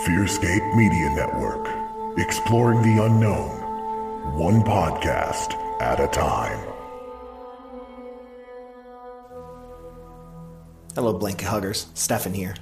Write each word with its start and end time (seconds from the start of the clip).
Fearscape 0.00 0.74
Media 0.74 1.10
Network. 1.10 1.68
Exploring 2.18 2.80
the 2.80 3.04
unknown. 3.04 3.50
One 4.38 4.62
podcast 4.62 5.52
at 5.82 6.00
a 6.00 6.08
time. 6.08 6.58
Hello, 10.94 11.12
Blanket 11.12 11.46
Huggers. 11.46 11.86
Stefan 11.92 12.32
here. 12.32 12.54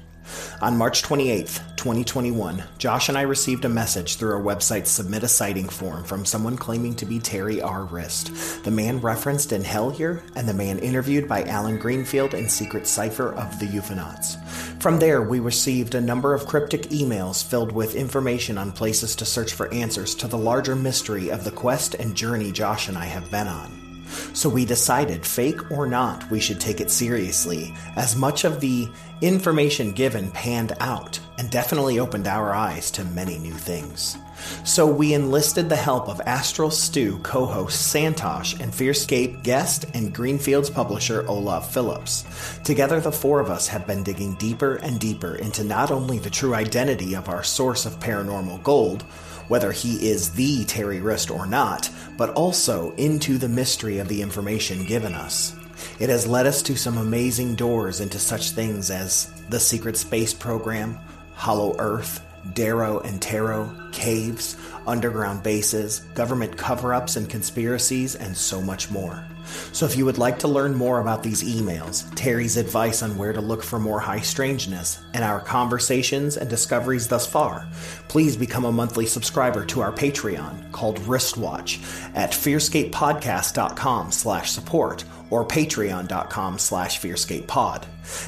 On 0.61 0.77
March 0.77 1.03
28th, 1.03 1.77
2021, 1.77 2.63
Josh 2.79 3.09
and 3.09 3.17
I 3.17 3.23
received 3.23 3.65
a 3.65 3.69
message 3.69 4.17
through 4.17 4.33
our 4.35 4.43
website's 4.43 4.91
Submit 4.91 5.23
a 5.23 5.29
Sighting 5.29 5.69
form 5.69 6.05
from 6.05 6.25
someone 6.25 6.57
claiming 6.57 6.95
to 6.97 7.07
be 7.07 7.19
Terry 7.19 7.63
R. 7.63 7.85
Wriste, 7.85 8.63
the 8.65 8.71
man 8.71 9.01
referenced 9.01 9.53
in 9.53 9.63
Hellier 9.63 10.23
and 10.37 10.49
the 10.49 10.55
man 10.55 10.79
interviewed 10.79 11.29
by 11.29 11.45
Allen 11.45 11.79
Greenfield 11.79 12.35
in 12.35 12.49
Secret 12.49 12.87
Cipher 12.87 13.33
of 13.33 13.59
the 13.59 13.67
UFOnauts. 13.67 14.37
From 14.81 14.99
there, 14.99 15.23
we 15.23 15.41
received 15.41 15.95
a 15.95 16.01
number 16.01 16.35
of 16.35 16.47
cryptic 16.47 16.83
emails 16.91 17.45
filled 17.45 17.73
with 17.73 17.95
information 17.95 18.59
on 18.59 18.73
places 18.73 19.17
to 19.17 19.25
search 19.25 19.55
for 19.55 19.73
answers 19.73 20.15
to 20.17 20.29
the 20.29 20.39
larger 20.39 20.77
mystery 20.77 21.31
of 21.31 21.45
the 21.45 21.51
quest 21.51 21.95
and 21.95 22.15
journey 22.15 22.53
Josh 22.53 22.89
and 22.89 22.99
I 22.99 23.07
have 23.07 23.31
been 23.31 23.49
on. 23.49 23.90
So 24.33 24.49
we 24.49 24.65
decided, 24.65 25.27
fake 25.27 25.71
or 25.71 25.87
not, 25.87 26.31
we 26.31 26.41
should 26.41 26.61
take 26.61 26.81
it 26.81 26.91
seriously, 26.91 27.75
as 27.97 28.17
much 28.17 28.45
of 28.45 28.61
the 28.61 28.89
information 29.21 29.93
given 29.93 30.31
panned 30.31 30.73
out 30.81 31.21
and 31.39 31.51
definitely 31.51 31.99
opened 31.99 32.27
our 32.27 32.55
eyes 32.55 32.91
to 32.93 33.05
many 33.05 33.39
new 33.39 33.53
things. 33.53 34.17
So 34.65 34.87
we 34.87 35.15
enlisted 35.15 35.69
the 35.69 35.77
help 35.77 36.09
of 36.09 36.21
Astral 36.23 36.71
Stew 36.71 37.19
co 37.23 37.45
host 37.45 37.95
Santosh 37.95 38.59
and 38.61 38.73
Fearscape 38.73 39.43
guest 39.43 39.85
and 39.95 40.15
Greenfield's 40.15 40.71
publisher 40.71 41.27
Olav 41.29 41.71
Phillips. 41.71 42.25
Together, 42.65 43.01
the 43.01 43.13
four 43.13 43.41
of 43.41 43.51
us 43.51 43.69
have 43.69 43.87
been 43.87 44.03
digging 44.03 44.35
deeper 44.35 44.77
and 44.77 44.99
deeper 44.99 45.37
into 45.37 45.65
not 45.65 45.91
only 45.91 46.19
the 46.19 46.31
true 46.31 46.55
identity 46.55 47.15
of 47.15 47.29
our 47.29 47.43
source 47.43 47.85
of 47.87 48.01
paranormal 48.01 48.63
gold, 48.63 49.05
whether 49.51 49.73
he 49.73 50.09
is 50.09 50.31
the 50.31 50.65
Terry 50.65 51.01
Wriste 51.01 51.33
or 51.33 51.45
not, 51.45 51.91
but 52.17 52.31
also 52.31 52.95
into 52.95 53.37
the 53.37 53.49
mystery 53.49 53.99
of 53.99 54.07
the 54.07 54.23
information 54.23 54.85
given 54.85 55.13
us. 55.13 55.57
It 55.99 56.09
has 56.09 56.25
led 56.25 56.47
us 56.47 56.63
to 56.63 56.77
some 56.77 56.99
amazing 56.99 57.57
doors 57.57 58.01
into 58.01 58.21
such 58.21 58.53
things 58.53 58.93
as 58.93 59.33
the 59.49 59.59
secret 59.59 59.97
space 59.97 60.33
program, 60.33 60.97
Hollow 61.35 61.75
Earth, 61.81 62.25
Dero 62.53 63.05
and 63.05 63.21
Tero, 63.21 63.69
caves, 63.91 64.57
underground 64.87 65.43
bases, 65.43 65.99
government 66.15 66.57
cover 66.57 66.95
ups 66.95 67.17
and 67.17 67.29
conspiracies, 67.29 68.15
and 68.15 68.37
so 68.37 68.63
much 68.63 68.89
more. 68.89 69.25
So, 69.73 69.87
if 69.87 69.97
you 69.97 70.05
would 70.05 70.19
like 70.19 70.39
to 70.41 70.49
learn 70.49 70.75
more 70.75 71.01
about 71.01 71.23
these 71.23 71.43
emails, 71.43 72.05
Terry's 72.15 72.57
advice 72.57 73.03
on 73.03 73.17
where 73.17 73.33
to 73.33 73.41
look 73.41 73.63
for 73.63 73.79
more 73.79 74.01
high 74.01 74.21
strangeness, 74.21 75.01
and 75.15 75.25
our 75.25 75.41
conversations 75.41 76.37
and 76.37 76.49
discoveries 76.49 77.09
thus 77.09 77.27
far, 77.27 77.69
please 78.09 78.37
become 78.37 78.65
a 78.65 78.73
monthly 78.73 79.07
subscriber 79.07 79.65
to 79.67 79.81
our 79.81 79.93
Patreon 79.93 80.73
called 80.73 80.99
Wristwatch 81.01 81.79
at 82.15 82.33
fearscapepodcast.com 82.33 84.13
slash 84.13 84.51
support 84.51 85.05
or 85.31 85.45
patreon.com 85.45 86.59
slash 86.59 87.01
fearscapepod. 87.01 87.85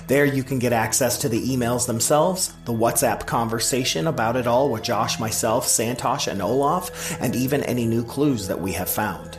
There 0.06 0.24
you 0.24 0.44
can 0.44 0.58
get 0.58 0.72
access 0.72 1.18
to 1.18 1.28
the 1.28 1.40
emails 1.40 1.86
themselves, 1.86 2.52
the 2.64 2.72
WhatsApp 2.72 3.26
conversation 3.26 4.06
about 4.06 4.36
it 4.36 4.46
all 4.46 4.70
with 4.70 4.84
Josh, 4.84 5.18
myself, 5.18 5.66
Santosh, 5.66 6.30
and 6.30 6.40
Olav, 6.40 6.90
and 7.20 7.34
even 7.34 7.62
any 7.64 7.86
new 7.86 8.04
clues 8.04 8.46
that 8.48 8.60
we 8.60 8.72
have 8.72 8.88
found. 8.88 9.31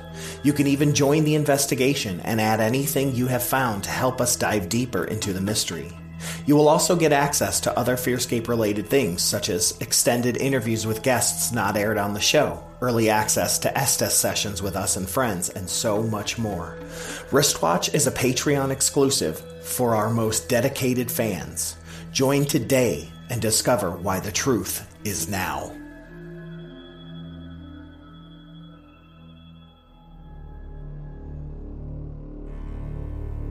You 0.43 0.51
can 0.53 0.67
even 0.67 0.93
join 0.93 1.23
the 1.23 1.35
investigation 1.35 2.19
and 2.19 2.41
add 2.41 2.59
anything 2.59 3.15
you 3.15 3.27
have 3.27 3.43
found 3.43 3.85
to 3.85 3.89
help 3.89 4.19
us 4.19 4.35
dive 4.35 4.67
deeper 4.67 5.05
into 5.05 5.31
the 5.31 5.41
mystery. 5.41 5.89
You 6.45 6.55
will 6.55 6.67
also 6.67 6.95
get 6.95 7.13
access 7.13 7.59
to 7.61 7.77
other 7.77 7.95
Fearscape 7.95 8.47
related 8.47 8.87
things, 8.87 9.21
such 9.21 9.49
as 9.49 9.77
extended 9.79 10.37
interviews 10.37 10.85
with 10.85 11.01
guests 11.01 11.51
not 11.51 11.77
aired 11.77 11.97
on 11.97 12.13
the 12.13 12.19
show, 12.19 12.63
early 12.81 13.09
access 13.09 13.57
to 13.59 13.77
Estes 13.77 14.13
sessions 14.13 14.61
with 14.61 14.75
us 14.75 14.97
and 14.97 15.07
friends, 15.07 15.49
and 15.49 15.69
so 15.69 16.03
much 16.03 16.37
more. 16.37 16.77
Wristwatch 17.31 17.93
is 17.93 18.07
a 18.07 18.11
Patreon 18.11 18.69
exclusive 18.69 19.39
for 19.63 19.95
our 19.95 20.09
most 20.09 20.49
dedicated 20.49 21.09
fans. 21.09 21.77
Join 22.11 22.45
today 22.45 23.09
and 23.29 23.41
discover 23.41 23.91
why 23.91 24.19
the 24.19 24.31
truth 24.31 24.87
is 25.03 25.29
now. 25.29 25.73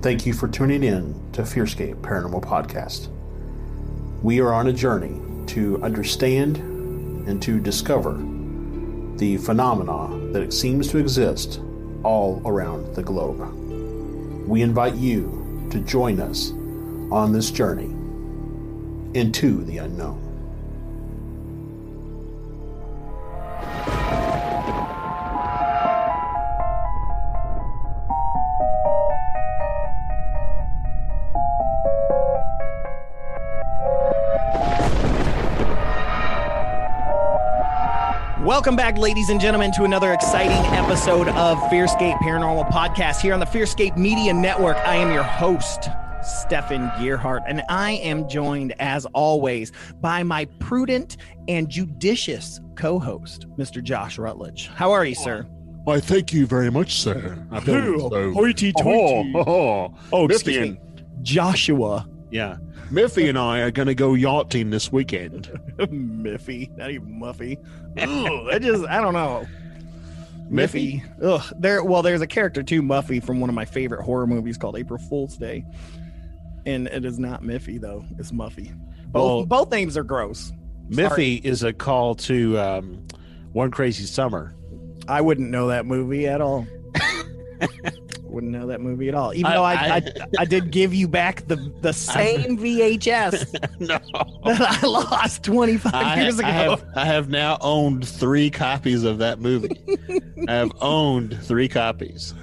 Thank 0.02 0.26
you 0.26 0.34
for 0.34 0.48
tuning 0.48 0.82
in 0.82 1.14
to 1.30 1.42
Fearscape 1.42 1.94
Paranormal 2.00 2.42
Podcast. 2.42 3.08
We 4.20 4.40
are 4.40 4.52
on 4.52 4.66
a 4.66 4.72
journey 4.72 5.20
to 5.52 5.80
understand 5.80 6.56
and 6.56 7.40
to 7.40 7.60
discover 7.60 8.14
the 9.18 9.36
phenomena 9.36 10.32
that 10.32 10.52
seems 10.52 10.88
to 10.88 10.98
exist 10.98 11.60
all 12.02 12.42
around 12.44 12.96
the 12.96 13.02
globe. 13.04 13.38
We 14.48 14.62
invite 14.62 14.96
you 14.96 15.68
to 15.70 15.78
join 15.78 16.18
us 16.18 16.50
on 17.12 17.32
this 17.32 17.52
journey 17.52 17.94
into 19.16 19.62
the 19.62 19.78
unknown. 19.78 20.31
Welcome 38.62 38.76
back, 38.76 38.96
ladies 38.96 39.28
and 39.28 39.40
gentlemen, 39.40 39.72
to 39.72 39.82
another 39.82 40.12
exciting 40.12 40.52
episode 40.72 41.26
of 41.30 41.58
Fearscape 41.62 42.16
Paranormal 42.18 42.70
Podcast 42.70 43.20
here 43.20 43.34
on 43.34 43.40
the 43.40 43.46
Fearscape 43.46 43.96
Media 43.96 44.32
Network. 44.32 44.76
I 44.86 44.94
am 44.94 45.12
your 45.12 45.24
host, 45.24 45.88
Stefan 46.22 46.88
Gearhart, 46.90 47.40
and 47.48 47.64
I 47.68 47.94
am 47.94 48.28
joined, 48.28 48.72
as 48.78 49.04
always, 49.06 49.72
by 50.00 50.22
my 50.22 50.44
prudent 50.60 51.16
and 51.48 51.68
judicious 51.68 52.60
co 52.76 53.00
host, 53.00 53.46
Mr. 53.58 53.82
Josh 53.82 54.16
Rutledge. 54.16 54.68
How 54.68 54.92
are 54.92 55.04
you, 55.04 55.16
sir? 55.16 55.42
Why, 55.82 55.98
thank 55.98 56.32
you 56.32 56.46
very 56.46 56.70
much, 56.70 57.00
sir. 57.00 57.44
I 57.50 57.58
feel 57.58 58.10
so. 58.10 58.32
Hoity 58.32 58.72
toity. 58.74 59.32
Oh, 59.34 59.42
oh, 59.44 59.50
oh, 59.50 59.94
Oh, 60.12 60.28
Miffy 60.28 60.34
excuse 60.34 60.70
me. 60.70 60.80
Joshua 61.22 62.06
yeah, 62.32 62.56
Miffy 62.92 63.28
and 63.28 63.38
I 63.38 63.60
are 63.60 63.70
going 63.70 63.88
to 63.88 63.94
go 63.94 64.14
yachting 64.14 64.70
this 64.70 64.92
weekend. 64.92 65.46
Miffy, 65.78 66.76
not 66.76 66.90
even 66.90 67.18
Muffy. 67.18 67.58
Ugh, 67.98 68.48
I 68.52 68.58
just, 68.58 68.84
I 68.86 69.00
don't 69.00 69.14
know. 69.14 69.46
Miffy. 70.50 71.02
Ugh. 71.22 71.42
There. 71.58 71.82
Well, 71.82 72.02
there's 72.02 72.20
a 72.20 72.26
character 72.26 72.62
too, 72.62 72.82
Muffy, 72.82 73.24
from 73.24 73.40
one 73.40 73.48
of 73.48 73.54
my 73.54 73.64
favorite 73.64 74.02
horror 74.02 74.26
movies 74.26 74.58
called 74.58 74.76
April 74.76 74.98
Fool's 75.08 75.36
Day, 75.38 75.64
and 76.66 76.86
it 76.88 77.04
is 77.06 77.18
not 77.18 77.42
Miffy 77.42 77.80
though. 77.80 78.04
It's 78.18 78.30
Muffy. 78.32 78.70
Both 79.06 79.12
Well- 79.14 79.46
both 79.46 79.70
names 79.70 79.96
are 79.96 80.04
gross. 80.04 80.52
Miffy 80.90 81.42
is 81.42 81.62
a 81.62 81.72
call 81.72 82.14
to 82.16 82.58
um, 82.58 83.06
One 83.52 83.70
Crazy 83.70 84.04
Summer. 84.04 84.54
I 85.08 85.22
wouldn't 85.22 85.48
know 85.48 85.68
that 85.68 85.86
movie 85.86 86.26
at 86.28 86.42
all. 86.42 86.66
wouldn't 88.32 88.52
know 88.52 88.66
that 88.68 88.80
movie 88.80 89.08
at 89.08 89.14
all. 89.14 89.32
Even 89.34 89.46
I- 89.46 89.54
though 89.54 89.64
I, 89.64 89.72
I, 89.74 89.96
I- 89.96 90.02
I, 90.40 90.44
did 90.44 90.70
give 90.70 90.94
you 90.94 91.06
back 91.08 91.46
the 91.46 91.56
the 91.80 91.92
same 91.92 92.58
VHS 92.58 93.52
no, 93.80 93.98
that 94.44 94.82
I 94.82 94.86
lost 94.86 95.44
25 95.44 96.18
years 96.18 96.38
ago. 96.38 96.48
I 96.48 96.50
have 96.52 96.84
I 96.96 97.04
have 97.04 97.28
now 97.28 97.58
owned 97.60 98.06
three 98.06 98.50
copies 98.50 99.04
of 99.04 99.18
that 99.18 99.38
movie. 99.40 99.80
I 100.48 100.52
have 100.54 100.72
owned 100.80 101.38
three 101.44 101.68
copies. 101.68 102.34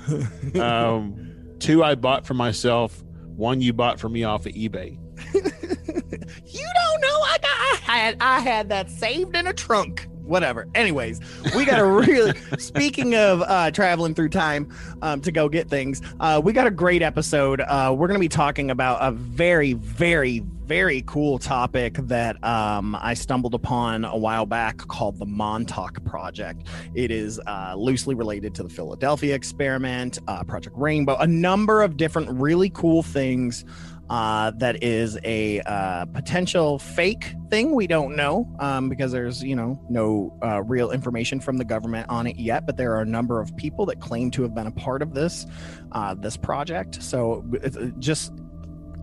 Um, 0.59 1.55
two 1.59 1.83
I 1.83 1.95
bought 1.95 2.25
for 2.25 2.33
myself. 2.33 3.03
One 3.35 3.61
you 3.61 3.73
bought 3.73 3.99
for 3.99 4.09
me 4.09 4.23
off 4.23 4.45
of 4.45 4.53
eBay. 4.53 4.97
you 5.33 6.67
don't 6.75 7.01
know. 7.01 7.21
I 7.21 7.37
got 7.41 7.89
I 7.89 7.97
had 7.97 8.17
I 8.21 8.39
had 8.39 8.69
that 8.69 8.89
saved 8.89 9.35
in 9.35 9.47
a 9.47 9.53
trunk. 9.53 10.07
Whatever. 10.29 10.67
Anyways, 10.75 11.19
we 11.55 11.65
got 11.65 11.79
a 11.79 11.85
really 11.85 12.33
speaking 12.59 13.15
of 13.15 13.41
uh 13.41 13.71
traveling 13.71 14.13
through 14.13 14.29
time 14.29 14.71
um 15.01 15.21
to 15.21 15.31
go 15.31 15.49
get 15.49 15.69
things, 15.69 16.01
uh 16.19 16.39
we 16.43 16.53
got 16.53 16.67
a 16.67 16.71
great 16.71 17.01
episode. 17.01 17.61
Uh 17.61 17.93
we're 17.97 18.07
gonna 18.07 18.19
be 18.19 18.29
talking 18.29 18.69
about 18.71 18.99
a 19.01 19.11
very, 19.11 19.73
very, 19.73 20.39
very 20.69 21.03
cool 21.07 21.39
topic 21.39 21.95
that 21.95 22.41
um, 22.43 22.95
I 23.01 23.15
stumbled 23.15 23.55
upon 23.55 24.05
a 24.05 24.15
while 24.15 24.45
back 24.45 24.77
called 24.77 25.17
the 25.17 25.25
Montauk 25.25 26.05
Project. 26.05 26.67
It 26.93 27.09
is 27.09 27.39
uh, 27.47 27.73
loosely 27.75 28.13
related 28.13 28.53
to 28.53 28.61
the 28.61 28.69
Philadelphia 28.69 29.33
experiment, 29.33 30.19
uh, 30.27 30.43
Project 30.43 30.75
Rainbow, 30.77 31.15
a 31.15 31.25
number 31.25 31.81
of 31.81 31.97
different 31.97 32.29
really 32.39 32.69
cool 32.69 33.01
things. 33.01 33.65
Uh, 34.09 34.51
that 34.55 34.83
is 34.83 35.19
a 35.23 35.61
uh, 35.61 36.05
potential 36.05 36.79
fake 36.79 37.35
thing. 37.49 37.75
We 37.75 37.85
don't 37.85 38.15
know 38.15 38.51
um, 38.59 38.89
because 38.89 39.11
there's, 39.11 39.43
you 39.43 39.55
know, 39.55 39.79
no 39.89 40.35
uh, 40.43 40.63
real 40.63 40.91
information 40.91 41.39
from 41.39 41.57
the 41.57 41.65
government 41.65 42.09
on 42.09 42.25
it 42.25 42.37
yet. 42.37 42.65
But 42.65 42.77
there 42.77 42.95
are 42.95 43.01
a 43.01 43.05
number 43.05 43.39
of 43.39 43.55
people 43.55 43.85
that 43.87 43.99
claim 43.99 44.31
to 44.31 44.41
have 44.41 44.55
been 44.55 44.67
a 44.67 44.71
part 44.71 45.01
of 45.01 45.13
this 45.13 45.45
uh, 45.91 46.15
this 46.15 46.37
project. 46.37 47.03
So 47.03 47.45
uh, 47.63 47.69
just 47.99 48.33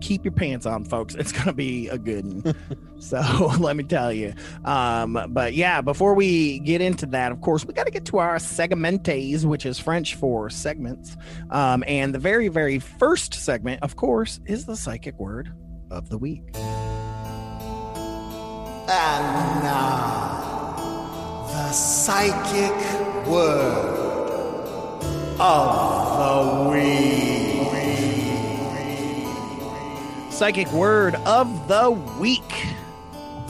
keep 0.01 0.23
your 0.23 0.31
pants 0.31 0.65
on, 0.65 0.85
folks. 0.85 1.15
It's 1.15 1.31
gonna 1.31 1.53
be 1.53 1.87
a 1.89 1.97
good 1.97 2.43
one. 2.43 2.55
so 2.99 3.19
let 3.59 3.75
me 3.75 3.83
tell 3.83 4.11
you. 4.11 4.33
Um, 4.65 5.19
but 5.29 5.53
yeah, 5.53 5.81
before 5.81 6.13
we 6.13 6.59
get 6.59 6.81
into 6.81 7.05
that, 7.07 7.31
of 7.31 7.41
course, 7.41 7.65
we 7.65 7.73
got 7.73 7.85
to 7.85 7.91
get 7.91 8.05
to 8.05 8.17
our 8.17 8.37
segmentes, 8.37 9.45
which 9.45 9.65
is 9.65 9.79
French 9.79 10.15
for 10.15 10.49
segments. 10.49 11.15
Um, 11.51 11.83
and 11.87 12.13
the 12.13 12.19
very, 12.19 12.47
very 12.47 12.79
first 12.79 13.33
segment, 13.33 13.83
of 13.83 13.95
course, 13.95 14.39
is 14.45 14.65
the 14.65 14.75
psychic 14.75 15.19
word 15.19 15.53
of 15.91 16.09
the 16.09 16.17
week. 16.17 16.43
And 18.89 19.63
now, 19.63 21.45
the 21.47 21.71
psychic 21.73 23.27
word 23.27 24.07
of 25.39 26.63
the 26.63 26.71
week. 26.71 27.26
Psychic 30.37 30.71
word 30.71 31.15
of 31.25 31.67
the 31.67 31.89
week 32.19 32.67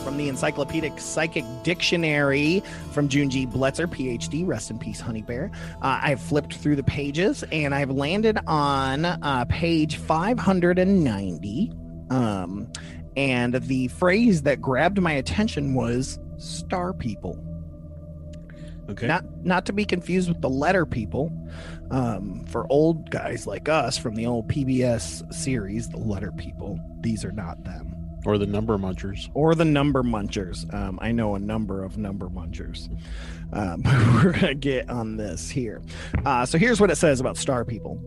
from 0.06 0.16
the 0.16 0.30
Encyclopedic 0.30 1.02
Psychic 1.02 1.44
Dictionary 1.62 2.64
from 2.94 3.10
June 3.10 3.30
G. 3.30 3.46
Bletzer, 3.46 3.88
PhD. 3.88 4.48
Rest 4.48 4.72
in 4.72 4.80
peace, 4.80 5.02
Honey 5.02 5.22
Bear. 5.22 5.52
Uh, 5.82 6.00
I've 6.02 6.22
flipped 6.22 6.56
through 6.56 6.78
the 6.78 6.84
pages 6.84 7.44
and 7.52 7.76
I've 7.76 7.92
landed 7.92 8.40
on 8.48 9.04
uh, 9.04 9.44
page 9.50 9.98
590. 9.98 11.74
Um, 12.10 12.72
and 13.18 13.56
the 13.56 13.90
phrase 13.90 14.44
that 14.44 14.62
grabbed 14.62 15.02
my 15.02 15.12
attention 15.12 15.74
was 15.74 16.20
star 16.38 16.94
people. 16.94 17.38
Okay. 18.90 19.08
Not 19.08 19.26
not 19.44 19.66
to 19.66 19.74
be 19.74 19.86
confused 19.86 20.30
with 20.30 20.42
the 20.42 20.50
letter 20.50 20.86
people. 20.86 21.32
Um, 21.92 22.46
for 22.46 22.66
old 22.70 23.10
guys 23.12 23.48
like 23.48 23.70
us 23.70 23.98
from 23.98 24.16
the 24.16 24.26
old 24.26 24.48
PBS 24.50 25.34
series, 25.34 25.90
the 25.90 25.98
letter 25.98 26.32
people, 26.32 26.80
these 27.02 27.24
are 27.26 27.32
not 27.32 27.64
them. 27.64 27.94
or 28.26 28.38
the 28.38 28.46
number 28.46 28.78
munchers. 28.78 29.30
Or 29.34 29.56
the 29.56 29.64
number 29.66 30.04
munchers. 30.04 30.72
Um, 30.74 31.00
I 31.02 31.12
know 31.14 31.36
a 31.36 31.40
number 31.40 31.84
of 31.84 31.98
number 31.98 32.28
munchers. 32.28 32.90
Um, 33.54 33.84
we're 34.24 34.34
gonna 34.34 34.54
get 34.56 34.90
on 34.90 35.16
this 35.18 35.50
here. 35.50 35.82
Uh, 36.26 36.46
so 36.46 36.58
here's 36.58 36.82
what 36.82 36.92
it 36.92 36.96
says 36.98 37.20
about 37.22 37.38
star 37.38 37.64
people. 37.64 38.02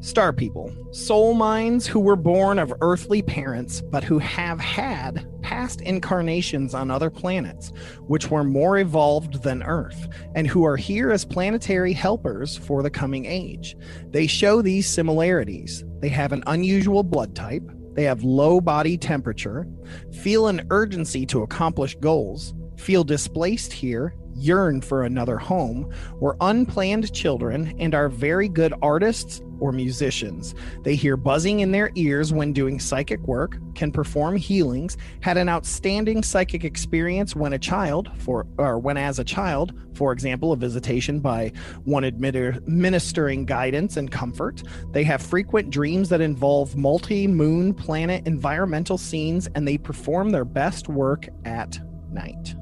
Star 0.00 0.32
people, 0.32 0.72
soul 0.92 1.34
minds 1.34 1.86
who 1.86 1.98
were 1.98 2.16
born 2.16 2.58
of 2.58 2.72
earthly 2.80 3.22
parents, 3.22 3.80
but 3.80 4.04
who 4.04 4.18
have 4.18 4.60
had 4.60 5.26
past 5.42 5.80
incarnations 5.80 6.74
on 6.74 6.90
other 6.90 7.10
planets, 7.10 7.72
which 8.06 8.30
were 8.30 8.44
more 8.44 8.78
evolved 8.78 9.42
than 9.42 9.62
Earth, 9.62 10.08
and 10.34 10.46
who 10.46 10.64
are 10.64 10.76
here 10.76 11.10
as 11.10 11.24
planetary 11.24 11.92
helpers 11.92 12.56
for 12.56 12.82
the 12.82 12.90
coming 12.90 13.24
age. 13.24 13.76
They 14.10 14.26
show 14.26 14.60
these 14.60 14.88
similarities. 14.88 15.84
They 16.00 16.10
have 16.10 16.32
an 16.32 16.44
unusual 16.46 17.02
blood 17.02 17.34
type, 17.34 17.68
they 17.94 18.04
have 18.04 18.22
low 18.22 18.60
body 18.60 18.98
temperature, 18.98 19.66
feel 20.12 20.48
an 20.48 20.66
urgency 20.70 21.24
to 21.26 21.42
accomplish 21.42 21.96
goals, 21.96 22.54
feel 22.76 23.02
displaced 23.02 23.72
here, 23.72 24.14
yearn 24.34 24.82
for 24.82 25.04
another 25.04 25.38
home, 25.38 25.90
were 26.20 26.36
unplanned 26.42 27.12
children, 27.14 27.74
and 27.78 27.94
are 27.94 28.10
very 28.10 28.48
good 28.48 28.74
artists 28.82 29.40
or 29.60 29.72
musicians. 29.72 30.54
They 30.82 30.94
hear 30.94 31.16
buzzing 31.16 31.60
in 31.60 31.72
their 31.72 31.90
ears 31.94 32.32
when 32.32 32.52
doing 32.52 32.80
psychic 32.80 33.20
work, 33.20 33.58
can 33.74 33.92
perform 33.92 34.36
healings, 34.36 34.96
had 35.20 35.36
an 35.36 35.48
outstanding 35.48 36.22
psychic 36.22 36.64
experience 36.64 37.36
when 37.36 37.52
a 37.52 37.58
child, 37.58 38.10
for 38.18 38.46
or 38.58 38.78
when 38.78 38.96
as 38.96 39.18
a 39.18 39.24
child, 39.24 39.72
for 39.94 40.12
example, 40.12 40.52
a 40.52 40.56
visitation 40.56 41.20
by 41.20 41.52
one 41.84 42.04
administering 42.04 43.44
guidance 43.44 43.96
and 43.96 44.10
comfort. 44.10 44.62
They 44.92 45.04
have 45.04 45.22
frequent 45.22 45.70
dreams 45.70 46.08
that 46.08 46.20
involve 46.20 46.76
multi-moon 46.76 47.74
planet 47.74 48.26
environmental 48.26 48.98
scenes, 48.98 49.48
and 49.54 49.66
they 49.66 49.78
perform 49.78 50.30
their 50.30 50.44
best 50.44 50.88
work 50.88 51.28
at 51.44 51.78
night. 52.10 52.54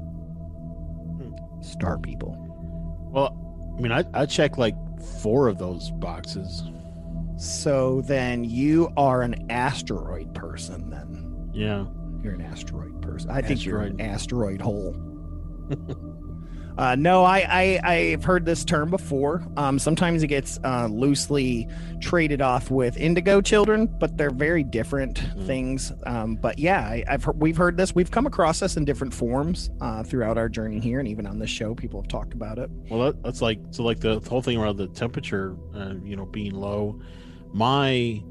Star 1.61 1.97
people. 1.97 2.37
Well, 3.11 3.41
I 3.77 3.81
mean, 3.81 3.91
I, 3.91 4.03
I 4.13 4.49
like 4.57 4.75
four 5.21 5.47
of 5.47 5.57
those 5.57 5.91
boxes. 5.91 6.63
So 7.37 8.01
then 8.01 8.43
you 8.43 8.91
are 8.97 9.21
an 9.21 9.49
asteroid 9.51 10.33
person 10.33 10.89
then. 10.89 11.49
Yeah. 11.53 11.85
You're 12.23 12.33
an 12.33 12.41
asteroid 12.41 13.01
person. 13.01 13.29
I 13.29 13.41
think 13.41 13.65
you're 13.65 13.81
an 13.81 13.99
Asteroid. 14.01 14.59
asteroid 14.59 14.61
hole. 14.61 14.95
uh, 16.77 16.95
no, 16.95 17.23
I, 17.23 17.39
I 17.39 17.79
I've 17.83 18.23
heard 18.23 18.45
this 18.45 18.65
term 18.65 18.89
before. 18.89 19.45
Um, 19.57 19.77
sometimes 19.77 20.23
it 20.23 20.27
gets 20.27 20.59
uh, 20.63 20.87
loosely 20.87 21.67
traded 22.01 22.41
off 22.41 22.71
with 22.71 22.97
indigo 22.97 23.41
children, 23.41 23.85
but 23.85 24.17
they're 24.17 24.31
very 24.31 24.63
different 24.63 25.19
things. 25.45 25.91
Um, 26.05 26.35
but 26.35 26.57
yeah, 26.57 26.79
I, 26.79 27.03
I've 27.07 27.23
heard, 27.23 27.39
we've 27.39 27.57
heard 27.57 27.77
this. 27.77 27.93
We've 27.93 28.11
come 28.11 28.25
across 28.25 28.59
this 28.59 28.75
in 28.75 28.85
different 28.85 29.13
forms 29.13 29.69
uh, 29.81 30.03
throughout 30.03 30.37
our 30.37 30.49
journey 30.49 30.79
here, 30.79 30.99
and 30.99 31.07
even 31.07 31.27
on 31.27 31.37
this 31.37 31.49
show, 31.49 31.75
people 31.75 32.01
have 32.01 32.07
talked 32.09 32.33
about 32.33 32.57
it. 32.59 32.69
Well, 32.89 33.01
that, 33.01 33.21
that's 33.23 33.41
like 33.41 33.59
so 33.71 33.83
like 33.83 33.99
the, 33.99 34.19
the 34.19 34.29
whole 34.29 34.41
thing 34.41 34.57
around 34.57 34.77
the 34.77 34.87
temperature, 34.87 35.55
uh, 35.75 35.93
you 36.03 36.15
know, 36.15 36.25
being 36.25 36.53
low. 36.55 36.99
My 37.53 38.21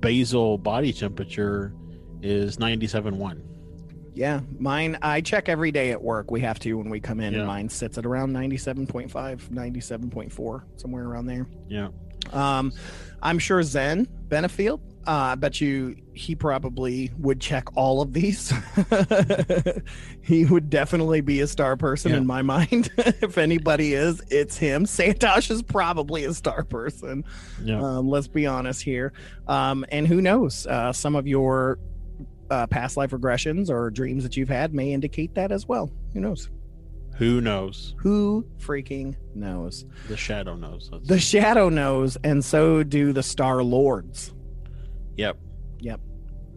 basal 0.00 0.58
body 0.58 0.92
temperature 0.92 1.74
is 2.22 2.58
ninety-seven 2.58 3.18
one. 3.18 3.42
Yeah, 4.16 4.40
mine, 4.60 4.96
I 5.02 5.20
check 5.20 5.48
every 5.48 5.72
day 5.72 5.90
at 5.90 6.00
work. 6.00 6.30
We 6.30 6.40
have 6.42 6.60
to 6.60 6.74
when 6.74 6.88
we 6.88 7.00
come 7.00 7.18
in, 7.18 7.32
Yeah. 7.32 7.40
and 7.40 7.48
mine 7.48 7.68
sits 7.68 7.98
at 7.98 8.06
around 8.06 8.32
97.5, 8.32 9.10
97.4, 9.50 10.62
somewhere 10.76 11.04
around 11.08 11.26
there. 11.26 11.48
Yeah. 11.68 11.88
Um, 12.32 12.72
I'm 13.22 13.40
sure 13.40 13.60
Zen 13.64 14.06
Benefield. 14.28 14.80
Uh, 15.06 15.32
I 15.32 15.34
bet 15.34 15.60
you 15.60 15.96
he 16.14 16.34
probably 16.34 17.10
would 17.18 17.40
check 17.40 17.76
all 17.76 18.00
of 18.00 18.12
these. 18.12 18.52
he 20.22 20.44
would 20.44 20.70
definitely 20.70 21.20
be 21.20 21.40
a 21.40 21.46
star 21.46 21.76
person 21.76 22.12
Yeah. 22.12 22.18
in 22.18 22.26
my 22.26 22.42
mind. 22.42 22.90
if 22.96 23.36
anybody 23.38 23.94
is, 23.94 24.22
it's 24.30 24.56
him. 24.56 24.84
Santosh 24.86 25.50
is 25.50 25.62
probably 25.62 26.24
a 26.24 26.32
star 26.34 26.64
person. 26.64 27.24
Yeah. 27.62 27.80
Um, 27.82 28.08
let's 28.08 28.28
be 28.28 28.46
honest 28.46 28.82
here. 28.82 29.12
Um, 29.46 29.84
and 29.90 30.06
who 30.06 30.20
knows? 30.20 30.66
Uh, 30.66 30.92
some 30.92 31.16
of 31.16 31.26
your 31.26 31.78
uh, 32.50 32.66
past 32.66 32.96
life 32.96 33.10
regressions 33.10 33.70
or 33.70 33.90
dreams 33.90 34.22
that 34.22 34.36
you've 34.36 34.48
had 34.48 34.74
may 34.74 34.92
indicate 34.92 35.34
that 35.34 35.52
as 35.52 35.66
well. 35.66 35.90
Who 36.12 36.20
knows? 36.20 36.50
Who 37.16 37.40
knows? 37.40 37.94
Who 37.98 38.44
freaking 38.58 39.14
knows? 39.36 39.84
The 40.08 40.16
shadow 40.16 40.56
knows. 40.56 40.90
The 41.04 41.18
shadow 41.20 41.68
knows, 41.68 42.16
and 42.24 42.44
so 42.44 42.82
do 42.82 43.12
the 43.12 43.22
Star 43.22 43.62
Lords. 43.62 44.33
Yep. 45.16 45.36
Yep. 45.80 46.00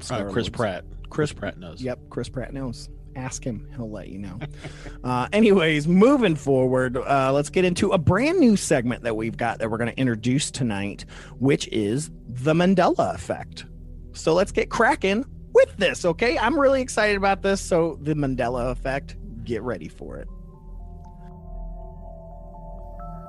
Uh, 0.10 0.26
Chris 0.26 0.50
Pratt. 0.50 0.86
Chris 1.10 1.34
Pratt 1.34 1.58
knows. 1.58 1.82
Yep, 1.82 2.00
Chris 2.10 2.30
Pratt 2.30 2.54
knows. 2.54 2.90
Ask 3.16 3.44
him; 3.44 3.68
he'll 3.76 3.90
let 3.90 4.10
you 4.10 4.20
know. 4.20 4.40
uh, 5.04 5.28
anyways, 5.34 5.88
moving 5.88 6.36
forward, 6.36 6.98
uh, 6.98 7.32
let's 7.34 7.50
get 7.50 7.66
into 7.66 7.92
a 7.92 7.98
brand 7.98 8.40
new 8.40 8.56
segment 8.56 9.04
that 9.04 9.16
we've 9.16 9.38
got 9.38 9.60
that 9.60 9.72
we're 9.72 9.78
going 9.78 9.90
to 9.90 10.00
introduce 10.00 10.52
tonight, 10.52 11.06
which 11.40 11.68
is 11.70 12.12
the 12.28 12.54
Mandela 12.54 13.16
Effect. 13.16 13.66
So 14.14 14.34
let's 14.34 14.52
get 14.52 14.70
cracking 14.70 15.26
with 15.54 15.76
this. 15.78 16.06
Okay, 16.06 16.38
I'm 16.38 16.60
really 16.60 16.82
excited 16.82 17.18
about 17.18 17.42
this. 17.42 17.60
So 17.60 17.98
the 18.02 18.14
Mandela 18.14 18.72
Effect, 18.72 19.16
get 19.44 19.64
ready 19.64 19.88
for 19.88 20.18
it. 20.18 20.28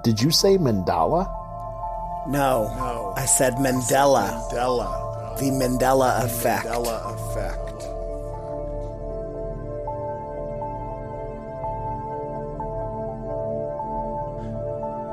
Did 0.05 0.23
you 0.23 0.31
say 0.31 0.57
mandala? 0.57 1.27
No, 2.29 3.15
I 3.17 3.25
said 3.25 3.55
Mandela. 3.55 4.51
Mandela. 4.51 5.08
The 5.39 5.51
Mandela 5.51 6.25
effect. 6.25 6.67
Mandela 6.67 7.15
effect. 7.15 7.85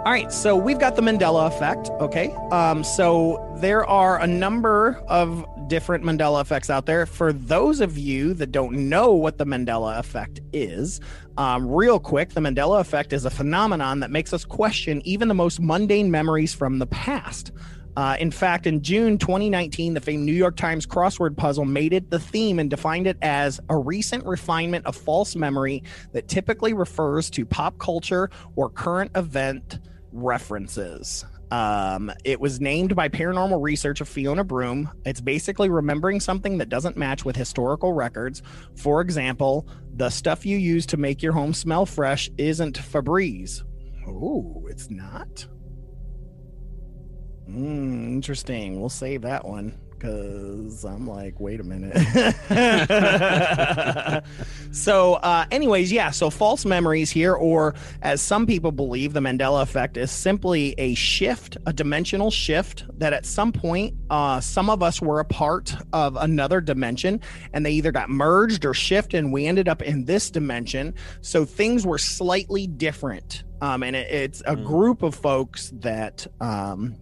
All 0.06 0.12
right, 0.12 0.32
so 0.32 0.56
we've 0.56 0.80
got 0.80 0.96
the 0.96 1.04
Mandela 1.04 1.48
effect. 1.48 1.90
Okay, 2.00 2.32
um, 2.52 2.84
so 2.84 3.56
there 3.58 3.86
are 3.86 4.20
a 4.20 4.28
number 4.28 5.04
of 5.08 5.46
different 5.68 6.04
Mandela 6.04 6.42
effects 6.42 6.70
out 6.70 6.86
there. 6.86 7.06
For 7.06 7.32
those 7.32 7.80
of 7.80 7.98
you 7.98 8.34
that 8.36 8.52
don't 8.52 8.90
know 8.90 9.14
what 9.14 9.38
the 9.38 9.46
Mandela 9.46 9.98
effect 10.00 10.42
is, 10.54 11.02
um, 11.38 11.68
real 11.68 12.00
quick, 12.00 12.30
the 12.30 12.42
Mandela 12.42 12.80
effect 12.80 13.14
is 13.14 13.26
a 13.26 13.30
phenomenon 13.30 14.00
that 14.00 14.12
makes 14.12 14.34
us 14.34 14.46
question 14.46 15.02
even 15.06 15.28
the 15.28 15.34
most 15.34 15.60
mundane 15.60 16.10
memories 16.10 16.54
from 16.54 16.80
the 16.80 16.88
past. 16.88 17.52
Uh, 17.96 18.18
in 18.20 18.32
fact, 18.32 18.68
in 18.68 18.82
June 18.82 19.18
2019, 19.18 19.94
the 19.94 20.02
famed 20.02 20.26
New 20.26 20.34
York 20.34 20.58
Times 20.58 20.86
crossword 20.86 21.38
puzzle 21.38 21.66
made 21.66 21.94
it 21.94 22.10
the 22.10 22.20
theme 22.20 22.60
and 22.60 22.70
defined 22.70 23.08
it 23.08 23.18
as 23.22 23.60
a 23.70 23.78
recent 23.78 24.26
refinement 24.26 24.86
of 24.86 24.96
false 24.96 25.36
memory 25.36 25.84
that 26.12 26.28
typically 26.28 26.74
refers 26.74 27.30
to 27.30 27.46
pop 27.46 27.78
culture 27.80 28.30
or 28.56 28.70
current 28.70 29.12
event 29.16 29.80
references. 30.12 31.26
Um, 31.52 32.12
it 32.24 32.40
was 32.40 32.60
named 32.60 32.96
by 32.96 33.08
paranormal 33.08 33.62
researcher 33.62 34.04
Fiona 34.04 34.44
Broome. 34.44 34.90
It's 35.06 35.22
basically 35.22 35.70
remembering 35.70 36.20
something 36.20 36.58
that 36.58 36.70
doesn't 36.70 36.98
match 36.98 37.24
with 37.24 37.36
historical 37.36 37.94
records. 37.94 38.42
For 38.76 39.00
example, 39.02 39.68
the 39.96 40.10
stuff 40.10 40.46
you 40.46 40.58
use 40.58 40.86
to 40.88 40.98
make 40.98 41.22
your 41.22 41.34
home 41.34 41.54
smell 41.54 41.86
fresh 41.86 42.30
isn't 42.38 42.78
Febreze. 42.78 43.64
Oh, 44.08 44.66
it's 44.70 44.90
not. 44.90 45.46
Mm, 47.50 48.08
interesting. 48.14 48.80
We'll 48.80 48.90
save 48.90 49.22
that 49.24 49.46
one 49.46 49.78
because 49.92 50.84
I'm 50.84 51.08
like, 51.08 51.40
wait 51.40 51.60
a 51.60 51.64
minute. 51.64 51.96
so, 54.72 55.14
uh, 55.16 55.46
anyways, 55.52 55.92
yeah. 55.92 56.12
So, 56.12 56.30
false 56.30 56.66
memories 56.66 57.10
here, 57.12 57.34
or 57.34 57.76
as 58.02 58.22
some 58.22 58.46
people 58.46 58.72
believe, 58.72 59.14
the 59.14 59.20
Mandela 59.20 59.62
effect 59.62 59.98
is 59.98 60.12
simply 60.12 60.76
a 60.78 60.94
shift, 60.96 61.58
a 61.66 61.74
dimensional 61.74 62.30
shift 62.30 62.84
that 63.00 63.14
at 63.14 63.26
some 63.26 63.52
point, 63.52 63.96
uh, 64.10 64.40
some 64.42 64.70
of 64.70 64.84
us 64.84 65.02
were 65.02 65.20
a 65.20 65.26
part 65.26 65.74
of 65.94 66.16
another 66.18 66.62
dimension 66.62 67.20
and 67.54 67.66
they 67.66 67.72
either 67.72 67.92
got 67.92 68.10
merged 68.10 68.66
or 68.66 68.74
shifted, 68.74 69.18
and 69.20 69.32
we 69.34 69.46
ended 69.48 69.68
up 69.70 69.82
in 69.82 70.06
this 70.06 70.30
dimension. 70.30 70.94
So, 71.22 71.46
things 71.46 71.86
were 71.86 71.98
slightly 72.00 72.68
different. 72.68 73.44
Um, 73.62 73.82
and 73.84 73.96
it, 73.96 74.12
it's 74.12 74.42
a 74.42 74.56
Mm. 74.56 74.66
group 74.66 75.02
of 75.04 75.16
folks 75.16 75.72
that 75.76 76.28
um, 76.42 76.98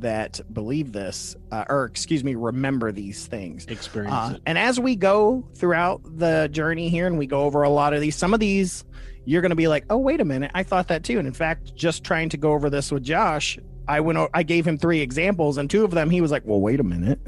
that 0.00 0.40
believe 0.52 0.92
this, 0.92 1.36
uh, 1.50 1.64
or 1.68 1.84
excuse 1.84 2.22
me, 2.24 2.34
remember 2.34 2.92
these 2.92 3.26
things. 3.26 3.66
Experience 3.66 4.14
Uh, 4.14 4.38
and 4.46 4.58
as 4.58 4.78
we 4.78 4.96
go 4.96 5.44
throughout 5.54 6.00
the 6.18 6.48
journey 6.52 6.88
here 6.88 7.06
and 7.06 7.18
we 7.18 7.26
go 7.26 7.42
over 7.42 7.62
a 7.62 7.70
lot 7.70 7.92
of 7.92 8.00
these, 8.00 8.16
some 8.16 8.34
of 8.34 8.40
these 8.40 8.84
you're 9.28 9.42
going 9.42 9.50
to 9.50 9.56
be 9.56 9.68
like, 9.68 9.84
oh, 9.90 9.98
wait 9.98 10.22
a 10.22 10.24
minute, 10.24 10.50
I 10.54 10.62
thought 10.62 10.88
that 10.88 11.04
too. 11.04 11.18
And 11.18 11.28
in 11.28 11.34
fact, 11.34 11.74
just 11.74 12.02
trying 12.02 12.30
to 12.30 12.38
go 12.38 12.52
over 12.52 12.70
this 12.70 12.90
with 12.90 13.02
Josh, 13.02 13.58
I 13.88 14.00
went, 14.00 14.18
I 14.34 14.42
gave 14.42 14.66
him 14.66 14.78
three 14.78 15.00
examples, 15.00 15.56
and 15.56 15.70
two 15.70 15.84
of 15.84 15.90
them 15.90 16.10
he 16.10 16.20
was 16.20 16.30
like, 16.30 16.42
well, 16.44 16.60
wait 16.60 16.78
a 16.78 16.84
minute. 16.84 17.20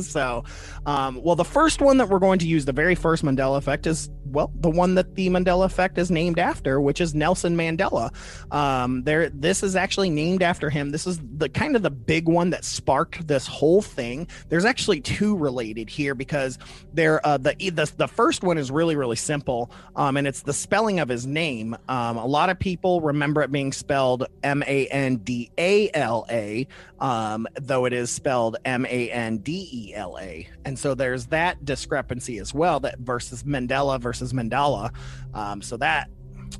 so, 0.00 0.44
um, 0.86 1.20
well, 1.22 1.36
the 1.36 1.44
first 1.44 1.80
one 1.80 1.98
that 1.98 2.08
we're 2.08 2.20
going 2.20 2.38
to 2.38 2.46
use, 2.46 2.64
the 2.64 2.72
very 2.72 2.94
first 2.94 3.24
Mandela 3.24 3.58
effect, 3.58 3.86
is 3.86 4.08
well, 4.24 4.52
the 4.60 4.70
one 4.70 4.94
that 4.96 5.14
the 5.14 5.28
Mandela 5.28 5.64
effect 5.64 5.98
is 5.98 6.10
named 6.10 6.38
after, 6.38 6.80
which 6.80 7.00
is 7.00 7.14
Nelson 7.14 7.56
Mandela. 7.56 8.12
Um, 8.52 9.02
there, 9.04 9.30
this 9.30 9.62
is 9.62 9.76
actually 9.76 10.10
named 10.10 10.42
after 10.42 10.70
him. 10.70 10.90
This 10.90 11.06
is 11.06 11.20
the 11.38 11.48
kind 11.48 11.74
of 11.74 11.82
the 11.82 11.90
big 11.90 12.28
one 12.28 12.50
that 12.50 12.64
sparked 12.64 13.26
this 13.26 13.46
whole 13.46 13.82
thing. 13.82 14.28
There's 14.48 14.64
actually 14.64 15.00
two 15.00 15.36
related 15.36 15.88
here 15.88 16.14
because 16.14 16.58
they're 16.92 17.24
uh, 17.26 17.38
the, 17.38 17.54
the 17.54 17.90
the 17.96 18.08
first 18.08 18.42
one 18.42 18.58
is 18.58 18.70
really 18.70 18.96
really 18.96 19.16
simple, 19.16 19.70
um, 19.96 20.16
and 20.16 20.26
it's 20.26 20.42
the 20.42 20.52
spelling 20.52 21.00
of 21.00 21.08
his 21.08 21.26
name. 21.26 21.76
Um, 21.88 22.16
a 22.16 22.26
lot 22.26 22.50
of 22.50 22.58
people 22.58 23.00
remember 23.00 23.42
it 23.42 23.50
being 23.50 23.72
spelled 23.72 24.26
M 24.42 24.62
A 24.66 24.86
N 24.88 25.15
D 25.16 25.50
A 25.58 25.90
L 25.92 26.26
A, 26.30 26.66
um, 27.00 27.46
though 27.60 27.84
it 27.84 27.92
is 27.92 28.10
spelled 28.10 28.56
M 28.64 28.86
A 28.86 29.10
N 29.10 29.38
D 29.38 29.68
E 29.72 29.94
L 29.94 30.18
A, 30.20 30.48
and 30.64 30.78
so 30.78 30.94
there's 30.94 31.26
that 31.26 31.64
discrepancy 31.64 32.38
as 32.38 32.54
well. 32.54 32.80
That 32.80 32.98
versus 32.98 33.42
Mandela 33.42 34.00
versus 34.00 34.32
Mandela. 34.32 34.94
Um, 35.34 35.62
so 35.62 35.76
that 35.78 36.08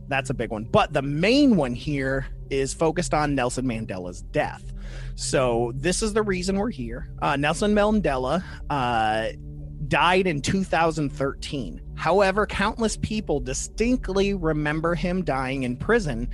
that's 0.09 0.31
a 0.31 0.35
big 0.35 0.51
one. 0.51 0.65
But 0.65 0.93
the 0.93 1.03
main 1.03 1.57
one 1.57 1.75
here 1.75 2.27
is 2.51 2.73
focused 2.73 3.15
on 3.15 3.35
Nelson 3.35 3.65
Mandela's 3.65 4.23
death. 4.23 4.73
So 5.15 5.73
this 5.75 6.03
is 6.03 6.13
the 6.13 6.23
reason 6.23 6.57
we're 6.57 6.71
here. 6.71 7.11
Uh, 7.21 7.37
Nelson 7.37 7.75
Mandela 7.75 8.43
uh, 8.71 9.29
died 9.89 10.27
in 10.27 10.41
2013. 10.43 11.81
However, 11.95 12.47
countless 12.47 12.97
people 12.99 13.41
distinctly 13.41 14.35
remember 14.35 14.95
him 14.95 15.25
dying 15.25 15.63
in 15.63 15.77
prison 15.77 16.29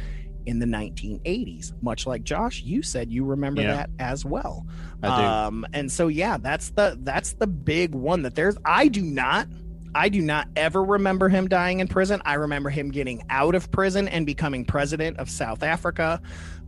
in 0.47 0.59
the 0.59 0.67
1980s. 0.67 1.73
Much 1.83 2.07
like 2.07 2.25
Josh, 2.25 2.63
you 2.63 2.83
said 2.83 3.11
you 3.13 3.25
remember 3.25 3.63
Yeah. 3.63 3.75
that 3.75 3.91
as 3.99 4.25
well. 4.25 4.67
I 5.03 5.07
do. 5.07 5.27
Um, 5.27 5.67
and 5.73 5.91
so 5.91 6.09
yeah, 6.09 6.37
that's 6.39 6.71
the 6.71 6.99
that's 7.03 7.35
the 7.35 7.47
big 7.47 7.95
one 7.95 8.23
that 8.23 8.35
there's. 8.35 8.57
I 8.65 8.89
do 8.89 9.03
not. 9.03 9.49
I 9.95 10.09
do 10.09 10.23
not 10.23 10.49
ever 10.57 10.83
remember 10.83 11.29
him 11.29 11.49
dying 11.49 11.81
in 11.81 11.87
prison. 11.89 12.23
I 12.25 12.35
remember 12.35 12.71
him 12.71 12.91
getting 12.91 13.23
out 13.29 13.55
of 13.55 13.71
prison 13.71 14.09
and 14.09 14.25
becoming 14.25 14.65
president 14.65 15.19
of 15.19 15.29
South 15.29 15.63
Africa. 15.63 16.21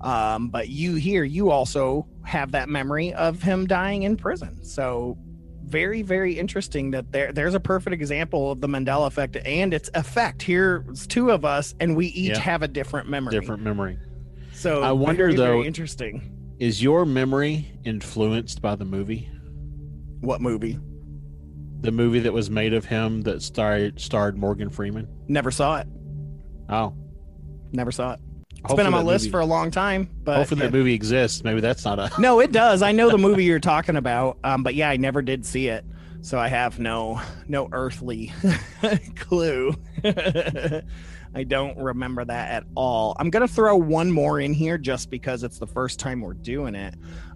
Um, 0.03 0.49
but 0.51 0.69
you 0.69 0.97
here, 0.97 1.25
you 1.25 1.51
also 1.51 2.07
have 2.25 2.53
that 2.53 2.69
memory 2.69 3.15
of 3.15 3.43
him 3.43 3.67
dying 3.67 4.03
in 4.03 4.19
prison. 4.19 4.63
So 4.63 5.17
very, 5.65 6.03
very 6.03 6.39
interesting 6.39 6.91
that 6.93 7.11
there 7.13 7.33
there's 7.33 7.55
a 7.55 7.61
perfect 7.61 7.95
example 7.95 8.53
of 8.53 8.61
the 8.61 8.67
Mandela 8.69 9.07
effect 9.07 9.37
and 9.45 9.73
its 9.75 9.91
effect. 9.95 10.43
Here's 10.43 11.07
two 11.07 11.31
of 11.31 11.45
us, 11.45 11.75
and 11.81 11.97
we 11.97 12.07
each 12.09 12.31
Yeah. 12.31 12.39
have 12.41 12.63
a 12.63 12.69
different 12.69 13.09
memory. 13.09 13.33
Different 13.33 13.63
memory. 13.63 13.99
So 14.53 14.83
I 14.83 14.93
wonder, 14.93 15.25
very, 15.25 15.37
very 15.37 15.59
though- 15.63 15.65
interesting. 15.65 16.31
Is 16.59 16.83
your 16.83 17.05
memory 17.05 17.67
influenced 17.85 18.63
by 18.63 18.77
the 18.77 18.85
movie? 18.85 19.29
What 20.21 20.41
movie? 20.41 20.79
The 21.81 21.91
movie 21.93 22.21
that 22.21 22.33
was 22.33 22.49
made 22.49 22.73
of 22.73 22.85
him 22.87 23.23
that 23.23 23.43
starred 23.43 24.01
starred 24.01 24.39
Morgan 24.39 24.71
Freeman? 24.71 25.09
Never 25.29 25.51
saw 25.51 25.79
it. 25.79 25.89
Oh. 26.69 26.95
Never 27.73 27.91
saw 27.91 28.13
it. 28.13 28.21
It's 28.65 28.75
been 28.75 28.87
on 28.87 28.93
my 28.93 29.03
list 29.03 29.25
movie- 29.25 29.31
for 29.33 29.41
a 29.41 29.47
long 29.47 29.71
time, 29.71 30.09
but 30.25 30.37
Hopefully 30.39 30.63
that 30.63 30.73
movie 30.73 30.95
exists. 30.95 31.45
Maybe 31.45 31.61
that's 31.61 31.85
not 31.85 31.99
a 31.99 32.11
no, 32.21 32.41
it 32.41 32.51
does. 32.53 32.83
I 32.83 32.93
know 32.93 33.11
the 33.11 33.19
movie 33.29 33.45
you're 33.45 33.61
talking 33.61 33.97
about, 33.97 34.39
um, 34.45 34.63
but 34.63 34.75
yeah, 34.75 34.89
I 34.91 34.97
never 34.97 35.21
did 35.23 35.45
see 35.45 35.69
it, 35.69 35.85
so 36.23 36.39
I 36.39 36.49
have 36.49 36.79
no 36.79 37.21
no 37.49 37.69
earthly 37.73 38.33
clue. 39.17 39.75
I 41.37 41.43
don't 41.43 41.77
remember 41.79 42.25
that 42.25 42.51
at 42.53 42.65
all. 42.77 43.17
I'm 43.19 43.29
gonna 43.31 43.49
throw 43.49 43.77
one 43.77 44.11
more 44.13 44.41
in 44.41 44.53
here 44.55 44.79
just 44.79 45.11
because 45.11 45.43
it's 45.43 45.59
the 45.59 45.67
first 45.67 45.99
time 45.99 46.21
we're 46.21 46.35
doing 46.35 46.75
it. 46.75 46.95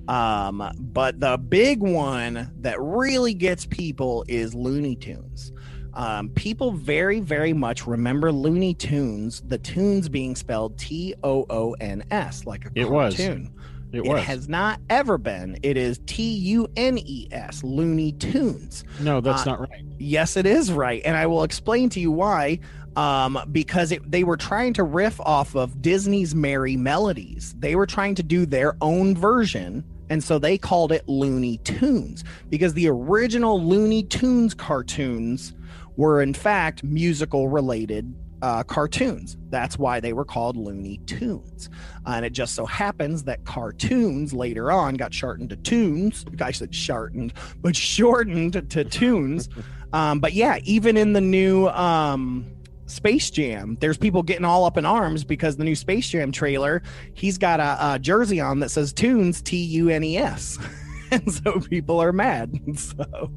Um, 0.08 0.70
but 0.78 1.20
the 1.20 1.36
big 1.36 1.80
one 1.80 2.50
that 2.60 2.80
really 2.80 3.34
gets 3.34 3.66
people 3.66 4.24
is 4.28 4.54
Looney 4.54 4.96
Tunes. 4.96 5.52
Um, 5.98 6.28
people 6.30 6.70
very, 6.70 7.18
very 7.18 7.52
much 7.52 7.86
remember 7.86 8.30
Looney 8.30 8.72
Tunes, 8.74 9.42
the 9.48 9.58
tunes 9.58 10.08
being 10.08 10.36
spelled 10.36 10.78
T 10.78 11.14
O 11.24 11.44
O 11.50 11.72
N 11.80 12.04
S, 12.12 12.46
like 12.46 12.64
a 12.66 12.70
It 12.76 12.88
was. 12.88 13.16
cartoon. 13.16 13.52
it 13.92 13.98
It 13.98 14.04
was. 14.06 14.22
has 14.22 14.48
not 14.48 14.80
ever 14.90 15.18
been. 15.18 15.58
It 15.64 15.76
is 15.76 16.00
T 16.06 16.22
U 16.22 16.68
N 16.76 16.98
E 16.98 17.26
S, 17.32 17.64
Looney 17.64 18.12
Tunes. 18.12 18.84
no, 19.00 19.20
that's 19.20 19.42
uh, 19.44 19.50
not 19.50 19.60
right. 19.68 19.84
Yes, 19.98 20.36
it 20.36 20.46
is 20.46 20.70
right. 20.70 21.02
And 21.04 21.16
I 21.16 21.26
will 21.26 21.42
explain 21.42 21.88
to 21.90 22.00
you 22.00 22.12
why. 22.12 22.60
Um, 22.96 23.38
because 23.52 23.92
it, 23.92 24.08
they 24.10 24.24
were 24.24 24.36
trying 24.36 24.72
to 24.74 24.82
riff 24.84 25.20
off 25.20 25.54
of 25.54 25.80
Disney's 25.82 26.34
Merrie 26.34 26.76
Melodies. 26.76 27.54
They 27.58 27.76
were 27.76 27.86
trying 27.86 28.14
to 28.16 28.22
do 28.24 28.44
their 28.46 28.76
own 28.80 29.16
version. 29.16 29.84
And 30.10 30.24
so 30.24 30.38
they 30.38 30.58
called 30.58 30.90
it 30.90 31.06
Looney 31.08 31.58
Tunes 31.58 32.24
because 32.50 32.74
the 32.74 32.88
original 32.88 33.62
Looney 33.62 34.02
Tunes 34.04 34.54
cartoons 34.54 35.52
were, 35.98 36.22
in 36.22 36.32
fact, 36.32 36.82
musical 36.82 37.48
related 37.48 38.14
uh, 38.40 38.62
cartoons. 38.62 39.36
That's 39.50 39.78
why 39.78 39.98
they 39.98 40.12
were 40.12 40.24
called 40.24 40.56
Looney 40.56 40.98
Tunes. 41.06 41.68
and 42.06 42.24
it 42.24 42.32
just 42.32 42.54
so 42.54 42.64
happens 42.64 43.24
that 43.24 43.44
cartoons 43.44 44.32
later 44.32 44.70
on 44.70 44.94
got 44.94 45.12
shortened 45.12 45.50
to 45.50 45.56
tunes. 45.56 46.24
I 46.40 46.52
said 46.52 46.72
shortened, 46.72 47.34
but 47.60 47.74
shortened 47.74 48.70
to 48.70 48.84
tunes. 48.84 49.48
um, 49.92 50.20
but 50.20 50.34
yeah, 50.34 50.58
even 50.62 50.96
in 50.96 51.12
the 51.12 51.20
new 51.20 51.66
um, 51.68 52.46
Space 52.86 53.28
Jam, 53.30 53.76
there's 53.80 53.98
people 53.98 54.22
getting 54.22 54.44
all 54.44 54.64
up 54.64 54.78
in 54.78 54.86
arms 54.86 55.24
because 55.24 55.56
the 55.56 55.64
new 55.64 55.74
Space 55.74 56.08
Jam 56.08 56.30
trailer, 56.30 56.80
he's 57.14 57.38
got 57.38 57.58
a, 57.58 57.94
a 57.94 57.98
jersey 57.98 58.40
on 58.40 58.60
that 58.60 58.70
says 58.70 58.92
Tunes, 58.92 59.42
T 59.42 59.56
U 59.56 59.88
N 59.88 60.04
E 60.04 60.16
S. 60.16 60.58
and 61.10 61.32
so 61.32 61.58
people 61.60 62.00
are 62.00 62.12
mad. 62.12 62.54
So 62.76 63.32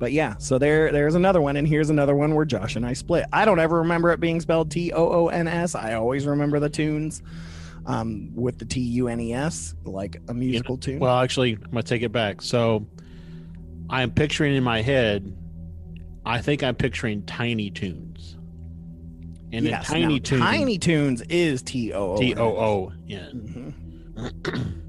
but 0.00 0.10
yeah, 0.12 0.34
so 0.38 0.58
there 0.58 0.90
there's 0.90 1.14
another 1.14 1.40
one, 1.40 1.56
and 1.56 1.68
here's 1.68 1.90
another 1.90 2.16
one 2.16 2.34
where 2.34 2.46
Josh 2.46 2.74
and 2.74 2.84
I 2.84 2.94
split. 2.94 3.26
I 3.32 3.44
don't 3.44 3.60
ever 3.60 3.78
remember 3.80 4.10
it 4.10 4.18
being 4.18 4.40
spelled 4.40 4.70
T 4.70 4.92
O 4.92 5.08
O 5.12 5.28
N 5.28 5.46
S. 5.46 5.74
I 5.76 5.92
always 5.94 6.26
remember 6.26 6.58
the 6.58 6.70
tunes 6.70 7.22
um, 7.86 8.30
with 8.34 8.58
the 8.58 8.64
T 8.64 8.80
U 8.80 9.08
N 9.08 9.20
E 9.20 9.34
S, 9.34 9.74
like 9.84 10.20
a 10.28 10.34
musical 10.34 10.78
tune. 10.78 10.98
Well, 11.00 11.18
actually, 11.20 11.52
I'm 11.52 11.70
gonna 11.70 11.82
take 11.82 12.02
it 12.02 12.12
back. 12.12 12.40
So, 12.42 12.86
I'm 13.90 14.10
picturing 14.10 14.56
in 14.56 14.64
my 14.64 14.80
head. 14.80 15.36
I 16.24 16.40
think 16.40 16.62
I'm 16.62 16.74
picturing 16.74 17.24
Tiny 17.26 17.70
Toons. 17.70 18.36
and 19.52 19.66
yes, 19.66 19.88
in 19.90 20.00
Tiny 20.02 20.14
now, 20.14 20.20
Toons, 20.24 20.42
Tiny 20.42 20.78
Toons 20.78 21.22
is 21.28 21.62
T 21.62 21.92
O 21.92 22.12
O 22.12 22.16
T 22.18 22.34
O 22.34 22.46
O, 22.56 22.92
yeah. 23.06 23.26
Mhm. 23.34 24.76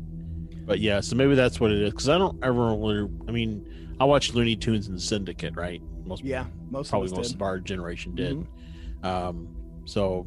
But 0.63 0.79
yeah, 0.79 1.01
so 1.01 1.17
maybe 1.17 1.35
that's 1.35 1.59
what 1.59 1.71
it 1.71 1.81
is. 1.81 1.89
Because 1.91 2.07
I 2.07 2.17
don't 2.17 2.41
ever 2.43 2.67
really. 2.73 3.09
I 3.27 3.31
mean, 3.31 3.67
I 4.01 4.03
watched 4.03 4.33
Looney 4.33 4.55
Tunes 4.55 4.87
and 4.87 4.99
Syndicate, 4.99 5.55
right? 5.55 5.79
Most 6.05 6.23
Yeah, 6.23 6.47
most 6.71 6.89
probably 6.89 7.09
of 7.09 7.11
us 7.13 7.17
most 7.17 7.27
did. 7.27 7.35
of 7.35 7.41
our 7.43 7.59
generation 7.59 8.15
did. 8.15 8.35
Mm-hmm. 8.35 9.05
Um, 9.05 9.47
so 9.85 10.25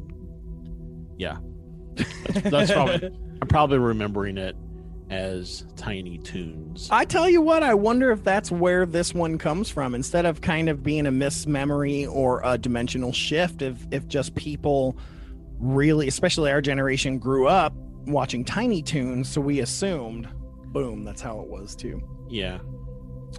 yeah, 1.17 1.39
that's, 1.95 2.41
that's 2.49 2.71
probably 2.71 3.09
I'm 3.41 3.47
probably 3.49 3.77
remembering 3.77 4.37
it 4.37 4.55
as 5.09 5.65
Tiny 5.75 6.19
Toons. 6.19 6.87
I 6.89 7.03
tell 7.03 7.29
you 7.29 7.41
what, 7.41 7.63
I 7.63 7.73
wonder 7.73 8.11
if 8.11 8.23
that's 8.23 8.49
where 8.49 8.85
this 8.85 9.13
one 9.13 9.37
comes 9.37 9.69
from. 9.69 9.93
Instead 9.93 10.25
of 10.25 10.39
kind 10.39 10.69
of 10.69 10.81
being 10.81 11.05
a 11.05 11.11
mismemory 11.11 12.05
or 12.05 12.39
a 12.45 12.57
dimensional 12.57 13.11
shift, 13.11 13.61
if 13.61 13.85
if 13.91 14.07
just 14.07 14.35
people 14.35 14.97
really, 15.59 16.07
especially 16.07 16.49
our 16.49 16.61
generation, 16.61 17.19
grew 17.19 17.49
up 17.49 17.73
watching 18.07 18.45
Tiny 18.45 18.81
Toons, 18.81 19.27
so 19.27 19.41
we 19.41 19.59
assumed, 19.59 20.29
boom, 20.67 21.03
that's 21.03 21.21
how 21.21 21.41
it 21.41 21.47
was 21.49 21.75
too. 21.75 22.01
Yeah, 22.29 22.59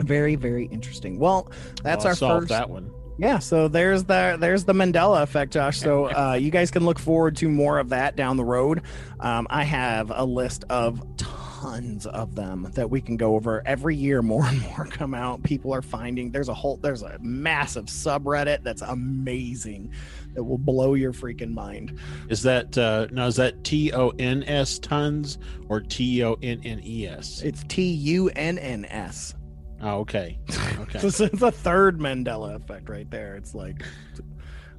Very, 0.02 0.34
very 0.36 0.66
interesting. 0.66 1.18
Well, 1.18 1.50
that's 1.82 2.04
Well, 2.04 2.30
our 2.30 2.40
first. 2.40 2.48
that 2.50 2.70
one. 2.70 2.90
Yeah, 3.18 3.38
so 3.38 3.66
there's 3.66 4.04
the 4.04 4.36
there's 4.38 4.64
the 4.64 4.74
Mandela 4.74 5.22
effect, 5.22 5.52
Josh. 5.52 5.78
So 5.78 6.10
uh, 6.16 6.34
you 6.34 6.50
guys 6.50 6.70
can 6.70 6.84
look 6.84 6.98
forward 6.98 7.34
to 7.36 7.48
more 7.48 7.78
of 7.78 7.88
that 7.88 8.14
down 8.14 8.36
the 8.36 8.44
road. 8.44 8.82
Um, 9.20 9.46
I 9.48 9.64
have 9.64 10.12
a 10.14 10.24
list 10.24 10.64
of 10.68 11.02
tons 11.16 12.06
of 12.06 12.34
them 12.34 12.70
that 12.74 12.90
we 12.90 13.00
can 13.00 13.16
go 13.16 13.34
over 13.34 13.62
every 13.64 13.96
year. 13.96 14.20
More 14.20 14.44
and 14.44 14.60
more 14.60 14.84
come 14.90 15.14
out. 15.14 15.42
People 15.42 15.72
are 15.74 15.80
finding 15.80 16.30
there's 16.30 16.50
a 16.50 16.54
whole 16.54 16.76
there's 16.76 17.00
a 17.02 17.16
massive 17.20 17.86
subreddit 17.86 18.62
that's 18.62 18.82
amazing 18.82 19.90
that 20.34 20.44
will 20.44 20.58
blow 20.58 20.92
your 20.92 21.14
freaking 21.14 21.54
mind. 21.54 21.98
Is 22.28 22.42
that 22.42 22.76
uh 22.76 23.06
now 23.10 23.28
is 23.28 23.36
that 23.36 23.64
T 23.64 23.94
O 23.94 24.10
N 24.18 24.44
S 24.44 24.78
tons 24.78 25.38
or 25.70 25.80
T 25.80 26.22
O 26.22 26.36
N 26.42 26.60
N 26.64 26.82
E 26.84 27.06
S? 27.08 27.40
It's 27.40 27.64
T 27.66 27.82
U 27.82 28.28
N 28.36 28.58
N 28.58 28.84
S. 28.84 29.34
Oh, 29.82 29.98
okay. 30.00 30.38
Okay. 30.80 30.98
This 31.00 31.20
is 31.20 31.42
a 31.42 31.50
third 31.52 31.98
Mandela 31.98 32.54
effect 32.56 32.88
right 32.88 33.10
there. 33.10 33.34
It's 33.36 33.54
like 33.54 33.82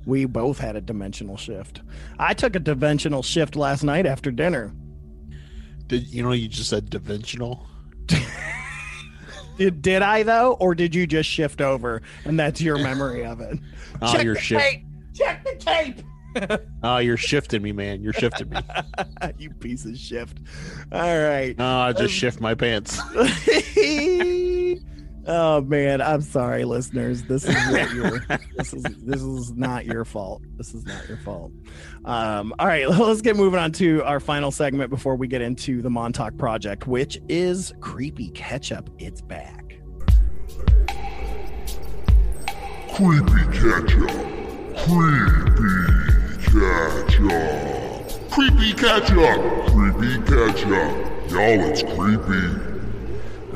we 0.05 0.25
both 0.25 0.57
had 0.57 0.75
a 0.75 0.81
dimensional 0.81 1.37
shift. 1.37 1.81
I 2.17 2.33
took 2.33 2.55
a 2.55 2.59
dimensional 2.59 3.21
shift 3.23 3.55
last 3.55 3.83
night 3.83 4.05
after 4.05 4.31
dinner. 4.31 4.73
Did 5.87 6.07
you 6.07 6.23
know 6.23 6.31
you 6.31 6.47
just 6.47 6.69
said 6.69 6.89
dimensional? 6.89 7.67
Did, 9.57 9.81
did 9.81 10.01
I 10.03 10.21
though, 10.23 10.53
or 10.59 10.75
did 10.75 10.93
you 10.93 11.07
just 11.07 11.27
shift 11.29 11.61
over 11.61 12.01
and 12.25 12.39
that's 12.39 12.61
your 12.61 12.77
memory 12.77 13.25
of 13.25 13.41
it? 13.41 13.59
Oh, 13.99 14.11
Check 14.13 14.23
you're 14.23 14.35
the 14.35 14.39
shift. 14.41 14.61
tape. 14.61 14.83
Check 15.15 15.43
the 15.43 15.55
tape. 15.55 16.01
Oh, 16.83 16.97
you're 16.99 17.17
shifting 17.17 17.63
me, 17.63 17.71
man. 17.71 18.03
You're 18.03 18.13
shifting 18.13 18.49
me. 18.49 18.57
you 19.39 19.49
piece 19.49 19.85
of 19.85 19.97
shift. 19.97 20.37
All 20.91 20.99
right. 21.19 21.55
Oh, 21.57 21.65
I 21.79 21.91
just 21.93 22.03
um, 22.03 22.07
shift 22.09 22.39
my 22.39 22.53
pants. 22.53 22.99
Oh 25.27 25.61
man, 25.61 26.01
I'm 26.01 26.21
sorry, 26.21 26.65
listeners. 26.65 27.23
This 27.23 27.45
is 27.45 27.55
what 27.71 27.93
you're. 27.93 28.25
this 28.55 28.73
is 28.73 28.83
this 28.83 29.21
is 29.21 29.53
not 29.53 29.85
your 29.85 30.05
fault. 30.05 30.41
This 30.55 30.73
is 30.73 30.85
not 30.85 31.07
your 31.07 31.17
fault. 31.17 31.51
Um, 32.05 32.53
all 32.59 32.67
right, 32.67 32.89
let's 32.89 33.21
get 33.21 33.35
moving 33.35 33.59
on 33.59 33.71
to 33.73 34.03
our 34.03 34.19
final 34.19 34.51
segment 34.51 34.89
before 34.89 35.15
we 35.15 35.27
get 35.27 35.41
into 35.41 35.81
the 35.81 35.89
Montauk 35.89 36.37
project, 36.37 36.87
which 36.87 37.19
is 37.29 37.73
creepy 37.81 38.29
ketchup. 38.29 38.89
It's 38.97 39.21
back. 39.21 39.79
Creepy 42.93 43.43
ketchup. 43.53 44.09
Creepy 44.77 45.77
ketchup. 46.51 47.67
Creepy 48.31 48.73
ketchup. 48.73 49.67
Creepy 49.67 50.17
ketchup. 50.25 51.07
Y'all, 51.29 51.59
it's 51.69 51.83
creepy. 51.83 52.76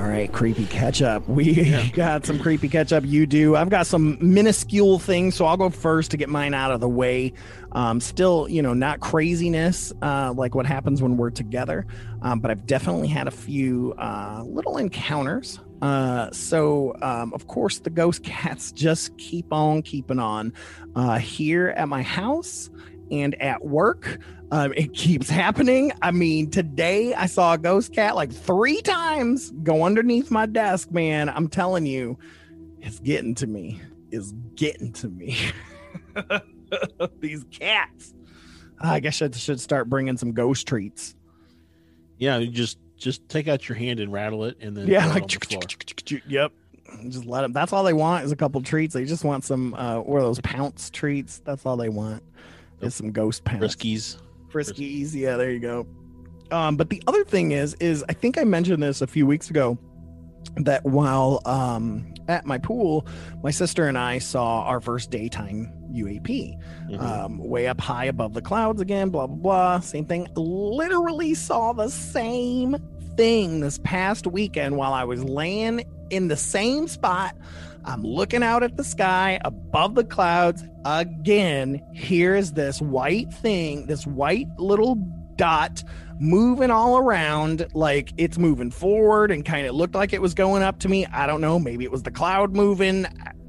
All 0.01 0.07
right, 0.07 0.33
creepy 0.33 0.65
ketchup. 0.65 1.29
We 1.29 1.91
got 1.93 2.25
some 2.25 2.39
creepy 2.39 2.67
ketchup. 2.69 3.03
You 3.05 3.27
do. 3.27 3.55
I've 3.55 3.69
got 3.69 3.85
some 3.85 4.17
minuscule 4.19 4.97
things, 4.97 5.35
so 5.35 5.45
I'll 5.45 5.57
go 5.57 5.69
first 5.69 6.09
to 6.09 6.17
get 6.17 6.27
mine 6.27 6.55
out 6.55 6.71
of 6.71 6.79
the 6.79 6.89
way. 6.89 7.33
Um, 7.73 8.01
still, 8.01 8.49
you 8.49 8.63
know, 8.63 8.73
not 8.73 8.99
craziness 8.99 9.93
uh, 10.01 10.33
like 10.35 10.55
what 10.55 10.65
happens 10.65 11.03
when 11.03 11.17
we're 11.17 11.29
together, 11.29 11.85
um, 12.23 12.39
but 12.39 12.49
I've 12.49 12.65
definitely 12.65 13.09
had 13.09 13.27
a 13.27 13.31
few 13.31 13.93
uh, 13.99 14.41
little 14.43 14.77
encounters. 14.77 15.59
Uh, 15.83 16.31
so, 16.31 16.95
um, 17.03 17.31
of 17.35 17.45
course, 17.45 17.77
the 17.77 17.91
ghost 17.91 18.23
cats 18.23 18.71
just 18.75 19.15
keep 19.19 19.53
on 19.53 19.83
keeping 19.83 20.17
on 20.17 20.51
uh, 20.95 21.19
here 21.19 21.75
at 21.77 21.87
my 21.87 22.01
house 22.01 22.71
and 23.11 23.39
at 23.41 23.63
work. 23.65 24.19
Um, 24.51 24.73
it 24.73 24.93
keeps 24.93 25.29
happening. 25.29 25.91
I 26.01 26.11
mean, 26.11 26.49
today 26.49 27.13
I 27.13 27.25
saw 27.25 27.53
a 27.53 27.57
ghost 27.57 27.93
cat 27.93 28.15
like 28.15 28.31
three 28.31 28.81
times 28.81 29.51
go 29.63 29.83
underneath 29.83 30.31
my 30.31 30.45
desk. 30.45 30.91
Man, 30.91 31.29
I'm 31.29 31.47
telling 31.47 31.85
you, 31.85 32.17
it's 32.79 32.99
getting 32.99 33.35
to 33.35 33.47
me. 33.47 33.81
It's 34.11 34.33
getting 34.55 34.91
to 34.93 35.07
me. 35.07 35.37
These 37.19 37.45
cats. 37.51 38.13
I 38.79 38.99
guess 38.99 39.21
I 39.21 39.29
should 39.31 39.59
start 39.59 39.89
bringing 39.89 40.17
some 40.17 40.31
ghost 40.33 40.67
treats. 40.67 41.15
Yeah, 42.17 42.37
you 42.37 42.51
just 42.51 42.77
just 42.97 43.27
take 43.29 43.47
out 43.47 43.67
your 43.67 43.77
hand 43.77 43.99
and 43.99 44.11
rattle 44.11 44.45
it, 44.45 44.57
and 44.59 44.75
then 44.75 44.87
Yeah, 44.87 45.07
like 45.07 45.27
the 45.27 46.21
yep. 46.27 46.51
Just 47.07 47.25
let 47.25 47.41
them. 47.41 47.53
That's 47.53 47.71
all 47.71 47.83
they 47.83 47.93
want 47.93 48.25
is 48.25 48.31
a 48.31 48.35
couple 48.35 48.61
treats. 48.61 48.93
They 48.93 49.05
just 49.05 49.23
want 49.23 49.43
some. 49.43 49.73
Uh, 49.73 49.99
what 49.99 50.17
are 50.17 50.21
those 50.21 50.41
pounce 50.41 50.89
treats? 50.89 51.39
That's 51.39 51.65
all 51.65 51.77
they 51.77 51.89
want. 51.89 52.21
Is 52.81 52.95
some 52.95 53.11
ghost 53.11 53.43
pounce. 53.43 53.63
Friskies. 53.75 54.17
Friskies. 54.51 55.13
Yeah, 55.13 55.37
there 55.37 55.51
you 55.51 55.59
go. 55.59 55.87
Um, 56.51 56.75
but 56.75 56.89
the 56.89 57.01
other 57.07 57.23
thing 57.23 57.51
is, 57.51 57.75
is 57.75 58.03
I 58.09 58.13
think 58.13 58.37
I 58.37 58.43
mentioned 58.43 58.83
this 58.83 59.01
a 59.01 59.07
few 59.07 59.25
weeks 59.25 59.49
ago 59.49 59.77
that 60.57 60.83
while 60.83 61.41
um, 61.45 62.13
at 62.27 62.45
my 62.45 62.57
pool, 62.57 63.05
my 63.43 63.51
sister 63.51 63.87
and 63.87 63.97
I 63.97 64.17
saw 64.17 64.63
our 64.63 64.81
first 64.81 65.11
daytime 65.11 65.71
UAP, 65.93 66.57
Mhm. 66.89 66.99
um, 67.01 67.37
way 67.37 67.67
up 67.67 67.79
high 67.79 68.05
above 68.05 68.33
the 68.33 68.41
clouds 68.41 68.81
again. 68.81 69.09
Blah 69.09 69.27
blah 69.27 69.35
blah. 69.37 69.79
Same 69.79 70.05
thing. 70.05 70.27
Literally 70.35 71.33
saw 71.35 71.71
the 71.73 71.89
same 71.89 72.75
thing 73.15 73.59
this 73.61 73.79
past 73.83 74.25
weekend 74.27 74.75
while 74.75 74.93
I 74.93 75.03
was 75.03 75.23
laying 75.23 75.83
in 76.09 76.27
the 76.27 76.37
same 76.37 76.87
spot. 76.87 77.35
I'm 77.85 78.03
looking 78.03 78.43
out 78.43 78.63
at 78.63 78.77
the 78.77 78.83
sky 78.83 79.39
above 79.43 79.95
the 79.95 80.03
clouds 80.03 80.63
again. 80.85 81.81
Here's 81.93 82.51
this 82.53 82.81
white 82.81 83.33
thing, 83.33 83.87
this 83.87 84.05
white 84.05 84.47
little 84.57 84.95
dot 85.35 85.83
moving 86.19 86.69
all 86.69 86.97
around 86.97 87.65
like 87.73 88.11
it's 88.17 88.37
moving 88.37 88.69
forward 88.69 89.31
and 89.31 89.43
kind 89.43 89.65
of 89.65 89.73
looked 89.73 89.95
like 89.95 90.13
it 90.13 90.21
was 90.21 90.33
going 90.35 90.61
up 90.61 90.77
to 90.79 90.89
me. 90.89 91.05
I 91.07 91.25
don't 91.25 91.41
know. 91.41 91.57
Maybe 91.57 91.83
it 91.83 91.91
was 91.91 92.03
the 92.03 92.11
cloud 92.11 92.55
moving. 92.55 93.05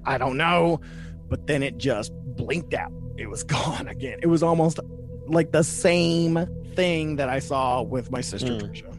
I- 0.07 0.17
don't 0.19 0.37
know. 0.39 0.81
But 1.29 1.47
then 1.47 1.63
it 1.63 1.77
just 1.79 2.13
blinked 2.37 2.73
out. 2.75 2.93
It 3.19 3.29
was 3.29 3.45
gone 3.45 3.89
again. 3.89 4.19
It 4.23 4.27
was 4.29 4.43
almost 4.43 4.81
like 5.27 5.53
the 5.53 5.63
same 5.63 6.47
thing 6.75 7.17
that 7.17 7.29
I 7.29 7.39
saw 7.39 7.83
with 7.83 8.11
my 8.11 8.23
sister 8.23 8.55
Hmm. 8.55 8.59
Trisha. 8.67 8.99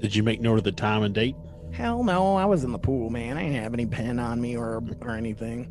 Did 0.00 0.14
you 0.14 0.22
make 0.22 0.40
note 0.40 0.58
of 0.58 0.64
the 0.64 0.72
time 0.72 1.02
and 1.02 1.14
date? 1.14 1.36
Hell 1.72 2.04
no, 2.04 2.36
I 2.36 2.44
was 2.44 2.64
in 2.64 2.72
the 2.72 2.78
pool, 2.78 3.10
man. 3.10 3.36
I 3.38 3.44
didn't 3.44 3.62
have 3.62 3.74
any 3.74 3.86
pen 3.86 4.18
on 4.18 4.40
me 4.40 4.56
or 4.56 4.82
or 5.00 5.10
anything. 5.10 5.68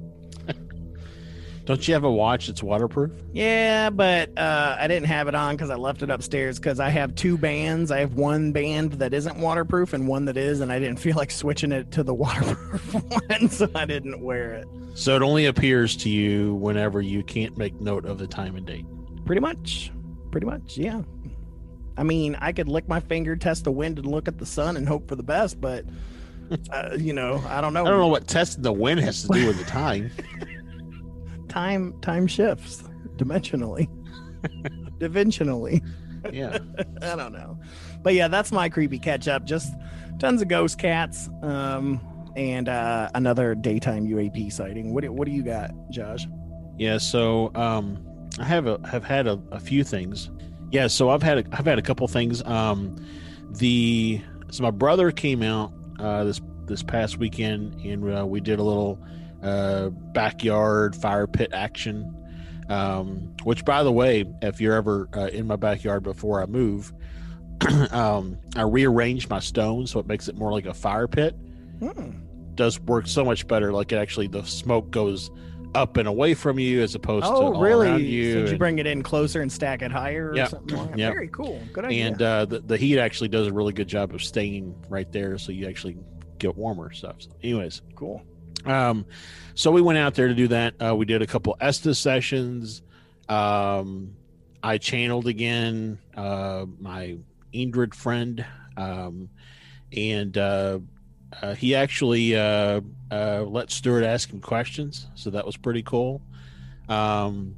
Don't 1.65 1.87
you 1.87 1.93
have 1.93 2.03
a 2.03 2.11
watch 2.11 2.47
that's 2.47 2.63
waterproof? 2.63 3.11
Yeah, 3.33 3.91
but 3.91 4.35
uh, 4.35 4.75
I 4.79 4.87
didn't 4.87 5.07
have 5.07 5.27
it 5.27 5.35
on 5.35 5.55
because 5.55 5.69
I 5.69 5.75
left 5.75 6.01
it 6.01 6.09
upstairs 6.09 6.57
because 6.57 6.79
I 6.79 6.89
have 6.89 7.13
two 7.13 7.37
bands. 7.37 7.91
I 7.91 7.99
have 7.99 8.15
one 8.15 8.51
band 8.51 8.93
that 8.93 9.13
isn't 9.13 9.37
waterproof 9.37 9.93
and 9.93 10.07
one 10.07 10.25
that 10.25 10.37
is, 10.37 10.59
and 10.61 10.71
I 10.71 10.79
didn't 10.79 10.97
feel 10.97 11.15
like 11.15 11.29
switching 11.29 11.71
it 11.71 11.91
to 11.91 12.03
the 12.03 12.13
waterproof 12.15 12.93
one, 12.93 13.49
so 13.49 13.69
I 13.75 13.85
didn't 13.85 14.21
wear 14.21 14.53
it. 14.53 14.67
So 14.95 15.15
it 15.15 15.21
only 15.21 15.45
appears 15.45 15.95
to 15.97 16.09
you 16.09 16.55
whenever 16.55 16.99
you 16.99 17.23
can't 17.23 17.55
make 17.57 17.79
note 17.79 18.05
of 18.05 18.17
the 18.17 18.27
time 18.27 18.55
and 18.55 18.65
date. 18.65 18.85
Pretty 19.25 19.39
much. 19.39 19.91
Pretty 20.31 20.47
much, 20.47 20.77
yeah. 20.77 21.03
I 21.97 22.04
mean, 22.04 22.36
I 22.39 22.51
could 22.51 22.67
lick 22.67 22.88
my 22.88 22.99
finger, 22.99 23.36
test 23.36 23.63
the 23.63 23.71
wind, 23.71 23.99
and 23.99 24.08
look 24.08 24.27
at 24.27 24.38
the 24.38 24.45
sun 24.45 24.77
and 24.77 24.88
hope 24.88 25.08
for 25.08 25.15
the 25.15 25.23
best, 25.23 25.60
but, 25.60 25.86
uh, 26.71 26.95
you 26.97 27.13
know, 27.13 27.43
I 27.47 27.62
don't 27.62 27.73
know. 27.73 27.86
I 27.86 27.89
don't 27.89 27.99
know 27.99 28.08
what 28.08 28.27
testing 28.27 28.63
the 28.63 28.73
wind 28.73 28.99
has 29.01 29.23
to 29.23 29.27
do 29.30 29.47
with 29.47 29.58
the 29.58 29.65
time. 29.65 30.12
Time 31.49 31.99
time 31.99 32.27
shifts 32.27 32.82
dimensionally, 33.17 33.89
dimensionally. 34.99 35.86
Yeah. 36.32 36.60
I 37.01 37.15
don't 37.17 37.34
know. 37.34 37.60
But 38.01 38.13
yeah, 38.13 38.30
that's 38.30 38.54
my 38.54 38.69
creepy 38.69 38.99
catch 38.99 39.27
up. 39.27 39.43
Just 39.43 39.73
tons 40.17 40.41
of 40.41 40.47
ghost 40.47 40.80
cats. 40.80 41.30
Um, 41.41 41.99
and 42.36 42.69
uh, 42.69 43.10
another 43.13 43.56
daytime 43.56 44.08
UAP 44.08 44.51
sighting. 44.54 44.93
What 44.93 45.04
do, 45.04 45.12
what 45.12 45.25
do 45.25 45.32
you 45.34 45.43
got, 45.43 45.71
Josh? 45.89 46.27
Yeah, 46.77 46.97
so 46.97 47.51
um, 47.56 48.04
I 48.39 48.45
have 48.45 48.67
a, 48.67 48.80
have 48.88 49.04
had 49.04 49.27
a, 49.27 49.41
a 49.51 49.60
few 49.60 49.84
things. 49.84 50.30
Yeah, 50.71 50.88
so 50.88 51.10
I've 51.10 51.23
had 51.23 51.39
a, 51.39 51.43
I've 51.51 51.65
had 51.65 51.77
a 51.79 51.81
couple 51.81 52.07
things. 52.07 52.41
Um, 52.43 52.95
the 53.51 54.21
so 54.49 54.63
my 54.63 54.71
brother 54.71 55.12
came 55.12 55.43
out 55.43 55.73
uh, 55.99 56.23
this 56.23 56.41
this 56.65 56.81
past 56.84 57.17
weekend, 57.17 57.81
and 57.81 58.17
uh, 58.19 58.25
we 58.25 58.39
did 58.39 58.60
a 58.60 58.63
little 58.63 58.97
uh, 59.43 59.89
backyard 59.89 60.95
fire 60.95 61.27
pit 61.27 61.51
action. 61.53 62.17
Um, 62.69 63.36
which, 63.43 63.65
by 63.65 63.84
the 63.84 63.91
way, 63.91 64.23
if 64.41 64.62
you're 64.62 64.75
ever 64.75 65.10
uh, 65.13 65.27
in 65.27 65.45
my 65.45 65.57
backyard 65.57 66.03
before 66.03 66.41
I 66.41 66.45
move, 66.45 66.93
um, 67.91 68.38
I 68.55 68.62
rearranged 68.62 69.29
my 69.29 69.39
stones 69.39 69.91
so 69.91 69.99
it 69.99 70.07
makes 70.07 70.29
it 70.29 70.36
more 70.38 70.53
like 70.53 70.65
a 70.65 70.73
fire 70.73 71.07
pit 71.07 71.36
Hmm. 71.79 72.12
does 72.55 72.79
work 72.79 73.07
so 73.07 73.25
much 73.25 73.45
better. 73.47 73.73
Like 73.73 73.91
it 73.91 73.97
actually, 73.97 74.27
the 74.27 74.43
smoke 74.43 74.89
goes 74.89 75.31
up 75.73 75.97
and 75.97 76.07
away 76.07 76.34
from 76.34 76.60
you 76.60 76.81
as 76.81 76.95
opposed 76.95 77.25
to 77.25 77.31
Oh, 77.31 77.53
all 77.53 77.62
really? 77.62 77.88
So 77.89 77.95
you. 77.97 78.34
did 78.34 78.49
you 78.51 78.57
bring 78.57 78.79
it 78.79 78.88
in 78.88 79.03
closer 79.03 79.41
and 79.41 79.51
stack 79.51 79.81
it 79.81 79.91
higher 79.91 80.29
or 80.31 80.36
Yep, 80.36 80.49
something 80.49 80.77
like 80.77 80.97
yep. 80.97 81.13
Very 81.13 81.27
cool. 81.29 81.62
Good 81.73 81.86
idea. 81.86 82.07
and 82.07 82.21
uh, 82.21 82.45
the, 82.45 82.60
the 82.60 82.77
heat 82.77 82.99
actually 82.99 83.29
does 83.29 83.47
a 83.47 83.53
really 83.53 83.73
good 83.73 83.88
job 83.88 84.13
of 84.13 84.21
staying 84.23 84.75
right 84.89 85.10
there 85.12 85.38
so 85.38 85.51
you 85.51 85.67
actually 85.67 85.97
get 86.39 86.55
warmer 86.57 86.91
stuff 86.91 87.17
so 87.21 87.29
anyways 87.43 87.81
cool. 87.95 88.21
um 88.65 89.05
so 89.53 89.71
we 89.71 89.81
went 89.81 89.97
out 89.99 90.15
there 90.15 90.27
to 90.27 90.34
do 90.36 90.47
that 90.47 90.73
uh, 90.84 90.95
we 90.95 91.05
did 91.05 91.21
a 91.21 91.27
couple 91.27 91.55
estes 91.62 91.99
sessions 91.99 92.81
um 93.29 94.13
i 94.63 94.77
channeled 94.77 95.27
again 95.27 95.99
uh 96.17 96.65
my 96.79 97.15
ingrid 97.53 97.93
friend 97.93 98.43
um 98.77 99.29
and 99.95 100.38
uh, 101.41 101.56
he 101.56 101.76
actually 101.76 102.36
uh 102.36 102.82
uh 103.12 103.44
let 103.48 103.72
stuart 103.72 104.04
ask 104.04 104.32
him 104.32 104.39
questions 104.39 105.08
so 105.15 105.30
that 105.30 105.46
was 105.46 105.58
pretty 105.58 105.84
cool 105.84 106.22
um 106.89 107.56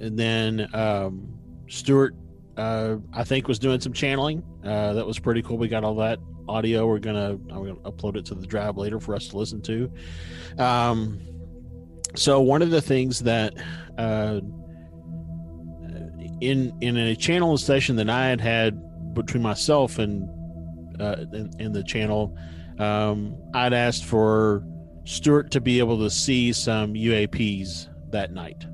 and 0.00 0.18
then 0.18 0.68
um 0.74 1.28
stuart 1.68 2.14
uh, 2.56 2.96
I 3.12 3.24
think 3.24 3.48
was 3.48 3.58
doing 3.58 3.80
some 3.80 3.92
channeling. 3.92 4.42
Uh, 4.64 4.94
that 4.94 5.06
was 5.06 5.18
pretty 5.18 5.42
cool. 5.42 5.58
We 5.58 5.68
got 5.68 5.84
all 5.84 5.94
that 5.96 6.18
audio. 6.48 6.86
We're 6.86 6.98
gonna 6.98 7.32
I'm 7.32 7.48
gonna 7.48 7.74
upload 7.80 8.16
it 8.16 8.24
to 8.26 8.34
the 8.34 8.46
drive 8.46 8.76
later 8.76 8.98
for 8.98 9.14
us 9.14 9.28
to 9.28 9.38
listen 9.38 9.60
to. 9.62 9.90
Um, 10.58 11.20
so 12.14 12.40
one 12.40 12.62
of 12.62 12.70
the 12.70 12.80
things 12.80 13.20
that 13.20 13.54
uh, 13.98 14.40
in 16.40 16.76
in 16.80 16.96
a 16.96 17.14
channel 17.14 17.58
session 17.58 17.96
that 17.96 18.08
I 18.08 18.28
had 18.28 18.40
had 18.40 19.14
between 19.14 19.42
myself 19.42 19.98
and 19.98 20.28
uh, 21.00 21.26
in 21.58 21.72
the 21.72 21.82
channel, 21.82 22.36
um, 22.78 23.36
I'd 23.54 23.72
asked 23.72 24.04
for 24.04 24.64
Stuart 25.04 25.50
to 25.52 25.60
be 25.60 25.78
able 25.78 25.98
to 25.98 26.10
see 26.10 26.52
some 26.52 26.94
UAPs 26.94 27.88
that 28.10 28.32
night, 28.32 28.64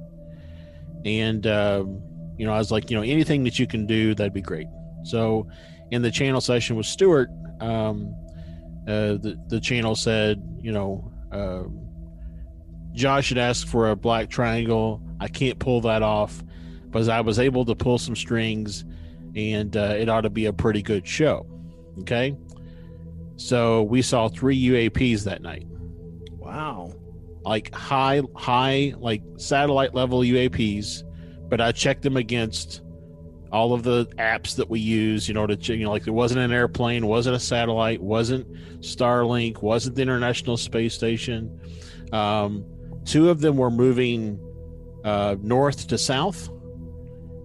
and. 1.05 1.47
Um, 1.47 2.03
you 2.43 2.47
know, 2.47 2.55
I 2.55 2.59
was 2.59 2.73
like, 2.73 2.91
you 2.91 2.97
know, 2.97 3.05
anything 3.05 3.45
that 3.45 3.59
you 3.61 3.69
can 3.69 3.87
do, 3.87 4.15
that'd 4.15 4.33
be 4.33 4.41
great. 4.41 4.67
So, 5.05 5.47
in 5.91 6.03
the 6.03 6.11
channel 6.11 6.41
session 6.41 6.77
with 6.77 6.87
Stuart, 6.87 7.29
um, 7.61 8.15
uh, 8.89 9.15
the 9.15 9.39
the 9.49 9.61
channel 9.61 9.95
said, 9.95 10.43
you 10.61 10.73
know, 10.73 11.13
um, 11.31 11.89
Josh 12.95 13.29
had 13.29 13.39
asked 13.39 13.69
for 13.69 13.91
a 13.91 13.97
black 13.97 14.29
triangle. 14.29 15.01
I 15.21 15.29
can't 15.29 15.59
pull 15.59 15.83
that 15.83 16.03
off, 16.03 16.43
but 16.91 17.09
I 17.09 17.21
was 17.21 17.39
able 17.39 17.65
to 17.67 17.75
pull 17.75 17.99
some 17.99 18.17
strings, 18.17 18.85
and 19.37 19.77
uh, 19.77 19.95
it 19.97 20.09
ought 20.09 20.23
to 20.23 20.31
be 20.31 20.47
a 20.47 20.53
pretty 20.53 20.83
good 20.83 21.07
show. 21.07 21.47
Okay, 22.01 22.37
so 23.37 23.83
we 23.83 24.03
saw 24.03 24.29
three 24.29 24.61
UAPs 24.69 25.25
that 25.25 25.43
night, 25.43 25.67
Wow. 26.31 26.93
like 27.45 27.75
high, 27.75 28.23
high, 28.37 28.95
like 28.99 29.23
satellite 29.37 29.95
level 29.95 30.21
UAPs 30.21 31.03
but 31.49 31.61
I 31.61 31.71
checked 31.71 32.01
them 32.01 32.17
against 32.17 32.81
all 33.53 33.75
of 33.75 33.83
the 33.83 34.07
apps 34.17 34.57
that 34.57 34.71
we 34.71 34.81
use, 34.81 35.29
you 35.29 35.35
know, 35.35 35.47
to 35.47 35.77
you 35.77 35.85
know, 35.85 35.91
like 35.91 36.05
there 36.05 36.15
wasn't 36.15 36.41
an 36.41 36.51
airplane, 36.51 37.07
wasn't 37.07 37.37
a 37.37 37.39
satellite, 37.41 38.01
wasn't 38.01 38.51
Starlink, 38.81 39.61
wasn't 39.61 39.97
the 39.97 40.01
International 40.01 40.57
Space 40.57 40.95
Station. 40.95 41.61
Um, 42.11 42.65
two 43.05 43.29
of 43.29 43.43
them 43.43 43.59
were 43.59 43.71
moving 43.71 44.41
uh, 45.05 45.37
north 45.43 45.89
to 45.89 45.99
south, 45.99 46.49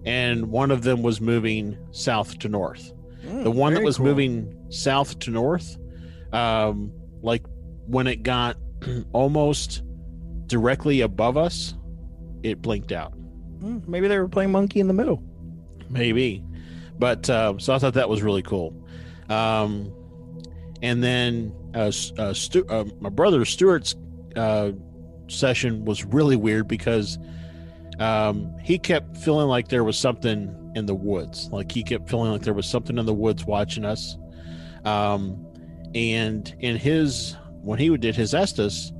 and 0.06 0.46
one 0.46 0.70
of 0.70 0.82
them 0.84 1.02
was 1.02 1.20
moving 1.20 1.76
south 1.90 2.38
to 2.38 2.48
north. 2.48 2.90
Mm, 3.26 3.44
the 3.44 3.50
one 3.50 3.74
that 3.74 3.82
was 3.82 3.98
cool. 3.98 4.06
moving 4.06 4.57
south 4.70 5.18
to 5.20 5.30
north, 5.30 5.76
um, 6.32 6.92
like 7.22 7.44
when 7.86 8.06
it 8.06 8.22
got 8.22 8.56
almost 9.12 9.82
directly 10.46 11.00
above 11.02 11.36
us, 11.36 11.74
it 12.42 12.62
blinked 12.62 12.92
out. 12.92 13.12
Mm, 13.60 13.86
maybe 13.88 14.08
they 14.08 14.18
were 14.18 14.28
playing 14.28 14.52
monkey 14.52 14.80
in 14.80 14.86
the 14.86 14.94
middle. 14.94 15.22
maybe 15.90 16.44
but 16.98 17.28
um, 17.30 17.58
so 17.58 17.74
i 17.74 17.78
thought 17.78 17.94
that 17.94 18.08
was 18.08 18.22
really 18.22 18.42
cool 18.42 18.74
um, 19.30 19.92
and 20.82 21.02
then 21.02 21.52
uh, 21.74 21.90
uh, 22.18 22.32
Stu- 22.32 22.66
uh, 22.68 22.84
my 23.00 23.08
brother 23.08 23.44
stuart's 23.44 23.94
uh, 24.36 24.72
session 25.28 25.84
was 25.84 26.04
really 26.04 26.36
weird 26.36 26.68
because 26.68 27.18
um, 27.98 28.56
he 28.62 28.78
kept 28.78 29.16
feeling 29.16 29.48
like 29.48 29.68
there 29.68 29.82
was 29.84 29.98
something 29.98 30.72
in 30.74 30.86
the 30.86 30.94
woods 30.94 31.48
like 31.52 31.70
he 31.72 31.82
kept 31.82 32.08
feeling 32.08 32.30
like 32.30 32.42
there 32.42 32.54
was 32.54 32.66
something 32.68 32.96
in 32.98 33.06
the 33.06 33.14
woods 33.14 33.44
watching 33.44 33.84
us 33.84 34.16
um, 34.88 35.46
and 35.94 36.54
in 36.60 36.76
his 36.76 37.36
when 37.62 37.78
he 37.78 37.94
did 37.96 38.14
his 38.14 38.34
estes 38.34 38.92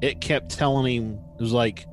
it 0.00 0.20
kept 0.20 0.50
telling 0.50 0.86
him 0.94 1.20
it 1.38 1.40
was 1.42 1.52
like 1.52 1.86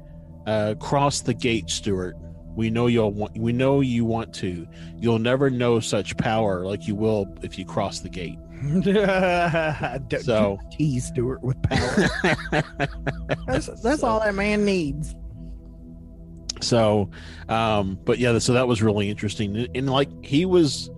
uh, 0.48 0.76
cross 0.80 1.22
the 1.22 1.34
gate 1.34 1.70
stuart 1.70 2.16
we 2.56 2.70
know 2.70 2.88
you'll 2.88 3.12
want. 3.12 3.36
We 3.38 3.52
know 3.52 3.82
you 3.82 4.06
want 4.06 4.32
to. 4.36 4.68
You'll 5.00 5.18
never 5.18 5.50
know 5.50 5.80
such 5.80 6.16
power 6.18 6.64
like 6.66 6.88
you 6.88 6.94
will 6.96 7.26
if 7.42 7.58
you 7.58 7.66
cross 7.66 8.00
the 8.02 8.10
gate. 8.10 8.38
Don't 10.08 10.22
So- 10.22 10.60
tease 10.72 11.06
Stewart 11.08 11.42
with 11.42 11.60
power. 11.64 12.62
that's 13.48 13.82
that's 13.82 14.04
all 14.04 14.20
that 14.20 14.36
man 14.36 14.66
needs. 14.66 15.16
So, 16.62 17.10
um, 17.50 18.00
but 18.06 18.20
yeah, 18.20 18.38
so 18.38 18.54
that 18.54 18.68
was 18.68 18.82
really 18.84 19.10
interesting, 19.10 19.58
and, 19.58 19.68
and 19.76 19.90
like 19.90 20.10
he 20.24 20.46
was 20.46 20.90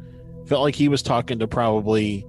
felt 0.47 0.61
like 0.61 0.75
he 0.75 0.89
was 0.89 1.01
talking 1.01 1.39
to 1.39 1.47
probably 1.47 2.25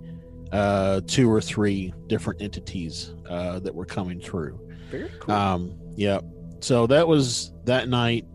uh, 0.52 1.00
two 1.06 1.30
or 1.30 1.40
three 1.40 1.92
different 2.06 2.40
entities 2.42 3.14
uh, 3.28 3.58
that 3.60 3.74
were 3.74 3.86
coming 3.86 4.20
through. 4.20 4.60
Very 4.90 5.10
cool. 5.20 5.34
Um, 5.34 5.78
yeah. 5.96 6.20
So 6.60 6.86
that 6.86 7.06
was 7.06 7.52
that 7.64 7.88
night. 7.88 8.26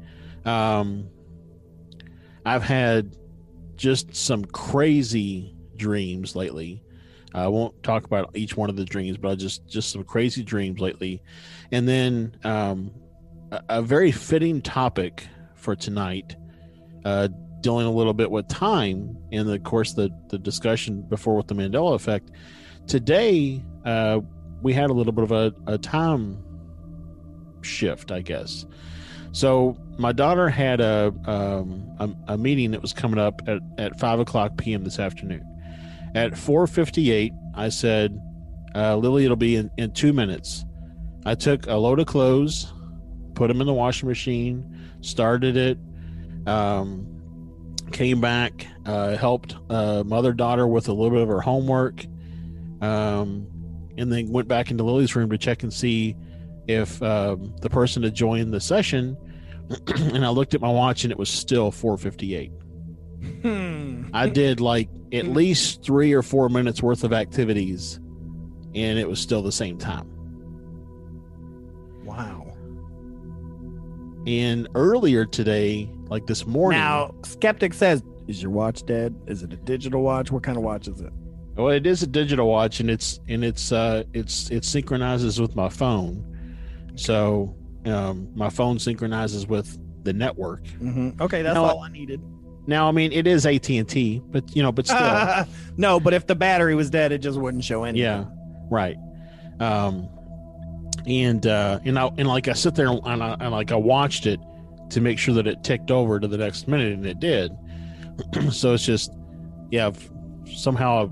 Um, 0.46 1.10
I've 2.46 2.64
had 2.64 3.16
just 3.76 4.16
some 4.16 4.46
crazy 4.46 5.56
dreams 5.76 6.36
lately. 6.36 6.84
I 7.34 7.48
won't 7.48 7.82
talk 7.82 8.04
about 8.06 8.36
each 8.36 8.58
one 8.58 8.70
of 8.70 8.76
the 8.76 8.86
dreams, 8.86 9.18
but 9.18 9.32
I 9.32 9.36
just 9.36 9.68
just 9.68 9.92
some 9.92 10.04
crazy 10.04 10.44
dreams 10.44 10.80
lately. 10.80 11.22
And 11.72 11.88
then 11.88 12.36
um, 12.44 12.92
a, 13.52 13.64
a 13.70 13.82
very 13.82 14.12
fitting 14.12 14.62
topic 14.62 15.28
for 15.56 15.76
tonight, 15.76 16.36
uh, 17.06 17.30
dealing 17.62 17.88
a 17.88 17.92
little 17.92 18.14
bit 18.14 18.32
with 18.32 18.48
time 18.48 19.18
and 19.32 19.50
of 19.50 19.64
course 19.64 19.94
the 19.94 20.10
the 20.30 20.38
discussion 20.38 21.02
before 21.04 21.36
with 21.36 21.48
the 21.48 21.56
Mandela 21.56 21.96
effect. 21.96 22.32
Today, 22.88 23.64
uh, 23.86 24.20
we 24.62 24.74
had 24.74 24.90
a 24.90 24.94
little 24.94 25.14
bit 25.14 25.24
of 25.24 25.32
a, 25.32 25.54
a 25.68 25.78
time 25.78 26.44
shift, 27.62 28.12
I 28.12 28.22
guess. 28.22 28.66
So 29.32 29.78
my 29.98 30.12
daughter 30.12 30.50
had 30.50 30.82
a, 30.82 31.14
um, 31.26 31.90
a 32.00 32.34
a 32.34 32.38
meeting 32.38 32.72
that 32.72 32.82
was 32.82 32.92
coming 32.92 33.20
up 33.20 33.42
at, 33.48 33.60
at 33.78 34.00
five 34.00 34.20
o'clock 34.20 34.58
p.m. 34.58 34.84
this 34.84 35.00
afternoon. 35.00 35.46
At 36.16 36.38
four 36.38 36.68
fifty 36.68 37.12
eight, 37.12 37.32
I 37.56 37.70
said, 37.70 38.20
uh, 38.76 38.98
"Lily, 38.98 39.24
it'll 39.24 39.38
be 39.38 39.56
in, 39.56 39.72
in 39.78 39.92
two 39.94 40.12
minutes." 40.12 40.66
I 41.26 41.36
took 41.36 41.68
a 41.68 41.76
load 41.76 42.00
of 42.00 42.08
clothes, 42.08 42.74
put 43.36 43.48
them 43.48 43.62
in 43.62 43.68
the 43.68 43.74
washing 43.74 44.10
machine, 44.10 44.92
started 45.02 45.56
it, 45.56 45.78
um, 46.48 47.06
came 47.92 48.22
back, 48.22 48.66
uh, 48.86 49.16
helped 49.16 49.56
uh, 49.70 50.04
mother 50.06 50.34
daughter 50.34 50.68
with 50.68 50.88
a 50.88 50.94
little 50.94 51.12
bit 51.12 51.22
of 51.22 51.28
her 51.28 51.42
homework, 51.42 52.06
um, 52.82 53.48
and 53.98 54.12
then 54.12 54.32
went 54.32 54.48
back 54.48 54.72
into 54.72 54.84
Lily's 54.84 55.16
room 55.16 55.30
to 55.30 55.38
check 55.38 55.64
and 55.64 55.72
see 55.74 56.16
if 56.68 57.02
um, 57.04 57.54
the 57.62 57.70
person 57.70 58.04
had 58.04 58.14
joined 58.14 58.54
the 58.54 58.60
session. 58.62 59.18
and 59.88 60.26
I 60.26 60.30
looked 60.30 60.54
at 60.54 60.62
my 60.62 60.70
watch 60.70 61.04
and 61.04 61.12
it 61.12 61.18
was 61.18 61.30
still 61.30 61.72
4:58. 61.72 62.52
Hmm. 63.42 64.10
I 64.14 64.28
did 64.28 64.60
like 64.60 64.90
at 65.14 65.28
least 65.28 65.84
three 65.84 66.14
or 66.14 66.24
four 66.24 66.50
minutes 66.50 66.82
worth 66.82 67.04
of 67.04 67.14
activities, 67.14 68.00
and 68.74 68.98
it 68.98 69.08
was 69.08 69.20
still 69.20 69.42
the 69.42 69.52
same 69.52 69.78
time. 69.78 70.08
Wow. 72.04 72.48
And 74.28 74.68
earlier 74.76 75.26
today, 75.26 75.90
like 76.12 76.28
this 76.28 76.46
morning, 76.46 76.80
Now, 76.80 77.16
skeptic 77.24 77.74
says, 77.74 78.04
"Is 78.28 78.42
your 78.44 78.52
watch 78.52 78.86
dead? 78.86 79.16
Is 79.28 79.42
it 79.44 79.54
a 79.54 79.56
digital 79.56 80.04
watch? 80.04 80.30
What 80.32 80.44
kind 80.44 80.58
of 80.58 80.64
watch 80.64 80.88
is 80.88 81.00
it?" 81.02 81.12
well, 81.56 81.70
it 81.70 81.88
is 81.88 82.04
a 82.04 82.08
digital 82.08 82.48
watch, 82.48 82.80
and 82.82 82.90
it's 82.92 83.20
and 83.28 83.44
it's 83.44 83.72
uh 83.72 84.04
it's 84.14 84.52
it 84.52 84.64
synchronizes 84.66 85.40
with 85.40 85.56
my 85.56 85.70
phone, 85.70 86.24
so 86.96 87.56
um 87.86 88.28
my 88.36 88.50
phone 88.50 88.78
synchronizes 88.78 89.48
with 89.48 89.80
the 90.04 90.14
network. 90.14 90.68
hmm 90.68 91.12
Okay, 91.20 91.42
that's 91.42 91.56
know 91.56 91.66
all 91.66 91.82
I 91.82 91.90
needed. 91.90 92.22
Now, 92.68 92.88
I 92.88 92.92
mean, 92.92 93.12
it 93.12 93.26
is 93.26 93.46
AT 93.46 93.70
and 93.70 93.88
T, 93.88 94.22
but 94.32 94.56
you 94.56 94.62
know, 94.62 94.72
but 94.72 94.86
still, 94.88 95.46
no, 95.78 96.00
but 96.00 96.14
if 96.14 96.28
the 96.28 96.36
battery 96.36 96.76
was 96.76 96.90
dead, 96.90 97.12
it 97.12 97.20
just 97.20 97.40
wouldn't 97.40 97.64
show 97.64 97.84
anything. 97.86 98.04
yeah, 98.04 98.26
right. 98.70 98.98
Um, 99.60 100.10
and 101.08 101.48
uh, 101.48 101.80
and 101.86 101.98
I 101.98 102.08
and 102.18 102.28
like 102.28 102.48
I 102.48 102.54
sit 102.54 102.76
there 102.76 102.88
and, 102.88 103.24
I, 103.24 103.36
and 103.40 103.52
like 103.52 103.72
I 103.72 103.76
watched 103.76 104.26
it 104.26 104.40
to 104.92 105.02
make 105.02 105.18
sure 105.18 105.34
that 105.34 105.48
it 105.48 105.64
ticked 105.64 105.92
over 105.92 106.20
to 106.20 106.28
the 106.28 106.38
next 106.38 106.68
minute, 106.68 106.94
and 106.94 107.06
it 107.06 107.20
did. 107.20 107.52
so 108.52 108.74
it's 108.74 108.86
just, 108.86 109.12
yeah, 109.72 109.92
somehow 110.46 111.10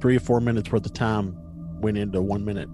three 0.00 0.16
or 0.16 0.20
four 0.20 0.40
minutes 0.40 0.70
worth 0.70 0.84
of 0.84 0.92
time 0.92 1.36
went 1.80 1.96
into 1.96 2.20
one 2.20 2.44
minute. 2.44 2.68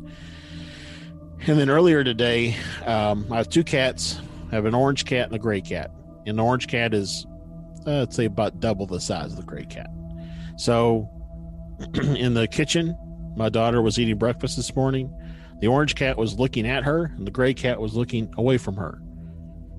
And 1.47 1.59
then 1.59 1.71
earlier 1.71 2.05
today, 2.05 2.57
um, 2.87 3.27
I 3.31 3.37
have 3.37 3.49
two 3.49 3.65
cats. 3.65 4.21
I 4.51 4.55
have 4.55 4.65
an 4.65 4.75
orange 4.75 5.05
cat 5.05 5.27
and 5.27 5.35
a 5.35 5.39
gray 5.39 5.61
cat. 5.61 5.91
And 6.27 6.39
the 6.39 6.43
orange 6.43 6.69
cat 6.69 6.95
is, 6.95 7.27
uh, 7.87 8.01
let's 8.01 8.17
say, 8.17 8.27
about 8.27 8.61
double 8.61 8.87
the 8.87 9.01
size 9.01 9.33
of 9.33 9.37
the 9.37 9.43
gray 9.43 9.65
cat. 9.65 9.89
So, 10.57 11.09
in 11.95 12.35
the 12.35 12.47
kitchen, 12.47 12.97
my 13.37 13.49
daughter 13.49 13.83
was 13.83 13.99
eating 13.99 14.19
breakfast 14.19 14.57
this 14.57 14.75
morning. 14.77 15.13
The 15.61 15.67
orange 15.67 15.95
cat 15.95 16.17
was 16.17 16.39
looking 16.39 16.67
at 16.67 16.85
her, 16.85 17.13
and 17.17 17.27
the 17.27 17.31
gray 17.31 17.55
cat 17.55 17.81
was 17.81 17.95
looking 17.95 18.33
away 18.37 18.57
from 18.59 18.77
her. 18.77 19.01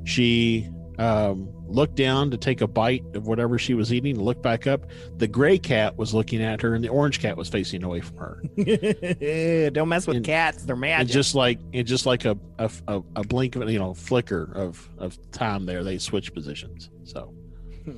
She 0.06 0.70
um, 1.00 1.50
looked 1.68 1.96
down 1.96 2.30
to 2.32 2.38
take 2.38 2.62
a 2.62 2.68
bite 2.68 3.04
of 3.16 3.26
whatever 3.26 3.58
she 3.58 3.74
was 3.74 3.92
eating, 3.94 4.16
and 4.16 4.24
looked 4.24 4.44
back 4.44 4.68
up. 4.68 4.86
The 5.18 5.28
gray 5.28 5.58
cat 5.58 5.98
was 5.98 6.14
looking 6.14 6.42
at 6.42 6.62
her, 6.62 6.76
and 6.76 6.84
the 6.84 6.90
orange 6.90 7.20
cat 7.20 7.36
was 7.38 7.50
facing 7.50 7.84
away 7.84 8.02
from 8.02 8.18
her. 8.18 8.44
Don't 9.72 9.90
mess 9.90 10.06
with 10.06 10.18
And- 10.18 10.26
cats; 10.26 10.64
they're 10.64 10.76
And 10.76 10.82
magic. 10.82 11.12
just 11.14 11.36
like 11.36 11.60
it, 11.72 11.84
just 11.84 12.06
like 12.06 12.26
a, 12.26 12.38
a 12.60 12.70
a 12.88 13.02
a 13.16 13.24
blink 13.24 13.56
of 13.56 13.70
you 13.70 13.80
know 13.80 13.94
flicker 13.94 14.52
of 14.56 14.88
of 14.98 15.18
time 15.32 15.66
there, 15.66 15.84
they 15.84 15.98
switch 15.98 16.34
positions. 16.34 16.90
So 17.04 17.34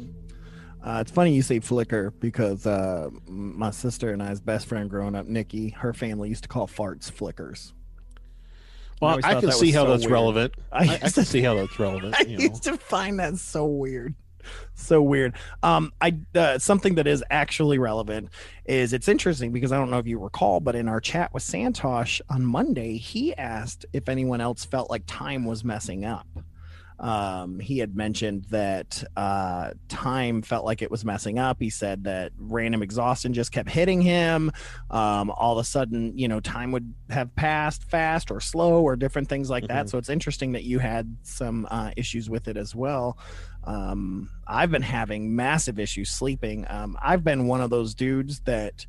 Uh, 0.83 0.99
it's 1.01 1.09
funny 1.09 1.33
you 1.33 1.41
say 1.41 1.59
flicker 1.59 2.11
because 2.19 2.67
uh, 2.67 3.09
my 3.27 3.71
sister 3.71 4.11
and 4.11 4.21
I's 4.21 4.39
best 4.39 4.67
friend 4.67 4.87
growing 4.87 5.15
up, 5.15 5.25
Nikki, 5.25 5.69
her 5.69 5.93
family 5.93 6.29
used 6.29 6.43
to 6.43 6.47
call 6.47 6.67
farts 6.67 7.09
flickers. 7.09 7.73
Well, 9.01 9.11
always 9.11 9.25
I, 9.25 9.39
can 9.39 9.51
see 9.51 9.71
how 9.71 9.83
so 9.85 9.91
that's 9.91 10.03
weird. 10.03 10.11
relevant. 10.11 10.53
I 10.71 10.77
I, 10.85 10.93
I, 11.03 11.09
can 11.09 11.25
see 11.25 11.41
how 11.41 11.55
that's 11.55 11.77
relevant. 11.79 12.15
I 12.19 12.23
You 12.23 12.37
know. 12.37 12.43
used 12.43 12.63
to 12.63 12.77
find 12.77 13.19
that 13.19 13.37
so 13.37 13.65
weird. 13.65 14.15
So 14.75 15.01
weird. 15.01 15.33
Um, 15.63 15.91
I 16.01 16.17
uh, 16.35 16.59
something 16.59 16.95
that 16.95 17.07
is 17.07 17.23
actually 17.29 17.79
relevant 17.79 18.29
is 18.65 18.93
it's 18.93 19.07
interesting 19.07 19.51
because 19.51 19.71
I 19.71 19.77
don't 19.77 19.89
know 19.89 19.97
if 19.97 20.07
you 20.07 20.19
recall, 20.19 20.59
but 20.59 20.75
in 20.75 20.87
our 20.87 21.01
chat 21.01 21.33
with 21.33 21.43
Santosh 21.43 22.21
on 22.29 22.45
Monday, 22.45 22.97
he 22.97 23.35
asked 23.35 23.85
if 23.91 24.07
anyone 24.07 24.41
else 24.41 24.63
felt 24.63 24.89
like 24.89 25.03
time 25.07 25.45
was 25.45 25.63
messing 25.63 26.05
up. 26.05 26.27
Um, 26.99 27.59
he 27.59 27.79
had 27.79 27.95
mentioned 27.95 28.45
that 28.51 29.03
uh, 29.17 29.71
time 29.89 30.41
felt 30.41 30.63
like 30.63 30.81
it 30.81 30.89
was 30.89 31.03
messing 31.03 31.37
up. 31.39 31.57
He 31.59 31.69
said 31.69 32.05
that 32.05 32.31
random 32.37 32.81
exhaustion 32.81 33.33
just 33.33 33.51
kept 33.51 33.69
hitting 33.69 34.01
him. 34.01 34.51
Um, 34.89 35.29
all 35.31 35.57
of 35.59 35.61
a 35.61 35.67
sudden, 35.67 36.17
you 36.17 36.27
know, 36.29 36.39
time 36.39 36.71
would 36.71 36.93
have 37.09 37.35
passed 37.35 37.83
fast 37.83 38.31
or 38.31 38.39
slow 38.39 38.81
or 38.81 38.95
different 38.95 39.27
things 39.27 39.49
like 39.49 39.67
that. 39.67 39.85
Mhm. 39.87 39.89
So 39.89 39.97
it's 39.97 40.09
interesting 40.09 40.53
that 40.53 40.63
you 40.63 40.79
had 40.79 41.17
some 41.23 41.67
uh, 41.69 41.91
issues 41.97 42.29
with 42.29 42.47
it 42.47 42.55
as 42.55 42.73
well. 42.73 43.17
Um, 43.65 44.29
I've 44.47 44.71
been 44.71 44.81
having 44.81 45.35
massive 45.35 45.79
issues 45.79 46.09
sleeping. 46.09 46.65
Um, 46.69 46.97
I've 47.01 47.23
been 47.23 47.47
one 47.47 47.61
of 47.61 47.69
those 47.69 47.93
dudes 47.93 48.39
that 48.41 48.85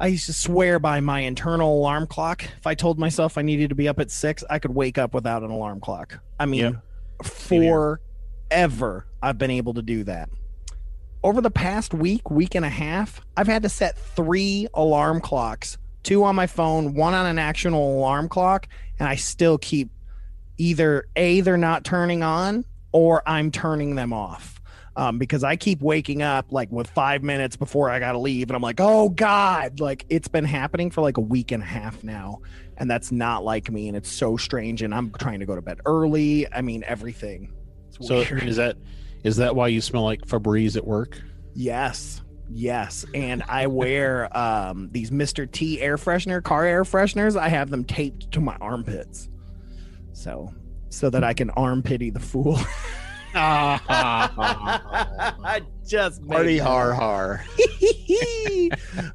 I 0.00 0.08
used 0.08 0.26
to 0.26 0.32
swear 0.32 0.78
by 0.78 1.00
my 1.00 1.20
internal 1.20 1.78
alarm 1.78 2.06
clock. 2.06 2.44
If 2.58 2.66
I 2.66 2.74
told 2.74 2.98
myself 2.98 3.38
I 3.38 3.42
needed 3.42 3.68
to 3.70 3.74
be 3.74 3.88
up 3.88 3.98
at 3.98 4.10
six, 4.10 4.42
I 4.50 4.58
could 4.58 4.74
wake 4.74 4.98
up 4.98 5.14
without 5.14 5.42
an 5.42 5.50
alarm 5.50 5.80
clock. 5.80 6.18
I 6.38 6.44
mean, 6.46 6.60
Yep. 6.60 6.82
Forever 7.22 9.06
I've 9.22 9.38
been 9.38 9.50
able 9.50 9.74
to 9.74 9.82
do 9.82 10.04
that. 10.04 10.28
Over 11.22 11.40
the 11.40 11.50
past 11.50 11.92
week, 11.92 12.30
week 12.30 12.54
and 12.54 12.64
a 12.64 12.70
half, 12.70 13.20
I've 13.36 13.48
had 13.48 13.62
to 13.64 13.68
set 13.68 13.98
three 13.98 14.68
alarm 14.74 15.20
clocks 15.20 15.78
two 16.06 16.22
on 16.22 16.36
my 16.36 16.46
phone, 16.46 16.94
one 16.94 17.14
on 17.14 17.26
an 17.26 17.38
actual 17.38 17.98
alarm 17.98 18.28
clock, 18.28 18.68
and 19.00 19.08
I 19.08 19.16
still 19.16 19.58
keep 19.58 19.90
either 20.56 21.08
A, 21.16 21.40
they're 21.40 21.56
not 21.56 21.82
turning 21.84 22.22
on, 22.22 22.64
or 22.92 23.22
I'm 23.26 23.50
turning 23.50 23.96
them 23.96 24.12
off. 24.12 24.60
Um, 24.94 25.18
because 25.18 25.44
I 25.44 25.56
keep 25.56 25.82
waking 25.82 26.22
up 26.22 26.52
like 26.52 26.70
with 26.70 26.88
five 26.88 27.22
minutes 27.22 27.56
before 27.56 27.90
I 27.90 27.98
gotta 27.98 28.18
leave, 28.18 28.48
and 28.48 28.56
I'm 28.56 28.62
like, 28.62 28.80
oh 28.80 29.10
God, 29.10 29.80
like 29.80 30.06
it's 30.08 30.28
been 30.28 30.44
happening 30.44 30.90
for 30.90 31.02
like 31.02 31.18
a 31.18 31.20
week 31.20 31.50
and 31.50 31.62
a 31.62 31.66
half 31.66 32.02
now, 32.02 32.38
and 32.78 32.90
that's 32.90 33.12
not 33.12 33.44
like 33.44 33.70
me, 33.70 33.88
and 33.88 33.96
it's 33.96 34.10
so 34.10 34.36
strange. 34.36 34.82
And 34.82 34.94
I'm 34.94 35.10
trying 35.12 35.40
to 35.40 35.46
go 35.46 35.54
to 35.54 35.62
bed 35.62 35.80
early. 35.86 36.50
I 36.52 36.62
mean, 36.62 36.84
everything. 36.86 37.52
So 38.00 38.16
is 38.20 38.56
that 38.56 38.76
is 39.24 39.36
that 39.36 39.56
why 39.56 39.68
you 39.68 39.80
smell 39.80 40.04
like 40.04 40.22
Febreze 40.22 40.76
at 40.76 40.86
work? 40.86 41.20
Yes. 41.54 42.22
Yes. 42.48 43.04
And 43.14 43.42
I 43.48 43.66
wear 43.66 44.36
um, 44.36 44.88
these 44.92 45.10
Mr. 45.10 45.50
T 45.50 45.80
air 45.80 45.96
freshener, 45.96 46.42
car 46.42 46.64
air 46.64 46.84
fresheners. 46.84 47.36
I 47.36 47.48
have 47.48 47.70
them 47.70 47.84
taped 47.84 48.30
to 48.32 48.40
my 48.40 48.56
armpits. 48.60 49.28
So 50.12 50.54
so 50.88 51.10
that 51.10 51.24
I 51.24 51.34
can 51.34 51.50
armpity 51.50 52.12
the 52.12 52.20
fool. 52.20 52.58
I 53.38 54.30
just 55.86 56.22
made 56.22 56.34
Party 56.34 56.58
that 56.58 56.66
har 56.66 56.92
up. 56.92 56.98
har. 56.98 57.44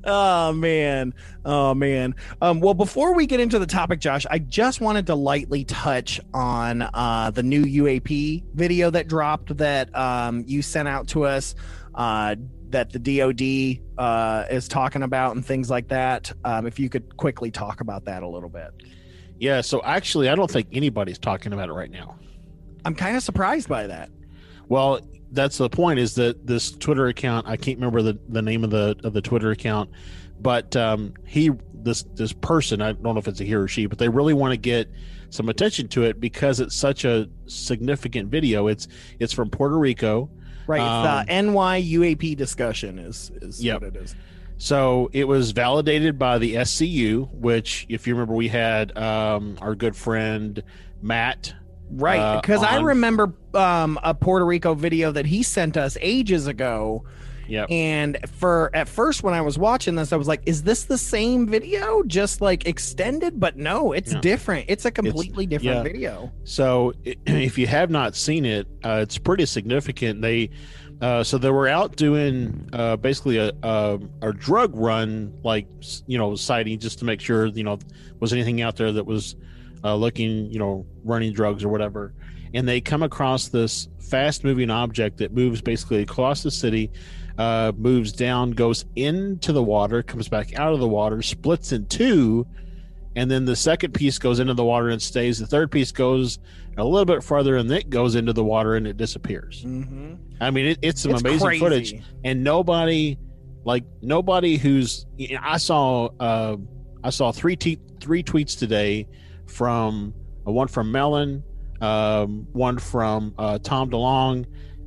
oh 0.06 0.54
man 0.54 1.14
oh 1.46 1.74
man 1.74 2.16
um, 2.42 2.60
well 2.60 2.74
before 2.74 3.14
we 3.14 3.26
get 3.26 3.40
into 3.40 3.60
the 3.60 3.66
topic 3.66 4.00
josh 4.00 4.26
i 4.30 4.40
just 4.40 4.80
wanted 4.80 5.08
to 5.08 5.16
lightly 5.16 5.66
touch 5.66 6.20
on 6.34 6.82
uh, 6.82 7.32
the 7.32 7.44
new 7.44 7.64
uap 7.64 8.44
video 8.54 8.90
that 8.90 9.08
dropped 9.08 9.56
that 9.58 9.94
um, 9.96 10.44
you 10.48 10.62
sent 10.62 10.88
out 10.88 11.08
to 11.08 11.26
us 11.26 11.56
uh, 11.96 12.36
that 12.70 12.92
the 12.92 13.00
dod 13.00 13.42
uh, 13.98 14.46
is 14.50 14.68
talking 14.68 15.04
about 15.04 15.36
and 15.36 15.46
things 15.46 15.70
like 15.70 15.88
that 15.88 16.32
um, 16.46 16.66
if 16.66 16.80
you 16.80 16.90
could 16.90 17.18
quickly 17.18 17.52
talk 17.52 17.82
about 17.82 18.06
that 18.06 18.24
a 18.24 18.28
little 18.28 18.50
bit 18.50 18.72
Yeah. 19.42 19.62
So 19.62 19.82
actually, 19.84 20.30
I 20.30 20.36
don't 20.36 20.52
think 20.52 20.68
anybody's 20.72 21.18
talking 21.18 21.52
about 21.52 21.68
it 21.68 21.74
right 21.74 21.90
now. 21.90 22.16
I'm 22.86 22.96
kind 22.96 23.16
of 23.16 23.24
surprised 23.24 23.68
by 23.68 23.88
that 23.88 24.10
Well, 24.68 25.02
that's 25.34 25.58
the 25.58 25.70
point. 25.70 26.00
Is 26.00 26.16
that 26.16 26.46
this 26.46 26.72
Twitter 26.72 27.08
account? 27.08 27.48
I 27.48 27.56
can't 27.58 27.78
remember 27.78 28.02
the, 28.02 28.18
the 28.30 28.42
name 28.42 28.64
of 28.64 28.70
the 28.70 28.98
of 29.04 29.14
the 29.14 29.22
Twitter 29.22 29.52
account, 29.52 29.90
but 30.40 30.76
um, 30.76 31.14
he 31.26 31.52
this 31.74 32.04
this 32.16 32.34
person. 32.34 32.82
I 32.82 32.92
don't 32.94 33.04
know 33.14 33.18
if 33.18 33.28
it's 33.28 33.40
a 33.42 33.44
he 33.46 33.54
or 33.54 33.68
she, 33.68 33.86
but 33.86 33.98
they 33.98 34.10
really 34.10 34.34
want 34.34 34.52
to 34.52 34.58
get 34.58 34.90
some 35.30 35.48
attention 35.50 35.88
to 35.90 36.04
it 36.04 36.20
because 36.20 36.60
it's 36.60 36.76
such 36.76 37.06
a 37.06 37.30
significant 37.48 38.30
video. 38.30 38.68
It's 38.68 38.88
it's 39.20 39.34
from 39.34 39.50
Puerto 39.50 39.78
Rico. 39.78 40.30
right 40.68 40.82
Um, 40.82 41.26
the 41.26 41.34
NYUAP 41.34 42.36
discussion 42.38 43.00
is 43.00 43.32
is 43.42 43.64
Yep. 43.64 43.82
what 43.82 43.96
it 43.96 44.02
is 44.04 44.16
So 44.58 45.10
it 45.14 45.28
was 45.28 45.52
validated 45.52 46.20
by 46.20 46.38
the 46.40 46.56
SCU, 46.56 47.30
which, 47.34 47.86
if 47.90 48.06
you 48.08 48.14
remember, 48.16 48.36
we 48.36 48.50
had 48.50 48.98
um, 48.98 49.58
our 49.62 49.76
good 49.76 49.96
friend 49.96 50.62
Matt. 51.02 51.54
Right, 51.94 52.20
uh, 52.20 52.42
because 52.42 52.64
I 52.64 52.80
remember 52.82 53.34
um, 53.54 54.00
a 54.04 54.14
Puerto 54.14 54.46
Rico 54.46 54.74
video 54.74 55.12
that 55.12 55.26
he 55.26 55.44
sent 55.44 55.78
us 55.78 55.98
ages 56.02 56.48
ago, 56.48 57.04
Yep. 57.48 57.68
and 57.70 58.18
for 58.38 58.70
at 58.74 58.88
first 58.88 59.24
when 59.24 59.34
I 59.34 59.42
was 59.42 59.58
watching 59.58 59.96
this, 59.96 60.14
I 60.14 60.16
was 60.16 60.28
like, 60.28 60.42
"Is 60.46 60.64
this 60.64 60.86
the 60.86 60.98
same 60.98 61.48
video, 61.48 62.02
just 62.04 62.40
like 62.40 62.66
extended?" 62.66 63.40
But 63.42 63.58
no, 63.58 63.92
it's 63.92 64.14
Yeah. 64.14 64.22
different. 64.22 64.66
It's 64.70 64.86
a 64.86 64.92
completely 64.92 65.46
different 65.46 65.78
yeah. 65.78 65.84
video. 65.84 66.32
So 66.46 66.94
if 67.04 67.58
you 67.58 67.68
have 67.68 67.90
not 67.90 68.16
seen 68.16 68.46
it, 68.46 68.68
uh, 68.86 69.00
it's 69.02 69.18
pretty 69.18 69.46
significant. 69.46 70.22
They 70.22 70.50
uh, 71.02 71.24
so 71.24 71.38
they 71.38 71.50
were 71.50 71.68
out 71.68 71.96
doing 71.98 72.70
uh, 72.72 72.96
basically 72.96 73.38
a, 73.38 73.52
a 73.64 74.00
a 74.22 74.32
drug 74.32 74.72
run, 74.76 75.34
like 75.44 75.68
you 76.08 76.18
know, 76.18 76.36
sighting 76.36 76.80
just 76.80 77.00
to 77.00 77.06
make 77.06 77.20
sure 77.20 77.48
you 77.48 77.64
know 77.64 77.80
was 78.22 78.32
anything 78.32 78.62
out 78.62 78.78
there 78.78 78.94
that 78.94 79.06
was 79.06 79.36
uh, 79.84 79.96
looking, 79.96 80.52
you 80.52 80.60
know, 80.60 80.86
running 81.04 81.34
drugs 81.34 81.64
or 81.64 81.70
whatever. 81.70 82.14
And 82.54 82.68
they 82.68 82.82
come 82.82 83.02
across 83.02 83.48
this 83.48 83.88
fast 84.00 84.44
moving 84.44 84.70
object 84.70 85.18
that 85.20 85.34
moves 85.34 85.62
basically 85.62 86.02
across 86.02 86.44
the 86.44 86.52
city, 86.52 86.92
uh, 87.38 87.72
moves 87.78 88.12
down, 88.12 88.52
goes 88.52 88.86
into 88.96 89.54
the 89.54 89.64
water, 89.64 90.04
comes 90.04 90.28
back 90.28 90.54
out 90.56 90.74
of 90.74 90.80
the 90.80 90.88
water, 90.88 91.22
splits 91.22 91.72
in 91.72 91.86
two, 91.86 92.46
and 93.16 93.32
then 93.32 93.46
the 93.46 93.56
second 93.56 93.94
piece 93.94 94.18
goes 94.18 94.40
into 94.40 94.54
the 94.54 94.64
water 94.66 94.90
and 94.90 95.02
stays. 95.02 95.40
The 95.40 95.48
third 95.48 95.72
piece 95.72 95.92
goes 95.92 96.40
a 96.78 96.84
little 96.84 97.06
bit 97.06 97.24
farther, 97.24 97.58
and 97.58 97.70
it 97.72 97.90
goes 97.90 98.16
into 98.16 98.34
the 98.34 98.44
water 98.44 98.76
and 98.76 98.86
it 98.88 98.98
disappears. 98.98 99.64
Mm-hmm. 99.66 100.16
I 100.40 100.52
mean, 100.52 100.68
it, 100.68 100.80
it's 100.82 101.02
some 101.02 101.12
It's 101.12 101.22
amazing 101.22 101.48
crazy. 101.48 101.60
footage, 101.60 102.04
and 102.24 102.44
nobody, 102.44 103.18
like 103.66 103.84
nobody 104.02 104.58
who's. 104.58 105.06
I 105.42 105.58
saw, 105.58 106.10
uh, 106.20 106.58
I 107.04 107.10
saw 107.10 107.32
three 107.32 107.56
te- 107.56 107.80
three 108.00 108.24
tweets 108.24 108.58
today 108.58 109.08
from 109.48 110.14
uh, 110.48 110.52
one 110.52 110.68
from 110.68 110.92
Mellon, 110.92 111.44
um, 111.82 112.48
one 112.52 112.78
from 112.78 113.34
uh, 113.38 113.60
Tom 113.60 113.90
DeLonge, 113.90 114.46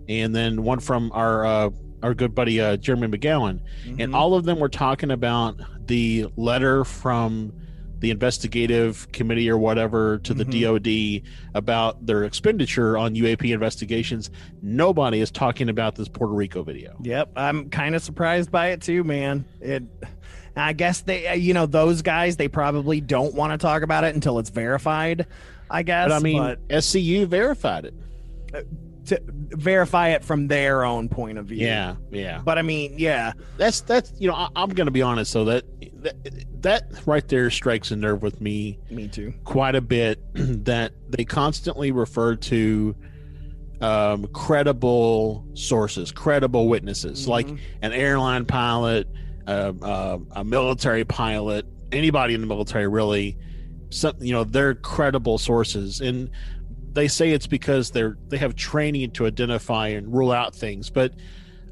and 0.08 0.34
then 0.34 0.62
one 0.62 0.80
from 0.80 1.10
our 1.12 1.44
uh, 1.46 1.70
our 2.02 2.14
good 2.14 2.34
buddy 2.34 2.60
uh, 2.60 2.76
Jeremy 2.76 3.08
McGowan 3.08 3.60
Mm-hmm. 3.86 4.00
and 4.00 4.14
all 4.14 4.34
of 4.34 4.44
them 4.44 4.58
were 4.58 4.68
talking 4.68 5.10
about 5.10 5.56
the 5.86 6.26
letter 6.36 6.84
from 6.84 7.52
the 8.00 8.10
investigative 8.10 9.10
committee 9.12 9.48
or 9.48 9.56
whatever 9.56 10.18
to 10.18 10.34
the 10.34 10.44
Mhm. 10.44 11.22
DOD 11.22 11.30
about 11.54 12.04
their 12.04 12.24
expenditure 12.24 12.98
on 12.98 13.14
UAP 13.14 13.50
investigations. 13.52 14.30
Nobody 14.60 15.20
is 15.20 15.30
talking 15.30 15.70
about 15.70 15.94
this 15.94 16.08
Puerto 16.08 16.34
Rico 16.34 16.62
video. 16.62 16.98
Yep, 17.02 17.30
I'm 17.36 17.70
kind 17.70 17.94
of 17.94 18.02
surprised 18.02 18.50
by 18.50 18.68
it 18.68 18.82
too, 18.82 19.04
man. 19.04 19.46
It. 19.62 19.84
I 20.56 20.72
guess 20.72 21.00
they, 21.02 21.26
uh, 21.26 21.34
you 21.34 21.52
know, 21.54 21.66
those 21.66 22.02
guys, 22.02 22.36
they 22.36 22.48
probably 22.48 23.00
don't 23.00 23.34
want 23.34 23.52
to 23.52 23.58
talk 23.58 23.82
about 23.82 24.04
it 24.04 24.14
until 24.14 24.38
it's 24.38 24.50
verified. 24.50 25.26
I 25.70 25.82
guess. 25.82 26.08
But 26.08 26.14
I 26.14 26.18
mean, 26.20 26.42
but- 26.42 26.68
SCU 26.68 27.26
verified 27.26 27.86
it. 27.86 27.94
to 29.06 29.20
verify 29.26 30.10
it 30.10 30.24
from 30.24 30.46
their 30.46 30.84
own 30.84 31.08
point 31.08 31.38
of 31.38 31.46
view. 31.46 31.66
Yeah, 31.66 31.96
yeah. 32.10 32.40
But 32.44 32.58
I 32.58 32.62
mean, 32.62 32.94
yeah, 32.98 33.32
That's 33.58 33.80
that's 33.80 34.12
you 34.18 34.28
know 34.28 34.34
I, 34.34 34.48
I'm 34.56 34.70
going 34.70 34.86
to 34.86 34.90
be 34.92 35.02
honest 35.02 35.32
though 35.34 35.44
that, 35.46 35.64
that 36.02 36.62
that 36.62 37.06
right 37.06 37.26
there 37.28 37.50
strikes 37.50 37.90
a 37.90 37.96
nerve 37.96 38.22
with 38.22 38.40
me 38.40 38.78
me 38.90 39.08
too. 39.08 39.34
quite 39.44 39.74
a 39.74 39.80
bit 39.82 40.20
that 40.64 40.92
they 41.10 41.24
constantly 41.24 41.90
refer 41.92 42.36
to 42.36 42.94
um, 43.80 44.26
credible 44.28 45.44
sources, 45.54 46.12
credible 46.12 46.68
witnesses, 46.68 47.26
like 47.28 47.46
Mhm. 47.48 47.58
an 47.82 47.92
airline 47.92 48.46
pilot, 48.46 49.08
uh, 49.46 49.72
uh, 49.82 50.18
a 50.32 50.44
military 50.44 51.04
pilot, 51.04 51.66
anybody 51.92 52.34
in 52.34 52.40
the 52.40 52.46
military 52.46 52.88
really. 52.88 53.36
Some, 53.90 54.16
you 54.18 54.32
know, 54.32 54.42
they're 54.42 54.74
credible 54.74 55.38
sources, 55.38 56.00
and 56.00 56.28
they 56.92 57.06
say 57.06 57.30
it's 57.30 57.46
because 57.46 57.90
they're 57.90 58.16
they 58.28 58.38
have 58.38 58.56
training 58.56 59.12
to 59.12 59.26
identify 59.26 59.88
and 59.88 60.12
rule 60.12 60.32
out 60.32 60.54
things. 60.54 60.90
But 60.90 61.14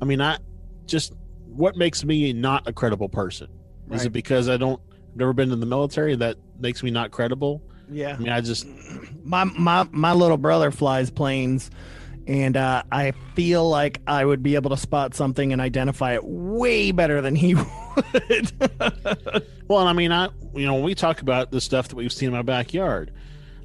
I 0.00 0.04
mean, 0.04 0.20
I 0.20 0.38
just 0.86 1.14
what 1.46 1.76
makes 1.76 2.04
me 2.04 2.32
not 2.32 2.68
a 2.68 2.72
credible 2.72 3.08
person? 3.08 3.48
Is 3.90 4.06
it 4.06 4.12
because 4.12 4.48
I 4.48 4.56
don't 4.56 4.80
I've 4.92 5.16
never 5.16 5.32
been 5.32 5.52
in 5.52 5.60
the 5.60 5.66
military 5.66 6.16
that 6.16 6.36
makes 6.58 6.82
me 6.82 6.90
not 6.90 7.10
credible? 7.10 7.62
Yeah. 7.90 8.14
I 8.14 8.18
mean, 8.18 8.30
I 8.30 8.40
just 8.40 8.66
my 9.24 9.44
my 9.44 9.86
my 9.90 10.12
little 10.12 10.38
brother 10.38 10.70
flies 10.70 11.10
planes 11.10 11.70
and 12.26 12.56
uh, 12.56 12.82
I 12.90 13.12
feel 13.34 13.68
like 13.68 14.00
I 14.06 14.24
would 14.24 14.42
be 14.42 14.54
able 14.54 14.70
to 14.70 14.76
spot 14.76 15.14
something 15.14 15.52
and 15.52 15.60
identify 15.60 16.14
it 16.14 16.24
way 16.24 16.92
better 16.92 17.20
than 17.20 17.34
he 17.34 17.54
would. 17.54 18.52
well, 19.68 19.86
I 19.86 19.92
mean, 19.92 20.12
I 20.12 20.28
you 20.54 20.66
know, 20.66 20.74
when 20.74 20.84
we 20.84 20.94
talk 20.94 21.20
about 21.20 21.50
the 21.50 21.60
stuff 21.60 21.88
that 21.88 21.96
we've 21.96 22.12
seen 22.12 22.28
in 22.28 22.34
my 22.34 22.42
backyard, 22.42 23.12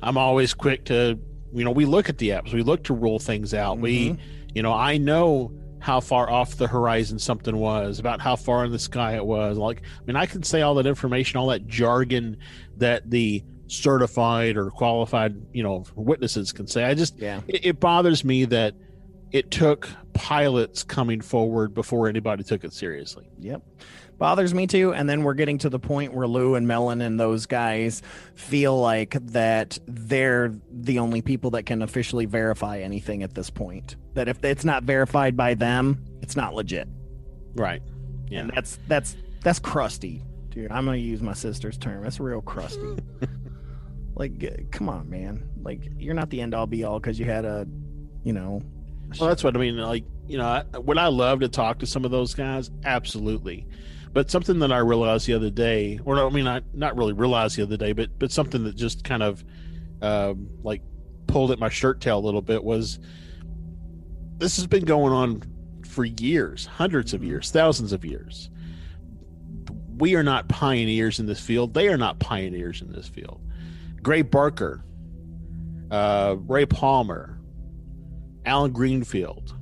I'm 0.02 0.18
always 0.18 0.54
quick 0.54 0.86
to 0.86 1.20
you 1.54 1.64
know, 1.64 1.72
we 1.72 1.86
look 1.86 2.10
at 2.10 2.18
the 2.18 2.30
apps, 2.30 2.54
we 2.54 2.62
look 2.62 2.84
to 2.86 2.94
rule 2.94 3.20
things 3.20 3.54
out. 3.54 3.80
We, 3.80 4.18
you 4.54 4.62
know, 4.62 4.74
I 4.74 4.98
know 4.98 5.52
how 5.80 6.00
far 6.00 6.30
off 6.30 6.58
the 6.58 6.68
horizon 6.68 7.20
something 7.20 7.56
was, 7.56 8.00
about 8.00 8.20
how 8.20 8.36
far 8.36 8.66
in 8.66 8.72
the 8.72 8.80
sky 8.80 9.16
it 9.16 9.26
was. 9.26 9.58
Like, 9.58 9.82
I 9.82 10.06
mean, 10.06 10.16
I 10.16 10.26
can 10.26 10.44
say 10.44 10.62
all 10.62 10.76
that 10.76 10.86
information, 10.86 11.38
all 11.38 11.48
that 11.48 11.68
jargon 11.68 12.38
that 12.78 13.10
the 13.10 13.44
certified 13.68 14.58
or 14.58 14.70
qualified, 14.70 15.36
you 15.54 15.64
know, 15.64 15.86
witnesses 15.96 16.52
can 16.52 16.68
say. 16.68 16.84
I 16.84 16.94
just, 16.94 17.18
yeah. 17.18 17.42
it, 17.48 17.66
it 17.66 17.80
bothers 17.80 18.24
me 18.24 18.46
that 18.46 18.74
it 19.32 19.52
took 19.52 19.90
pilots 20.14 20.84
coming 20.84 21.22
forward 21.22 21.74
before 21.74 22.08
anybody 22.08 22.44
took 22.44 22.64
it 22.64 22.74
seriously. 22.74 23.30
Yep. 23.40 23.62
Bothers 24.18 24.54
me 24.54 24.66
too. 24.66 24.94
And 24.94 25.08
then 25.08 25.24
we're 25.24 25.36
getting 25.36 25.60
to 25.60 25.70
the 25.70 25.80
point 25.80 26.14
where 26.14 26.28
Lue 26.28 26.56
and 26.56 26.68
Mellon 26.68 27.02
and 27.02 27.20
those 27.20 27.46
guys 27.46 28.02
feel 28.34 28.80
like 28.80 29.12
that 29.28 29.78
they're 29.88 30.56
the 30.72 31.00
only 31.00 31.22
people 31.22 31.52
that 31.52 31.64
can 31.64 31.84
officially 31.84 32.26
verify 32.26 32.80
anything 32.80 33.22
at 33.22 33.36
this 33.36 33.50
point. 33.50 33.96
That 34.16 34.28
if 34.28 34.44
it's 34.44 34.66
not 34.66 34.84
verified 34.84 35.38
by 35.38 35.54
them, 35.54 36.04
it's 36.22 36.36
not 36.36 36.56
legit. 36.56 36.88
Right. 37.54 37.82
Yeah. 38.30 38.40
And 38.42 38.52
that's 38.56 38.80
that's 38.88 39.16
that's 39.44 39.60
crusty, 39.60 40.24
dude. 40.50 40.72
I'm 40.72 40.86
gonna 40.86 40.98
use 40.98 41.22
my 41.22 41.34
sister's 41.34 41.78
term. 41.78 42.04
That's 42.04 42.20
real 42.20 42.42
crusty. 42.42 42.98
like, 44.18 44.72
come 44.72 44.90
on, 44.90 45.10
man. 45.10 45.48
Like, 45.62 45.92
you're 45.98 46.16
not 46.16 46.30
the 46.30 46.42
end 46.42 46.56
all 46.56 46.66
be 46.68 46.84
all 46.84 47.00
because 47.00 47.20
you 47.20 47.26
had 47.26 47.46
a, 47.46 47.68
you 48.24 48.34
know. 48.34 48.62
Well, 49.20 49.30
that's 49.30 49.44
what 49.44 49.56
I 49.56 49.60
mean. 49.60 49.78
Like, 49.78 50.06
you 50.28 50.38
know, 50.38 50.46
I, 50.46 50.78
would 50.78 50.98
I 50.98 51.08
love 51.08 51.40
to 51.42 51.48
talk 51.48 51.80
to 51.80 51.86
some 51.86 52.04
of 52.04 52.12
those 52.12 52.34
guys? 52.34 52.72
Absolutely. 52.84 53.68
But 54.14 54.32
something 54.32 54.60
that 54.60 54.72
I 54.72 54.80
realized 54.80 55.28
the 55.28 55.34
other 55.34 55.52
day, 55.52 56.00
or 56.04 56.18
I 56.26 56.30
mean, 56.30 56.48
I 56.48 56.62
not 56.74 56.98
really 56.98 57.14
realized 57.14 57.58
the 57.58 57.64
other 57.64 57.78
day, 57.78 57.94
but 57.94 58.18
but 58.18 58.32
something 58.32 58.64
that 58.64 58.76
just 58.76 59.04
kind 59.04 59.22
of 59.22 59.44
um, 60.02 60.50
like 60.64 60.82
pulled 61.28 61.52
at 61.52 61.60
my 61.60 61.70
shirt 61.70 62.02
tail 62.02 62.18
a 62.18 62.20
little 62.20 62.42
bit 62.42 62.64
was 62.64 63.00
this 64.38 64.56
has 64.56 64.66
been 64.66 64.86
going 64.86 65.14
on 65.14 65.44
for 65.86 66.06
years, 66.06 66.66
hundreds 66.66 67.14
of 67.14 67.24
years, 67.24 67.52
thousands 67.52 67.94
of 67.94 68.04
years. 68.04 68.50
We 69.98 70.16
are 70.16 70.24
not 70.24 70.48
pioneers 70.48 71.20
in 71.20 71.26
this 71.26 71.40
field. 71.40 71.74
They 71.74 71.88
are 71.88 71.98
not 71.98 72.20
pioneers 72.20 72.82
in 72.82 72.92
this 72.92 73.08
field. 73.08 73.42
Gray 74.04 74.22
Barker, 74.22 74.84
uh, 75.92 76.36
Ray 76.40 76.66
Palmer, 76.66 77.40
Allen 78.46 78.72
Greenfield, 78.72 79.54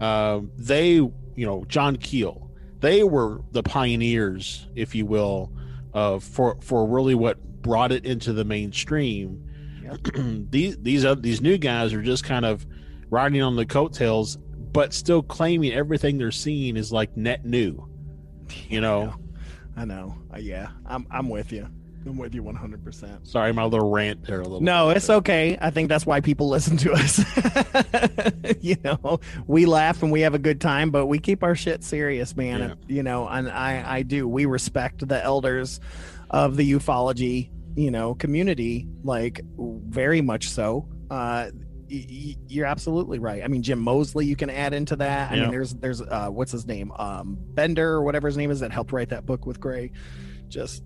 Mhm. 0.00 0.02
um, 0.02 0.50
they, 0.56 0.94
you 0.94 1.12
know, 1.36 1.64
John 1.68 1.96
Keel, 1.96 2.50
they 2.80 3.02
were 3.04 3.42
the 3.52 3.62
pioneers, 3.62 4.66
if 4.74 4.94
you 4.94 5.06
will, 5.06 5.52
of 5.92 6.24
for 6.24 6.56
for 6.60 6.86
really 6.88 7.14
what 7.14 7.38
brought 7.62 7.92
it 7.92 8.04
into 8.04 8.32
the 8.32 8.44
mainstream. 8.44 9.42
these 10.50 10.76
these 10.78 11.04
other, 11.04 11.20
these 11.20 11.40
new 11.40 11.58
guys 11.58 11.92
are 11.92 12.02
just 12.02 12.24
kind 12.24 12.44
of 12.44 12.66
riding 13.10 13.42
on 13.42 13.56
the 13.56 13.66
coattails, 13.66 14.38
but 14.72 14.92
still 14.94 15.22
claiming 15.22 15.72
everything 15.72 16.18
they're 16.18 16.30
seeing 16.30 16.76
is 16.76 16.92
like 16.92 17.16
net 17.16 17.44
new. 17.44 17.88
You 18.68 18.80
know, 18.82 19.14
I 19.76 19.84
know. 19.86 20.14
Uh, 20.34 20.38
yeah, 20.38 20.68
I'm 20.84 21.06
I'm 21.10 21.28
with 21.28 21.52
you. 21.52 21.68
I'm 22.06 22.16
with 22.18 22.34
you 22.34 22.42
100. 22.42 22.84
percent 22.84 23.26
sorry, 23.28 23.52
my 23.52 23.64
little 23.64 23.90
rant 23.90 24.24
there 24.24 24.40
a 24.40 24.42
little. 24.42 24.60
No, 24.60 24.88
bit, 24.88 24.96
it's 24.98 25.10
okay. 25.10 25.56
I 25.60 25.70
think 25.70 25.88
that's 25.88 26.04
why 26.06 26.20
people 26.20 26.48
listen 26.56 26.76
to 26.78 26.92
us. 26.92 27.18
you 28.60 28.76
know, 28.84 29.20
we 29.46 29.66
laugh 29.66 30.02
and 30.02 30.10
we 30.12 30.20
have 30.22 30.34
a 30.34 30.38
good 30.38 30.60
time, 30.60 30.90
but 30.90 31.06
we 31.06 31.18
keep 31.18 31.42
our 31.42 31.54
shit 31.54 31.84
serious, 31.84 32.36
man. 32.36 32.58
Yeah. 32.60 32.64
And, 32.66 32.76
you 32.88 33.02
know, 33.02 33.28
and 33.28 33.48
I 33.48 33.84
I 33.98 34.02
do. 34.02 34.26
We 34.28 34.46
respect 34.46 35.06
the 35.06 35.22
elders 35.22 35.80
of 36.30 36.56
the 36.56 36.72
ufology, 36.72 37.50
you 37.76 37.90
know, 37.90 38.14
community 38.14 38.86
like 39.04 39.40
very 39.56 40.20
much 40.20 40.48
so. 40.48 40.88
Uh 41.10 41.50
y- 41.90 42.06
y- 42.10 42.36
you're 42.48 42.66
absolutely 42.66 43.18
right. 43.18 43.42
I 43.44 43.48
mean, 43.48 43.62
Jim 43.62 43.78
Moseley, 43.78 44.26
you 44.26 44.36
can 44.36 44.50
add 44.50 44.72
into 44.74 44.96
that. 44.96 45.30
I 45.32 45.34
Yeah. 45.36 45.42
mean, 45.42 45.50
there's 45.50 45.74
there's 45.74 46.00
uh, 46.00 46.28
what's 46.30 46.52
his 46.52 46.66
name, 46.66 46.90
um, 46.92 47.36
Bender 47.38 47.90
or 47.90 48.02
whatever 48.02 48.28
his 48.28 48.36
name 48.36 48.50
is, 48.50 48.60
that 48.60 48.72
helped 48.72 48.92
write 48.92 49.10
that 49.10 49.26
book 49.26 49.46
with 49.46 49.60
Gray. 49.60 49.92
Just 50.48 50.82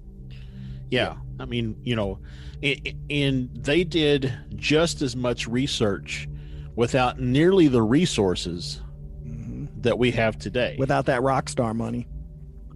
yeah. 0.91 1.17
I 1.39 1.45
mean 1.45 1.77
you 1.83 1.97
know 1.97 2.19
and 2.63 3.51
they 3.55 3.85
did 3.85 4.33
just 4.57 5.03
as 5.03 5.15
much 5.15 5.47
research 5.47 6.29
without 6.75 7.21
nearly 7.21 7.69
the 7.69 7.83
resources 7.83 8.81
mhm. 9.25 9.69
that 9.83 9.99
we 9.99 10.11
have 10.13 10.39
today. 10.39 10.77
Without 10.79 11.07
that 11.07 11.23
rock 11.23 11.49
star 11.49 11.75
money. 11.75 12.09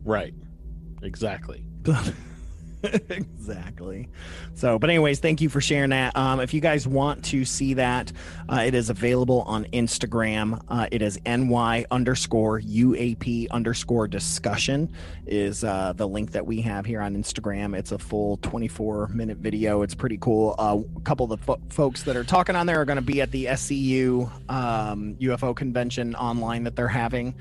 right. 0.04 0.34
Exactly 1.02 1.64
exactly. 3.10 4.08
So, 4.54 4.78
but 4.78 4.88
anyways, 4.90 5.20
thank 5.20 5.40
you 5.40 5.48
for 5.48 5.60
sharing 5.60 5.90
that. 5.90 6.16
Um, 6.16 6.40
if 6.40 6.54
you 6.54 6.60
guys 6.60 6.86
want 6.86 7.24
to 7.26 7.44
see 7.44 7.74
that, 7.74 8.12
uh, 8.48 8.62
it 8.66 8.74
is 8.74 8.88
available 8.88 9.42
on 9.42 9.64
Instagram. 9.66 10.62
Uh, 10.68 10.86
it 10.90 11.02
is 11.02 11.18
ny 11.26 11.84
underscore 11.90 12.60
uap 12.60 13.50
underscore 13.50 14.08
discussion 14.08 14.90
is 15.26 15.62
uh, 15.62 15.92
the 15.94 16.08
link 16.08 16.32
that 16.32 16.46
we 16.46 16.60
have 16.62 16.86
here 16.86 17.00
on 17.02 17.14
Instagram. 17.14 17.76
It's 17.76 17.92
a 17.92 17.98
full 17.98 18.38
24 18.38 19.08
minute 19.08 19.38
video. 19.38 19.82
It's 19.82 19.94
pretty 19.94 20.18
cool. 20.18 20.54
Uh, 20.58 20.78
a 20.96 21.00
couple 21.00 21.24
of 21.24 21.38
the 21.38 21.44
fo- 21.44 21.60
folks 21.68 22.02
that 22.04 22.16
are 22.16 22.24
talking 22.24 22.56
on 22.56 22.66
there 22.66 22.80
are 22.80 22.84
going 22.86 22.96
to 22.96 23.02
be 23.02 23.20
at 23.20 23.30
the 23.30 23.46
SCU 23.46 24.30
um, 24.50 25.16
UFO 25.20 25.54
convention 25.54 26.14
online 26.14 26.64
that 26.64 26.76
they're 26.76 26.88
having. 26.88 27.34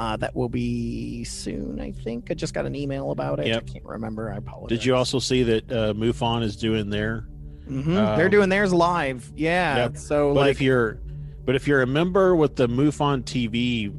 Uh, 0.00 0.16
that 0.16 0.34
will 0.34 0.48
be 0.48 1.22
soon, 1.24 1.78
I 1.78 1.92
think. 1.92 2.30
I 2.30 2.34
just 2.34 2.54
got 2.54 2.64
an 2.64 2.74
email 2.74 3.10
about 3.10 3.38
it. 3.38 3.46
Yep. 3.48 3.64
I 3.68 3.72
can't 3.72 3.84
remember. 3.84 4.32
I 4.32 4.38
apologize. 4.38 4.78
did 4.78 4.84
you 4.86 4.96
also 4.96 5.18
see 5.18 5.42
that 5.42 5.70
uh 5.70 5.92
mufon 5.92 6.42
is 6.42 6.56
doing 6.56 6.88
their 6.88 7.26
Mhm. 7.68 7.96
um, 7.98 8.16
They're 8.18 8.30
doing 8.30 8.48
theirs 8.48 8.72
live. 8.72 9.30
Yeah. 9.36 9.76
Yep. 9.76 9.98
So 9.98 10.32
but 10.32 10.40
like, 10.40 10.50
if 10.52 10.62
you're 10.62 10.98
but 11.44 11.54
if 11.54 11.68
you're 11.68 11.82
a 11.82 11.86
member 11.86 12.34
with 12.34 12.56
the 12.56 12.66
mufon 12.66 13.24
tv 13.24 13.94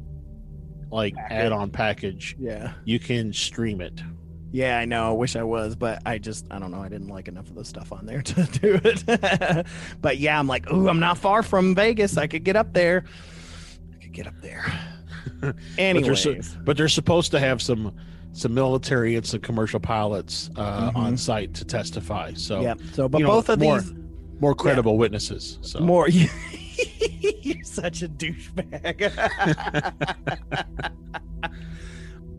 like 0.90 1.14
Package. 1.14 1.36
add-on 1.36 1.70
package 1.70 2.36
yeah, 2.38 2.72
you 2.84 2.98
can 2.98 3.32
stream 3.32 3.80
it 3.80 4.02
yeah, 4.54 4.78
I 4.78 4.84
know. 4.84 5.08
I 5.08 5.12
wish 5.12 5.34
I 5.34 5.42
was, 5.44 5.74
but 5.76 6.02
I 6.04 6.18
just, 6.18 6.44
I 6.50 6.58
don't 6.58 6.70
know. 6.70 6.82
I 6.82 6.90
didn't 6.90 7.08
like 7.08 7.26
enough 7.26 7.48
of 7.48 7.54
the 7.54 7.64
stuff 7.64 7.90
on 7.90 8.04
there 8.04 8.20
to 8.32 8.44
do 8.60 8.78
it. 8.84 9.66
but 10.02 10.18
yeah, 10.18 10.38
I'm 10.38 10.46
like, 10.46 10.70
ooh, 10.70 10.90
I'm 10.90 11.00
not 11.00 11.16
far 11.16 11.42
from 11.42 11.74
Vegas. 11.74 12.18
I 12.18 12.26
could 12.26 12.44
get 12.44 12.54
up 12.54 12.74
there. 12.74 13.04
I 13.98 14.02
could 14.02 14.12
get 14.12 14.26
up 14.26 14.38
there. 14.42 14.70
but 15.40 15.54
they're, 15.76 16.14
but 16.64 16.76
they're 16.76 16.88
supposed 16.88 17.30
to 17.32 17.38
have 17.40 17.60
some 17.62 17.94
some 18.32 18.54
military 18.54 19.14
and 19.16 19.26
some 19.26 19.40
commercial 19.40 19.78
pilots 19.80 20.48
uh, 20.56 20.90
Mhm. 20.90 20.96
on 20.96 21.16
site 21.18 21.52
to 21.54 21.64
testify 21.64 22.32
so 22.34 22.60
yeah. 22.62 22.74
So, 22.94 23.08
but 23.08 23.18
you 23.18 23.24
know, 23.26 23.30
both 23.32 23.48
of 23.50 23.58
more- 23.60 23.80
these 23.80 23.92
more 24.40 24.54
credible 24.54 24.96
witnesses 24.98 25.58
so 25.62 25.80
more. 25.80 26.08
You're 26.08 27.62
such 27.64 28.02
a 28.02 28.08
douchebag. 28.08 29.12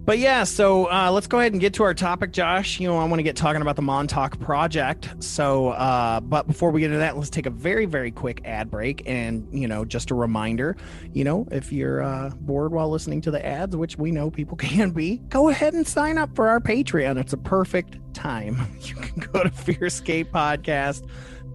but 0.06 0.20
yeah, 0.20 0.44
so 0.44 0.92
uh, 0.92 1.12
let's 1.12 1.28
go 1.28 1.40
ahead 1.40 1.52
and 1.52 1.62
get 1.62 1.74
to 1.76 1.84
our 1.84 1.94
topic, 1.94 2.32
Josh. 2.32 2.80
You 2.80 2.88
know, 2.88 2.98
I 2.98 3.06
want 3.06 3.20
to 3.20 3.24
get 3.24 3.36
talking 3.36 3.62
about 3.62 3.76
the 3.76 3.82
Montauk 3.82 4.40
project. 4.40 5.10
So, 5.20 5.70
uh, 5.70 6.20
but 6.20 6.48
before 6.48 6.72
we 6.72 6.82
get 6.82 6.88
into 6.88 7.00
that, 7.00 7.18
let's 7.18 7.30
take 7.30 7.46
a 7.46 7.52
very, 7.52 7.86
very 7.86 8.12
quick 8.12 8.42
ad 8.46 8.70
break. 8.70 9.04
And 9.06 9.48
you 9.52 9.68
know, 9.68 9.86
just 9.86 10.12
a 10.12 10.16
reminder, 10.16 10.76
you 11.14 11.24
know, 11.24 11.48
if 11.52 11.72
you're 11.72 12.02
uh, 12.02 12.30
bored 12.42 12.72
while 12.72 12.90
listening 12.90 13.22
to 13.22 13.32
the 13.32 13.46
ads, 13.46 13.76
which 13.76 13.98
we 13.98 14.12
know 14.12 14.30
people 14.30 14.58
can 14.64 14.92
be, 14.92 15.18
go 15.30 15.50
ahead 15.50 15.74
and 15.74 15.88
sign 15.88 16.18
up 16.18 16.36
for 16.36 16.48
our 16.48 16.60
Patreon. 16.60 17.20
It's 17.20 17.34
a 17.34 17.38
perfect 17.38 17.98
time. 18.14 18.58
You 18.84 18.96
can 18.96 19.20
go 19.32 19.44
to 19.44 19.50
Fearscape 19.50 20.26
Podcast 20.26 21.08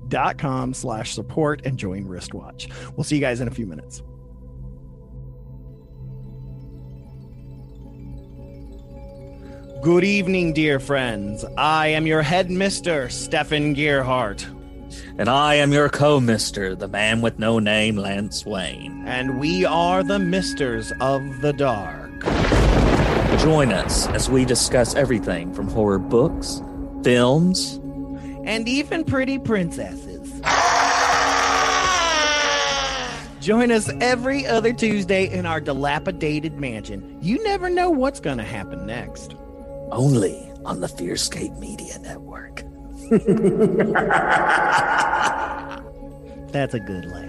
fearscape.com 0.09 0.75
slash 0.75 1.15
support 1.15 1.63
and 1.65 1.79
join 1.79 2.07
wristwatch. 2.07 2.69
We'll 2.97 3.05
see 3.05 3.17
you 3.17 3.21
guys 3.21 3.41
in 3.41 3.49
a 3.49 3.51
few 3.51 3.67
minutes. 3.67 4.03
Good 9.83 10.03
evening, 10.03 10.55
dear 10.55 10.81
friends. 10.81 11.45
I 11.57 11.87
am 11.89 12.05
your 12.05 12.21
headmister, 12.21 13.09
Stefan 13.09 13.77
Gearhart. 13.77 14.45
And 15.19 15.29
I 15.29 15.55
am 15.55 15.73
your 15.73 15.89
co 15.89 16.19
mister, 16.19 16.75
the 16.75 16.89
man 16.89 17.21
with 17.21 17.39
no 17.39 17.61
name, 17.61 17.97
Lance 17.97 18.45
Wayne. 18.45 19.05
And 19.07 19.39
we 19.39 19.65
are 19.65 20.03
the 20.03 20.19
Misters 20.19 20.93
of 21.01 21.23
the 21.43 21.53
Dark. 21.53 22.11
Join 23.41 23.73
us 23.73 24.09
as 24.09 24.29
we 24.29 24.45
discuss 24.45 24.97
everything 24.97 25.55
from 25.55 25.69
horror 25.69 26.01
books, 26.01 26.61
films, 27.05 27.77
and 28.45 28.69
even 28.69 29.05
pretty 29.05 29.39
princesses. 29.39 30.41
Join 33.41 33.71
us 33.71 33.89
every 34.01 34.45
other 34.45 34.73
Tuesday 34.73 35.31
in 35.31 35.47
our 35.47 35.61
dilapidated 35.61 36.59
mansion. 36.59 37.17
You 37.23 37.41
never 37.45 37.71
know 37.71 37.91
what's 37.91 38.19
going 38.19 38.39
to 38.39 38.45
happen 38.45 38.85
next. 38.85 39.37
Only 39.91 40.51
on 40.65 40.81
the 40.81 40.87
Fearscape 40.87 41.59
Media 41.59 41.99
Network. 41.99 42.63
That's 46.53 46.75
a 46.75 46.81
good 46.81 47.05
laugh. 47.07 47.25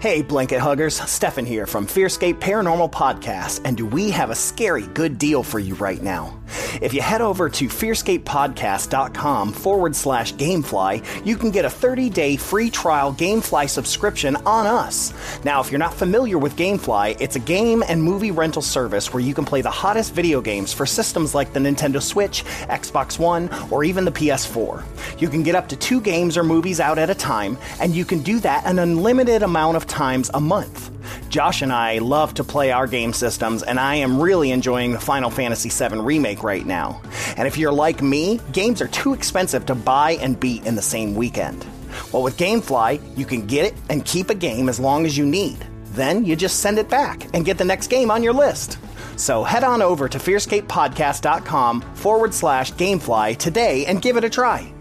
Hey, 0.00 0.22
blanket 0.22 0.60
huggers, 0.60 1.00
Stefan 1.00 1.46
here 1.46 1.66
from 1.66 1.86
Fearscape 1.86 2.34
Paranormal 2.34 2.92
Podcast, 2.92 3.62
and 3.64 3.76
do 3.76 3.86
we 3.86 4.10
have 4.10 4.30
a 4.30 4.34
scary 4.34 4.86
good 4.88 5.18
deal 5.18 5.42
for 5.42 5.58
you 5.58 5.74
right 5.74 6.00
now? 6.02 6.38
If 6.80 6.92
you 6.94 7.00
head 7.00 7.20
over 7.20 7.48
to 7.48 7.68
fearscapepodcast.com 7.68 9.52
forward 9.52 9.96
slash 9.96 10.34
gamefly, 10.34 11.26
you 11.26 11.36
can 11.36 11.50
get 11.50 11.64
a 11.64 11.70
30 11.70 12.10
day 12.10 12.36
free 12.36 12.70
trial 12.70 13.12
Gamefly 13.12 13.68
subscription 13.68 14.36
on 14.46 14.66
us. 14.66 15.12
Now, 15.44 15.60
if 15.60 15.70
you're 15.70 15.78
not 15.78 15.94
familiar 15.94 16.38
with 16.38 16.56
Gamefly, 16.56 17.20
it's 17.20 17.36
a 17.36 17.40
game 17.40 17.82
and 17.88 18.02
movie 18.02 18.30
rental 18.30 18.62
service 18.62 19.12
where 19.12 19.22
you 19.22 19.34
can 19.34 19.44
play 19.44 19.62
the 19.62 19.70
hottest 19.70 20.12
video 20.14 20.40
games 20.40 20.72
for 20.72 20.86
systems 20.86 21.34
like 21.34 21.52
the 21.52 21.60
Nintendo 21.60 22.02
Switch, 22.02 22.44
Xbox 22.68 23.18
One, 23.18 23.50
or 23.70 23.84
even 23.84 24.04
the 24.04 24.12
PS4. 24.12 24.82
You 25.20 25.28
can 25.28 25.42
get 25.42 25.54
up 25.54 25.68
to 25.68 25.76
two 25.76 26.00
games 26.00 26.36
or 26.36 26.42
movies 26.42 26.80
out 26.80 26.98
at 26.98 27.10
a 27.10 27.14
time, 27.14 27.58
and 27.80 27.94
you 27.94 28.04
can 28.04 28.20
do 28.22 28.40
that 28.40 28.66
an 28.66 28.78
unlimited 28.78 29.42
amount 29.42 29.76
of 29.76 29.86
times 29.86 30.30
a 30.34 30.40
month. 30.40 30.95
Josh 31.28 31.62
and 31.62 31.72
I 31.72 31.98
love 31.98 32.34
to 32.34 32.44
play 32.44 32.70
our 32.72 32.86
game 32.86 33.12
systems, 33.12 33.62
and 33.62 33.78
I 33.78 33.96
am 33.96 34.20
really 34.20 34.50
enjoying 34.50 34.92
the 34.92 35.00
Final 35.00 35.30
Fantasy 35.30 35.68
VII 35.68 35.98
Remake 36.00 36.42
right 36.42 36.64
now. 36.64 37.00
And 37.36 37.46
if 37.46 37.56
you're 37.56 37.72
like 37.72 38.02
me, 38.02 38.40
games 38.52 38.80
are 38.80 38.88
too 38.88 39.14
expensive 39.14 39.66
to 39.66 39.74
buy 39.74 40.12
and 40.12 40.38
beat 40.38 40.66
in 40.66 40.74
the 40.74 40.82
same 40.82 41.14
weekend. 41.14 41.66
Well, 42.12 42.22
with 42.22 42.36
Gamefly, 42.36 43.16
you 43.16 43.24
can 43.24 43.46
get 43.46 43.66
it 43.66 43.74
and 43.88 44.04
keep 44.04 44.30
a 44.30 44.34
game 44.34 44.68
as 44.68 44.80
long 44.80 45.06
as 45.06 45.16
you 45.16 45.26
need. 45.26 45.58
Then 45.92 46.24
you 46.24 46.36
just 46.36 46.60
send 46.60 46.78
it 46.78 46.90
back 46.90 47.26
and 47.34 47.44
get 47.44 47.58
the 47.58 47.64
next 47.64 47.88
game 47.88 48.10
on 48.10 48.22
your 48.22 48.34
list. 48.34 48.78
So 49.16 49.42
head 49.44 49.64
on 49.64 49.80
over 49.80 50.08
to 50.08 50.18
fearscapepodcast.com 50.18 51.80
forward 51.94 52.34
slash 52.34 52.72
gamefly 52.74 53.38
today 53.38 53.86
and 53.86 54.02
give 54.02 54.16
it 54.16 54.24
a 54.24 54.30
try. 54.30 54.72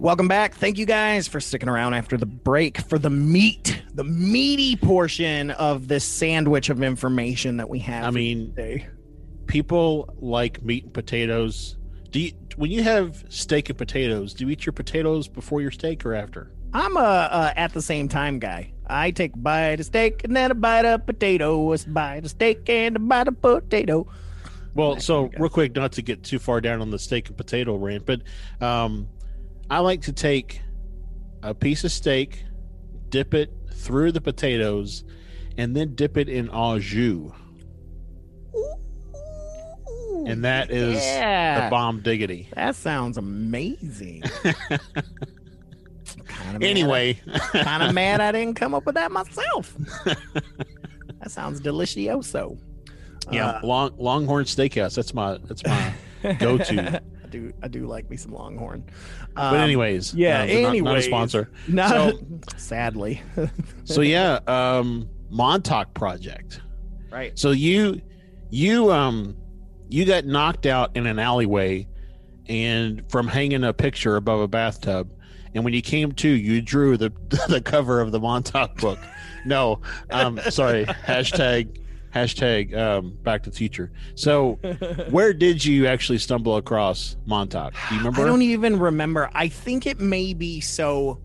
Welcome 0.00 0.28
back. 0.28 0.54
Thank 0.54 0.78
you 0.78 0.86
guys 0.86 1.28
for 1.28 1.40
sticking 1.40 1.68
around 1.68 1.92
after 1.92 2.16
the 2.16 2.24
break 2.24 2.80
for 2.80 2.98
the 2.98 3.10
meat, 3.10 3.82
the 3.92 4.02
meaty 4.02 4.74
portion 4.74 5.50
of 5.50 5.88
this 5.88 6.04
sandwich 6.06 6.70
of 6.70 6.82
information 6.82 7.58
that 7.58 7.68
we 7.68 7.80
have. 7.80 8.04
I 8.04 8.10
mean, 8.10 8.54
today. 8.54 8.88
people 9.46 10.16
like 10.18 10.62
meat 10.62 10.84
and 10.84 10.94
potatoes. 10.94 11.76
Do 12.08 12.18
you, 12.18 12.32
when 12.56 12.70
you 12.70 12.82
have 12.82 13.26
steak 13.28 13.68
and 13.68 13.76
potatoes, 13.76 14.32
do 14.32 14.46
you 14.46 14.50
eat 14.50 14.64
your 14.64 14.72
potatoes 14.72 15.28
before 15.28 15.60
your 15.60 15.70
steak 15.70 16.06
or 16.06 16.14
after? 16.14 16.50
I'm 16.72 16.96
a, 16.96 17.00
a 17.00 17.52
at 17.58 17.74
the 17.74 17.82
same 17.82 18.08
time 18.08 18.38
guy. 18.38 18.72
I 18.86 19.10
take 19.10 19.34
a 19.34 19.38
bite 19.38 19.80
of 19.80 19.86
steak 19.86 20.24
and 20.24 20.34
then 20.34 20.50
a 20.50 20.54
bite 20.54 20.86
of 20.86 21.04
potato. 21.04 21.74
A 21.74 21.78
bite 21.88 22.24
of 22.24 22.30
steak 22.30 22.66
and 22.70 22.96
a 22.96 23.00
bite 23.00 23.28
of 23.28 23.42
potato. 23.42 24.06
Well, 24.74 24.98
so 24.98 25.30
real 25.36 25.50
quick, 25.50 25.76
not 25.76 25.92
to 25.92 26.02
get 26.02 26.22
too 26.22 26.38
far 26.38 26.62
down 26.62 26.80
on 26.80 26.90
the 26.90 26.98
steak 26.98 27.28
and 27.28 27.36
potato 27.36 27.76
rant, 27.76 28.06
but 28.06 28.22
um, 28.62 29.06
I 29.70 29.78
like 29.78 30.02
to 30.02 30.12
take 30.12 30.60
a 31.42 31.54
piece 31.54 31.84
of 31.84 31.92
steak, 31.92 32.44
dip 33.08 33.34
it 33.34 33.50
through 33.72 34.12
the 34.12 34.20
potatoes, 34.20 35.04
and 35.56 35.76
then 35.76 35.94
dip 35.94 36.16
it 36.16 36.28
in 36.28 36.50
au 36.52 36.78
jus, 36.78 37.32
and 40.26 40.44
that 40.44 40.70
is 40.70 40.96
yeah. 40.96 41.64
the 41.64 41.70
bomb 41.70 42.00
diggity. 42.00 42.48
That 42.54 42.74
sounds 42.76 43.16
amazing. 43.16 44.22
kind 46.26 46.62
Anyway, 46.62 47.20
kind 47.52 47.82
of 47.82 47.94
mad 47.94 48.20
I 48.20 48.32
didn't 48.32 48.54
come 48.54 48.74
up 48.74 48.84
with 48.86 48.96
that 48.96 49.12
myself. 49.12 49.76
that 50.04 51.30
sounds 51.30 51.60
delicioso. 51.60 52.58
yeah, 53.30 53.50
Uh, 53.50 53.66
long 53.66 53.92
Longhorn 53.98 54.44
Steakhouse. 54.44 54.94
That's 54.94 55.14
my 55.14 55.38
that's 55.44 55.64
my 55.64 55.94
go-to. 56.38 56.96
I 56.96 57.00
do 57.30 57.52
I 57.62 57.68
do 57.68 57.86
like 57.86 58.10
me 58.10 58.16
some 58.16 58.32
Longhorn. 58.32 58.84
But 59.34 59.42
Um, 59.42 59.54
anyways, 59.56 60.14
yeah, 60.14 60.42
uh, 60.42 60.60
not- 60.60 60.76
not, 60.82 60.98
a 60.98 61.02
sponsor. 61.02 61.50
not 61.68 61.90
So- 61.90 62.20
sadly. 62.56 63.22
So 63.84 64.02
yeah, 64.02 64.40
um, 64.46 65.08
Montauk 65.30 65.94
Project. 65.94 66.60
right. 67.10 67.38
So 67.38 67.52
you 67.52 68.00
you 68.50 68.90
um 68.92 69.36
you 69.88 70.04
got 70.04 70.24
knocked 70.24 70.66
out 70.66 70.96
in 70.96 71.06
an 71.06 71.18
alleyway 71.18 71.86
and 72.48 73.02
from 73.10 73.28
hanging 73.28 73.62
a 73.64 73.72
picture 73.72 74.16
above 74.16 74.40
a 74.40 74.48
bathtub 74.48 75.12
and 75.54 75.64
when 75.64 75.72
you 75.72 75.82
came 75.82 76.12
to 76.12 76.28
you 76.28 76.60
drew 76.60 76.96
the 76.96 77.12
the 77.48 77.60
cover 77.60 78.00
of 78.00 78.10
the 78.12 78.20
Montauk 78.20 78.76
book. 78.80 78.98
No, 79.44 79.80
um 80.10 80.38
sorry. 80.50 80.84
hashtag 81.06 81.76
hashtag 82.14 82.76
um 82.76 83.16
back 83.22 83.42
to 83.44 83.50
the 83.50 83.56
future. 83.56 83.92
So 84.14 84.54
where 85.10 85.32
did 85.32 85.64
you 85.64 85.86
actually 85.86 86.18
stumble 86.18 86.56
across 86.56 87.16
Montauk? 87.26 87.74
Do 87.88 87.94
you 87.94 88.00
remember? 88.00 88.22
I 88.22 88.24
don't 88.26 88.42
even 88.42 88.78
remember. 88.78 89.30
I 89.34 89.48
think 89.48 89.86
it 89.86 90.00
may 90.00 90.34
be 90.34 90.60
so. 90.60 91.20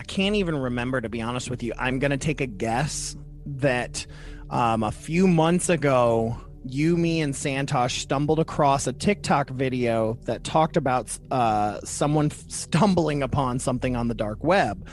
I 0.00 0.04
can't 0.04 0.34
even 0.34 0.56
remember 0.56 1.00
to 1.00 1.08
be 1.08 1.22
honest 1.22 1.50
with 1.50 1.62
you. 1.62 1.72
I'm 1.78 1.98
gonna 1.98 2.18
take 2.18 2.40
a 2.40 2.46
guess 2.46 3.16
that 3.46 4.06
um, 4.50 4.82
a 4.82 4.92
few 4.92 5.26
months 5.26 5.68
ago, 5.68 6.38
you, 6.66 6.96
me, 6.96 7.20
and 7.20 7.34
Santosh 7.34 8.00
stumbled 8.00 8.38
across 8.38 8.86
a 8.86 8.92
TikTok 8.92 9.50
video 9.50 10.18
that 10.24 10.44
talked 10.44 10.76
about 10.76 11.16
uh, 11.30 11.80
someone 11.84 12.30
stumbling 12.30 13.22
upon 13.22 13.58
something 13.58 13.96
on 13.96 14.08
the 14.08 14.14
dark 14.14 14.42
web 14.42 14.86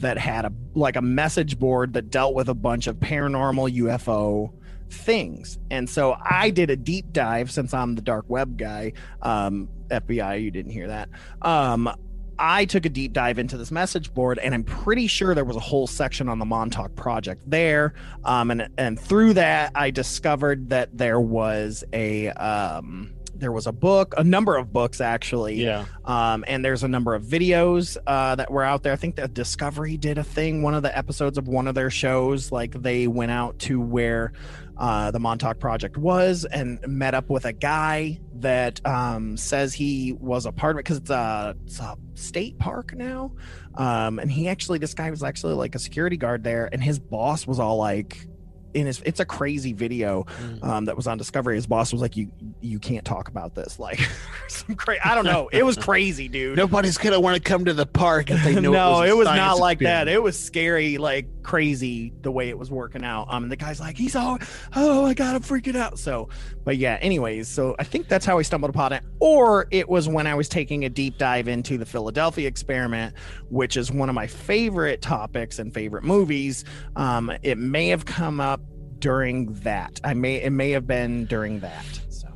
that 0.00 0.18
had 0.18 0.44
a 0.44 0.52
like 0.74 0.96
a 0.96 1.02
message 1.02 1.58
board 1.58 1.92
that 1.94 2.10
dealt 2.10 2.34
with 2.34 2.48
a 2.48 2.54
bunch 2.54 2.86
of 2.86 2.96
paranormal 2.96 3.74
UFO 3.76 4.52
things. 4.90 5.58
And 5.70 5.88
so 5.88 6.16
I 6.22 6.50
did 6.50 6.70
a 6.70 6.76
deep 6.76 7.12
dive 7.12 7.50
since 7.50 7.72
I'm 7.72 7.94
the 7.94 8.02
dark 8.02 8.26
web 8.28 8.56
guy. 8.56 8.92
Um, 9.22 9.68
FBI, 9.88 10.42
you 10.42 10.50
didn't 10.50 10.72
hear 10.72 10.88
that. 10.88 11.08
Um, 11.42 11.90
I 12.38 12.64
took 12.64 12.84
a 12.84 12.88
deep 12.88 13.12
dive 13.12 13.38
into 13.38 13.56
this 13.56 13.70
message 13.70 14.12
board, 14.12 14.38
and 14.38 14.54
I'm 14.54 14.64
pretty 14.64 15.06
sure 15.06 15.34
there 15.34 15.44
was 15.44 15.56
a 15.56 15.60
whole 15.60 15.86
section 15.86 16.28
on 16.28 16.40
the 16.40 16.44
Montauk 16.44 16.96
project 16.96 17.48
there. 17.48 17.94
Um, 18.24 18.50
and 18.50 18.68
and 18.76 18.98
through 18.98 19.34
that, 19.34 19.70
I 19.74 19.90
discovered 19.90 20.70
that 20.70 20.96
there 20.96 21.20
was 21.20 21.84
a 21.92 22.30
um, 22.30 23.14
there 23.36 23.52
was 23.52 23.66
a 23.66 23.72
book, 23.72 24.14
a 24.16 24.24
number 24.24 24.56
of 24.56 24.72
books 24.72 25.00
actually, 25.00 25.62
Yeah. 25.62 25.84
um, 26.04 26.44
and 26.46 26.64
there's 26.64 26.82
a 26.82 26.88
number 26.88 27.14
of 27.14 27.22
videos 27.24 27.96
uh, 28.06 28.34
that 28.36 28.50
were 28.50 28.62
out 28.62 28.82
there. 28.82 28.92
I 28.92 28.96
think 28.96 29.16
that 29.16 29.34
Discovery 29.34 29.96
did 29.96 30.18
a 30.18 30.24
thing. 30.24 30.62
One 30.62 30.74
of 30.74 30.82
the 30.82 30.96
episodes 30.96 31.38
of 31.38 31.48
one 31.48 31.66
of 31.68 31.74
their 31.74 31.90
shows, 31.90 32.52
like 32.52 32.72
they 32.80 33.06
went 33.06 33.32
out 33.32 33.58
to 33.60 33.80
where 33.80 34.32
uh, 34.76 35.10
the 35.10 35.20
Montauk 35.20 35.58
Project 35.60 35.96
was 35.96 36.44
and 36.44 36.80
met 36.86 37.14
up 37.14 37.30
with 37.30 37.44
a 37.44 37.52
guy 37.52 38.20
that 38.40 38.84
um, 38.86 39.36
says 39.36 39.72
he 39.72 40.12
was 40.18 40.46
a 40.46 40.52
part 40.52 40.74
of 40.76 40.80
it 40.80 40.84
because 40.84 40.96
it's 40.98 41.10
a, 41.10 41.54
it's 41.64 41.78
a 41.80 41.96
state 42.14 42.58
park 42.58 42.92
now. 42.94 43.32
Um, 43.76 44.18
and 44.18 44.30
he 44.30 44.48
actually, 44.48 44.78
this 44.78 44.94
guy 44.94 45.10
was 45.10 45.22
actually 45.22 45.54
like 45.54 45.74
a 45.74 45.78
security 45.78 46.16
guard 46.16 46.44
there, 46.44 46.68
and 46.72 46.82
his 46.82 46.98
boss 46.98 47.46
was 47.46 47.58
all 47.60 47.76
like, 47.76 48.26
in 48.74 48.86
his, 48.86 49.00
it's 49.04 49.20
a 49.20 49.24
crazy 49.24 49.72
video 49.72 50.24
Mm. 50.24 50.64
um, 50.64 50.84
that 50.86 50.96
was 50.96 51.06
on 51.06 51.18
Discovery. 51.18 51.54
His 51.56 51.66
boss 51.66 51.92
was 51.92 52.00
like, 52.02 52.16
"You 52.16 52.30
you 52.60 52.78
can't 52.78 53.04
talk 53.04 53.28
about 53.28 53.54
this." 53.54 53.78
Like 53.84 54.00
some 54.48 54.76
crazy. 54.76 55.00
I 55.04 55.14
don't 55.14 55.26
know. 55.26 55.48
It 55.52 55.62
was 55.62 55.76
crazy, 55.76 56.26
dude. 56.28 56.56
Nobody's 56.56 56.96
gonna 56.96 57.20
want 57.20 57.36
to 57.36 57.42
come 57.42 57.66
to 57.66 57.74
the 57.74 57.84
park 57.84 58.30
if 58.30 58.42
they 58.42 58.54
know. 58.54 58.70
no, 58.72 59.02
it 59.02 59.10
it 59.10 59.16
was, 59.16 59.26
was, 59.28 59.36
not 59.36 59.58
like 59.58 59.80
that. 59.80 60.08
It 60.08 60.22
was 60.22 60.38
scary, 60.38 60.96
like 60.96 61.26
crazy 61.42 62.12
the 62.22 62.30
way 62.32 62.48
it 62.48 62.58
was 62.58 62.70
working 62.70 63.04
out. 63.04 63.26
Um, 63.28 63.42
and 63.44 63.52
the 63.52 63.56
guy's 63.56 63.78
like, 63.78 63.98
he's 63.98 64.16
all, 64.16 64.38
oh 64.74 65.02
my 65.02 65.12
god, 65.14 65.34
I'm 65.34 65.42
freaking 65.42 65.76
out. 65.76 65.98
So, 65.98 66.30
but 66.64 66.78
yeah. 66.78 66.98
Anyways, 67.02 67.46
so 67.48 67.76
I 67.78 67.84
think 67.84 68.08
that's 68.08 68.24
how 68.24 68.38
I 68.38 68.42
stumbled 68.42 68.70
upon 68.70 68.92
it, 68.94 69.04
or 69.20 69.66
it 69.70 69.88
was 69.88 70.08
when 70.08 70.26
I 70.26 70.34
was 70.34 70.48
taking 70.48 70.84
a 70.86 70.88
deep 70.88 71.18
dive 71.18 71.46
into 71.46 71.76
the 71.76 71.86
Philadelphia 71.86 72.48
experiment, 72.48 73.14
which 73.50 73.76
is 73.76 73.92
one 73.92 74.08
of 74.08 74.14
my 74.14 74.26
favorite 74.26 75.02
topics 75.02 75.58
and 75.58 75.74
favorite 75.74 76.04
movies. 76.04 76.64
Um, 76.96 77.30
it 77.42 77.58
may 77.58 77.88
have 77.88 78.06
come 78.06 78.40
up 78.40 78.60
during 79.04 79.52
that. 79.56 80.00
I 80.02 80.14
may 80.14 80.36
it 80.36 80.50
may 80.50 80.70
have 80.70 80.86
been 80.86 81.26
during 81.26 81.60
that. 81.60 81.84
So 82.08 82.26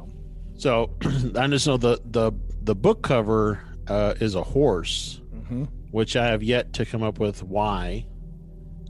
So 0.58 0.90
I 1.34 1.46
just 1.46 1.66
know 1.66 1.78
the 1.78 1.98
the 2.04 2.30
the 2.62 2.74
book 2.74 3.02
cover 3.02 3.60
uh, 3.86 4.12
is 4.20 4.34
a 4.34 4.42
horse, 4.42 5.22
mhm. 5.34 5.66
which 5.92 6.14
I 6.14 6.26
have 6.26 6.42
yet 6.42 6.74
to 6.74 6.84
come 6.84 7.02
up 7.02 7.18
with 7.18 7.42
why. 7.42 8.06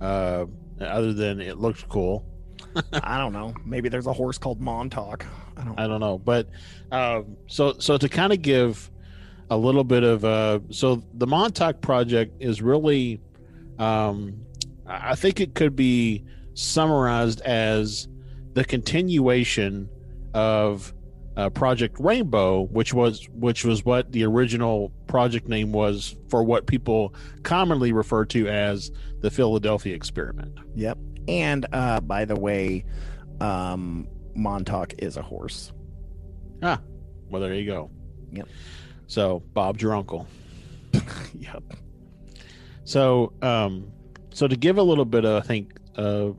Uh, 0.00 0.46
other 0.80 1.12
than 1.12 1.40
it 1.40 1.58
looks 1.58 1.84
cool. 1.88 2.26
I 2.92 3.18
don't 3.18 3.32
know. 3.32 3.54
Maybe 3.64 3.88
there's 3.88 4.08
a 4.08 4.12
horse 4.12 4.38
called 4.38 4.60
Montauk. 4.60 5.24
I 5.56 5.62
don't. 5.62 5.78
I 5.78 5.86
don't 5.86 6.00
know, 6.00 6.18
but 6.18 6.48
um, 6.90 7.36
so 7.46 7.74
so 7.78 7.96
to 7.96 8.08
kind 8.08 8.32
of 8.32 8.42
give 8.42 8.90
a 9.50 9.56
little 9.56 9.84
bit 9.84 10.02
of 10.02 10.24
uh, 10.24 10.58
so 10.70 11.00
the 11.14 11.28
Montauk 11.28 11.80
project 11.80 12.42
is 12.42 12.60
really, 12.60 13.20
um, 13.78 14.40
I 14.84 15.14
think 15.14 15.38
it 15.38 15.54
could 15.54 15.76
be 15.76 16.24
summarized 16.58 17.40
as 17.42 18.08
the 18.54 18.64
continuation 18.64 19.88
of 20.34 20.92
uh, 21.36 21.48
Project 21.50 21.96
Rainbow, 22.00 22.62
which 22.62 22.92
was 22.92 23.28
which 23.32 23.64
was 23.64 23.84
what 23.84 24.10
the 24.10 24.24
original 24.24 24.92
project 25.06 25.48
name 25.48 25.70
was 25.70 26.16
for 26.28 26.42
what 26.42 26.66
people 26.66 27.14
commonly 27.44 27.92
refer 27.92 28.24
to 28.24 28.48
as 28.48 28.90
the 29.20 29.30
Philadelphia 29.30 29.94
experiment. 29.94 30.58
Yep. 30.74 30.98
And 31.28 31.66
uh, 31.72 32.00
by 32.00 32.24
the 32.24 32.34
way, 32.34 32.84
um, 33.40 34.08
Montauk 34.34 34.94
is 34.98 35.16
a 35.16 35.22
horse. 35.22 35.72
Ah, 36.60 36.80
well 37.30 37.40
there 37.40 37.54
you 37.54 37.66
go. 37.66 37.88
Yep. 38.32 38.48
So 39.06 39.44
Bob's 39.54 39.80
your 39.80 39.94
uncle. 39.94 40.26
yep. 41.38 41.62
So, 42.82 43.32
um, 43.42 43.92
so 44.32 44.48
to 44.48 44.56
give 44.56 44.78
a 44.78 44.82
little 44.82 45.04
bit 45.04 45.24
of, 45.24 45.42
I 45.42 45.46
think, 45.46 45.78
uh, 45.96 46.30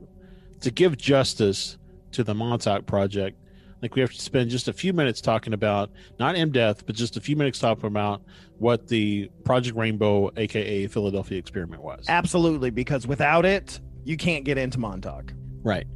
to 0.60 0.70
give 0.70 0.96
justice 0.96 1.78
to 2.12 2.24
the 2.24 2.34
Montauk 2.34 2.86
project, 2.86 3.36
I 3.76 3.80
think 3.80 3.94
we 3.94 4.02
have 4.02 4.12
to 4.12 4.20
spend 4.20 4.50
just 4.50 4.68
a 4.68 4.72
few 4.72 4.92
minutes 4.92 5.20
talking 5.22 5.54
about, 5.54 5.90
not 6.18 6.34
in 6.34 6.52
depth, 6.52 6.84
but 6.84 6.94
just 6.94 7.16
a 7.16 7.20
few 7.20 7.34
minutes 7.34 7.58
talking 7.58 7.86
about 7.86 8.20
what 8.58 8.88
the 8.88 9.30
Project 9.44 9.76
Rainbow, 9.76 10.30
aka 10.36 10.86
Philadelphia 10.86 11.38
experiment 11.38 11.82
was. 11.82 12.04
Absolutely, 12.08 12.68
because 12.68 13.06
without 13.06 13.46
it, 13.46 13.80
you 14.04 14.18
can't 14.18 14.44
get 14.44 14.58
into 14.58 14.78
Montauk. 14.78 15.32
Right. 15.62 15.86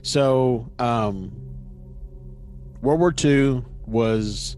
So, 0.00 0.70
um, 0.78 1.30
World 2.80 3.00
War 3.00 3.14
II 3.22 3.64
was 3.86 4.56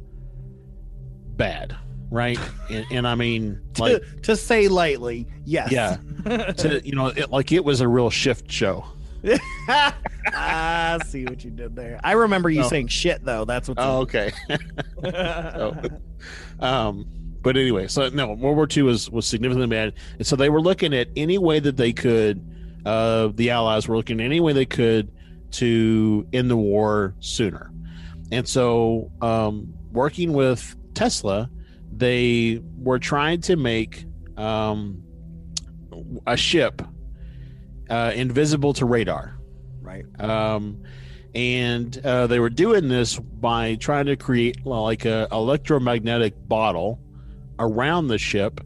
bad, 1.37 1.77
right? 2.11 2.39
and, 2.71 2.87
and 2.93 3.09
I 3.09 3.17
mean, 3.17 3.61
like, 3.79 4.03
to, 4.03 4.21
to 4.23 4.37
say 4.37 4.69
lightly, 4.69 5.27
yes. 5.45 5.73
Yeah. 5.73 5.97
to, 6.53 6.81
you 6.87 6.95
know, 6.95 7.09
it, 7.09 7.31
like 7.31 7.51
it 7.51 7.65
was 7.65 7.81
a 7.81 7.89
real 7.89 8.11
shift 8.11 8.51
show. 8.53 8.85
I 9.69 10.99
see 11.07 11.25
what 11.25 11.45
you 11.45 11.51
did 11.51 11.75
there. 11.77 12.01
I 12.05 12.13
remember 12.13 12.51
you 12.51 12.63
Oh. 12.63 12.69
saying 12.69 12.89
shit 12.89 13.25
though. 13.25 13.45
That's 13.45 13.69
what. 13.69 13.79
Oh, 13.81 14.01
okay. 14.01 14.33
so, 15.03 15.77
um, 16.61 17.07
but 17.43 17.57
anyway, 17.57 17.87
so 17.89 18.09
no, 18.09 18.29
World 18.33 18.57
War 18.57 18.69
II 18.75 18.83
was 18.85 19.11
was 19.11 19.27
significantly 19.27 19.69
bad, 19.69 19.95
and 20.19 20.27
so 20.27 20.37
they 20.37 20.51
were 20.51 20.61
looking 20.61 20.93
at 20.95 21.09
any 21.17 21.39
way 21.39 21.61
that 21.61 21.77
they 21.77 21.93
could. 21.93 22.45
Uh, 22.85 23.29
the 23.35 23.51
Allies 23.51 23.89
were 23.89 23.97
looking 23.97 24.21
any 24.21 24.41
way 24.41 24.53
they 24.53 24.67
could 24.67 25.11
to 25.53 26.27
end 26.33 26.51
the 26.51 26.57
war 26.57 27.15
sooner, 27.21 27.71
and 28.33 28.47
so 28.47 29.11
um, 29.21 29.73
working 29.93 30.33
with 30.33 30.77
Tesla, 30.95 31.49
they 31.93 32.61
were 32.79 32.99
trying 32.99 33.41
to 33.43 33.57
make 33.57 34.05
um, 34.37 35.03
a 36.27 36.37
ship 36.37 36.83
uh, 37.91 38.13
invisible 38.15 38.73
to 38.75 38.85
radar 38.85 39.39
right. 39.83 40.05
um, 40.21 40.83
and 41.35 41.99
uh, 42.05 42.27
they 42.27 42.41
were 42.41 42.51
doing 42.51 42.89
this 42.89 43.19
by 43.19 43.75
trying 43.77 44.07
to 44.07 44.17
create 44.17 44.65
like 44.65 45.05
a 45.05 45.29
electromagnetic 45.31 46.35
bottle 46.49 46.99
around 47.59 48.09
the 48.09 48.19
ship, 48.19 48.61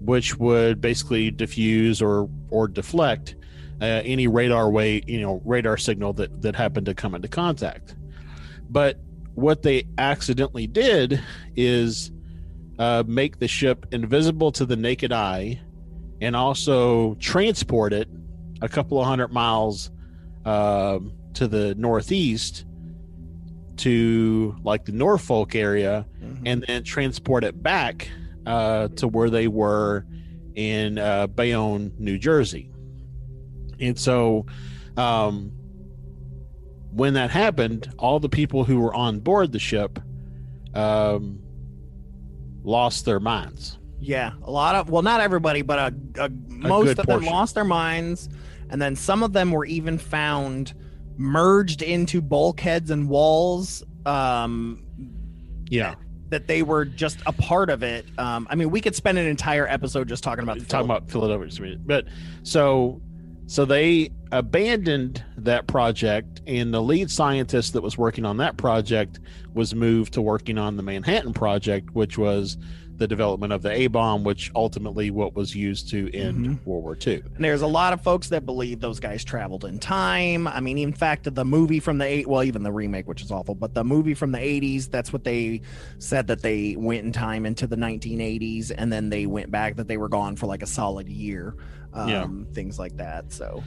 which 0.00 0.36
would 0.36 0.80
basically 0.80 1.30
diffuse 1.30 2.02
or 2.02 2.28
or 2.50 2.68
deflect 2.68 3.36
uh, 3.80 3.84
any 4.04 4.26
radar 4.26 4.70
way 4.70 5.02
you 5.06 5.20
know 5.20 5.40
radar 5.44 5.76
signal 5.76 6.12
that 6.14 6.42
that 6.42 6.56
happened 6.56 6.86
to 6.86 6.94
come 6.94 7.14
into 7.14 7.28
contact. 7.28 7.94
But 8.68 8.98
what 9.34 9.62
they 9.62 9.84
accidentally 9.96 10.66
did 10.66 11.22
is 11.54 12.10
uh, 12.78 13.04
make 13.06 13.38
the 13.38 13.48
ship 13.48 13.86
invisible 13.92 14.50
to 14.52 14.66
the 14.66 14.76
naked 14.76 15.12
eye, 15.12 15.60
and 16.20 16.34
also 16.34 17.14
transport 17.14 17.92
it 17.92 18.08
a 18.60 18.68
couple 18.68 19.00
of 19.00 19.06
hundred 19.06 19.28
miles 19.32 19.90
um, 20.44 21.12
to 21.34 21.46
the 21.48 21.74
northeast 21.76 22.64
to 23.76 24.56
like 24.64 24.84
the 24.84 24.92
Norfolk 24.92 25.54
area 25.54 26.04
Mhm. 26.22 26.42
and 26.46 26.64
then 26.66 26.82
transport 26.82 27.44
it 27.44 27.62
back 27.62 28.08
uh, 28.46 28.88
to 28.88 29.06
where 29.06 29.30
they 29.30 29.46
were 29.46 30.04
in 30.54 30.98
uh, 30.98 31.26
Bayonne, 31.28 31.92
New 31.98 32.18
Jersey. 32.18 32.70
And 33.78 33.96
so 33.98 34.46
um, 34.96 35.52
when 36.90 37.14
that 37.14 37.30
happened, 37.30 37.92
all 37.98 38.18
the 38.18 38.28
people 38.28 38.64
who 38.64 38.80
were 38.80 38.92
on 38.94 39.20
board 39.20 39.52
the 39.52 39.58
ship 39.60 40.00
um, 40.74 41.38
lost 42.64 43.04
their 43.04 43.20
minds. 43.20 43.78
Yeah, 44.00 44.32
a 44.42 44.50
lot 44.50 44.74
of 44.76 44.90
well, 44.90 45.02
not 45.02 45.20
everybody, 45.20 45.62
but 45.62 45.78
a, 46.18 46.24
a 46.24 46.28
most 46.48 46.86
good 46.86 46.98
of 47.00 47.06
them 47.06 47.24
lost 47.24 47.54
their 47.54 47.64
minds, 47.64 48.28
and 48.70 48.80
then 48.80 48.94
some 48.96 49.22
of 49.22 49.32
them 49.32 49.50
were 49.50 49.64
even 49.64 49.98
found 49.98 50.74
merged 51.16 51.82
into 51.82 52.20
bulkheads 52.20 52.90
and 52.90 53.08
walls. 53.08 53.82
Um, 54.06 54.82
Yeah. 55.68 55.94
that 56.30 56.46
they 56.46 56.62
were 56.62 56.84
just 56.84 57.18
a 57.26 57.32
part 57.32 57.70
of 57.70 57.82
it. 57.82 58.06
Um, 58.18 58.46
I 58.50 58.54
mean, 58.54 58.70
we 58.70 58.80
could 58.80 58.94
spend 58.94 59.18
an 59.18 59.26
entire 59.26 59.66
episode 59.66 60.08
just 60.08 60.22
talking 60.22 60.44
about 60.44 60.58
the 60.58 60.64
talking 60.64 60.84
about 60.84 61.10
Philadelphia. 61.10 61.76
But 61.84 62.04
so 62.44 63.00
so 63.46 63.64
they 63.64 64.10
abandoned 64.30 65.24
that 65.38 65.66
project 65.66 66.42
and 66.46 66.72
the 66.72 66.82
lead 66.82 67.10
scientist 67.10 67.72
that 67.72 67.82
was 67.82 67.96
working 67.96 68.26
on 68.26 68.36
that 68.36 68.58
project 68.58 69.20
was 69.54 69.74
moved 69.74 70.12
to 70.12 70.22
working 70.22 70.58
on 70.58 70.76
the 70.76 70.82
Manhattan 70.82 71.32
project, 71.32 71.94
which 71.94 72.18
was 72.18 72.58
the 72.98 73.06
development 73.06 73.52
of 73.52 73.62
the 73.62 73.70
A 73.70 73.86
bomb, 73.86 74.24
which 74.24 74.50
ultimately 74.54 75.10
what 75.10 75.34
was 75.34 75.54
used 75.54 75.88
to 75.90 76.10
end 76.14 76.46
Mhm. 76.46 76.66
World 76.66 76.82
War 76.82 76.96
II. 77.06 77.22
And 77.36 77.44
there's 77.44 77.62
a 77.62 77.66
lot 77.66 77.92
of 77.92 78.00
folks 78.02 78.28
that 78.30 78.44
believe 78.44 78.80
those 78.80 78.98
guys 79.00 79.22
traveled 79.24 79.64
in 79.64 79.78
time. 79.78 80.46
I 80.48 80.60
mean, 80.60 80.78
in 80.78 80.92
fact, 80.92 81.32
the 81.32 81.44
movie 81.44 81.78
from 81.80 81.98
the 81.98 82.04
eight, 82.04 82.26
well, 82.26 82.42
even 82.42 82.64
the 82.64 82.72
remake, 82.72 83.06
which 83.06 83.22
is 83.22 83.30
awful, 83.30 83.54
but 83.54 83.72
the 83.72 83.84
movie 83.84 84.14
from 84.14 84.32
the 84.32 84.38
80s, 84.38 84.88
that's 84.88 85.12
what 85.12 85.22
they 85.24 85.60
said 85.98 86.26
that 86.26 86.42
they 86.42 86.74
went 86.76 87.04
in 87.06 87.12
time 87.12 87.46
into 87.46 87.66
the 87.68 87.76
1980s, 87.76 88.70
and 88.72 88.92
then 88.92 89.10
they 89.10 89.26
went 89.26 89.50
back 89.50 89.76
that 89.76 89.86
they 89.88 89.96
were 89.96 90.08
gone 90.08 90.34
for 90.36 90.46
like 90.46 90.62
a 90.62 90.66
solid 90.66 91.08
year. 91.08 91.54
Um, 91.94 92.08
Yeah. 92.08 92.26
things 92.54 92.78
like 92.78 92.96
that. 92.98 93.32
So 93.32 93.62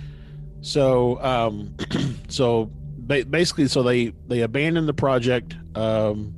So, 0.61 1.23
um, 1.23 1.73
so 2.27 2.69
ba- 2.97 3.25
basically, 3.25 3.67
so 3.67 3.82
they 3.82 4.13
they 4.27 4.41
abandoned 4.41 4.88
the 4.88 4.93
project, 4.93 5.55
um, 5.75 6.34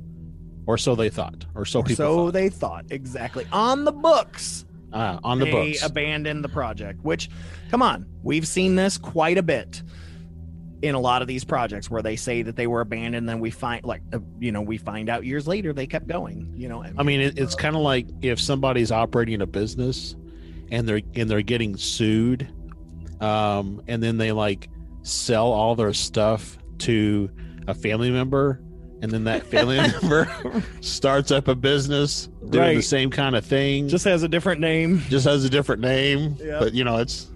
or 0.66 0.78
so 0.78 0.94
they 0.94 1.10
thought, 1.10 1.44
or 1.54 1.64
so 1.64 1.82
people 1.82 1.96
so 1.96 2.16
thought, 2.16 2.32
they 2.32 2.48
thought 2.48 2.84
exactly 2.90 3.46
on 3.52 3.84
the 3.84 3.92
books. 3.92 4.64
uh, 4.92 5.18
on 5.24 5.38
the 5.38 5.44
they 5.46 5.50
books. 5.50 5.84
abandoned 5.84 6.44
the 6.44 6.48
project. 6.48 7.02
Which, 7.02 7.28
come 7.70 7.82
on, 7.82 8.06
we've 8.22 8.46
seen 8.46 8.76
this 8.76 8.96
quite 8.98 9.38
a 9.38 9.42
bit 9.42 9.82
in 10.82 10.94
a 10.94 11.00
lot 11.00 11.22
of 11.22 11.28
these 11.28 11.44
projects 11.44 11.90
where 11.90 12.02
they 12.02 12.14
say 12.14 12.42
that 12.42 12.56
they 12.56 12.66
were 12.66 12.82
abandoned, 12.82 13.26
then 13.26 13.40
we 13.40 13.50
find 13.50 13.84
like 13.84 14.02
uh, 14.12 14.18
you 14.38 14.52
know 14.52 14.60
we 14.60 14.76
find 14.76 15.08
out 15.08 15.24
years 15.24 15.46
later 15.46 15.72
they 15.72 15.86
kept 15.86 16.06
going. 16.06 16.52
You 16.54 16.68
know, 16.68 16.84
I 16.98 17.02
mean, 17.02 17.20
it, 17.20 17.38
it's 17.38 17.54
kind 17.54 17.74
of 17.74 17.82
like 17.82 18.06
if 18.20 18.38
somebody's 18.38 18.92
operating 18.92 19.40
a 19.40 19.46
business 19.46 20.14
and 20.70 20.86
they're 20.88 21.00
and 21.14 21.30
they're 21.30 21.42
getting 21.42 21.76
sued, 21.76 22.48
um, 23.20 23.82
and 23.88 24.02
then 24.02 24.18
they 24.18 24.32
like 24.32 24.68
sell 25.02 25.52
all 25.52 25.74
their 25.74 25.94
stuff 25.94 26.58
to 26.80 27.30
a 27.66 27.72
family 27.74 28.10
member, 28.10 28.60
and 29.02 29.10
then 29.10 29.24
that 29.24 29.46
family 29.46 29.76
member 30.02 30.62
starts 30.80 31.30
up 31.30 31.48
a 31.48 31.54
business 31.54 32.28
doing 32.50 32.76
the 32.76 32.82
same 32.82 33.10
kind 33.10 33.36
of 33.36 33.44
thing, 33.44 33.88
just 33.88 34.04
has 34.04 34.22
a 34.22 34.28
different 34.28 34.60
name. 34.60 35.00
just 35.08 35.24
has 35.26 35.44
a 35.44 35.50
different 35.50 35.82
name, 35.82 36.36
Yeah. 36.40 36.58
but 36.60 36.72
you 36.74 36.84
know 36.84 36.98
it's 36.98 37.28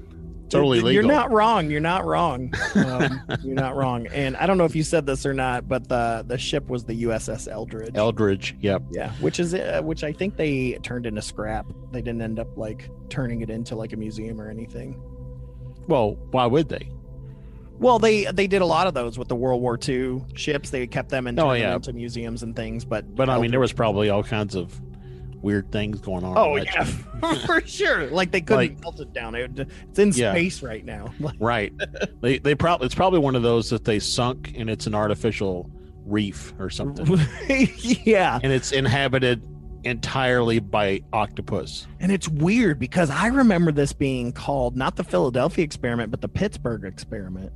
totally 0.48 0.78
legal. 0.78 0.92
You're 0.92 1.02
not 1.02 1.30
wrong. 1.30 1.70
You're 1.70 1.80
not 1.80 2.04
wrong. 2.06 2.52
Um, 2.74 3.20
you're 3.42 3.54
not 3.54 3.76
wrong. 3.76 4.06
And 4.08 4.36
I 4.36 4.46
don't 4.46 4.56
know 4.56 4.64
if 4.64 4.74
you 4.76 4.82
said 4.82 5.04
this 5.04 5.26
or 5.26 5.34
not, 5.34 5.68
but 5.68 5.88
the 5.88 6.24
the 6.26 6.38
ship 6.38 6.68
was 6.68 6.84
the 6.84 7.02
USS 7.04 7.48
Eldridge. 7.50 7.96
Eldridge, 7.96 8.56
yep. 8.60 8.82
yeah, 8.92 9.10
which 9.20 9.40
is 9.40 9.52
uh, 9.52 9.80
which 9.84 10.04
I 10.04 10.12
think 10.12 10.36
they 10.36 10.78
turned 10.82 11.06
into 11.06 11.20
scrap. 11.20 11.66
They 11.92 12.00
didn't 12.00 12.22
end 12.22 12.38
up 12.38 12.56
like 12.56 12.88
turning 13.10 13.40
it 13.42 13.50
into 13.50 13.74
like 13.76 13.92
a 13.92 13.96
museum 13.96 14.40
or 14.40 14.48
anything. 14.48 15.00
Well, 15.86 16.12
why 16.30 16.46
would 16.46 16.68
they? 16.68 16.88
Well, 17.78 17.98
they 17.98 18.24
they 18.26 18.46
did 18.46 18.62
a 18.62 18.66
lot 18.66 18.86
of 18.86 18.94
those 18.94 19.18
with 19.18 19.28
the 19.28 19.36
World 19.36 19.60
War 19.62 19.78
II 19.86 20.22
ships. 20.34 20.70
They 20.70 20.86
kept 20.86 21.08
them 21.10 21.26
and 21.26 21.38
Oh, 21.38 21.52
yeah. 21.52 21.74
into 21.76 21.92
museums 21.92 22.42
and 22.42 22.54
things. 22.56 22.84
But 22.84 23.14
But 23.14 23.28
I 23.30 23.38
mean, 23.40 23.50
there 23.50 23.60
was 23.60 23.72
probably 23.72 24.10
all 24.10 24.22
kinds 24.22 24.54
of 24.54 24.78
weird 25.40 25.70
things 25.70 26.00
going 26.00 26.24
on. 26.24 26.36
Oh 26.36 26.56
yeah, 26.56 26.82
for 27.46 27.60
sure. 27.64 28.06
Like 28.08 28.32
they 28.32 28.40
couldn't 28.40 28.56
Like- 28.74 28.80
melt 28.82 28.98
it 29.00 29.12
down. 29.12 29.34
It, 29.36 29.68
it's 29.88 29.98
in 29.98 30.10
Yeah. 30.12 30.32
space 30.32 30.62
right 30.62 30.84
now. 30.84 31.14
right. 31.38 31.72
They 32.20 32.38
they 32.38 32.54
probably 32.56 32.86
it's 32.86 32.94
probably 32.94 33.20
one 33.20 33.36
of 33.36 33.42
those 33.42 33.70
that 33.70 33.84
they 33.84 33.98
sunk 34.00 34.52
and 34.56 34.68
it's 34.68 34.86
an 34.88 34.94
artificial 34.96 35.70
reef 36.04 36.54
or 36.58 36.70
something, 36.70 37.06
yeah, 38.04 38.40
and 38.42 38.50
it's 38.50 38.72
inhabited 38.72 39.42
entirely 39.84 40.58
by 40.58 41.00
octopus. 41.12 41.86
and 42.00 42.10
it's 42.10 42.28
weird 42.28 42.78
because 42.78 43.10
I 43.10 43.28
remember 43.28 43.70
this 43.72 43.92
being 43.92 44.32
called 44.32 44.76
not 44.76 44.96
the 44.96 45.04
Philadelphia 45.04 45.64
experiment, 45.64 46.10
but 46.10 46.20
the 46.20 46.28
Pittsburgh 46.28 46.84
experiment. 46.84 47.52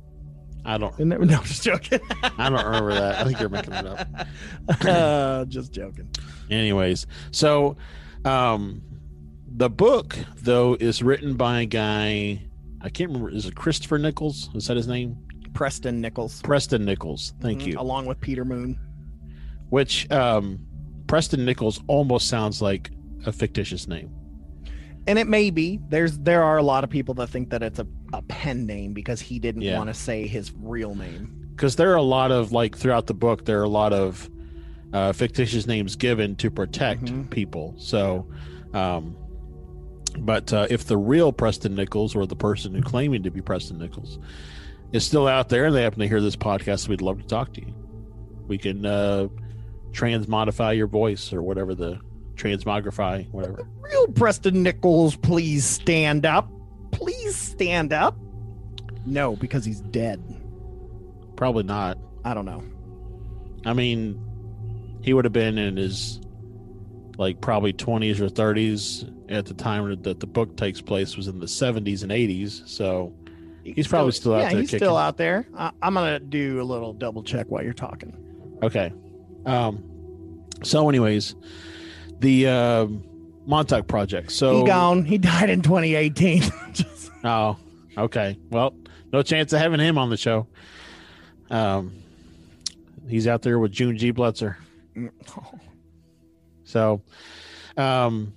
I 0.65 0.77
don't 0.77 0.93
Isn't? 0.93 1.09
No, 1.27 1.37
I'm 1.37 1.43
just 1.43 1.63
joking. 1.63 1.99
I 2.37 2.49
don't 2.49 2.65
remember 2.65 2.93
that. 2.93 3.19
I 3.19 3.23
think 3.25 3.39
you're 3.39 3.49
making 3.49 3.73
it 3.73 3.85
up. 3.85 4.07
uh, 4.85 5.45
just 5.45 5.71
joking. 5.73 6.09
Anyways, 6.49 7.05
so 7.31 7.75
um 8.25 8.81
the 9.55 9.69
book 9.69 10.17
though 10.41 10.75
is 10.79 11.03
written 11.03 11.35
by 11.35 11.61
a 11.61 11.65
guy 11.65 12.41
I 12.81 12.89
can't 12.89 13.09
remember 13.09 13.29
is 13.29 13.45
it 13.45 13.55
Christopher 13.55 13.97
Nichols? 13.99 14.49
Is 14.55 14.67
that 14.67 14.77
his 14.77 14.87
name? 14.87 15.17
Preston 15.53 16.01
Nichols. 16.01 16.41
Preston 16.41 16.83
Nichols. 16.85 17.33
Thank 17.41 17.61
Mhm, 17.61 17.67
you. 17.73 17.79
Along 17.79 18.05
with 18.05 18.19
Peter 18.21 18.43
Moon. 18.45 18.79
Which 19.69 20.09
um 20.11 20.59
Preston 21.07 21.45
Nichols 21.45 21.81
almost 21.87 22.27
sounds 22.27 22.61
like 22.61 22.89
a 23.25 23.31
fictitious 23.31 23.87
name. 23.87 24.09
and 25.07 25.19
it 25.19 25.27
may 25.27 25.49
be 25.49 25.79
there's 25.89 26.17
there 26.19 26.41
are 26.43 26.57
a 26.57 26.63
lot 26.63 26.83
of 26.85 26.89
people 26.89 27.13
that 27.15 27.27
think 27.27 27.49
that 27.49 27.61
it's 27.61 27.79
a, 27.79 27.87
a 28.13 28.21
pen 28.21 28.65
name 28.65 28.93
because 28.93 29.19
he 29.19 29.39
didn't 29.39 29.63
Yeah. 29.63 29.77
want 29.77 29.89
to 29.89 29.93
say 29.93 30.27
his 30.27 30.51
real 30.61 30.95
name. 30.95 31.47
Because 31.55 31.75
there 31.75 31.91
are 31.91 31.95
a 31.97 32.01
lot 32.03 32.31
of 32.31 32.51
like 32.51 32.77
throughout 32.77 33.07
the 33.07 33.13
book 33.13 33.45
there 33.45 33.59
are 33.59 33.63
a 33.63 33.69
lot 33.69 33.91
of 33.93 34.29
uh, 34.93 35.11
fictitious 35.11 35.65
names 35.65 35.95
given 35.95 36.35
to 36.35 36.51
protect 36.51 37.05
Mhm. 37.05 37.29
people. 37.29 37.73
So 37.77 38.27
um 38.73 39.15
but 40.19 40.53
uh, 40.53 40.67
if 40.69 40.85
the 40.85 40.95
real 40.97 41.33
preston 41.33 41.73
nichols 41.73 42.15
or 42.15 42.27
the 42.27 42.35
person 42.35 42.75
who 42.75 42.81
claiming 42.83 43.23
to 43.23 43.31
be 43.31 43.41
preston 43.41 43.79
nichols 43.79 44.19
is 44.91 45.03
still 45.03 45.27
out 45.27 45.49
there 45.49 45.65
and 45.65 45.75
they 45.75 45.81
happen 45.81 45.97
to 45.99 46.07
hear 46.07 46.21
this 46.21 46.35
podcast 46.35 46.87
we'd 46.87 47.01
love 47.01 47.19
to 47.19 47.27
talk 47.27 47.51
to 47.53 47.61
you. 47.61 47.73
We 48.47 48.57
can 48.59 48.85
uh 48.85 49.27
transmodify 49.91 50.75
your 50.77 50.87
voice 50.87 51.33
or 51.33 51.41
whatever 51.41 51.73
the 51.75 51.99
transmogrify 52.35 53.27
whatever. 53.31 53.67
Real 53.81 54.07
preston 54.09 54.61
nichols 54.63 55.15
please 55.15 55.65
stand 55.65 56.25
up 56.25 56.49
please 56.93 57.35
stand 57.35 57.91
up 57.93 58.15
no 59.05 59.35
because 59.35 59.65
he's 59.65 59.81
dead 59.81 60.21
probably 61.35 61.63
not 61.63 61.97
i 62.23 62.33
don't 62.33 62.45
know 62.45 62.63
I 63.65 63.71
mean, 63.71 64.19
he 65.01 65.13
would 65.13 65.23
have 65.23 65.31
been 65.31 65.57
in 65.57 65.77
his 65.77 66.19
like 67.17 67.39
probably 67.39 67.71
20s 67.71 68.19
or 68.19 68.27
30s 68.27 69.09
at 69.31 69.45
the 69.45 69.53
time 69.53 70.01
that 70.03 70.19
the 70.19 70.27
book 70.27 70.57
takes 70.57 70.81
place 70.81 71.15
was 71.15 71.29
in 71.29 71.39
the 71.39 71.45
70s 71.45 72.03
and 72.03 72.11
80s. 72.11 72.67
So 72.67 73.13
He's 73.63 73.87
probably 73.87 74.11
still 74.11 74.33
out 74.33 74.39
yeah 74.41 74.49
there 74.49 74.59
he's 74.59 74.69
kicking. 74.71 74.79
still 74.85 74.97
out 74.97 75.15
there 75.15 75.47
I, 75.57 75.71
i'm 75.81 75.93
gonna 75.93 76.19
do 76.19 76.59
a 76.61 76.63
little 76.65 76.91
double 76.91 77.23
check 77.23 77.45
while 77.47 77.63
you're 77.63 77.71
talking 77.71 78.13
okay. 78.61 78.91
Um 79.45 79.81
so 80.63 80.89
anyways, 80.89 81.35
the 82.19 82.47
um 82.47 83.05
Montauk 83.45 83.87
project. 83.87 84.31
So 84.31 84.59
he 84.61 84.63
gone 84.67 85.05
he 85.05 85.17
died 85.17 85.49
in 85.49 85.61
2018 85.61 86.41
Just- 86.73 87.11
Oh, 87.23 87.57
okay. 87.97 88.37
Well, 88.49 88.73
no 89.11 89.21
chance 89.23 89.53
of 89.53 89.59
having 89.59 89.79
him 89.79 89.97
on 89.97 90.09
the 90.09 90.17
show. 90.17 90.47
Um 91.49 91.93
he's 93.07 93.27
out 93.27 93.41
there 93.41 93.59
with 93.59 93.71
June 93.71 93.97
G. 93.97 94.11
Blitzer. 94.13 94.55
So, 96.65 97.01
um, 97.77 98.33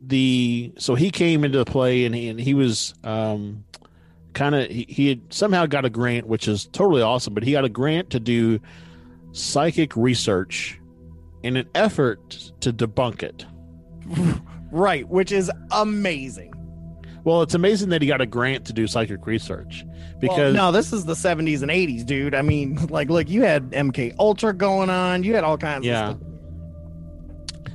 the 0.00 0.72
so 0.78 0.94
he 0.94 1.10
came 1.10 1.44
into 1.44 1.62
play 1.64 2.04
and 2.06 2.14
he, 2.14 2.28
and 2.28 2.40
he 2.40 2.54
was 2.54 2.94
um, 3.04 3.64
kind 4.32 4.54
of 4.54 4.70
he, 4.70 4.86
he 4.88 5.08
had 5.08 5.32
somehow 5.32 5.66
got 5.66 5.84
a 5.84 5.90
grant, 5.90 6.26
which 6.26 6.48
is 6.48 6.66
totally 6.66 7.02
awesome. 7.02 7.34
But 7.34 7.42
he 7.42 7.52
got 7.52 7.64
a 7.64 7.68
grant 7.68 8.10
to 8.10 8.20
do 8.20 8.60
psychic 9.32 9.94
research 9.96 10.80
in 11.42 11.56
an 11.56 11.68
effort 11.74 12.30
to 12.60 12.72
debunk 12.72 13.22
it. 13.22 13.44
right 14.72 15.08
which 15.08 15.32
is 15.32 15.50
amazing 15.72 16.52
Well, 17.24 17.42
it's 17.42 17.54
amazing 17.54 17.90
that 17.90 18.00
he 18.02 18.08
got 18.08 18.20
a 18.20 18.26
grant 18.26 18.64
to 18.66 18.72
do 18.72 18.86
psychic 18.86 19.26
research 19.26 19.84
Well, 19.84 20.16
because 20.20 20.54
no, 20.54 20.72
this 20.72 20.92
is 20.92 21.04
the 21.04 21.14
70s 21.14 21.62
and 21.62 21.70
80s, 21.70 22.04
dude. 22.06 22.34
I 22.34 22.42
mean, 22.42 22.76
like, 22.90 23.08
look, 23.10 23.28
you 23.28 23.42
had 23.42 23.70
MK 23.70 24.14
Ultra 24.18 24.52
going 24.54 24.90
on. 24.90 25.22
You 25.24 25.34
had 25.34 25.44
all 25.44 25.58
kinds 25.58 25.84
Yeah. 25.86 26.10
of 26.10 26.16
stuff. 26.16 26.28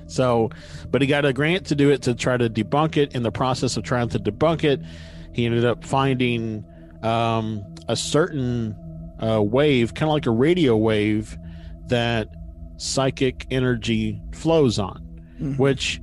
So, 0.08 0.50
but 0.92 1.02
he 1.02 1.08
got 1.08 1.26
a 1.26 1.34
grant 1.34 1.66
to 1.68 1.76
do 1.76 1.90
it 1.90 2.02
to 2.04 2.14
try 2.14 2.38
to 2.38 2.50
debunk 2.50 2.98
it. 2.98 3.16
In 3.16 3.24
the 3.24 3.32
process 3.32 3.78
of 3.78 3.84
trying 3.84 4.10
to 4.10 4.20
debunk 4.20 4.64
it, 4.64 4.80
he 5.34 5.46
ended 5.46 5.66
up 5.66 5.84
finding 5.84 6.64
um, 7.02 7.64
a 7.88 7.96
certain 7.96 8.76
uh, 9.20 9.42
wave, 9.42 9.94
kind 9.96 10.10
of 10.10 10.14
like 10.14 10.26
a 10.28 10.32
radio 10.32 10.76
wave, 10.78 11.36
that 11.88 12.28
psychic 12.78 13.46
energy 13.52 14.22
flows 14.34 14.80
on, 14.80 15.04
Mhm. 15.42 15.58
which 15.60 16.00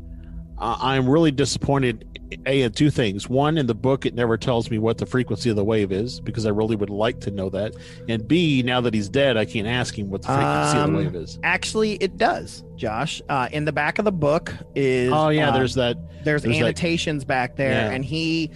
uh, 0.59 0.77
I'm 0.81 1.09
really 1.09 1.31
disappointed. 1.31 2.05
A, 2.47 2.63
in 2.63 2.71
two 2.73 2.91
things. 2.91 3.29
One, 3.29 3.59
in 3.59 3.67
the 3.67 3.75
book, 3.75 4.07
it 4.07 4.15
never 4.15 4.37
tells 4.37 4.71
me 4.71 4.79
what 4.79 4.99
the 4.99 5.07
frequency 5.07 5.51
of 5.51 5.57
the 5.57 5.65
wave 5.65 5.91
is 5.91 6.21
because 6.21 6.47
I 6.47 6.51
really 6.51 6.77
would 6.77 6.91
like 6.91 7.19
to 7.23 7.31
know 7.33 7.49
that. 7.51 7.75
And 8.09 8.29
B, 8.29 8.63
now 8.63 8.81
that 8.83 8.95
he's 8.95 9.09
dead, 9.09 9.37
I 9.37 9.45
can't 9.47 9.67
ask 9.67 9.99
him 9.99 10.11
what 10.11 10.23
the 10.23 10.29
frequency 10.29 10.79
Um, 10.79 10.95
of 10.95 11.01
the 11.03 11.11
wave 11.11 11.15
is. 11.17 11.41
Actually, 11.43 11.95
it 11.95 12.19
does, 12.19 12.63
Josh. 12.77 13.21
Uh, 13.29 13.49
in 13.51 13.65
the 13.65 13.73
back 13.73 13.99
of 13.99 14.05
the 14.05 14.13
book 14.13 14.55
is 14.77 15.11
Oh, 15.13 15.31
yeah, 15.31 15.49
uh, 15.49 15.55
there's 15.55 15.75
that. 15.75 15.97
there's, 16.23 16.43
there's 16.43 16.57
that- 16.59 16.65
annotations 16.65 17.25
back 17.25 17.57
there, 17.57 17.73
Yeah. 17.73 17.91
and 17.91 18.05
he 18.05 18.51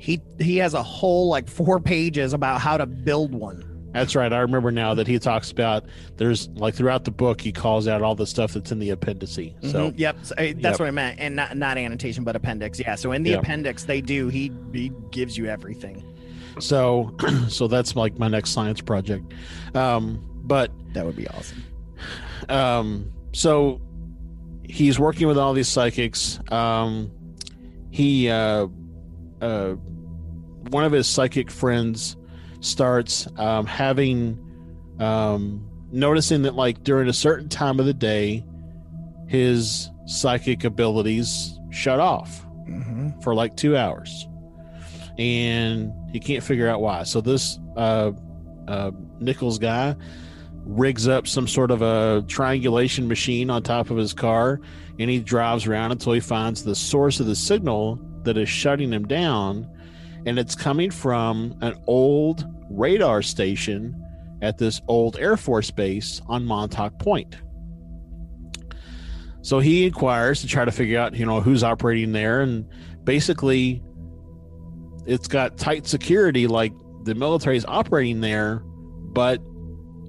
he 0.00 0.20
he 0.38 0.58
has 0.58 0.74
a 0.74 0.82
whole 0.82 1.28
like 1.28 1.48
four 1.48 1.80
pages 1.80 2.34
about 2.34 2.60
how 2.60 2.76
to 2.76 2.86
build 2.86 3.34
one. 3.34 3.64
That's 3.98 4.14
right. 4.14 4.32
I 4.32 4.38
remember 4.40 4.70
now 4.70 4.94
that 4.94 5.06
he 5.06 5.18
talks 5.18 5.50
about 5.50 5.84
there's 6.16 6.48
like 6.50 6.74
throughout 6.74 7.04
the 7.04 7.10
book 7.10 7.40
he 7.40 7.52
calls 7.52 7.86
out 7.88 8.02
all 8.02 8.14
the 8.14 8.26
stuff 8.26 8.52
that's 8.54 8.70
in 8.72 8.78
the 8.78 8.90
appendice. 8.90 9.52
So 9.70 9.90
Mhm. 9.90 9.94
yep, 9.98 10.16
so, 10.22 10.34
uh, 10.36 10.42
that's 10.42 10.62
Yep. 10.62 10.80
what 10.80 10.88
I 10.88 10.90
meant, 10.90 11.18
and 11.20 11.34
not 11.36 11.56
not 11.56 11.76
annotation, 11.78 12.24
but 12.24 12.36
appendix. 12.36 12.78
Yeah, 12.80 12.94
so 12.94 13.12
in 13.12 13.22
the 13.22 13.30
Yep. 13.30 13.40
appendix 13.42 13.84
they 13.84 14.00
do 14.00 14.28
he 14.28 14.52
he 14.72 14.90
gives 15.10 15.36
you 15.36 15.46
everything. 15.46 16.02
so 16.60 17.14
so 17.48 17.68
that's 17.68 17.94
like 17.96 18.18
my 18.18 18.28
next 18.28 18.50
science 18.50 18.80
project. 18.80 19.32
Um, 19.74 20.20
but 20.44 20.70
That 20.94 21.04
would 21.06 21.16
be 21.16 21.28
awesome. 21.28 21.62
um, 22.48 23.10
so 23.32 23.80
he's 24.64 24.98
working 24.98 25.26
with 25.28 25.38
all 25.38 25.52
these 25.52 25.68
psychics. 25.68 26.38
Um, 26.50 27.10
he 27.90 28.28
uh, 28.28 28.66
uh, 29.40 29.70
one 30.70 30.84
of 30.84 30.92
his 30.92 31.06
psychic 31.06 31.50
friends 31.50 32.16
starts 32.60 33.28
um, 33.36 33.66
having 33.66 34.38
um, 34.98 35.68
noticing 35.90 36.42
that 36.42 36.54
like 36.54 36.82
during 36.84 37.08
a 37.08 37.12
certain 37.12 37.48
time 37.48 37.80
of 37.80 37.86
the 37.86 37.94
day, 37.94 38.44
his 39.26 39.90
psychic 40.06 40.64
abilities 40.64 41.58
shut 41.70 42.00
off 42.00 42.42
hmm 42.64 43.10
for 43.22 43.34
like 43.34 43.56
two 43.56 43.76
hours, 43.76 44.28
and 45.18 45.92
he 46.12 46.20
can't 46.20 46.44
figure 46.44 46.68
out 46.68 46.80
why. 46.80 47.02
So 47.02 47.20
this 47.20 47.58
uh, 47.76 48.12
uh, 48.66 48.90
Nichols 49.18 49.58
guy 49.58 49.96
rigs 50.64 51.08
up 51.08 51.26
some 51.26 51.48
sort 51.48 51.70
of 51.70 51.82
a 51.82 52.22
triangulation 52.28 53.08
machine 53.08 53.48
on 53.50 53.62
top 53.62 53.90
of 53.90 53.96
his 53.96 54.12
car, 54.12 54.60
and 54.98 55.10
he 55.10 55.18
drives 55.18 55.66
around 55.66 55.92
until 55.92 56.12
he 56.12 56.20
finds 56.20 56.62
the 56.62 56.74
source 56.74 57.20
of 57.20 57.26
the 57.26 57.34
signal 57.34 57.98
that 58.24 58.36
is 58.36 58.48
shutting 58.48 58.92
him 58.92 59.06
down, 59.06 59.68
and 60.26 60.38
it's 60.38 60.54
coming 60.54 60.90
from 60.90 61.56
an 61.60 61.74
old 61.86 62.44
radar 62.70 63.22
station 63.22 64.04
at 64.42 64.58
this 64.58 64.80
old 64.88 65.18
Air 65.18 65.36
Force 65.36 65.70
base 65.70 66.20
on 66.28 66.44
Montauk 66.44 66.98
Point. 66.98 67.36
So 69.42 69.60
he 69.60 69.86
inquires 69.86 70.40
to 70.42 70.46
try 70.46 70.64
to 70.64 70.72
figure 70.72 70.98
out, 70.98 71.14
you 71.14 71.24
know, 71.24 71.40
who's 71.40 71.62
operating 71.62 72.12
there, 72.12 72.40
and 72.40 72.68
basically, 73.04 73.82
it's 75.06 75.28
got 75.28 75.56
tight 75.56 75.86
security, 75.86 76.46
like 76.46 76.72
the 77.04 77.14
military 77.14 77.56
is 77.56 77.64
operating 77.66 78.20
there, 78.20 78.62
but 79.12 79.40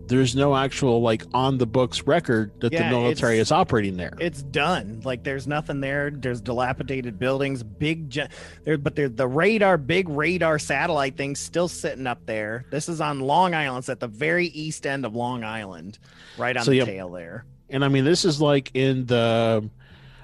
there's 0.10 0.36
no 0.36 0.56
actual 0.56 1.02
like 1.02 1.24
on 1.34 1.58
the 1.58 1.66
books 1.66 2.04
record 2.06 2.52
that 2.62 2.74
Yeah, 2.74 2.90
the 2.90 2.96
military 2.96 3.40
is 3.40 3.52
operating 3.52 3.96
there. 3.96 4.14
It's 4.20 4.42
done. 4.44 5.02
Like 5.06 5.24
there's 5.24 5.48
nothing 5.48 5.80
there. 5.80 6.12
There's 6.12 6.42
dilapidated 6.42 7.18
buildings, 7.18 7.64
big 7.64 8.10
ge- 8.10 8.28
there, 8.66 8.78
but 8.78 8.96
there, 8.96 9.08
the 9.08 9.28
radar, 9.28 9.78
big 9.78 10.10
radar 10.10 10.60
satellite 10.60 11.16
thing, 11.16 11.36
still 11.36 11.68
sitting 11.68 12.08
up 12.08 12.26
there. 12.26 12.66
This 12.72 12.90
is 12.90 13.00
on 13.00 13.20
Long 13.22 13.54
Island. 13.54 13.84
It's 13.84 13.90
at 13.90 14.00
the 14.00 14.08
very 14.08 14.48
east 14.48 14.86
end 14.86 15.06
of 15.06 15.16
Long 15.16 15.44
Island, 15.44 16.00
right 16.38 16.58
on 16.58 16.66
So, 16.66 16.72
the 16.72 16.82
tail 16.84 17.10
there. 17.12 17.46
and 17.70 17.86
I 17.86 17.88
mean, 17.88 18.04
this 18.04 18.26
is 18.26 18.42
like 18.42 18.72
in 18.74 19.06
the, 19.06 19.70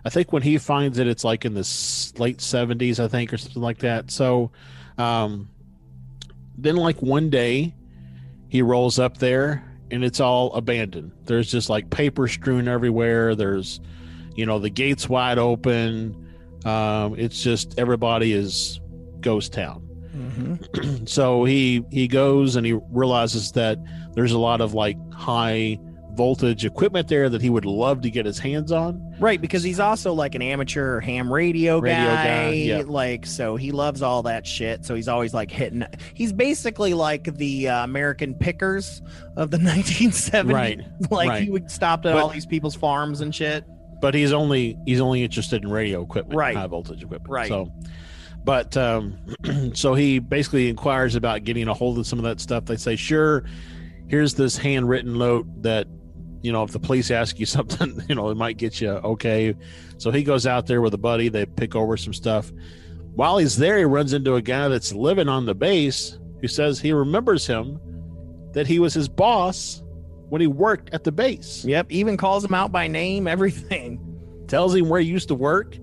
I 0.04 0.10
think 0.10 0.34
when 0.34 0.42
he 0.42 0.58
finds 0.58 0.98
it, 0.98 1.08
it's 1.08 1.24
like 1.24 1.46
in 1.46 1.54
the 1.54 2.12
late 2.18 2.42
seventies, 2.42 3.00
I 3.00 3.08
think, 3.08 3.32
or 3.32 3.38
something 3.38 3.62
like 3.62 3.78
that. 3.80 4.12
So, 4.12 4.52
um, 4.98 5.50
then 6.58 6.76
like 6.76 7.02
one 7.02 7.30
day, 7.30 7.74
he 8.48 8.62
rolls 8.62 9.00
up 9.00 9.18
there 9.18 9.64
and 9.92 10.04
it's 10.04 10.20
all 10.20 10.54
abandoned. 10.54 11.12
There's 11.26 11.50
just 11.52 11.70
like 11.70 11.90
paper 11.90 12.28
strewn 12.28 12.68
everywhere. 12.68 13.36
There's, 13.36 13.80
you 14.36 14.46
know 14.46 14.60
the 14.60 14.70
gates 14.70 15.08
wide 15.08 15.38
open. 15.38 16.22
Um, 16.66 17.16
it's 17.18 17.42
just 17.44 17.78
everybody 17.80 18.34
is 18.34 18.80
ghost 19.22 19.54
town. 19.54 19.88
Mhm. 20.16 21.10
so 21.10 21.44
he 21.46 21.84
he 21.92 22.08
goes 22.08 22.56
and 22.56 22.66
he 22.66 22.78
realizes 22.92 23.52
that 23.54 23.78
there's 24.14 24.32
a 24.32 24.40
lot 24.40 24.62
of 24.62 24.74
like 24.74 24.98
high 25.14 25.78
voltage 26.16 26.66
equipment 26.66 27.07
there 27.07 27.30
that 27.30 27.41
he 27.41 27.49
would 27.49 27.66
love 27.66 28.01
to 28.01 28.09
get 28.09 28.26
his 28.26 28.39
hands 28.39 28.72
on. 28.72 29.16
Right, 29.20 29.39
because 29.39 29.61
he's 29.63 29.80
also 29.80 30.13
like 30.13 30.34
an 30.36 30.41
amateur 30.41 30.99
ham 30.99 31.32
radio, 31.32 31.80
Radio 31.80 32.05
guy. 32.05 32.24
guy, 32.26 32.49
yeah. 32.53 32.84
Like, 32.86 33.26
so 33.26 33.55
he 33.55 33.72
loves 33.72 34.01
all 34.01 34.24
that 34.24 34.47
shit. 34.47 34.86
So 34.86 34.95
he's 34.95 35.07
always 35.07 35.34
like 35.34 35.51
hitting. 35.51 35.84
He's 36.13 36.34
basically 36.34 36.93
like 36.93 37.36
the 37.38 37.68
uh, 37.70 37.84
American 37.84 38.34
pickers 38.36 39.01
of 39.38 39.51
the 39.51 39.57
1970s. 39.59 40.51
Right, 40.53 40.80
Like 41.11 41.30
right. 41.30 41.43
he 41.43 41.49
would 41.51 41.70
stop 41.70 41.99
at 42.05 42.13
But- 42.13 42.22
all 42.24 42.30
these 42.30 42.45
people's 42.45 42.76
farms 42.76 43.22
and 43.22 43.34
shit. 43.34 43.66
but 44.01 44.13
he's 44.13 44.34
only 44.34 44.78
he's 44.86 45.01
only 45.01 45.24
interested 45.24 45.63
in 45.63 45.70
radio 45.72 46.01
equipment, 46.03 46.38
Right. 46.38 46.55
high 46.55 46.68
voltage 46.68 47.03
equipment. 47.03 47.30
Right. 47.32 47.47
So, 47.47 47.72
but 48.43 48.76
um, 48.78 49.18
so 49.74 49.93
he 49.95 50.20
basically 50.20 50.70
inquires 50.70 51.16
about 51.16 51.43
getting 51.45 51.68
a 51.68 51.74
hold 51.74 51.97
of 51.97 52.05
some 52.05 52.20
of 52.20 52.24
that 52.26 52.39
stuff. 52.39 52.66
They 52.66 52.76
say, 52.78 52.95
sure, 52.95 53.45
here's 54.07 54.36
this 54.36 54.55
handwritten 54.57 55.18
note 55.18 55.47
that 55.63 55.88
you 56.46 56.52
know 56.52 56.64
if 56.64 56.72
the 56.72 56.80
police 56.80 57.10
ask 57.12 57.39
you 57.39 57.46
something, 57.58 58.02
you 58.08 58.16
know 58.16 58.30
it 58.30 58.38
might 58.38 58.58
get 58.58 58.80
you 58.80 58.89
okay. 58.89 59.56
So 59.98 60.12
he 60.12 60.24
goes 60.24 60.46
out 60.46 60.68
there 60.68 60.82
with 60.82 60.93
a 60.93 60.98
buddy. 61.00 61.30
They 61.30 61.46
pick 61.46 61.76
over 61.76 61.98
some 61.98 62.14
stuff. 62.14 62.52
While 63.16 63.38
he's 63.38 63.56
there, 63.58 63.78
he 63.78 63.86
runs 63.86 64.12
into 64.14 64.36
a 64.36 64.41
guy 64.41 64.68
that's 64.68 64.93
living 64.93 65.30
on 65.30 65.46
the 65.46 65.56
base 65.56 66.20
who 66.41 66.48
says 66.50 66.80
he 66.80 66.91
remembers 66.91 67.48
him, 67.48 67.80
that 68.52 68.68
he 68.68 68.78
was 68.80 68.93
his 68.93 69.08
boss 69.08 69.82
when 70.30 70.41
he 70.41 70.48
worked 70.48 70.93
at 70.93 71.04
the 71.04 71.12
base 71.12 71.64
Yep. 71.66 71.88
Even 71.91 72.18
calls 72.18 72.43
him 72.43 72.54
out 72.54 72.72
by 72.72 72.88
name, 72.88 73.26
everything. 73.36 74.00
tells 74.48 74.76
him 74.76 74.89
where 74.89 75.00
he 75.00 75.08
used 75.08 75.30
to 75.30 75.36
work. 75.36 75.78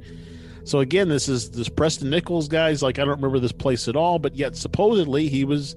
So 0.65 0.81
again, 0.81 1.09
this 1.09 1.29
is 1.29 1.51
this 1.51 1.69
Preston 1.69 2.11
Nichols 2.11 2.49
guy's 2.49 2.83
like, 2.83 2.99
I 2.99 3.03
don't 3.05 3.17
remember 3.17 3.39
this 3.41 3.51
place 3.53 3.89
at 3.89 3.97
all, 3.97 4.19
but 4.19 4.37
yet 4.37 4.55
supposedly 4.55 5.29
he 5.29 5.45
was 5.45 5.75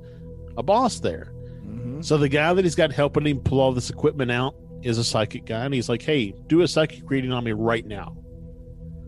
a 0.57 0.63
boss 0.63 0.99
there. 0.99 1.31
Mhm. 1.65 2.03
So 2.03 2.17
the 2.17 2.29
guy 2.29 2.53
that 2.53 2.65
he's 2.65 2.75
got 2.75 2.91
helping 2.91 3.25
him 3.25 3.39
pull 3.39 3.59
all 3.61 3.71
this 3.71 3.89
equipment 3.89 4.29
out 4.31 4.55
is 4.85 4.97
a 4.97 5.03
psychic 5.03 5.45
guy, 5.45 5.65
and 5.65 5.73
he's 5.73 5.89
like, 5.89 6.01
Hey, 6.01 6.33
do 6.47 6.61
a 6.61 6.67
psychic 6.67 7.09
reading 7.09 7.31
on 7.31 7.43
me 7.43 7.51
right 7.51 7.85
now. 7.85 8.17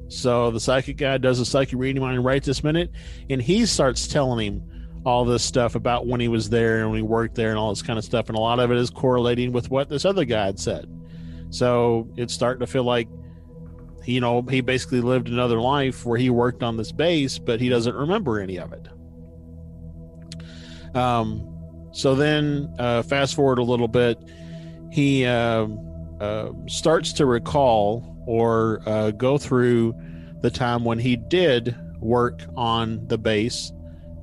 So 0.10 0.52
the 0.52 0.60
psychic 0.60 0.98
guy 0.98 1.18
does 1.18 1.40
a 1.40 1.46
psychic 1.46 1.78
reading 1.78 2.02
on 2.04 2.16
him 2.16 2.24
right 2.24 2.44
this 2.44 2.64
minute, 2.64 2.92
and 3.30 3.42
he 3.42 3.66
starts 3.66 4.08
telling 4.08 4.46
him 4.46 5.02
all 5.06 5.24
this 5.26 5.44
stuff 5.44 5.76
about 5.76 6.08
when 6.08 6.20
he 6.20 6.28
was 6.28 6.50
there 6.50 6.80
and 6.80 6.90
when 6.90 6.98
he 6.98 7.04
worked 7.04 7.36
there 7.36 7.50
and 7.50 7.58
all 7.58 7.70
this 7.70 7.82
kind 7.82 8.00
of 8.00 8.06
stuff. 8.06 8.28
And 8.28 8.38
a 8.38 8.42
lot 8.42 8.60
of 8.60 8.72
it 8.72 8.78
is 8.78 8.90
correlating 8.90 9.52
with 9.52 9.70
what 9.70 9.90
this 9.90 10.06
other 10.06 10.26
guy 10.26 10.48
had 10.48 10.60
said. 10.60 10.90
So 11.50 12.10
it's 12.18 12.34
starting 12.34 12.60
to 12.60 12.68
feel 12.68 12.84
like 12.84 13.08
you 14.08 14.22
know, 14.22 14.42
he 14.42 14.62
basically 14.62 15.02
lived 15.02 15.28
another 15.28 15.60
life 15.60 16.06
where 16.06 16.18
he 16.18 16.30
worked 16.30 16.64
on 16.64 16.78
this 16.78 16.94
base, 16.94 17.38
but 17.38 17.60
he 17.60 17.68
doesn't 17.68 17.94
remember 17.94 18.40
any 18.40 18.58
of 18.58 18.72
it. 18.72 18.88
Um, 20.96 21.90
so 21.92 22.16
then, 22.16 22.74
uh, 22.80 23.04
fast 23.04 23.36
forward 23.36 23.60
a 23.60 23.64
little 23.64 23.90
bit, 23.90 24.18
he 24.98 25.28
uh, 25.28 25.68
uh, 26.20 26.52
starts 26.66 27.14
to 27.14 27.28
recall 27.28 28.18
or 28.26 28.82
uh, 28.88 29.12
go 29.12 29.38
through 29.38 29.94
the 30.42 30.50
time 30.50 30.84
when 30.84 30.98
he 30.98 31.16
did 31.16 31.78
work 32.00 32.42
on 32.56 33.08
the 33.08 33.16
base, 33.16 33.72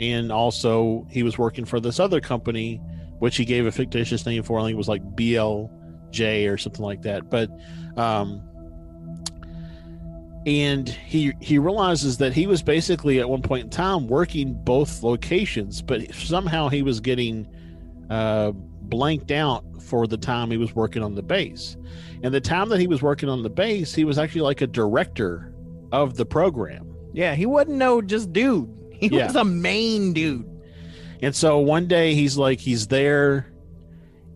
and 0.01 0.33
also 0.33 1.07
he 1.09 1.22
was 1.22 1.39
working 1.39 1.64
for 1.64 1.79
this 1.79 2.01
other 2.01 2.20
company, 2.20 2.81
which 3.20 3.37
he 3.37 3.45
gave 3.45 3.66
a 3.66 3.70
fictitious 3.70 4.27
name 4.27 4.43
for. 4.43 4.59
I 4.59 4.64
think 4.64 4.75
it 4.75 4.77
was 4.77 4.89
like 4.89 5.05
BLJ 5.14 6.53
or 6.53 6.59
something 6.59 6.85
like 6.85 7.03
that. 7.03 7.31
But 7.31 7.51
um, 7.97 8.43
and 10.45 10.89
he 10.89 11.35
he 11.39 11.61
realizes 11.61 12.18
that 12.18 12.33
he 12.33 12.49
was 12.49 12.64
basically 12.64 13.20
at 13.20 13.29
one 13.29 13.43
point 13.43 13.62
in 13.62 13.70
time 13.70 14.09
working 14.09 14.53
both 14.53 15.03
locations 15.03 15.81
but 15.81 16.12
somehow 16.12 16.68
he 16.68 16.83
was 16.83 17.01
getting 17.01 17.47
uh, 18.11 18.53
blanked 18.53 19.31
out 19.31 19.64
for 19.85 20.07
the 20.07 20.16
time 20.16 20.51
he 20.51 20.57
was 20.57 20.74
working 20.74 21.03
on 21.03 21.14
the 21.14 21.22
base 21.22 21.76
and 22.22 22.32
the 22.35 22.41
time 22.41 22.68
that 22.70 22.80
he 22.80 22.87
was 22.87 23.03
working 23.03 23.28
on 23.28 23.43
the 23.43 23.51
base 23.51 23.95
he 23.95 24.05
was 24.05 24.18
actually 24.18 24.41
like 24.41 24.61
a 24.61 24.66
director 24.66 25.53
of 25.93 26.16
the 26.16 26.24
program 26.26 26.95
Yeah, 27.12 27.35
he 27.35 27.47
wasn't 27.47 27.76
no 27.76 28.01
just 28.03 28.32
dude. 28.32 28.68
He 28.93 29.09
Yeah. 29.09 29.26
was 29.26 29.37
a 29.37 29.45
main 29.45 30.12
dude. 30.12 30.49
And 31.22 31.35
so 31.35 31.59
one 31.59 31.87
day 31.89 32.14
he's 32.14 32.37
like 32.39 32.59
he's 32.61 32.87
there 32.89 33.53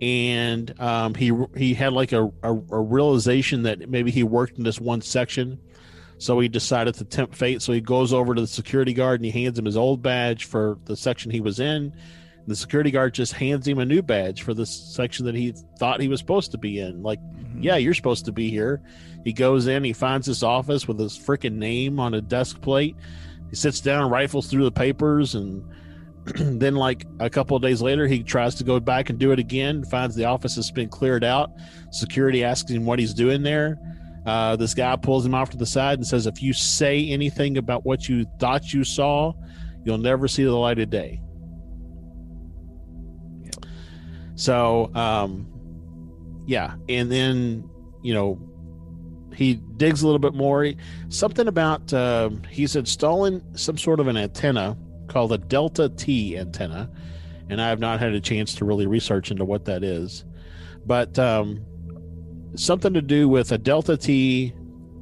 and 0.01 0.79
um, 0.81 1.15
he 1.15 1.33
he 1.57 1.75
had 1.75 1.93
like 1.93 2.13
a, 2.13 2.25
a, 2.43 2.53
a 2.53 2.81
realization 2.81 3.63
that 3.65 3.89
maybe 3.89 4.11
he 4.11 4.23
worked 4.23 4.59
in 4.59 4.65
this 4.65 4.81
one 4.81 5.01
section. 5.01 5.59
So 6.19 6.39
he 6.41 6.49
decided 6.49 6.95
to 6.97 7.05
tempt 7.05 7.35
fate. 7.37 7.63
So 7.63 7.73
he 7.73 7.81
goes 7.81 8.13
over 8.13 8.35
to 8.35 8.41
the 8.41 8.47
security 8.47 8.93
guard 8.93 9.21
and 9.21 9.25
he 9.33 9.43
hands 9.45 9.59
him 9.59 9.65
his 9.65 9.77
old 9.77 10.03
badge 10.03 10.45
for 10.45 10.79
the 10.85 10.97
section 10.97 11.31
he 11.31 11.41
was 11.41 11.61
in. 11.61 11.93
The 12.49 12.57
security 12.57 12.91
guard 12.91 13.13
just 13.13 13.35
hands 13.35 13.69
him 13.69 13.79
a 13.79 13.85
new 13.85 14.01
badge 14.01 14.41
for 14.41 14.55
the 14.55 14.65
section 14.65 15.27
that 15.27 15.35
he 15.35 15.53
thought 15.79 16.01
he 16.01 16.09
was 16.09 16.19
supposed 16.19 16.51
to 16.53 16.59
be 16.59 16.81
in. 16.81 17.03
Like, 17.03 17.21
yeah, 17.61 17.77
you're 17.77 17.93
supposed 17.93 18.25
to 18.25 18.33
be 18.33 18.49
here. 18.49 18.81
He 19.23 19.35
goes 19.35 19.67
in, 19.67 19.85
he 19.85 19.93
finds 19.93 20.27
his 20.27 20.43
office 20.43 20.89
with 20.89 20.99
his 20.99 21.19
freaking 21.19 21.57
name 21.57 22.01
on 22.01 22.15
a 22.15 22.23
desk 22.23 22.63
plate. 22.63 22.97
He 23.51 23.57
sits 23.57 23.81
down, 23.81 24.11
rifles 24.11 24.47
through 24.47 24.65
the 24.65 24.73
papers, 24.73 25.35
and 25.35 25.63
then 26.35 26.75
like 26.75 27.05
a 27.21 27.29
couple 27.29 27.55
of 27.55 27.63
days 27.63 27.83
later 27.83 28.07
he 28.07 28.23
tries 28.23 28.55
to 28.55 28.65
go 28.65 28.81
back 28.81 29.11
and 29.11 29.19
do 29.19 29.33
it 29.33 29.39
again 29.39 29.85
finds 29.85 30.15
the 30.15 30.25
office 30.25 30.57
has 30.57 30.71
been 30.71 30.89
cleared 30.89 31.25
out 31.25 31.51
security 31.91 32.45
asks 32.45 32.71
him 32.71 32.85
what 32.85 32.99
he's 32.99 33.15
doing 33.15 33.43
there 33.43 33.79
uh, 34.27 34.55
this 34.57 34.75
guy 34.75 34.95
pulls 34.97 35.25
him 35.25 35.35
off 35.35 35.49
to 35.49 35.57
the 35.57 35.65
side 35.65 35.97
and 35.99 36.07
says 36.07 36.27
if 36.27 36.43
you 36.43 36.53
say 36.53 37.09
anything 37.09 37.57
about 37.57 37.87
what 37.87 38.09
you 38.09 38.27
thought 38.39 38.75
you 38.75 38.85
saw 38.85 39.33
you'll 39.85 39.97
never 39.97 40.29
see 40.29 40.45
the 40.45 40.53
light 40.53 40.79
of 40.79 40.91
day 40.91 41.21
so 44.39 44.91
um 44.95 45.47
yeah 46.47 46.75
and 46.89 47.11
then 47.11 47.69
you 48.03 48.15
know 48.15 48.41
he 49.35 49.55
digs 49.77 50.03
a 50.03 50.07
little 50.07 50.19
bit 50.19 50.35
more 50.35 50.65
He- 50.65 50.77
something 51.09 51.49
about 51.49 51.93
um 51.93 52.43
he's 52.45 52.77
installing 52.77 53.43
some 53.55 53.77
sort 53.77 54.01
of 54.01 54.07
an 54.07 54.17
antenna 54.17 54.77
called 55.09 55.33
a 55.33 55.39
Delta 55.39 55.89
T 55.89 56.37
antenna, 56.39 56.91
and 57.49 57.61
I 57.61 57.69
have 57.69 57.81
not 57.81 57.99
had 57.99 58.13
a 58.13 58.21
chance 58.21 58.55
to 58.57 58.65
really 58.65 58.87
research 58.87 59.31
into 59.31 59.45
what 59.45 59.65
that 59.65 59.83
is. 59.83 60.25
But 60.87 61.19
um, 61.19 61.65
something 62.55 62.95
to 62.95 63.03
do 63.03 63.29
with 63.29 63.51
a 63.51 63.59
Delta 63.59 63.97
T 63.97 64.55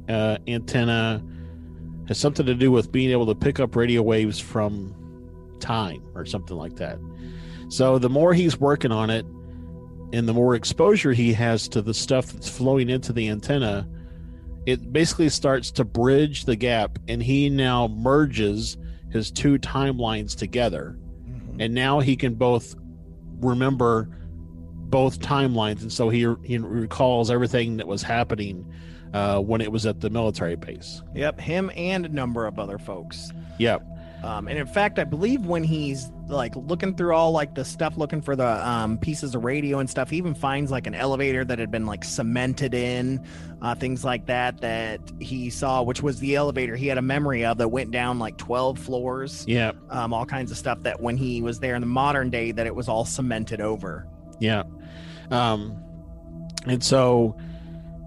uh, 0.09 0.37
antenna 0.47 1.23
has 2.07 2.17
something 2.17 2.45
to 2.45 2.55
do 2.55 2.71
with 2.71 2.91
being 2.91 3.11
able 3.11 3.25
to 3.27 3.35
pick 3.35 3.59
up 3.59 3.75
radio 3.75 4.01
waves 4.01 4.39
from 4.39 4.95
time 5.59 6.01
or 6.15 6.25
something 6.25 6.57
like 6.57 6.77
that. 6.77 6.97
So 7.69 7.99
the 7.99 8.09
more 8.09 8.33
he's 8.33 8.59
working 8.59 8.91
on 8.91 9.09
it, 9.09 9.25
and 10.13 10.27
the 10.27 10.33
more 10.33 10.55
exposure 10.55 11.11
he 11.11 11.33
has 11.33 11.67
to 11.69 11.81
the 11.81 11.93
stuff 11.93 12.27
that's 12.27 12.49
flowing 12.49 12.89
into 12.89 13.11
the 13.11 13.27
antenna, 13.29 13.87
it 14.65 14.91
basically 14.91 15.29
starts 15.29 15.71
to 15.71 15.83
bridge 15.83 16.45
the 16.45 16.55
gap, 16.55 16.97
and 17.07 17.21
he 17.21 17.49
now 17.49 17.87
merges 17.87 18.77
his 19.11 19.31
two 19.31 19.57
timelines 19.57 20.35
together. 20.35 20.97
And 21.59 21.73
now 21.73 21.99
he 21.99 22.15
can 22.15 22.35
both 22.35 22.75
remember 23.39 24.09
both 24.89 25.19
timelines 25.19 25.81
and 25.81 25.91
so 25.91 26.07
he, 26.09 26.33
he 26.43 26.57
recalls 26.57 27.29
everything 27.29 27.77
that 27.77 27.87
was 27.87 28.01
happening 28.01 28.71
uh, 29.13 29.39
when 29.39 29.59
it 29.59 29.71
was 29.71 29.85
at 29.85 29.99
the 29.99 30.09
military 30.09 30.55
base. 30.55 31.01
Yep, 31.13 31.39
him 31.39 31.71
and 31.75 32.05
a 32.05 32.09
number 32.09 32.45
of 32.45 32.57
other 32.59 32.77
folks. 32.77 33.31
yep 33.57 33.83
Um, 34.23 34.47
and 34.47 34.57
in 34.57 34.65
fact, 34.65 34.97
I 34.97 35.03
believe 35.03 35.45
when 35.45 35.63
he's 35.63 36.09
like 36.27 36.55
looking 36.55 36.95
through 36.95 37.13
all 37.13 37.31
like 37.31 37.53
the 37.53 37.63
stuff, 37.63 37.97
looking 37.97 38.19
for 38.21 38.35
the 38.35 38.67
um, 38.67 38.97
pieces 38.97 39.35
of 39.35 39.43
radio 39.43 39.77
and 39.79 39.87
stuff, 39.89 40.09
he 40.09 40.17
even 40.17 40.33
finds 40.33 40.71
like 40.71 40.87
an 40.87 40.95
elevator 40.95 41.45
that 41.45 41.59
had 41.59 41.69
been 41.69 41.85
like 41.85 42.03
cemented 42.03 42.73
in, 42.73 43.23
uh, 43.61 43.75
things 43.75 44.03
like 44.03 44.25
that 44.25 44.59
that 44.61 44.99
he 45.19 45.49
saw, 45.51 45.83
which 45.83 46.01
was 46.01 46.19
the 46.19 46.35
elevator 46.35 46.75
he 46.75 46.87
had 46.87 46.97
a 46.97 47.01
memory 47.01 47.45
of 47.45 47.59
that 47.59 47.67
went 47.69 47.91
down 47.91 48.17
like 48.17 48.37
twelve 48.37 48.79
floors. 48.79 49.45
yeah 49.47 49.71
Um, 49.89 50.13
all 50.13 50.25
kinds 50.25 50.49
of 50.51 50.57
stuff 50.57 50.81
that 50.81 50.99
when 50.99 51.15
he 51.15 51.41
was 51.43 51.59
there 51.59 51.75
in 51.75 51.81
the 51.81 51.87
modern 51.87 52.29
day, 52.31 52.51
that 52.51 52.65
it 52.65 52.73
was 52.75 52.89
all 52.89 53.05
cemented 53.05 53.61
over. 53.61 54.07
yeah 54.39 54.63
um, 55.29 55.77
and 56.65 56.83
so 56.83 57.37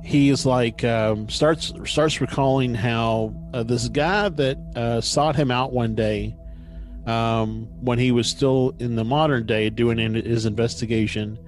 he's 0.04 0.46
like 0.46 0.84
um, 0.84 1.28
starts 1.28 1.72
starts 1.84 2.20
recalling 2.20 2.74
how 2.74 3.34
uh, 3.52 3.62
this 3.62 3.88
guy 3.88 4.28
that 4.28 4.56
uh, 4.76 5.00
sought 5.00 5.36
him 5.36 5.50
out 5.50 5.72
one 5.72 5.94
day 5.94 6.36
um, 7.06 7.66
when 7.80 7.98
he 7.98 8.12
was 8.12 8.28
still 8.28 8.74
in 8.78 8.96
the 8.96 9.04
modern 9.04 9.46
day 9.46 9.70
doing 9.70 9.98
in- 9.98 10.14
his 10.14 10.46
investigation 10.46 11.38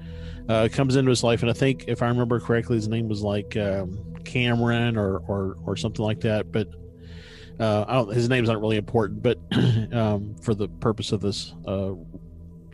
uh, 0.49 0.69
comes 0.73 0.97
into 0.97 1.11
his 1.11 1.23
life. 1.23 1.43
And 1.43 1.51
i 1.51 1.55
think 1.55 1.85
if 1.89 2.03
i 2.03 2.09
remember 2.09 2.41
correctly 2.41 2.77
his 2.77 2.89
name 2.89 3.09
was 3.09 3.23
like 3.23 3.57
um, 3.57 3.99
cameron 4.25 4.97
or, 4.97 5.19
or 5.19 5.57
or 5.65 5.77
something 5.77 6.05
like 6.05 6.21
that. 6.21 6.53
But 6.53 6.69
uh, 7.61 7.85
I 7.87 7.95
don't, 7.95 8.15
his 8.15 8.29
name's 8.29 8.49
not 8.49 8.61
really 8.61 8.77
important 8.77 9.23
but 9.23 9.39
um, 9.93 10.35
for 10.43 10.55
the 10.55 10.69
purpose 10.69 11.13
of 11.13 11.21
this 11.21 11.55
uh, 11.67 11.93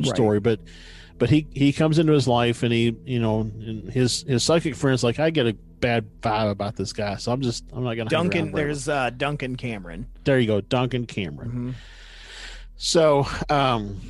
story. 0.02 0.40
But 0.40 0.60
but 1.18 1.30
he 1.30 1.46
he 1.52 1.72
comes 1.72 1.98
into 1.98 2.12
his 2.12 2.28
life 2.28 2.62
and 2.62 2.72
he 2.72 2.96
you 3.04 3.20
know 3.20 3.40
and 3.40 3.90
his 3.90 4.22
his 4.22 4.42
psychic 4.44 4.76
friends 4.76 5.02
like 5.02 5.18
i 5.18 5.30
get 5.30 5.46
a 5.46 5.56
bad 5.80 6.06
vibe 6.20 6.50
about 6.50 6.76
this 6.76 6.92
guy, 6.92 7.16
so 7.16 7.32
I'm 7.32 7.40
just 7.40 7.64
I'm 7.72 7.84
not 7.84 7.94
gonna. 7.94 8.10
Duncan, 8.10 8.52
there's 8.52 8.88
uh, 8.88 9.10
Duncan 9.10 9.56
Cameron. 9.56 10.06
there 10.24 10.38
you 10.38 10.46
go, 10.46 10.60
Duncan 10.60 11.06
Cameron. 11.06 11.50
Mhm. 11.50 11.74
So, 12.76 13.26
um, 13.50 14.00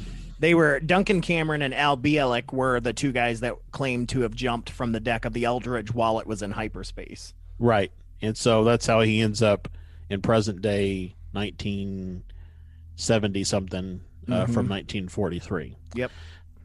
They 0.41 0.55
were 0.55 0.79
Duncan 0.81 1.21
Cameron 1.21 1.63
and 1.63 1.75
Al 1.75 1.97
Bielek 1.97 2.53
were 2.53 2.81
the 2.81 2.93
two 2.93 3.13
guys 3.13 3.41
that 3.41 3.55
claimed 3.73 4.09
to 4.11 4.21
have 4.21 4.35
jumped 4.35 4.71
from 4.71 4.93
the 4.93 5.01
deck 5.01 5.25
of 5.25 5.33
the 5.33 5.45
Eldridge 5.45 5.93
while 5.93 6.19
it 6.21 6.27
was 6.27 6.43
in 6.43 6.51
hyperspace. 6.53 7.35
right, 7.59 7.91
and 8.23 8.37
so 8.37 8.63
that's 8.65 8.87
how 8.87 9.01
he 9.01 9.21
ends 9.21 9.43
up 9.43 9.69
in 10.11 10.23
present 10.23 10.63
day 10.63 11.15
1970 11.33 13.45
something 13.45 14.01
uh, 14.29 14.45
Mhm. 14.45 14.55
from 14.55 14.69
1943. 14.69 15.77
Yep. 15.95 16.11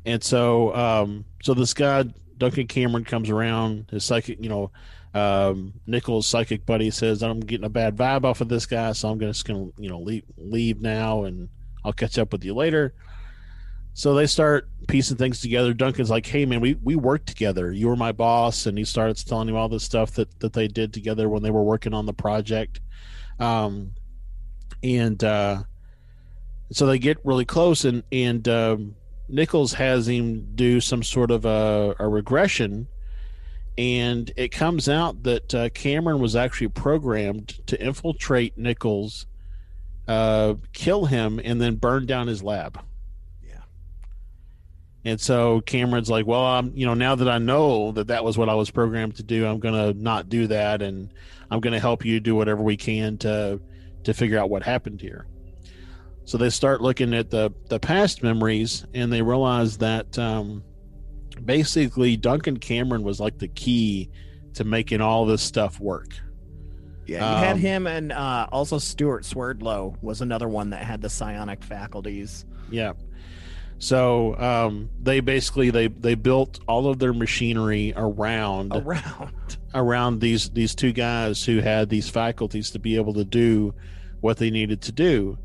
And 0.06 0.22
so, 0.24 0.76
um, 0.76 1.24
so 1.42 1.54
this 1.54 1.74
guy 1.74 2.04
Duncan 2.44 2.68
Cameron 2.68 3.06
comes 3.06 3.30
around. 3.30 3.86
His 3.90 4.04
psychic, 4.04 4.44
you 4.44 4.50
know, 4.50 4.70
um, 5.14 5.76
Nichols' 5.88 6.28
psychic 6.28 6.66
buddy 6.66 6.92
says, 6.92 7.24
"I'm 7.24 7.40
getting 7.40 7.64
a 7.64 7.70
bad 7.70 7.96
vibe 7.96 8.26
off 8.26 8.42
of 8.42 8.50
this 8.50 8.66
guy, 8.66 8.92
so 8.92 9.08
I'm 9.08 9.18
just 9.18 9.46
gonna, 9.46 9.68
you 9.78 9.88
know, 9.88 10.02
leave 10.02 10.26
leave 10.38 10.82
now, 10.82 11.24
and 11.24 11.48
I'll 11.86 11.94
catch 11.94 12.20
up 12.20 12.34
with 12.34 12.44
you 12.44 12.54
later." 12.54 12.96
So 13.94 14.14
they 14.14 14.28
start 14.28 14.68
piecing 14.90 15.16
things 15.16 15.40
together. 15.40 15.74
Duncan's 15.74 16.10
like, 16.10 16.26
"Hey, 16.26 16.46
man, 16.46 16.60
we 16.60 16.74
we 16.84 16.98
worked 16.98 17.28
together. 17.28 17.72
You 17.72 17.88
were 17.88 17.96
my 17.96 18.12
boss," 18.12 18.66
and 18.66 18.78
he 18.78 18.84
starts 18.84 19.24
telling 19.24 19.48
him 19.48 19.56
all 19.56 19.70
this 19.70 19.86
stuff 19.86 20.12
that 20.16 20.38
that 20.42 20.52
they 20.52 20.68
did 20.68 20.92
together 20.92 21.30
when 21.30 21.44
they 21.44 21.52
were 21.52 21.64
working 21.64 21.94
on 21.94 22.06
the 22.06 22.14
project. 22.14 22.82
Um, 23.40 23.94
and 24.84 25.24
uh, 25.24 25.64
so 26.74 26.88
they 26.88 27.00
get 27.00 27.20
really 27.24 27.46
close, 27.46 27.86
and 27.86 28.04
and 28.12 28.46
um, 28.50 28.96
Nichols 29.34 29.74
has 29.74 30.08
him 30.08 30.54
do 30.54 30.80
some 30.80 31.02
sort 31.02 31.32
of 31.32 31.44
a, 31.44 31.96
a 32.00 32.08
regression, 32.08 32.88
and 33.78 34.32
it 34.38 34.50
comes 34.50 34.88
out 34.88 35.24
that 35.24 35.56
uh, 35.56 35.70
Cameron 35.70 36.20
was 36.20 36.36
actually 36.36 36.68
programmed 36.68 37.60
to 37.66 37.82
infiltrate 37.82 38.58
Nichols, 38.60 39.26
uh, 40.08 40.54
kill 40.72 41.06
him, 41.06 41.42
and 41.44 41.60
then 41.60 41.76
burn 41.76 42.06
down 42.06 42.28
his 42.28 42.44
lab. 42.44 42.80
Yeah. 43.42 43.64
And 45.04 45.20
so 45.20 45.62
Cameron's 45.62 46.12
like, 46.12 46.28
well, 46.28 46.46
I'm, 46.46 46.72
you 46.76 46.86
know, 46.86 46.94
now 46.94 47.16
that 47.16 47.28
I 47.28 47.40
know 47.40 47.92
that 47.94 48.08
that 48.08 48.24
was 48.24 48.38
what 48.38 48.50
I 48.50 48.54
was 48.54 48.70
programmed 48.70 49.16
to 49.16 49.24
do, 49.24 49.48
I'm 49.48 49.60
gonna 49.60 49.94
not 49.94 50.30
do 50.30 50.46
that, 50.48 50.84
and 50.84 51.12
I'm 51.50 51.60
gonna 51.60 51.80
help 51.80 52.06
you 52.06 52.20
do 52.20 52.36
whatever 52.36 52.62
we 52.62 52.78
can 52.78 53.18
to 53.20 53.60
to 54.04 54.14
figure 54.14 54.38
out 54.38 54.52
what 54.52 54.62
happened 54.62 55.02
here. 55.02 55.26
So 56.26 56.38
they 56.38 56.50
start 56.50 56.82
looking 56.82 57.14
at 57.14 57.30
the 57.30 57.52
the 57.68 57.80
past 57.80 58.24
memories, 58.24 58.86
and 58.94 59.12
they 59.12 59.22
realize 59.22 59.78
that 59.80 60.18
um, 60.18 60.64
basically 61.44 62.16
Duncan 62.18 62.58
Cameron 62.58 63.04
was 63.04 63.20
like 63.20 63.40
the 63.40 63.48
key 63.50 64.10
to 64.54 64.64
making 64.64 65.02
all 65.02 65.26
this 65.26 65.42
stuff 65.42 65.80
work. 65.80 66.10
Yeah, 67.06 67.30
you 67.32 67.38
had 67.46 67.54
Um, 67.56 67.60
him 67.60 67.88
and 67.88 68.12
uh, 68.14 68.48
also 68.52 68.78
Stewart 68.78 69.26
Swerdlow 69.26 69.98
was 70.02 70.22
another 70.22 70.48
one 70.48 70.70
that 70.70 70.84
had 70.86 71.02
the 71.02 71.10
psionic 71.10 71.62
faculties. 71.64 72.46
Yeah. 72.72 72.94
So 73.80 74.38
um, 74.40 74.90
they 75.02 75.20
basically 75.20 75.70
they 75.70 75.88
they 75.88 76.16
built 76.16 76.62
all 76.68 76.88
of 76.88 77.00
their 77.00 77.12
machinery 77.12 77.94
around 77.98 78.72
Around. 78.74 79.58
around 79.74 80.22
these 80.22 80.50
these 80.52 80.74
two 80.74 80.94
guys 80.94 81.44
who 81.44 81.60
had 81.60 81.90
these 81.90 82.10
faculties 82.10 82.72
to 82.72 82.80
be 82.80 82.96
able 82.96 83.14
to 83.16 83.26
do 83.26 83.74
what 84.22 84.38
they 84.38 84.50
needed 84.50 84.82
to 84.84 84.94
do. 84.94 85.38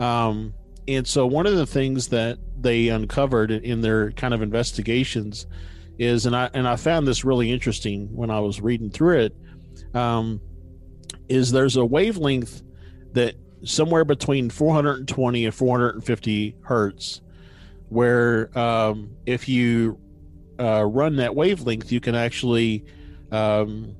Um, 0.00 0.54
and 0.88 1.06
so 1.06 1.26
one 1.26 1.46
of 1.46 1.54
the 1.54 1.66
things 1.66 2.08
that 2.08 2.38
they 2.58 2.88
uncovered 2.88 3.50
in 3.50 3.80
their 3.80 4.10
kind 4.12 4.34
of 4.34 4.42
investigations 4.42 5.46
is, 5.98 6.26
and 6.26 6.34
I 6.34 6.50
and 6.54 6.66
I 6.66 6.76
found 6.76 7.06
this 7.06 7.24
really 7.24 7.52
interesting 7.52 8.08
when 8.16 8.30
I 8.30 8.40
was 8.40 8.60
reading 8.60 8.90
through 8.90 9.20
it, 9.20 9.36
um, 9.94 10.40
is 11.28 11.52
there's 11.52 11.76
a 11.76 11.84
wavelength 11.84 12.62
that 13.12 13.34
somewhere 13.62 14.04
between 14.04 14.48
420 14.48 15.44
and 15.44 15.54
450 15.54 16.56
hertz, 16.62 17.20
where 17.90 18.58
um, 18.58 19.10
if 19.26 19.48
you 19.48 19.98
uh, 20.58 20.84
run 20.84 21.16
that 21.16 21.36
wavelength, 21.36 21.92
you 21.92 22.00
can 22.00 22.14
actually 22.14 22.84
um, 23.30 23.94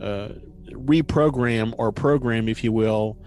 uh, 0.00 0.28
reprogram 0.70 1.74
or 1.78 1.90
program, 1.90 2.48
if 2.48 2.62
you 2.62 2.72
will, 2.72 3.18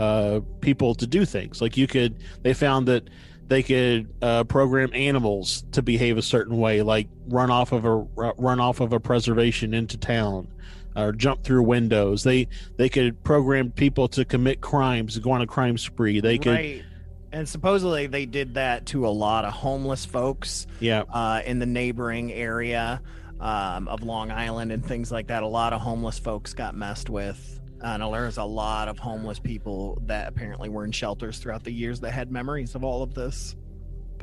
uh, 0.00 0.40
people 0.60 0.94
to 0.94 1.06
do 1.06 1.24
things. 1.26 1.60
Like 1.60 1.76
you 1.76 1.86
could, 1.86 2.16
they 2.42 2.54
found 2.54 2.88
that 2.88 3.08
they 3.48 3.62
could 3.62 4.12
uh, 4.22 4.44
program 4.44 4.90
animals 4.94 5.64
to 5.72 5.82
behave 5.82 6.16
a 6.16 6.22
certain 6.22 6.56
way, 6.56 6.82
like 6.82 7.08
run 7.28 7.50
off 7.50 7.72
of 7.72 7.84
a 7.84 7.96
run 7.96 8.60
off 8.60 8.80
of 8.80 8.92
a 8.92 9.00
preservation 9.00 9.74
into 9.74 9.98
town, 9.98 10.48
or 10.96 11.12
jump 11.12 11.44
through 11.44 11.64
windows. 11.64 12.22
They 12.22 12.48
they 12.76 12.88
could 12.88 13.22
program 13.24 13.72
people 13.72 14.08
to 14.08 14.24
commit 14.24 14.62
crimes, 14.62 15.18
go 15.18 15.32
on 15.32 15.42
a 15.42 15.46
crime 15.46 15.76
spree. 15.76 16.20
They 16.20 16.38
could, 16.38 16.52
right. 16.52 16.84
And 17.32 17.48
supposedly 17.48 18.06
they 18.06 18.24
did 18.24 18.54
that 18.54 18.86
to 18.86 19.06
a 19.06 19.10
lot 19.10 19.44
of 19.44 19.52
homeless 19.52 20.04
folks 20.04 20.66
yeah, 20.80 21.02
uh, 21.12 21.42
in 21.44 21.58
the 21.58 21.66
neighboring 21.66 22.32
area 22.32 23.02
um, 23.38 23.86
of 23.86 24.02
Long 24.02 24.30
Island 24.30 24.72
and 24.72 24.84
things 24.84 25.12
like 25.12 25.26
that. 25.26 25.42
A 25.42 25.46
lot 25.46 25.72
of 25.72 25.80
homeless 25.80 26.18
folks 26.18 26.54
got 26.54 26.74
messed 26.74 27.10
with. 27.10 27.59
And 27.82 28.02
there's 28.12 28.36
a 28.36 28.44
lot 28.44 28.88
of 28.88 28.98
homeless 28.98 29.38
people 29.38 30.02
that 30.06 30.28
apparently 30.28 30.68
were 30.68 30.84
in 30.84 30.92
shelters 30.92 31.38
throughout 31.38 31.64
the 31.64 31.72
years 31.72 32.00
that 32.00 32.10
had 32.10 32.30
memories 32.30 32.74
of 32.74 32.84
all 32.84 33.02
of 33.02 33.14
this. 33.14 33.56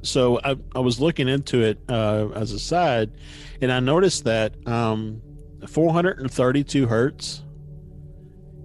so 0.03 0.39
I, 0.43 0.55
I 0.75 0.79
was 0.79 0.99
looking 0.99 1.27
into 1.27 1.63
it 1.63 1.79
uh, 1.89 2.29
as 2.35 2.51
a 2.51 2.59
side, 2.59 3.11
and 3.61 3.71
I 3.71 3.79
noticed 3.79 4.25
that 4.25 4.55
um, 4.67 5.21
432 5.67 6.87
hertz 6.87 7.43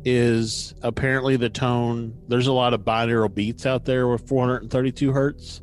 is 0.05 0.75
apparently 0.83 1.37
the 1.37 1.49
tone. 1.49 2.15
There's 2.29 2.49
a 2.49 2.53
lot 2.53 2.75
of 2.75 2.81
binaural 2.83 3.33
beats 3.33 3.67
out 3.67 3.85
there 3.85 4.09
with 4.09 4.29
432 4.29 5.13
hertz, 5.13 5.63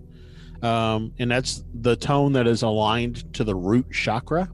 um, 0.61 1.13
and 1.19 1.29
that's 1.29 1.63
the 1.73 1.95
tone 1.95 2.33
that 2.33 2.47
is 2.47 2.63
aligned 2.63 3.31
to 3.35 3.43
the 3.43 3.55
root 3.55 3.91
chakra 3.91 4.49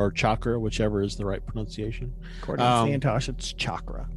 or 0.00 0.10
chakra, 0.10 0.58
whichever 0.58 1.02
is 1.02 1.16
the 1.16 1.24
right 1.24 1.44
pronunciation. 1.44 2.12
According 2.42 2.64
Um, 2.64 2.88
to 2.88 2.98
Santosh, 2.98 3.28
it's 3.28 3.52
chakra. 3.52 4.08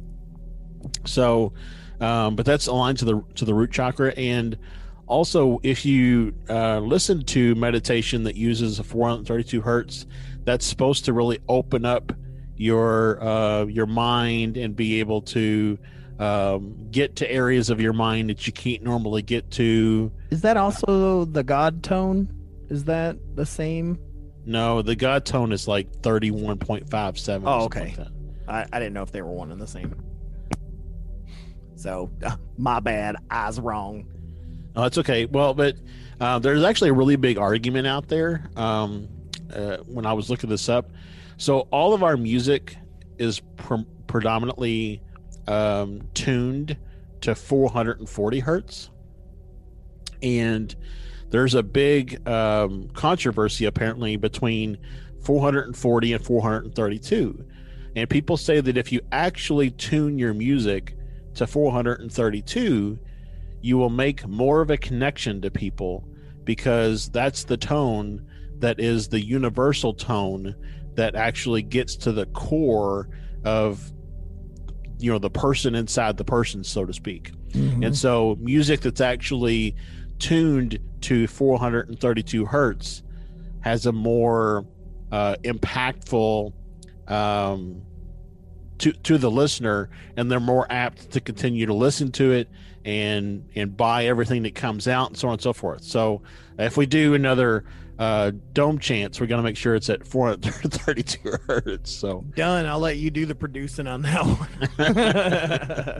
So, 1.04 1.52
um, 2.00 2.36
but 2.36 2.46
that's 2.46 2.66
aligned 2.66 2.98
to 2.98 3.04
the 3.04 3.22
to 3.36 3.44
the 3.44 3.54
root 3.54 3.70
chakra, 3.70 4.12
and 4.12 4.58
also 5.06 5.60
if 5.62 5.84
you 5.84 6.34
uh, 6.48 6.78
listen 6.80 7.22
to 7.24 7.54
meditation 7.54 8.24
that 8.24 8.36
uses 8.36 8.78
a 8.78 8.84
432 8.84 9.60
hertz, 9.60 10.06
that's 10.44 10.66
supposed 10.66 11.04
to 11.06 11.12
really 11.12 11.38
open 11.48 11.84
up 11.84 12.12
your 12.56 13.22
uh, 13.22 13.64
your 13.66 13.86
mind 13.86 14.56
and 14.56 14.76
be 14.76 15.00
able 15.00 15.22
to 15.22 15.78
um, 16.18 16.76
get 16.90 17.16
to 17.16 17.30
areas 17.30 17.70
of 17.70 17.80
your 17.80 17.92
mind 17.92 18.30
that 18.30 18.46
you 18.46 18.52
can't 18.52 18.82
normally 18.82 19.22
get 19.22 19.50
to. 19.52 20.12
Is 20.30 20.42
that 20.42 20.56
also 20.56 21.24
the 21.24 21.42
God 21.42 21.82
tone? 21.82 22.28
Is 22.68 22.84
that 22.84 23.16
the 23.36 23.46
same? 23.46 23.98
No, 24.46 24.82
the 24.82 24.94
God 24.94 25.24
tone 25.24 25.52
is 25.52 25.66
like 25.66 25.90
31.57. 26.02 27.42
Oh, 27.46 27.64
okay. 27.64 27.94
like. 27.96 28.08
I, 28.46 28.66
I 28.72 28.78
didn't 28.78 28.92
know 28.92 29.02
if 29.02 29.10
they 29.10 29.22
were 29.22 29.30
one 29.30 29.50
and 29.50 29.60
the 29.60 29.66
same. 29.66 29.94
So, 31.76 32.10
my 32.58 32.80
bad. 32.80 33.16
I 33.30 33.46
was 33.46 33.60
wrong. 33.60 34.06
Oh, 34.76 34.82
that's 34.82 34.98
okay. 34.98 35.26
Well, 35.26 35.54
but 35.54 35.76
uh, 36.20 36.38
there's 36.38 36.64
actually 36.64 36.90
a 36.90 36.94
really 36.94 37.16
big 37.16 37.38
argument 37.38 37.86
out 37.86 38.08
there 38.08 38.50
um, 38.56 39.08
uh, 39.52 39.78
when 39.86 40.04
I 40.06 40.12
was 40.12 40.30
looking 40.30 40.50
this 40.50 40.68
up. 40.68 40.90
So 41.36 41.60
all 41.70 41.94
of 41.94 42.02
our 42.02 42.16
music 42.16 42.76
is 43.18 43.40
pre- 43.56 43.86
predominantly 44.06 45.02
um, 45.46 46.02
tuned 46.14 46.76
to 47.22 47.34
440 47.34 48.38
hertz, 48.40 48.90
and 50.22 50.74
there's 51.34 51.54
a 51.54 51.64
big 51.64 52.28
um, 52.28 52.88
controversy 52.90 53.64
apparently 53.64 54.16
between 54.16 54.78
440 55.24 56.12
and 56.12 56.24
432. 56.24 57.44
And 57.96 58.08
people 58.08 58.36
say 58.36 58.60
that 58.60 58.76
if 58.76 58.92
you 58.92 59.00
actually 59.10 59.72
tune 59.72 60.16
your 60.16 60.32
music 60.32 60.96
to 61.34 61.48
432, 61.48 62.96
you 63.62 63.76
will 63.76 63.90
make 63.90 64.24
more 64.28 64.60
of 64.60 64.70
a 64.70 64.76
connection 64.76 65.42
to 65.42 65.50
people 65.50 66.06
because 66.44 67.08
that's 67.08 67.42
the 67.42 67.56
tone 67.56 68.24
that 68.60 68.78
is 68.78 69.08
the 69.08 69.20
universal 69.20 69.92
tone 69.92 70.54
that 70.94 71.16
actually 71.16 71.62
gets 71.62 71.96
to 71.96 72.12
the 72.12 72.26
core 72.26 73.08
of 73.44 73.92
you 75.00 75.10
know 75.10 75.18
the 75.18 75.30
person 75.30 75.74
inside 75.74 76.16
the 76.16 76.24
person 76.24 76.62
so 76.62 76.84
to 76.84 76.92
speak 76.92 77.32
and 77.54 77.96
so 77.96 78.36
music 78.40 78.80
that's 78.80 79.00
actually 79.00 79.74
tuned 80.24 80.78
to 81.02 81.26
432 81.26 82.46
hertz 82.46 83.02
has 83.60 83.84
a 83.84 83.92
more 83.92 84.64
uh, 85.12 85.36
impactful 85.42 86.50
um, 87.08 87.82
to 88.78 88.92
to 88.92 89.18
the 89.18 89.30
listener, 89.30 89.90
and 90.16 90.30
they're 90.30 90.40
more 90.40 90.66
apt 90.70 91.10
to 91.10 91.20
continue 91.20 91.66
to 91.66 91.74
listen 91.74 92.10
to 92.12 92.32
it 92.32 92.48
and 92.86 93.46
and 93.54 93.76
buy 93.76 94.06
everything 94.06 94.44
that 94.44 94.54
comes 94.54 94.88
out 94.88 95.08
and 95.08 95.18
so 95.18 95.28
on 95.28 95.34
and 95.34 95.42
so 95.42 95.52
forth. 95.52 95.84
So 95.84 96.22
if 96.58 96.78
we 96.78 96.86
do 96.86 97.12
another 97.12 97.66
uh, 97.98 98.32
dome 98.54 98.78
chance, 98.78 99.20
we're 99.20 99.26
going 99.26 99.40
to 99.40 99.44
make 99.44 99.58
sure 99.58 99.74
it's 99.74 99.90
at 99.90 100.06
432 100.06 101.32
hertz. 101.46 101.90
So 101.90 102.24
Done. 102.34 102.64
I'll 102.64 102.78
let 102.80 102.96
you 102.96 103.10
do 103.10 103.26
the 103.26 103.34
producing 103.34 103.86
on 103.86 104.00
that 104.00 104.24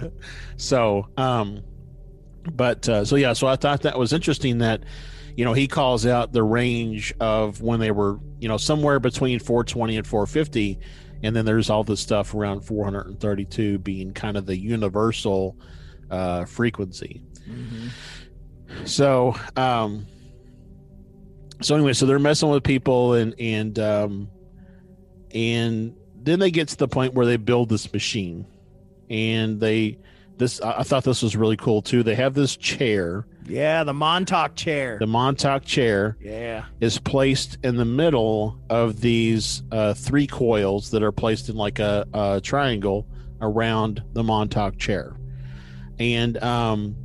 one. 0.09 0.13
so 0.57 1.09
um 1.19 1.63
but 2.53 2.89
uh, 2.89 3.05
so 3.05 3.17
yeah 3.17 3.33
so 3.33 3.47
i 3.47 3.57
thought 3.57 3.83
that 3.83 3.99
was 3.99 4.13
interesting 4.13 4.59
that 4.59 4.83
you 5.37 5.45
know 5.45 5.53
he 5.53 5.67
calls 5.67 6.07
out 6.07 6.33
the 6.33 6.43
range 6.43 7.13
of 7.21 7.61
when 7.61 7.81
they 7.81 7.91
were 7.91 8.19
you 8.39 8.49
know 8.49 8.57
somewhere 8.57 9.01
between 9.01 9.39
420 9.39 9.97
and 9.97 10.07
450 10.07 10.79
and 11.23 11.35
then 11.35 11.45
there's 11.45 11.71
all 11.71 11.85
this 11.85 12.01
stuff 12.01 12.35
around 12.35 12.61
432 12.63 13.79
being 13.79 14.13
kind 14.13 14.37
of 14.37 14.47
the 14.47 14.57
universal 14.57 15.57
uh 16.11 16.45
frequency. 16.45 17.23
So 18.85 19.35
um 19.57 20.07
so 21.63 21.75
anyway 21.75 21.95
so 21.95 22.05
they're 22.07 22.19
messing 22.19 22.51
with 22.51 22.63
people 22.63 23.15
and 23.15 23.35
and 23.39 23.79
um 23.79 24.29
and 25.35 25.97
then 26.15 26.39
they 26.39 26.51
get 26.51 26.69
to 26.69 26.77
the 26.77 26.89
point 26.89 27.15
where 27.15 27.27
they 27.27 27.37
build 27.37 27.69
this 27.69 27.93
machine. 27.93 28.47
And 29.11 29.61
they 29.61 29.99
this 30.39 30.61
i 30.61 30.81
I 30.81 30.83
thought 30.83 31.05
this 31.05 31.23
was 31.23 31.37
really 31.37 31.57
cool 31.57 31.83
too 31.83 32.03
they 32.03 32.15
have 32.15 32.35
this 32.35 32.57
chair 32.57 33.27
yeah, 33.47 33.85
the 33.85 33.93
Montauk 33.93 34.57
chair. 34.57 34.99
the 34.99 35.07
montauk 35.07 35.65
chair 35.65 36.17
yeah. 36.21 36.65
is 36.81 36.99
placed 36.99 37.59
in 37.63 37.77
the 37.77 37.85
middle 37.85 38.59
of 38.71 39.03
these 39.03 39.63
uh, 39.71 39.93
three 39.93 40.27
coils 40.27 40.91
that 40.93 41.03
are 41.03 41.13
placed 41.13 41.51
in 41.51 41.57
like 41.57 41.79
a, 41.79 42.07
a 42.15 42.41
triangle 42.43 43.07
around 43.43 44.03
the 44.15 44.23
montauk 44.23 44.79
chair 44.79 45.17
and 45.99 46.43
um, 46.43 46.97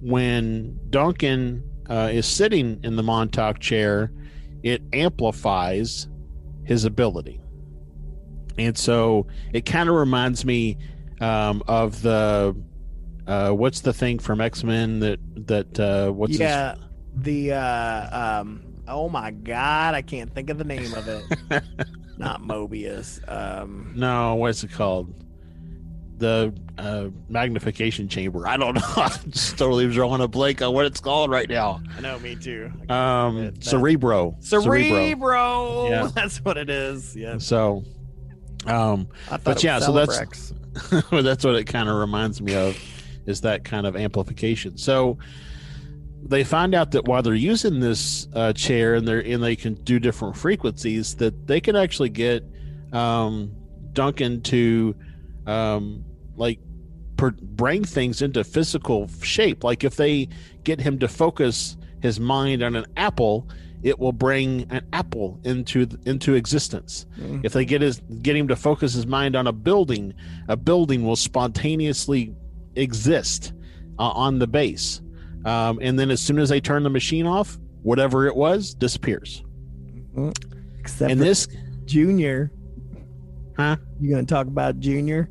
when 0.00 0.78
duncan 0.90 1.64
uh, 1.90 2.08
is 2.12 2.26
sitting 2.26 2.78
in 2.84 2.94
the 2.94 3.02
montauk 3.02 3.58
chair 3.58 4.12
it 4.62 4.82
amplifies 4.92 6.08
his 6.64 6.84
ability 6.84 7.40
and 8.58 8.76
so 8.76 9.26
it 9.52 9.64
kind 9.64 9.88
of 9.88 9.94
reminds 9.94 10.44
me 10.44 10.76
um, 11.20 11.62
of 11.66 12.02
the 12.02 12.54
uh, 13.28 13.50
what's 13.52 13.80
the 13.82 13.92
thing 13.92 14.18
from 14.18 14.40
x-men 14.40 14.98
that 15.00 15.20
that 15.46 15.78
uh, 15.78 16.10
what's 16.10 16.32
his- 16.32 16.40
yeah. 16.40 16.74
The 17.14 17.52
uh 17.52 18.40
um 18.40 18.62
oh 18.86 19.08
my 19.08 19.30
god, 19.32 19.94
I 19.94 20.02
can't 20.02 20.32
think 20.34 20.50
of 20.50 20.58
the 20.58 20.64
name 20.64 20.92
of 20.94 21.06
it. 21.08 21.24
Not 22.18 22.42
Mobius. 22.42 23.20
Um 23.30 23.92
No, 23.96 24.34
what's 24.36 24.62
it 24.64 24.70
called? 24.72 25.12
The 26.18 26.52
uh, 26.76 27.08
magnification 27.28 28.08
chamber. 28.08 28.46
I 28.48 28.56
don't 28.56 28.74
know. 28.76 28.82
I'm 28.96 29.30
just 29.30 29.56
totally 29.58 29.88
drawing 29.88 30.20
a 30.20 30.26
blank 30.26 30.62
on 30.62 30.74
what 30.74 30.84
it's 30.86 30.98
called 31.00 31.30
right 31.30 31.48
now. 31.48 31.80
I 31.96 32.00
know 32.00 32.18
me 32.18 32.34
too. 32.34 32.72
Um, 32.88 33.36
that- 33.44 33.62
Cerebro. 33.64 34.36
Cerebro. 34.40 35.88
Yeah. 35.88 36.08
That's 36.14 36.38
what 36.44 36.56
it 36.56 36.70
is. 36.70 37.14
Yeah. 37.16 37.38
So, 37.38 37.84
um, 38.66 39.08
I 39.26 39.36
thought 39.36 39.44
But 39.44 39.64
yeah, 39.64 39.78
so 39.78 39.92
that's- 39.92 40.52
that's 41.10 41.44
what 41.44 41.54
it 41.54 41.64
kind 41.64 41.88
of 41.88 41.96
reminds 41.96 42.40
me 42.42 42.54
of, 42.54 42.76
is 43.28 43.42
that 43.42 43.64
kind 43.64 43.86
of 43.86 43.96
amplification. 43.96 44.76
So, 44.76 45.18
they 46.22 46.44
find 46.44 46.74
out 46.74 46.90
that 46.92 47.06
while 47.06 47.22
they're 47.22 47.34
using 47.34 47.80
this 47.80 48.28
uh, 48.34 48.52
chair 48.52 48.94
and 48.94 49.06
they're 49.06 49.20
and 49.20 49.42
they 49.42 49.56
can 49.56 49.74
do 49.74 49.98
different 49.98 50.36
frequencies, 50.36 51.16
that 51.16 51.46
they 51.46 51.60
can 51.60 51.76
actually 51.76 52.08
get 52.08 52.44
um, 52.92 53.52
Duncan 53.92 54.42
to 54.42 54.94
um, 55.46 56.04
like 56.36 56.58
per- 57.16 57.30
bring 57.30 57.84
things 57.84 58.22
into 58.22 58.44
physical 58.44 59.08
shape. 59.22 59.64
Like 59.64 59.84
if 59.84 59.96
they 59.96 60.28
get 60.64 60.80
him 60.80 60.98
to 60.98 61.08
focus 61.08 61.76
his 62.00 62.20
mind 62.20 62.62
on 62.62 62.76
an 62.76 62.86
apple, 62.96 63.48
it 63.82 63.98
will 63.98 64.12
bring 64.12 64.66
an 64.70 64.86
apple 64.92 65.40
into 65.44 65.86
into 66.04 66.34
existence. 66.34 67.06
Mm. 67.18 67.44
If 67.44 67.52
they 67.52 67.64
get 67.64 67.80
his 67.80 68.00
get 68.22 68.36
him 68.36 68.48
to 68.48 68.56
focus 68.56 68.94
his 68.94 69.06
mind 69.06 69.36
on 69.36 69.46
a 69.46 69.52
building, 69.52 70.14
a 70.48 70.56
building 70.56 71.04
will 71.04 71.16
spontaneously 71.16 72.34
exist 72.80 73.52
uh, 73.98 74.10
on 74.10 74.38
the 74.38 74.46
base. 74.46 75.00
Um, 75.44 75.78
and 75.80 75.98
then 75.98 76.10
as 76.10 76.20
soon 76.20 76.38
as 76.38 76.48
they 76.48 76.60
turn 76.60 76.82
the 76.82 76.90
machine 76.90 77.26
off, 77.26 77.58
whatever 77.82 78.26
it 78.26 78.36
was 78.36 78.74
disappears. 78.74 79.44
Except 80.80 81.10
and 81.10 81.20
this, 81.20 81.48
Junior. 81.84 82.50
huh? 83.56 83.76
You 84.00 84.10
gonna 84.10 84.24
talk 84.24 84.46
about 84.46 84.80
Junior? 84.80 85.30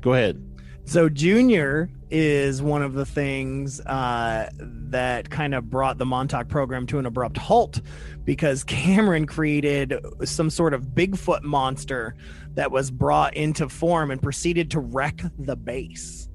Go 0.00 0.12
ahead. 0.12 0.42
So 0.84 1.08
Junior 1.08 1.90
is 2.10 2.62
one 2.62 2.82
of 2.82 2.92
the 2.92 3.06
things 3.06 3.80
uh, 3.80 4.48
that 4.58 5.28
kind 5.30 5.54
of 5.54 5.68
brought 5.70 5.98
the 5.98 6.06
Montauk 6.06 6.48
program 6.48 6.86
to 6.86 6.98
an 6.98 7.06
abrupt 7.06 7.36
halt 7.36 7.80
because 8.24 8.62
Cameron 8.64 9.26
created 9.26 9.94
some 10.24 10.50
sort 10.50 10.74
of 10.74 10.82
Bigfoot 10.88 11.42
monster 11.42 12.14
that 12.54 12.70
was 12.70 12.90
brought 12.90 13.34
into 13.34 13.68
form 13.68 14.10
and 14.10 14.22
proceeded 14.22 14.70
to 14.72 14.80
wreck 14.80 15.20
the 15.38 15.56
base. 15.56 16.28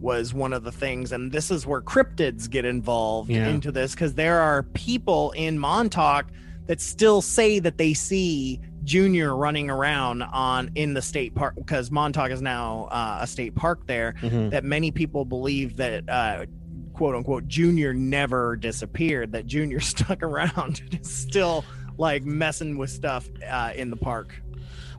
Was 0.00 0.34
one 0.34 0.52
of 0.52 0.64
the 0.64 0.72
things, 0.72 1.12
and 1.12 1.32
this 1.32 1.50
is 1.50 1.66
where 1.66 1.80
cryptids 1.80 2.50
get 2.50 2.66
involved 2.66 3.30
Yeah. 3.30 3.48
into 3.48 3.72
this 3.72 3.92
because 3.94 4.14
there 4.14 4.38
are 4.40 4.62
people 4.62 5.30
in 5.32 5.58
Montauk 5.58 6.26
that 6.66 6.78
still 6.80 7.22
say 7.22 7.58
that 7.60 7.78
they 7.78 7.94
see 7.94 8.60
Junior 8.82 9.34
running 9.34 9.70
around 9.70 10.22
on 10.22 10.70
in 10.74 10.92
the 10.92 11.00
state 11.00 11.34
park 11.34 11.54
because 11.56 11.90
Montauk 11.90 12.30
is 12.30 12.42
now 12.42 12.88
uh, 12.90 13.20
a 13.22 13.26
state 13.26 13.54
park 13.54 13.86
there. 13.86 14.14
Mhm. 14.20 14.50
That 14.50 14.62
many 14.62 14.90
people 14.90 15.24
believe 15.24 15.76
that 15.78 16.06
uh, 16.06 16.44
quote 16.92 17.14
unquote 17.14 17.48
Junior 17.48 17.94
never 17.94 18.56
disappeared. 18.56 19.32
That 19.32 19.46
Junior 19.46 19.80
stuck 19.94 20.22
around, 20.22 20.82
and 20.84 21.00
is 21.00 21.10
still 21.14 21.64
like 21.96 22.24
messing 22.24 22.76
with 22.76 22.90
stuff 22.90 23.26
uh, 23.48 23.72
in 23.74 23.88
the 23.88 23.96
park. 23.96 24.34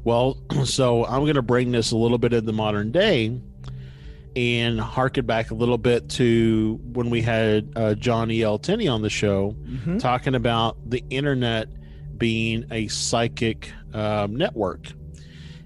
Well, 0.06 0.38
so 0.66 1.06
I'm 1.06 1.22
going 1.24 1.36
to 1.36 1.42
bring 1.42 1.72
this 1.72 1.92
a 1.92 1.98
little 1.98 2.18
bit 2.18 2.32
in 2.32 2.46
the 2.46 2.54
modern 2.54 2.92
day 2.94 3.38
and 4.38 4.80
harken 4.80 5.26
back 5.26 5.52
a 5.52 5.54
little 5.56 5.78
bit 5.78 6.10
to 6.10 6.80
when 6.94 7.10
we 7.10 7.22
had 7.22 7.72
uh, 7.76 7.96
John 7.96 8.30
E. 8.32 8.42
L. 8.42 8.58
Tenney 8.58 8.88
on 8.88 9.02
the 9.02 9.10
show 9.10 9.56
Mhm. 9.66 10.00
talking 10.00 10.36
about 10.36 10.78
the 10.90 11.04
internet 11.10 11.68
being 12.18 12.66
a 12.72 12.88
psychic 12.88 13.72
um, 13.94 14.36
network. 14.36 14.92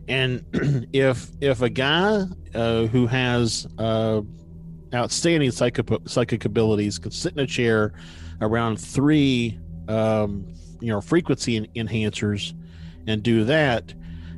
And 0.07 0.43
if 0.93 1.29
if 1.41 1.61
a 1.61 1.69
guy 1.69 2.23
uh, 2.55 2.85
who 2.85 3.07
has 3.07 3.67
uh, 3.77 4.21
outstanding 4.93 5.51
psychic 5.51 5.87
psychic 6.05 6.45
abilities 6.45 6.97
could 6.99 7.13
sit 7.13 7.33
in 7.33 7.39
a 7.39 7.47
chair 7.47 7.93
around 8.41 8.79
three 8.79 9.59
um, 9.87 10.47
you 10.79 10.87
know 10.91 11.01
frequency 11.01 11.57
en- 11.57 11.67
enhancers 11.87 12.53
and 13.07 13.21
do 13.23 13.43
that, 13.45 13.93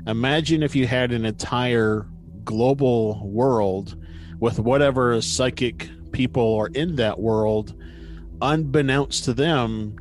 imagine 0.07 0.63
if 0.63 0.75
you 0.75 0.87
had 0.87 1.11
an 1.11 1.25
entire 1.25 2.07
global 2.43 3.27
world 3.27 3.95
with 4.39 4.59
whatever 4.59 5.21
psychic 5.21 5.89
people 6.11 6.57
are 6.57 6.67
in 6.67 6.95
that 6.95 7.19
world, 7.19 7.75
unbeknownst 8.41 9.25
to 9.25 9.33
them, 9.33 9.95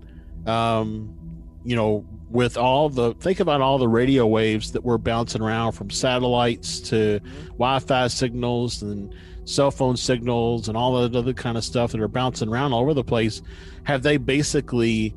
um, 0.46 1.14
you 1.64 1.76
know, 1.76 2.06
with 2.30 2.56
all 2.56 2.88
the 2.88 3.12
think 3.14 3.40
about 3.40 3.60
all 3.60 3.76
the 3.76 3.88
radio 3.88 4.26
waves 4.26 4.72
that 4.72 4.84
were 4.84 4.98
bouncing 4.98 5.42
around 5.42 5.72
from 5.72 5.90
satellites 5.90 6.78
to 6.78 7.20
Wi-Fi 7.48 8.06
signals 8.06 8.82
and 8.82 9.14
cell 9.44 9.70
phone 9.70 9.96
signals 9.96 10.68
and 10.68 10.76
all 10.76 11.00
that 11.02 11.16
other 11.16 11.34
kind 11.34 11.58
of 11.58 11.64
stuff 11.64 11.90
that 11.90 12.00
are 12.00 12.08
bouncing 12.08 12.48
around 12.48 12.72
all 12.72 12.82
over 12.82 12.94
the 12.94 13.02
place. 13.02 13.42
Have 13.82 14.02
they 14.02 14.16
basically 14.16 15.14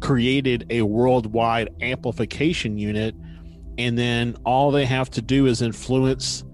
created 0.00 0.66
a 0.70 0.82
worldwide 0.82 1.70
amplification 1.80 2.78
unit, 2.78 3.14
and 3.80 3.96
then 3.96 4.36
all 4.44 4.70
they 4.70 4.84
have 4.84 5.10
to 5.10 5.22
do 5.22 5.46
is 5.46 5.62
influence 5.62 6.44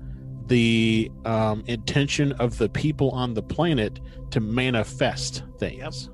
the 0.46 1.10
um, 1.24 1.64
intention 1.66 2.30
of 2.32 2.58
the 2.58 2.68
people 2.68 3.10
on 3.10 3.34
the 3.34 3.42
planet 3.42 3.98
to 4.30 4.38
manifest 4.38 5.42
things. 5.58 6.08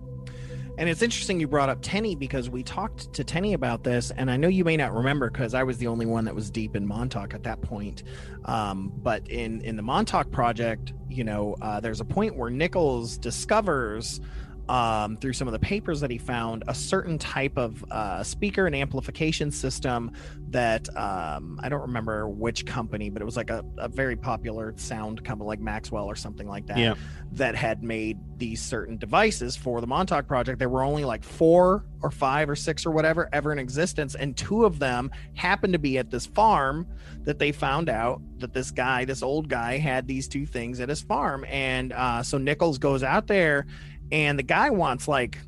And 0.78 0.88
it's 0.88 1.02
interesting 1.02 1.38
you 1.38 1.46
brought 1.46 1.68
up 1.68 1.80
Tenney 1.82 2.16
because 2.16 2.48
we 2.48 2.62
talked 2.62 3.12
to 3.12 3.24
Tenney 3.24 3.52
about 3.52 3.84
this, 3.84 4.10
and 4.10 4.30
I 4.30 4.38
know 4.38 4.48
you 4.48 4.64
may 4.64 4.78
not 4.78 4.94
remember 4.94 5.30
because 5.30 5.52
I 5.52 5.62
was 5.64 5.76
the 5.76 5.86
only 5.86 6.06
one 6.06 6.24
that 6.24 6.34
was 6.34 6.50
deep 6.50 6.74
in 6.74 6.86
Montauk 6.86 7.34
at 7.34 7.42
that 7.42 7.60
point. 7.60 8.04
Um, 8.46 8.90
but 8.96 9.28
in 9.28 9.60
in 9.60 9.76
the 9.76 9.82
Montauk 9.82 10.30
project, 10.30 10.94
you 11.10 11.24
know, 11.24 11.56
uh, 11.60 11.78
there's 11.80 12.00
a 12.00 12.06
point 12.06 12.36
where 12.36 12.48
Nichols 12.48 13.18
discovers 13.18 14.22
um, 14.68 15.16
through 15.16 15.32
some 15.32 15.48
of 15.48 15.52
the 15.52 15.58
papers 15.58 16.00
that 16.00 16.10
he 16.10 16.18
found 16.18 16.64
a 16.68 16.74
certain 16.74 17.18
type 17.18 17.56
of 17.56 17.84
uh, 17.90 18.22
speaker 18.22 18.66
and 18.66 18.74
amplification 18.76 19.50
system 19.50 20.12
that 20.50 20.88
um, 20.96 21.58
I 21.62 21.68
don't 21.68 21.80
remember 21.80 22.28
which 22.28 22.64
company, 22.66 23.10
but 23.10 23.22
it 23.22 23.24
was 23.24 23.36
like 23.36 23.50
a, 23.50 23.64
a 23.78 23.88
very 23.88 24.16
popular 24.16 24.74
sound 24.76 25.24
company 25.24 25.48
like 25.48 25.60
Maxwell 25.60 26.06
or 26.06 26.14
something 26.14 26.46
like 26.46 26.66
that 26.66 26.78
Yeah. 26.78 26.94
that 27.32 27.54
had 27.54 27.82
made 27.82 28.18
these 28.38 28.60
certain 28.62 28.96
devices 28.98 29.56
for 29.56 29.80
the 29.80 29.86
Montauk 29.86 30.26
project. 30.26 30.58
There 30.58 30.68
were 30.68 30.82
only 30.82 31.04
like 31.04 31.24
four 31.24 31.84
or 32.02 32.10
five 32.10 32.50
or 32.50 32.56
six 32.56 32.84
or 32.84 32.90
whatever 32.90 33.28
ever 33.32 33.52
in 33.52 33.58
existence, 33.58 34.14
and 34.14 34.36
two 34.36 34.64
of 34.64 34.78
them 34.78 35.10
happened 35.34 35.72
to 35.72 35.78
be 35.78 35.98
at 35.98 36.10
this 36.10 36.26
farm 36.26 36.86
that 37.24 37.38
they 37.38 37.52
found 37.52 37.88
out 37.88 38.20
that 38.38 38.52
this 38.52 38.70
guy, 38.70 39.04
this 39.04 39.22
old 39.22 39.48
guy, 39.48 39.78
had 39.78 40.06
these 40.08 40.26
two 40.28 40.44
things 40.44 40.80
at 40.80 40.88
his 40.88 41.00
farm. 41.00 41.44
And 41.48 41.92
uh, 41.92 42.22
so 42.24 42.36
Nichols 42.38 42.78
goes 42.78 43.02
out 43.04 43.28
there, 43.28 43.66
and 44.12 44.38
the 44.38 44.44
guy 44.44 44.70
wants 44.70 45.08
like 45.08 45.38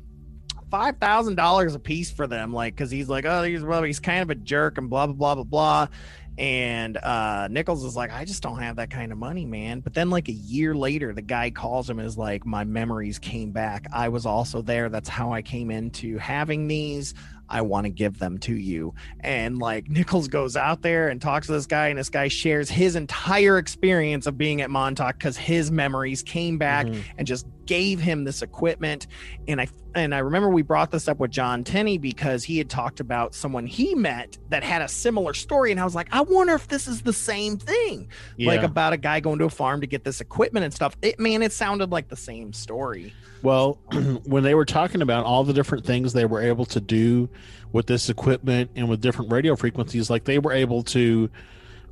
five 0.71 0.97
thousand 0.97 1.35
dollars 1.35 1.75
a 1.75 1.79
piece 1.79 2.11
for 2.11 2.27
them, 2.27 2.51
like 2.51 2.75
because 2.75 2.91
he's 2.91 3.07
like, 3.07 3.23
oh, 3.25 3.43
he's 3.43 3.63
well, 3.63 3.83
he's 3.83 3.99
kind 3.99 4.21
of 4.21 4.29
a 4.31 4.35
jerk 4.35 4.77
and 4.77 4.89
blah 4.89 5.05
blah 5.05 5.15
blah 5.15 5.35
blah 5.35 5.43
blah. 5.43 5.87
And 6.37 6.97
uh, 6.97 7.47
Nichols 7.49 7.85
is 7.85 7.95
like, 7.95 8.11
I 8.11 8.25
just 8.25 8.43
don't 8.43 8.59
have 8.59 8.75
that 8.75 8.89
kind 8.89 9.13
of 9.13 9.17
money, 9.17 9.45
man. 9.45 9.79
But 9.79 9.93
then, 9.93 10.09
like 10.09 10.27
a 10.27 10.33
year 10.33 10.75
later, 10.75 11.13
the 11.13 11.21
guy 11.21 11.49
calls 11.49 11.89
him 11.89 11.99
is 11.99 12.17
like, 12.17 12.45
My 12.45 12.65
memories 12.65 13.19
came 13.19 13.51
back. 13.51 13.85
I 13.93 14.09
was 14.09 14.25
also 14.25 14.61
there. 14.61 14.89
That's 14.89 15.07
how 15.07 15.31
I 15.31 15.41
came 15.41 15.71
into 15.71 16.17
having 16.17 16.67
these. 16.67 17.13
I 17.49 17.61
want 17.61 17.85
to 17.85 17.89
give 17.89 18.19
them 18.19 18.37
to 18.39 18.55
you. 18.55 18.93
And 19.19 19.59
like 19.59 19.87
Nichols 19.89 20.27
goes 20.27 20.55
out 20.57 20.81
there 20.81 21.09
and 21.09 21.21
talks 21.21 21.47
to 21.47 21.53
this 21.53 21.65
guy, 21.65 21.87
and 21.89 21.99
this 21.99 22.09
guy 22.09 22.27
shares 22.27 22.69
his 22.69 22.95
entire 22.95 23.57
experience 23.57 24.25
of 24.27 24.37
being 24.37 24.61
at 24.61 24.69
Montauk 24.69 25.17
because 25.17 25.37
his 25.37 25.71
memories 25.71 26.23
came 26.23 26.57
back 26.57 26.85
Mhm. 26.87 27.01
and 27.17 27.27
just 27.27 27.45
gave 27.65 27.99
him 27.99 28.23
this 28.23 28.41
equipment. 28.41 29.07
And 29.47 29.59
I 29.61 29.67
and 29.95 30.13
I 30.13 30.17
remember 30.17 30.49
we 30.49 30.61
brought 30.61 30.91
this 30.91 31.07
up 31.07 31.19
with 31.19 31.31
John 31.31 31.63
Tenney 31.63 31.97
because 31.97 32.43
he 32.43 32.57
had 32.57 32.69
talked 32.69 32.99
about 32.99 33.33
someone 33.33 33.65
he 33.65 33.95
met 33.95 34.37
that 34.49 34.61
had 34.61 34.81
a 34.81 34.89
similar 34.89 35.33
story, 35.33 35.71
and 35.71 35.79
I 35.79 35.85
was 35.85 35.95
like, 35.95 36.09
I 36.11 36.19
wonder 36.19 36.53
if 36.53 36.67
this 36.67 36.85
is 36.85 37.01
the 37.01 37.13
same 37.13 37.55
thing, 37.57 38.09
Yeah. 38.35 38.47
like 38.47 38.63
about 38.63 38.91
a 38.91 38.97
guy 38.97 39.21
going 39.21 39.39
to 39.39 39.45
a 39.45 39.49
farm 39.49 39.79
to 39.81 39.87
get 39.87 40.03
this 40.03 40.19
equipment 40.19 40.65
and 40.65 40.73
stuff. 40.73 40.97
It 41.01 41.17
man, 41.17 41.41
it 41.41 41.53
sounded 41.53 41.91
like 41.91 42.09
the 42.09 42.17
same 42.17 42.51
story. 42.51 43.13
Well, 43.41 43.79
when 44.25 44.43
they 44.43 44.55
were 44.55 44.65
talking 44.65 45.01
about 45.01 45.25
all 45.25 45.43
the 45.43 45.53
different 45.53 45.85
things 45.85 46.13
they 46.13 46.25
were 46.25 46.41
able 46.41 46.65
to 46.65 46.81
do 46.81 47.29
with 47.71 47.87
this 47.87 48.09
equipment 48.09 48.71
and 48.75 48.89
with 48.89 49.01
different 49.01 49.31
radio 49.31 49.55
frequencies, 49.55 50.09
like 50.09 50.23
they 50.23 50.39
were 50.39 50.51
able 50.51 50.83
to 50.83 51.29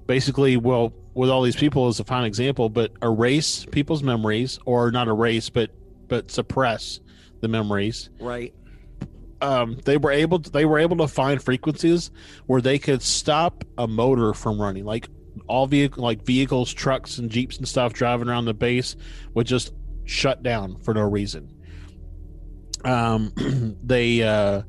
basically, 0.08 0.58
well, 0.58 0.94
with 1.14 1.30
all 1.30 1.41
these 1.41 1.56
people 1.56 1.88
as 1.88 2.00
a 2.00 2.04
fine 2.04 2.26
example, 2.26 2.70
but 2.70 2.91
erase 3.02 3.66
people's 3.66 4.04
memories 4.04 4.60
or 4.66 4.91
not 4.91 5.08
erase, 5.08 5.50
but 5.50 5.70
but 6.08 6.30
suppress 6.30 7.00
the 7.41 7.48
memories. 7.48 8.10
Right. 8.20 8.54
Um, 9.41 9.78
they 9.84 9.98
were 9.98 10.12
able 10.12 10.39
to, 10.39 10.50
they 10.50 10.66
were 10.66 10.80
able 10.80 10.98
to 10.98 11.08
find 11.08 11.41
frequencies 11.41 12.12
where 12.46 12.62
they 12.62 12.80
could 12.80 13.02
stop 13.02 13.64
a 13.78 13.88
motor 13.88 14.34
from 14.34 14.60
running, 14.62 14.86
like 14.86 15.10
all 15.48 15.68
vehicle 15.68 16.04
like 16.04 16.24
vehicles, 16.24 16.74
trucks, 16.74 17.18
and 17.18 17.30
jeeps 17.30 17.58
and 17.58 17.68
stuff 17.68 17.94
driving 17.94 18.30
around 18.30 18.46
the 18.46 18.54
base 18.54 18.96
would 19.34 19.48
just 19.48 19.74
shut 20.06 20.43
down 20.43 20.80
for 20.82 20.93
no 20.93 21.01
reason. 21.01 21.49
Um, 22.84 23.34
they 23.84 24.24
uh, 24.24 24.64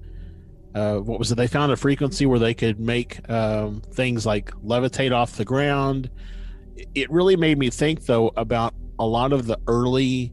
uh, 0.74 0.97
what 0.97 1.18
was 1.18 1.30
it? 1.30 1.37
They 1.37 1.47
found 1.47 1.72
a 1.72 1.76
frequency 1.76 2.26
where 2.26 2.39
they 2.39 2.55
could 2.55 2.80
make 2.80 3.28
um, 3.30 3.80
things 3.93 4.26
like 4.26 4.51
levitate 4.62 5.12
off 5.12 5.37
the 5.37 5.45
ground. 5.45 6.11
It 6.95 7.11
really 7.11 7.37
made 7.37 7.59
me 7.59 7.70
think 7.70 8.07
though 8.07 8.32
about 8.37 8.74
a 8.99 9.07
lot 9.07 9.32
of 9.32 9.47
the 9.47 9.59
early 9.66 10.32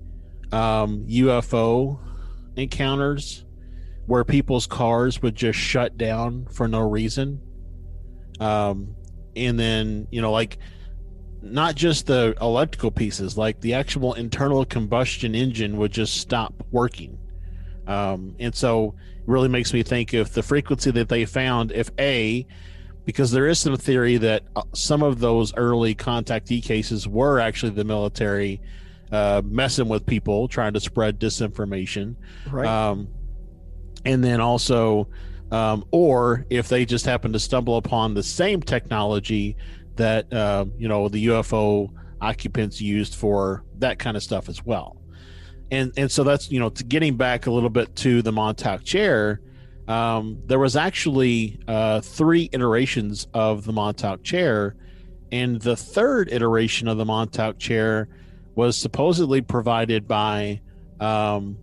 um, 0.51 1.05
UFO 1.07 1.99
encounters 2.55 3.45
where 4.07 4.23
people's 4.23 4.67
cars 4.67 5.21
would 5.21 5.35
just 5.35 5.59
shut 5.59 5.97
down 5.97 6.47
for 6.51 6.67
no 6.67 6.79
reason. 6.79 7.39
Um, 8.39 8.95
and 9.35 9.59
then, 9.59 10.07
you 10.11 10.21
know, 10.21 10.31
like 10.31 10.57
not 11.41 11.75
just 11.75 12.07
the 12.07 12.35
electrical 12.39 12.91
pieces, 12.91 13.37
like 13.37 13.59
the 13.61 13.73
actual 13.73 14.13
internal 14.13 14.65
combustion 14.65 15.33
engine 15.35 15.77
would 15.77 15.91
just 15.91 16.17
stop 16.17 16.53
working. 16.71 17.17
Um, 17.87 18.35
and 18.39 18.53
so 18.53 18.95
it 19.17 19.27
really 19.27 19.49
makes 19.49 19.73
me 19.73 19.83
think 19.83 20.13
if 20.13 20.33
the 20.33 20.43
frequency 20.43 20.91
that 20.91 21.09
they 21.09 21.25
found, 21.25 21.71
if 21.71 21.89
A, 21.99 22.45
because 23.05 23.31
there 23.31 23.47
is 23.47 23.59
some 23.59 23.75
theory 23.75 24.17
that 24.17 24.43
uh, 24.55 24.61
some 24.73 25.01
of 25.01 25.19
those 25.19 25.53
early 25.55 25.95
contactee 25.95 26.63
cases 26.63 27.07
were 27.07 27.39
actually 27.39 27.71
the 27.71 27.83
military 27.83 28.61
uh, 29.11 29.41
messing 29.43 29.89
with 29.89 30.05
people, 30.05 30.47
trying 30.47 30.73
to 30.73 30.79
spread 30.79 31.19
disinformation. 31.19 32.15
Right. 32.49 32.67
Um, 32.67 33.07
and 34.05 34.23
then 34.23 34.39
also, 34.39 35.07
um, 35.51 35.85
or 35.91 36.45
if 36.49 36.69
they 36.69 36.85
just 36.85 37.05
happen 37.05 37.33
to 37.33 37.39
stumble 37.39 37.77
upon 37.77 38.13
the 38.13 38.23
same 38.23 38.61
technology 38.61 39.57
that 39.95 40.31
uh, 40.33 40.65
you 40.77 40.87
know 40.87 41.07
the 41.07 41.27
UFO 41.27 41.89
occupants 42.21 42.79
used 42.79 43.15
for 43.15 43.63
that 43.79 43.99
kind 43.99 44.15
of 44.15 44.23
stuff 44.23 44.49
as 44.49 44.65
well. 44.65 44.97
And 45.71 45.91
and 45.97 46.11
so 46.11 46.23
that's 46.23 46.51
you 46.51 46.59
know 46.59 46.69
to 46.69 46.83
getting 46.83 47.17
back 47.17 47.47
a 47.47 47.51
little 47.51 47.69
bit 47.69 47.95
to 47.97 48.21
the 48.21 48.31
Montauk 48.31 48.83
chair. 48.83 49.41
Um, 49.87 50.41
there 50.45 50.59
was 50.59 50.75
actually 50.75 51.59
uh, 51.67 52.01
three 52.01 52.49
iterations 52.53 53.27
of 53.33 53.65
the 53.65 53.73
Montauk 53.73 54.23
chair, 54.23 54.75
and 55.31 55.59
the 55.61 55.75
third 55.75 56.31
iteration 56.31 56.87
of 56.87 56.97
the 56.97 57.05
Montauk 57.05 57.57
chair 57.59 58.07
was 58.55 58.77
supposedly 58.77 59.41
provided 59.41 60.07
by 60.07 60.61
um, 60.99 61.57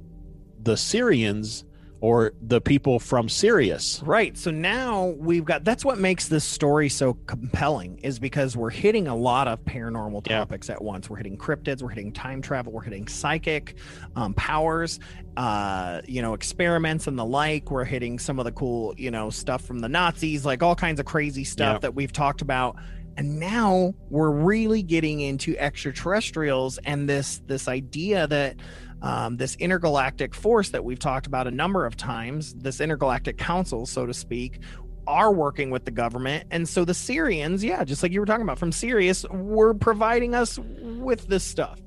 the 0.60 0.74
Sirians 0.74 1.64
or 2.00 2.32
the 2.40 2.60
people 2.60 3.00
from 3.00 3.28
Sirius. 3.28 4.00
Right. 4.04 4.38
So 4.38 4.50
now 4.52 5.14
we've 5.18 5.44
got 5.44 5.64
that's 5.64 5.84
what 5.84 5.98
makes 5.98 6.28
this 6.28 6.44
story 6.44 6.88
so 6.88 7.14
compelling 7.26 7.98
is 7.98 8.18
because 8.20 8.56
we're 8.56 8.70
hitting 8.70 9.08
a 9.08 9.16
lot 9.16 9.48
of 9.48 9.64
paranormal 9.64 10.24
Yeah. 10.28 10.38
topics 10.38 10.70
at 10.70 10.80
once. 10.80 11.10
We're 11.10 11.16
hitting 11.16 11.36
cryptids, 11.36 11.82
we're 11.82 11.88
hitting 11.88 12.12
time 12.12 12.40
travel, 12.40 12.72
we're 12.72 12.82
hitting 12.82 13.08
psychic 13.08 13.74
um, 14.14 14.32
powers, 14.34 15.00
uh, 15.36 16.00
you 16.06 16.22
know, 16.22 16.34
experiments 16.34 17.06
and 17.08 17.18
the 17.18 17.24
like. 17.24 17.70
We're 17.70 17.84
hitting 17.84 18.18
some 18.20 18.38
of 18.38 18.44
the 18.44 18.52
cool, 18.52 18.94
you 18.96 19.10
know, 19.10 19.30
stuff 19.30 19.62
from 19.64 19.80
the 19.80 19.88
Nazis, 19.88 20.44
like 20.46 20.62
all 20.62 20.76
kinds 20.76 21.00
of 21.00 21.06
crazy 21.06 21.44
stuff 21.44 21.74
Yeah. 21.74 21.78
that 21.80 21.94
we've 21.94 22.12
talked 22.12 22.42
about. 22.42 22.76
And 23.16 23.40
now 23.40 23.94
we're 24.10 24.30
really 24.30 24.84
getting 24.84 25.18
into 25.20 25.56
extraterrestrials 25.58 26.78
and 26.84 27.08
this 27.08 27.42
this 27.46 27.66
idea 27.66 28.26
that 28.28 28.56
um, 29.02 29.36
this 29.36 29.54
intergalactic 29.56 30.34
force 30.34 30.70
that 30.70 30.84
we've 30.84 30.98
talked 30.98 31.26
about 31.26 31.46
a 31.46 31.50
number 31.50 31.86
of 31.86 31.96
times, 31.96 32.54
this 32.54 32.80
intergalactic 32.80 33.38
council, 33.38 33.86
so 33.86 34.06
to 34.06 34.14
speak, 34.14 34.60
are 35.06 35.32
working 35.32 35.70
with 35.70 35.84
the 35.84 35.90
government. 35.90 36.46
And 36.50 36.68
so 36.68 36.84
the 36.84 36.92
Sirians, 36.92 37.62
yeah, 37.62 37.84
just 37.84 38.02
like 38.02 38.12
you 38.12 38.20
were 38.20 38.26
talking 38.26 38.42
about 38.42 38.58
from 38.58 38.72
Sirius, 38.72 39.24
were 39.30 39.74
providing 39.74 40.34
us 40.34 40.58
with 40.58 41.26
this 41.28 41.44
stuff. 41.44 41.80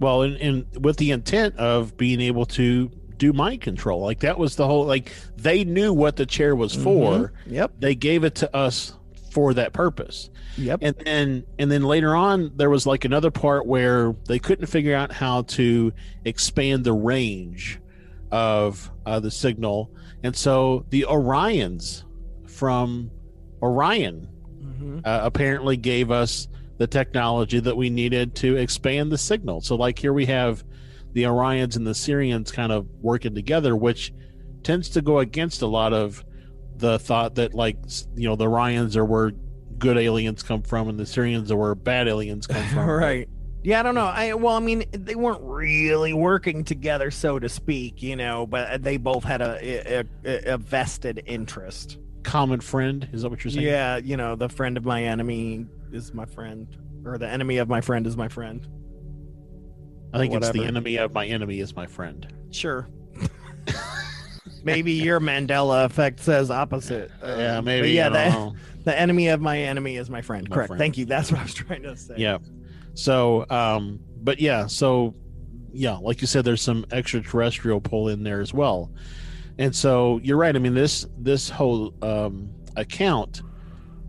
Well, 0.00 0.22
and, 0.22 0.36
and 0.36 0.84
with 0.84 0.96
the 0.96 1.10
intent 1.10 1.56
of 1.56 1.96
being 1.96 2.20
able 2.20 2.46
to 2.46 2.90
do 3.18 3.32
mind 3.32 3.60
control. 3.60 4.00
Like 4.00 4.20
that 4.20 4.38
was 4.38 4.56
the 4.56 4.66
whole 4.66 4.86
like 4.86 5.12
they 5.36 5.64
knew 5.64 5.92
what 5.92 6.16
the 6.16 6.24
chair 6.24 6.56
was 6.56 6.74
for. 6.74 7.32
Yep. 7.46 7.72
They 7.80 7.94
gave 7.94 8.24
it 8.24 8.36
to 8.36 8.56
us 8.56 8.94
for 9.30 9.54
that 9.54 9.72
purpose. 9.72 10.30
Yep. 10.56 10.80
and 10.82 10.96
then 11.04 11.44
and 11.58 11.70
then 11.70 11.82
later 11.84 12.16
on 12.16 12.50
there 12.56 12.68
was 12.70 12.84
like 12.86 13.04
another 13.04 13.30
part 13.30 13.64
where 13.66 14.16
they 14.26 14.40
couldn't 14.40 14.66
figure 14.66 14.94
out 14.96 15.12
how 15.12 15.42
to 15.42 15.92
expand 16.24 16.82
the 16.82 16.92
range 16.92 17.78
of 18.32 18.90
uh, 19.06 19.20
the 19.20 19.30
signal 19.30 19.90
and 20.24 20.34
so 20.34 20.84
the 20.90 21.06
orions 21.08 22.02
from 22.48 23.10
orion 23.62 24.28
Mhm. 24.60 25.06
uh, 25.06 25.20
apparently 25.22 25.76
gave 25.76 26.10
us 26.10 26.48
the 26.78 26.86
technology 26.88 27.60
that 27.60 27.76
we 27.76 27.88
needed 27.90 28.34
to 28.36 28.56
expand 28.56 29.12
the 29.12 29.18
signal 29.18 29.60
so 29.60 29.76
like 29.76 29.98
here 29.98 30.12
we 30.12 30.26
have 30.26 30.64
the 31.12 31.22
orions 31.22 31.76
and 31.76 31.86
the 31.86 31.92
sirians 31.92 32.52
kind 32.52 32.72
of 32.72 32.86
working 33.00 33.34
together 33.34 33.76
which 33.76 34.12
tends 34.64 34.88
to 34.90 35.00
go 35.02 35.20
against 35.20 35.62
a 35.62 35.66
lot 35.66 35.92
of 35.92 36.24
the 36.78 36.98
thought 36.98 37.34
that 37.36 37.54
like 37.54 37.76
you 38.16 38.28
know 38.28 38.36
the 38.36 38.46
orions 38.46 38.96
are 38.96 39.04
where 39.04 39.32
good 39.78 39.96
aliens 39.98 40.42
come 40.42 40.62
from 40.62 40.88
and 40.88 40.98
the 40.98 41.04
sirians 41.04 41.50
are 41.50 41.56
where 41.56 41.74
bad 41.74 42.08
aliens 42.08 42.46
come 42.46 42.62
from 42.74 42.88
right. 42.88 43.28
Yeah, 43.64 43.80
I 43.80 43.82
don't 43.82 43.96
know. 43.96 44.04
I 44.06 44.34
well, 44.34 44.54
I 44.54 44.60
mean, 44.60 44.84
they 44.92 45.16
weren't 45.16 45.42
really 45.42 46.12
working 46.12 46.62
together, 46.64 47.10
so 47.10 47.38
to 47.40 47.48
speak, 47.48 48.02
you 48.02 48.14
know, 48.16 48.46
but 48.46 48.68
uh, 48.70 48.78
they 48.78 48.96
both 48.96 49.24
had 49.24 49.40
a 49.42 50.04
a, 50.24 50.54
a 50.54 50.58
vested 50.58 51.22
interest. 51.26 51.98
common 52.22 52.60
friend 52.60 53.08
is 53.12 53.22
that 53.22 53.30
what 53.30 53.42
you're 53.44 53.50
saying 53.50 53.66
Yeah, 53.66 53.96
you 53.96 54.16
know, 54.16 54.36
the 54.36 54.48
friend 54.48 54.76
of 54.76 54.84
my 54.84 55.02
enemy 55.02 55.66
is 55.92 56.14
my 56.14 56.24
friend, 56.24 56.68
or 57.04 57.18
the 57.18 57.28
enemy 57.28 57.58
of 57.58 57.68
my 57.68 57.80
friend 57.80 58.06
is 58.06 58.16
my 58.16 58.28
friend. 58.28 58.66
i 60.14 60.18
think 60.18 60.32
it's 60.34 60.50
the 60.50 60.64
enemy 60.64 60.96
of 60.96 61.12
my 61.12 61.26
enemy 61.26 61.58
is 61.60 61.74
my 61.74 61.86
friend 61.86 62.32
Sure. 62.50 62.88
maybe 64.64 64.92
your 64.92 65.20
Mandela 65.20 65.84
effect 65.84 66.20
says 66.20 66.50
opposite. 66.50 67.10
Uh, 67.22 67.36
yeah 67.38 67.60
maybe 67.60 67.90
yeah, 67.90 68.08
the, 68.08 68.54
the 68.84 68.98
enemy 68.98 69.28
of 69.28 69.40
my 69.40 69.58
enemy 69.58 69.96
is 69.96 70.08
my 70.10 70.22
friend. 70.22 70.48
My 70.48 70.54
Correct. 70.54 70.68
friend. 70.68 70.78
Thank 70.78 70.98
you. 70.98 71.04
That's 71.04 71.30
what 71.30 71.40
I 71.40 71.44
was 71.44 71.54
trying 71.54 71.82
to 71.82 71.96
say. 71.96 72.14
yeah 72.16 72.38
so 72.94 73.46
um 73.48 74.00
but 74.22 74.40
yeah 74.40 74.66
so 74.66 75.14
yeah, 75.72 75.96
like 75.96 76.20
you 76.20 76.26
said, 76.26 76.44
there's 76.44 76.62
some 76.62 76.84
extraterrestrial 76.90 77.80
pull 77.80 78.08
in 78.08 78.22
there 78.22 78.40
as 78.40 78.52
well. 78.52 78.90
And 79.58 79.74
so 79.74 80.20
you're 80.22 80.36
right. 80.36 80.54
I 80.54 80.58
mean, 80.58 80.74
this 80.74 81.06
this 81.16 81.48
whole 81.48 81.94
um, 82.02 82.50
account 82.76 83.42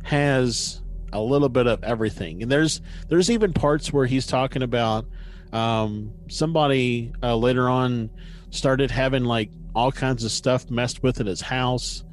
has 0.04 0.82
a 1.12 1.22
little 1.22 1.50
bit 1.50 1.68
of 1.68 1.84
everything, 1.84 2.44
and 2.44 2.52
there's 2.52 2.82
there's 3.08 3.30
even 3.30 3.54
parts 3.54 3.92
where 3.92 4.06
he's 4.06 4.28
talking 4.28 4.62
about 4.62 5.06
um, 5.52 6.12
somebody 6.28 7.14
uh, 7.24 7.36
later 7.36 7.68
on 7.68 8.10
started 8.52 8.92
having 8.92 9.24
like 9.24 9.50
all 9.80 9.92
kinds 9.92 10.24
of 10.24 10.32
stuff 10.32 10.70
messed 10.70 11.02
with 11.04 11.20
at 11.20 11.26
his 11.28 11.42
house, 11.42 12.04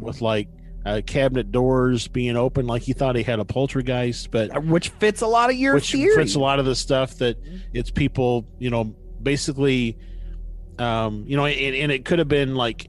with 0.00 0.20
like 0.20 0.48
uh, 0.84 1.00
cabinet 1.06 1.52
doors 1.52 2.08
being 2.08 2.36
open, 2.36 2.66
like 2.66 2.82
he 2.82 2.92
thought 2.92 3.14
he 3.14 3.22
had 3.22 3.38
a 3.38 3.44
poltergeist, 3.44 4.30
but 4.30 4.54
Uh, 4.56 4.60
which 4.60 4.88
fits 5.00 5.20
a 5.22 5.26
lot 5.26 5.48
of 5.50 5.56
your 5.56 5.74
which 5.74 5.92
theory. 5.92 6.14
fits 6.16 6.34
a 6.34 6.40
lot 6.40 6.58
of 6.58 6.64
the 6.66 6.74
stuff 6.74 7.18
that 7.18 7.36
it's 7.72 7.90
people, 7.90 8.44
you 8.58 8.68
know, 8.70 8.84
basically, 9.22 9.96
um, 10.78 11.24
you 11.26 11.36
know, 11.36 11.46
and, 11.46 11.76
and 11.76 11.92
it 11.92 12.04
could 12.04 12.18
have 12.18 12.28
been 12.28 12.54
like 12.56 12.88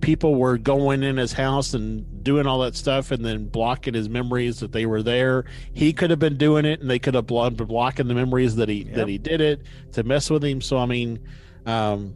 people 0.00 0.34
were 0.34 0.58
going 0.58 1.04
in 1.04 1.16
his 1.16 1.32
house 1.32 1.74
and 1.74 2.24
doing 2.24 2.44
all 2.44 2.58
that 2.58 2.74
stuff 2.74 3.12
and 3.12 3.24
then 3.24 3.46
blocking 3.46 3.94
his 3.94 4.08
memories 4.08 4.58
that 4.58 4.72
they 4.72 4.84
were 4.84 5.00
there. 5.00 5.44
He 5.74 5.92
could 5.92 6.10
have 6.10 6.18
been 6.18 6.36
doing 6.36 6.64
it 6.64 6.80
and 6.80 6.90
they 6.90 6.98
could 6.98 7.14
have 7.14 7.28
been 7.28 7.54
blocking 7.54 8.08
the 8.08 8.14
memories 8.14 8.56
that 8.56 8.68
he 8.68 8.82
Yep. 8.82 8.94
that 8.96 9.06
he 9.08 9.18
did 9.18 9.40
it 9.40 9.62
to 9.92 10.02
mess 10.02 10.28
with 10.28 10.42
him. 10.42 10.60
So 10.60 10.76
I 10.78 10.86
mean, 10.86 11.20
um, 11.66 12.14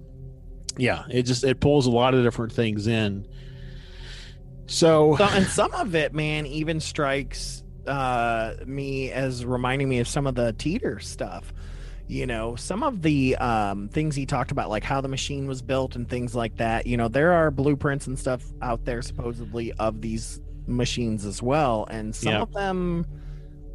yeah, 0.76 1.04
it 1.10 1.22
just 1.22 1.44
it 1.44 1.60
pulls 1.60 1.86
a 1.86 1.90
lot 1.90 2.14
of 2.14 2.22
different 2.24 2.52
things 2.52 2.86
in. 2.86 3.26
So 4.66 5.16
So- 5.16 5.24
and 5.24 5.46
some 5.46 5.72
of 5.74 5.94
it, 5.94 6.12
man, 6.14 6.46
even 6.46 6.80
strikes 6.80 7.62
uh, 7.86 8.54
me 8.66 9.12
as 9.12 9.44
reminding 9.44 9.88
me 9.88 10.00
of 10.00 10.08
some 10.08 10.26
of 10.26 10.34
the 10.34 10.52
Teeter 10.52 10.98
stuff. 10.98 11.52
You 12.08 12.26
know, 12.26 12.54
some 12.56 12.82
of 12.84 13.02
the 13.02 13.36
um, 13.36 13.88
things 13.88 14.14
he 14.14 14.26
talked 14.26 14.52
about, 14.52 14.70
like 14.70 14.84
how 14.84 15.00
the 15.00 15.08
machine 15.08 15.46
was 15.48 15.60
built 15.62 15.96
and 15.96 16.08
things 16.08 16.34
like 16.36 16.56
that. 16.58 16.86
You 16.86 16.96
know, 16.96 17.08
there 17.08 17.32
are 17.32 17.50
blueprints 17.50 18.06
and 18.06 18.16
stuff 18.18 18.44
out 18.62 18.84
there 18.84 19.02
supposedly 19.02 19.72
of 19.72 20.00
these 20.00 20.40
machines 20.68 21.24
as 21.24 21.42
well, 21.42 21.86
and 21.90 22.14
some 22.14 22.32
Yeah. 22.32 22.42
of 22.42 22.52
them 22.52 23.06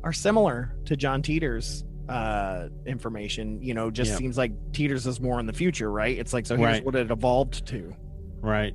are 0.03 0.13
similar 0.13 0.73
to 0.85 0.95
John 0.95 1.21
Teeter's 1.21 1.83
uh 2.09 2.67
information 2.85 3.61
you 3.61 3.73
know 3.73 3.89
just 3.91 4.11
Yeah. 4.11 4.17
seems 4.17 4.37
like 4.37 4.51
teeters 4.73 5.05
is 5.07 5.19
more 5.21 5.39
in 5.39 5.45
the 5.45 5.53
future 5.53 5.91
right 5.91 6.17
it's 6.17 6.33
like 6.33 6.45
so 6.45 6.55
here's 6.55 6.67
Right. 6.67 6.85
what 6.85 6.95
it 6.95 7.09
evolved 7.11 7.65
to 7.67 7.95
Right. 8.41 8.73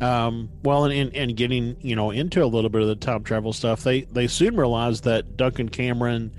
Um, 0.00 0.50
well, 0.62 0.84
and, 0.84 0.92
and 0.92 1.14
and 1.16 1.36
getting 1.36 1.76
you 1.80 1.94
know 1.96 2.10
into 2.10 2.44
a 2.44 2.46
little 2.46 2.70
bit 2.70 2.82
of 2.82 2.88
the 2.88 2.96
time 2.96 3.22
travel 3.24 3.52
stuff, 3.52 3.82
they 3.82 4.02
they 4.02 4.26
soon 4.28 4.56
realized 4.56 5.04
that 5.04 5.36
Duncan 5.36 5.68
Cameron 5.68 6.32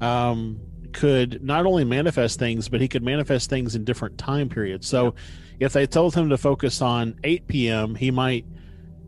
um, 0.00 0.60
could 0.92 1.42
not 1.42 1.66
only 1.66 1.84
manifest 1.84 2.38
things, 2.38 2.68
but 2.68 2.80
he 2.80 2.88
could 2.88 3.02
manifest 3.02 3.48
things 3.50 3.74
in 3.76 3.84
different 3.84 4.18
time 4.18 4.48
periods. 4.48 4.86
So, 4.88 5.14
if 5.60 5.72
they 5.72 5.86
told 5.86 6.14
him 6.14 6.28
to 6.30 6.36
focus 6.38 6.82
on 6.82 7.14
8 7.24 7.46
p.m., 7.46 7.94
he 7.94 8.10
might 8.10 8.44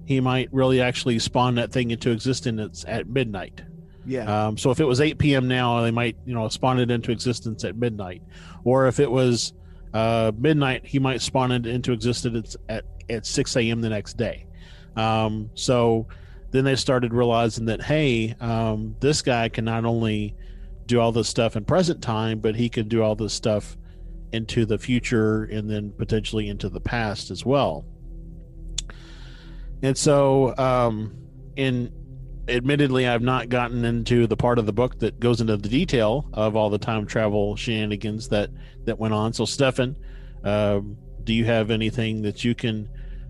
he 0.07 0.21
might 0.21 0.49
really 0.53 0.81
actually 0.81 1.19
spawn 1.19 1.57
that 1.57 1.73
thing 1.73 1.91
into 1.91 2.11
existence 2.11 2.85
at 2.89 3.09
midnight. 3.09 3.63
Yeah 4.09 4.47
Um, 4.47 4.57
so 4.57 4.71
if 4.71 4.81
it 4.81 4.85
was 4.85 5.01
8 5.01 5.19
p.m. 5.19 5.47
now, 5.47 5.83
they 5.83 5.91
might 5.91 6.17
you 6.25 6.35
know 6.35 6.49
spawn 6.49 6.81
it 6.81 6.91
into 6.91 7.13
existence 7.13 7.65
at 7.65 7.77
midnight, 7.77 8.23
or 8.65 8.89
if 8.89 8.99
it 8.99 9.11
was 9.11 9.53
uh, 9.93 10.33
midnight, 10.37 10.87
he 10.87 10.99
might 10.99 11.21
spawn 11.21 11.53
it 11.53 11.67
into 11.67 11.93
existence 11.93 12.57
at 12.69 12.85
at 13.11 13.27
6 13.27 13.57
a.m. 13.57 13.81
the 13.81 13.89
next 13.89 14.17
day. 14.17 14.47
Um, 14.97 15.51
so 15.55 16.07
then 16.51 16.65
they 16.65 16.77
started 16.77 17.13
realizing 17.13 17.67
that 17.67 17.83
hey, 17.83 18.35
um, 18.41 18.97
this 19.01 19.23
guy 19.23 19.49
can 19.49 19.65
not 19.65 19.85
only 19.85 20.35
do 20.87 20.99
all 20.99 21.13
this 21.13 21.29
stuff 21.29 21.55
in 21.55 21.65
present 21.65 22.03
time, 22.03 22.41
but 22.41 22.57
he 22.57 22.69
can 22.69 22.89
do 22.89 23.03
all 23.03 23.15
this 23.15 23.35
stuff 23.35 23.77
into 24.33 24.65
the 24.65 24.79
future 24.79 25.45
and 25.45 25.71
then 25.71 25.93
potentially 25.93 26.49
into 26.49 26.69
the 26.69 26.81
past 26.81 27.31
as 27.31 27.45
well. 27.45 27.85
And 29.83 29.97
so, 29.97 30.57
um, 30.57 31.15
in 31.57 31.93
admittedly, 32.49 33.07
I've 33.07 33.23
not 33.23 33.49
gotten 33.49 33.85
into 33.85 34.27
the 34.27 34.37
part 34.37 34.59
of 34.59 34.67
the 34.67 34.73
book 34.73 34.99
that 35.01 35.21
goes 35.21 35.41
into 35.41 35.57
the 35.57 35.69
detail 35.69 36.29
of 36.33 36.57
all 36.57 36.71
the 36.71 36.79
time 36.79 37.07
travel 37.07 37.57
shenanigans 37.57 38.29
that 38.29 38.51
that 38.85 38.99
went 38.99 39.15
on. 39.15 39.33
So, 39.33 39.45
Stefan, 39.45 39.97
um, 40.45 40.97
do 41.25 41.33
you 41.33 41.45
have 41.45 41.71
anything 41.71 42.23
that 42.23 42.45
you 42.45 42.55
can 42.55 42.89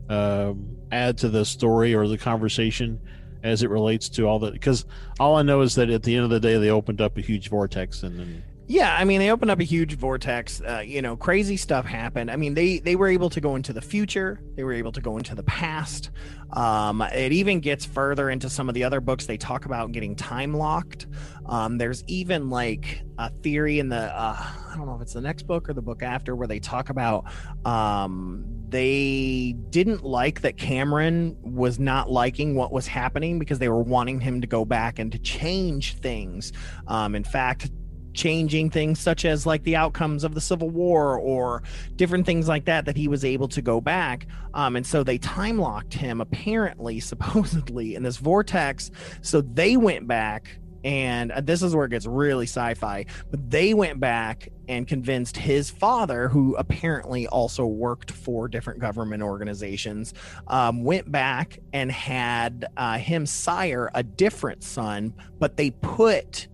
um, 0.09 0.77
add 0.93 1.19
to 1.19 1.28
the 1.28 1.45
story 1.45 1.95
or 1.95 2.07
the 2.07 2.19
conversation 2.19 3.01
as 3.43 3.62
it 3.62 3.70
relates 3.70 4.09
to 4.11 4.27
all 4.27 4.39
that? 4.40 4.53
Because 4.53 4.85
all 5.19 5.36
I 5.36 5.43
know 5.43 5.61
is 5.62 5.74
that 5.74 5.90
at 5.90 6.03
the 6.03 6.15
end 6.15 6.24
of 6.24 6.31
the 6.31 6.40
day, 6.40 6.59
they 6.59 6.70
opened 6.70 7.01
up 7.01 7.19
a 7.19 7.20
huge 7.20 7.49
vortex, 7.51 8.03
and 8.03 8.43
Yeah, 8.70 8.95
I 8.95 9.05
mean, 9.05 9.19
they 9.19 9.31
opened 9.31 9.51
up 9.51 9.61
a 9.61 9.65
huge 9.65 9.97
vortex. 9.97 10.61
Uh, 10.61 10.82
you 10.86 11.01
know, 11.01 11.16
crazy 11.16 11.57
stuff 11.57 11.86
happened. 11.86 12.31
I 12.31 12.36
mean, 12.36 12.53
they 12.53 12.81
they 12.81 12.97
were 12.97 13.09
able 13.09 13.31
to 13.31 13.40
go 13.40 13.57
into 13.57 13.73
the 13.73 13.81
future. 13.81 14.43
They 14.57 14.62
were 14.62 14.74
able 14.74 14.93
to 14.93 15.01
go 15.01 15.16
into 15.16 15.35
the 15.35 15.43
past. 15.45 16.11
Um, 16.53 17.01
it 17.01 17.32
even 17.32 17.61
gets 17.61 17.86
further 17.86 18.28
into 18.28 18.51
some 18.51 18.69
of 18.69 18.74
the 18.74 18.85
other 18.85 19.01
books. 19.01 19.24
They 19.24 19.39
talk 19.39 19.65
about 19.65 19.93
getting 19.93 20.15
time 20.15 20.53
locked. 20.53 21.07
Um, 21.47 21.78
there's 21.78 22.05
even 22.09 22.51
like 22.51 23.03
a 23.16 23.31
theory 23.43 23.78
in 23.78 23.89
the 23.89 24.15
uh, 24.15 24.36
I 24.39 24.74
don't 24.77 24.85
know 24.85 24.97
if 24.97 25.01
it's 25.01 25.15
the 25.15 25.23
next 25.23 25.45
book 25.45 25.70
or 25.70 25.73
the 25.73 25.81
book 25.81 26.03
after 26.03 26.36
where 26.36 26.47
they 26.47 26.59
talk 26.59 26.90
about 26.90 27.24
um, 27.65 28.45
they 28.69 29.57
didn't 29.70 30.05
like 30.05 30.43
that 30.43 30.59
Cameron 30.59 31.39
was 31.40 31.78
not 31.78 32.11
liking 32.11 32.55
what 32.55 32.70
was 32.70 32.86
happening 32.86 33.39
because 33.39 33.59
they 33.59 33.70
were 33.70 33.82
wanting 33.82 34.20
him 34.20 34.43
to 34.43 34.47
go 34.47 34.66
back 34.66 34.99
and 34.99 35.11
to 35.12 35.19
change 35.19 35.97
things. 35.97 36.53
Um, 36.86 37.15
in 37.15 37.24
fact, 37.24 37.70
changing 38.19 38.69
things 38.69 38.99
such 38.99 39.24
as 39.24 39.47
like 39.47 39.62
the 39.62 39.77
outcomes 39.77 40.24
of 40.24 40.35
the 40.35 40.40
civil 40.40 40.69
war 40.69 41.16
or 41.19 41.62
different 41.95 42.27
things 42.27 42.49
like 42.49 42.65
that 42.65 42.85
that 42.85 42.97
he 42.97 43.07
was 43.07 43.24
able 43.24 43.47
to 43.47 43.62
go 43.62 43.81
back. 43.81 44.27
Um, 44.55 44.74
and 44.74 44.85
so 44.85 45.05
they 45.05 45.19
time 45.19 45.59
locked 45.59 45.95
him 45.95 46.20
apparently 46.20 46.99
supposedly 47.12 47.95
in 47.95 48.03
this 48.03 48.16
vortex. 48.16 48.90
So 49.23 49.40
they 49.40 49.77
went 49.77 50.09
back 50.09 50.59
and 50.85 51.32
uh, 51.32 51.40
this 51.40 51.62
is 51.62 51.74
where 51.74 51.86
it 51.86 51.90
gets 51.90 52.07
really 52.07 52.45
sci-fi 52.45 53.05
but 53.31 53.51
they 53.51 53.74
went 53.74 53.99
back 53.99 54.49
and 54.69 54.86
convinced 54.86 55.36
his 55.36 55.70
father 55.70 56.28
who 56.28 56.55
apparently 56.55 57.27
also 57.27 57.66
worked 57.66 58.12
for 58.12 58.47
different 58.47 58.78
government 58.78 59.20
organizations 59.20 60.15
um, 60.47 60.85
went 60.85 61.11
back 61.11 61.59
and 61.73 61.90
had 61.90 62.65
uh, 62.77 62.97
him 62.97 63.27
sire 63.27 63.90
a 63.95 64.05
different 64.05 64.62
son 64.62 65.12
but 65.40 65.57
they 65.57 65.73
put 65.73 66.47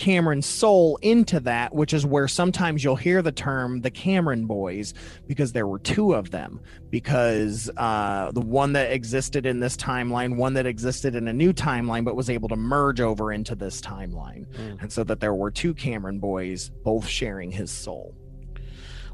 Cameron's 0.00 0.46
soul 0.46 0.98
into 1.02 1.40
that, 1.40 1.74
which 1.74 1.92
is 1.92 2.06
where 2.06 2.26
sometimes 2.26 2.82
you'll 2.82 2.96
hear 2.96 3.20
the 3.20 3.30
term 3.30 3.82
the 3.82 3.90
Cameron 3.90 4.46
boys 4.46 4.94
because 5.26 5.52
there 5.52 5.66
were 5.66 5.78
two 5.78 6.14
of 6.14 6.30
them. 6.30 6.58
Because 6.88 7.70
uh, 7.76 8.32
the 8.32 8.40
one 8.40 8.72
that 8.72 8.90
existed 8.90 9.44
in 9.44 9.60
this 9.60 9.76
timeline, 9.76 10.36
one 10.36 10.54
that 10.54 10.64
existed 10.64 11.14
in 11.14 11.28
a 11.28 11.32
new 11.34 11.52
timeline, 11.52 12.04
but 12.04 12.16
was 12.16 12.30
able 12.30 12.48
to 12.48 12.56
merge 12.56 13.02
over 13.02 13.30
into 13.30 13.54
this 13.54 13.82
timeline. 13.82 14.46
Mm. 14.46 14.82
And 14.82 14.92
so 14.92 15.04
that 15.04 15.20
there 15.20 15.34
were 15.34 15.50
two 15.50 15.74
Cameron 15.74 16.18
boys, 16.18 16.70
both 16.82 17.06
sharing 17.06 17.52
his 17.52 17.70
soul. 17.70 18.14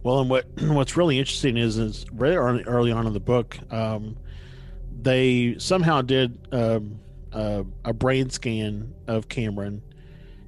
Well, 0.04 0.20
and 0.20 0.30
what 0.30 0.46
what's 0.62 0.96
really 0.96 1.18
interesting 1.18 1.56
is 1.56 1.78
is 1.78 2.06
very 2.12 2.36
early, 2.36 2.62
early 2.62 2.92
on 2.92 3.08
in 3.08 3.12
the 3.12 3.18
book, 3.18 3.58
um, 3.72 4.16
they 5.02 5.56
somehow 5.58 6.00
did 6.00 6.38
um, 6.52 7.00
uh, 7.32 7.64
a 7.84 7.92
brain 7.92 8.30
scan 8.30 8.94
of 9.08 9.28
Cameron, 9.28 9.82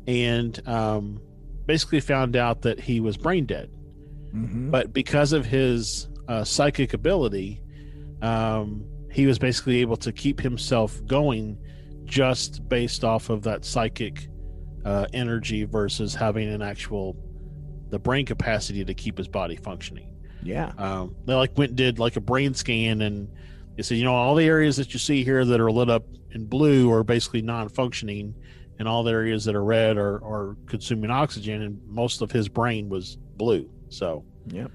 and 0.08 0.66
um, 0.66 1.20
basically 1.66 2.00
found 2.00 2.34
out 2.34 2.62
that 2.62 2.80
he 2.80 2.98
was 2.98 3.16
brain 3.16 3.46
dead. 3.46 3.70
But 4.70 4.92
because 4.92 5.32
of 5.32 5.46
his 5.46 6.08
uh, 6.26 6.42
psychic 6.42 6.94
ability, 6.94 7.62
um, 8.22 8.84
he 9.12 9.26
was 9.26 9.38
basically 9.38 9.80
able 9.80 9.96
to 9.98 10.10
keep 10.10 10.40
himself 10.40 11.00
going 11.06 11.58
just 12.04 12.66
based 12.68 13.04
off 13.04 13.28
of 13.28 13.42
that 13.42 13.64
psychic 13.64 14.28
uh, 14.84 15.06
energy 15.12 15.64
versus 15.64 16.14
having 16.14 16.48
an 16.48 16.62
actual 16.62 17.16
the 17.90 17.98
brain 17.98 18.26
capacity 18.26 18.84
to 18.84 18.94
keep 18.94 19.16
his 19.16 19.28
body 19.28 19.56
functioning. 19.56 20.14
Yeah. 20.42 20.72
Um, 20.78 21.14
they 21.26 21.34
like 21.34 21.56
went 21.56 21.70
and 21.70 21.76
did 21.76 21.98
like 21.98 22.16
a 22.16 22.20
brain 22.20 22.54
scan 22.54 23.02
and 23.02 23.28
they 23.76 23.82
said, 23.82 23.98
you 23.98 24.04
know, 24.04 24.14
all 24.14 24.34
the 24.34 24.44
areas 24.44 24.76
that 24.76 24.92
you 24.92 24.98
see 24.98 25.24
here 25.24 25.44
that 25.44 25.60
are 25.60 25.70
lit 25.70 25.88
up 25.88 26.04
in 26.32 26.46
blue 26.46 26.90
are 26.92 27.04
basically 27.04 27.42
non-functioning, 27.42 28.34
and 28.78 28.88
all 28.88 29.02
the 29.02 29.10
areas 29.10 29.44
that 29.44 29.54
are 29.54 29.64
red 29.64 29.96
are, 29.96 30.16
are 30.24 30.56
consuming 30.66 31.10
oxygen. 31.10 31.62
And 31.62 31.80
most 31.86 32.22
of 32.22 32.30
his 32.30 32.48
brain 32.48 32.88
was 32.88 33.18
blue. 33.36 33.68
So 33.88 34.24
Yep. 34.50 34.70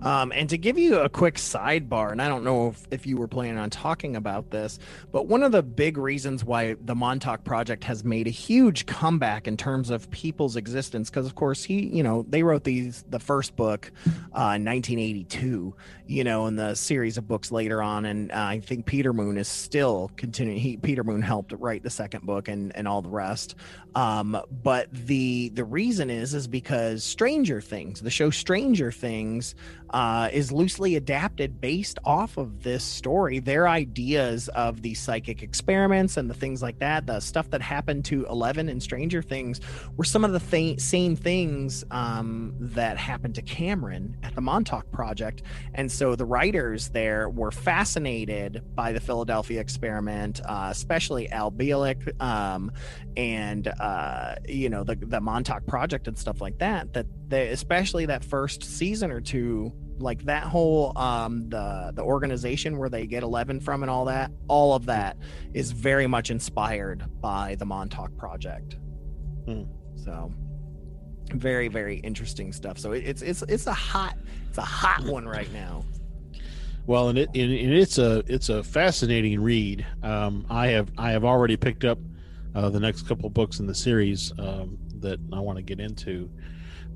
Um, 0.00 0.32
and 0.32 0.48
to 0.48 0.56
give 0.56 0.78
you 0.78 0.98
a 0.98 1.08
quick 1.08 1.34
sidebar, 1.34 2.12
and 2.12 2.22
I 2.22 2.28
don't 2.28 2.44
know 2.44 2.68
if, 2.68 2.86
if 2.90 3.06
you 3.06 3.16
were 3.16 3.28
planning 3.28 3.58
on 3.58 3.68
talking 3.70 4.16
about 4.16 4.50
this, 4.50 4.78
but 5.12 5.26
one 5.26 5.42
of 5.42 5.52
the 5.52 5.62
big 5.62 5.98
reasons 5.98 6.44
why 6.44 6.76
the 6.80 6.94
Montauk 6.94 7.44
Project 7.44 7.84
has 7.84 8.02
made 8.02 8.26
a 8.26 8.30
huge 8.30 8.86
comeback 8.86 9.46
in 9.46 9.56
terms 9.56 9.90
of 9.90 10.10
people's 10.10 10.56
existence, 10.56 11.10
because 11.10 11.26
of 11.26 11.34
course 11.34 11.62
he, 11.62 11.86
you 11.86 12.02
know, 12.02 12.24
they 12.28 12.42
wrote 12.42 12.64
these 12.64 13.04
the 13.10 13.18
first 13.18 13.54
book 13.54 13.92
uh, 14.06 14.56
in 14.56 14.64
1982, 14.64 15.74
you 16.06 16.24
know, 16.24 16.46
in 16.46 16.56
the 16.56 16.74
series 16.74 17.18
of 17.18 17.28
books 17.28 17.52
later 17.52 17.82
on, 17.82 18.06
and 18.06 18.32
uh, 18.32 18.36
I 18.36 18.60
think 18.60 18.86
Peter 18.86 19.12
Moon 19.12 19.36
is 19.36 19.48
still 19.48 20.10
continuing. 20.16 20.58
He 20.58 20.76
Peter 20.76 21.04
Moon 21.04 21.22
helped 21.22 21.52
write 21.52 21.82
the 21.82 21.90
second 21.90 22.24
book 22.24 22.48
and 22.48 22.74
and 22.76 22.88
all 22.88 23.02
the 23.02 23.10
rest. 23.10 23.54
Um, 23.94 24.40
but 24.62 24.88
the 24.92 25.50
the 25.50 25.64
reason 25.64 26.10
is 26.10 26.34
is 26.34 26.46
because 26.46 27.04
Stranger 27.04 27.60
Things, 27.60 28.00
the 28.00 28.10
show 28.10 28.30
Stranger 28.30 28.90
Things, 28.90 29.54
uh, 29.90 30.30
is 30.32 30.50
loosely 30.50 30.96
adapted 30.96 31.60
based 31.60 31.98
off 32.04 32.38
of 32.38 32.62
this 32.62 32.82
story. 32.82 33.38
Their 33.38 33.68
ideas 33.68 34.48
of 34.48 34.80
the 34.82 34.94
psychic 34.94 35.42
experiments 35.42 36.16
and 36.16 36.30
the 36.30 36.34
things 36.34 36.62
like 36.62 36.78
that, 36.78 37.06
the 37.06 37.20
stuff 37.20 37.50
that 37.50 37.60
happened 37.60 38.04
to 38.06 38.24
Eleven 38.26 38.68
in 38.68 38.80
Stranger 38.80 39.20
Things, 39.20 39.60
were 39.96 40.04
some 40.04 40.24
of 40.24 40.32
the 40.32 40.40
th- 40.40 40.80
same 40.80 41.14
things 41.14 41.84
um, 41.90 42.54
that 42.58 42.96
happened 42.96 43.34
to 43.34 43.42
Cameron 43.42 44.16
at 44.22 44.34
the 44.34 44.40
Montauk 44.40 44.90
Project. 44.90 45.42
And 45.74 45.92
so 45.92 46.16
the 46.16 46.24
writers 46.24 46.88
there 46.88 47.28
were 47.28 47.50
fascinated 47.50 48.62
by 48.74 48.92
the 48.92 49.00
Philadelphia 49.00 49.60
experiment, 49.60 50.40
uh, 50.46 50.68
especially 50.70 51.30
Al 51.30 51.50
Bielek 51.52 52.20
um, 52.22 52.72
and 53.16 53.68
uh, 53.82 54.36
you 54.48 54.68
know 54.70 54.84
the 54.84 54.94
the 54.96 55.20
Montauk 55.20 55.66
Project 55.66 56.08
and 56.08 56.16
stuff 56.16 56.40
like 56.40 56.58
that. 56.58 56.92
That 56.94 57.06
they, 57.28 57.48
especially 57.48 58.06
that 58.06 58.24
first 58.24 58.62
season 58.62 59.10
or 59.10 59.20
two 59.20 59.72
like 59.98 60.22
that 60.24 60.44
whole 60.44 60.96
um 60.98 61.48
the 61.50 61.92
the 61.94 62.02
organization 62.02 62.78
where 62.78 62.88
they 62.88 63.06
get 63.06 63.22
11 63.22 63.60
from 63.60 63.82
and 63.82 63.90
all 63.90 64.06
that 64.06 64.32
all 64.48 64.74
of 64.74 64.86
that 64.86 65.16
is 65.52 65.70
very 65.70 66.06
much 66.06 66.30
inspired 66.30 67.04
by 67.20 67.54
the 67.56 67.64
montauk 67.64 68.16
project 68.16 68.78
Hmm. 69.46 69.64
so 69.94 70.32
very 71.34 71.68
very 71.68 71.98
interesting 71.98 72.52
stuff 72.52 72.78
so 72.78 72.92
it, 72.92 73.04
it's 73.06 73.22
it's 73.22 73.42
it's 73.42 73.66
a 73.66 73.72
hot 73.74 74.16
it's 74.48 74.58
a 74.58 74.62
hot 74.62 75.04
one 75.04 75.28
right 75.28 75.52
now 75.52 75.84
Well, 76.86 77.10
and 77.10 77.18
it 77.18 77.28
and 77.34 77.52
and 77.52 77.72
it's 77.72 77.98
a 77.98 78.24
it's 78.26 78.48
a 78.48 78.62
fascinating 78.64 79.40
read. 79.40 79.86
Um, 80.02 80.46
I 80.50 80.68
have 80.68 80.90
I 80.98 81.12
have 81.12 81.24
already 81.24 81.56
picked 81.56 81.84
up 81.84 81.98
uh, 82.54 82.70
the 82.70 82.80
next 82.80 83.02
couple 83.02 83.28
books 83.30 83.60
in 83.60 83.66
the 83.66 83.74
series 83.74 84.32
um, 84.38 84.78
that 85.00 85.18
I 85.32 85.40
want 85.40 85.56
to 85.56 85.62
get 85.62 85.80
into, 85.80 86.30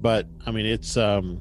but 0.00 0.26
I 0.46 0.50
mean 0.50 0.66
it's 0.66 0.96
um, 0.96 1.40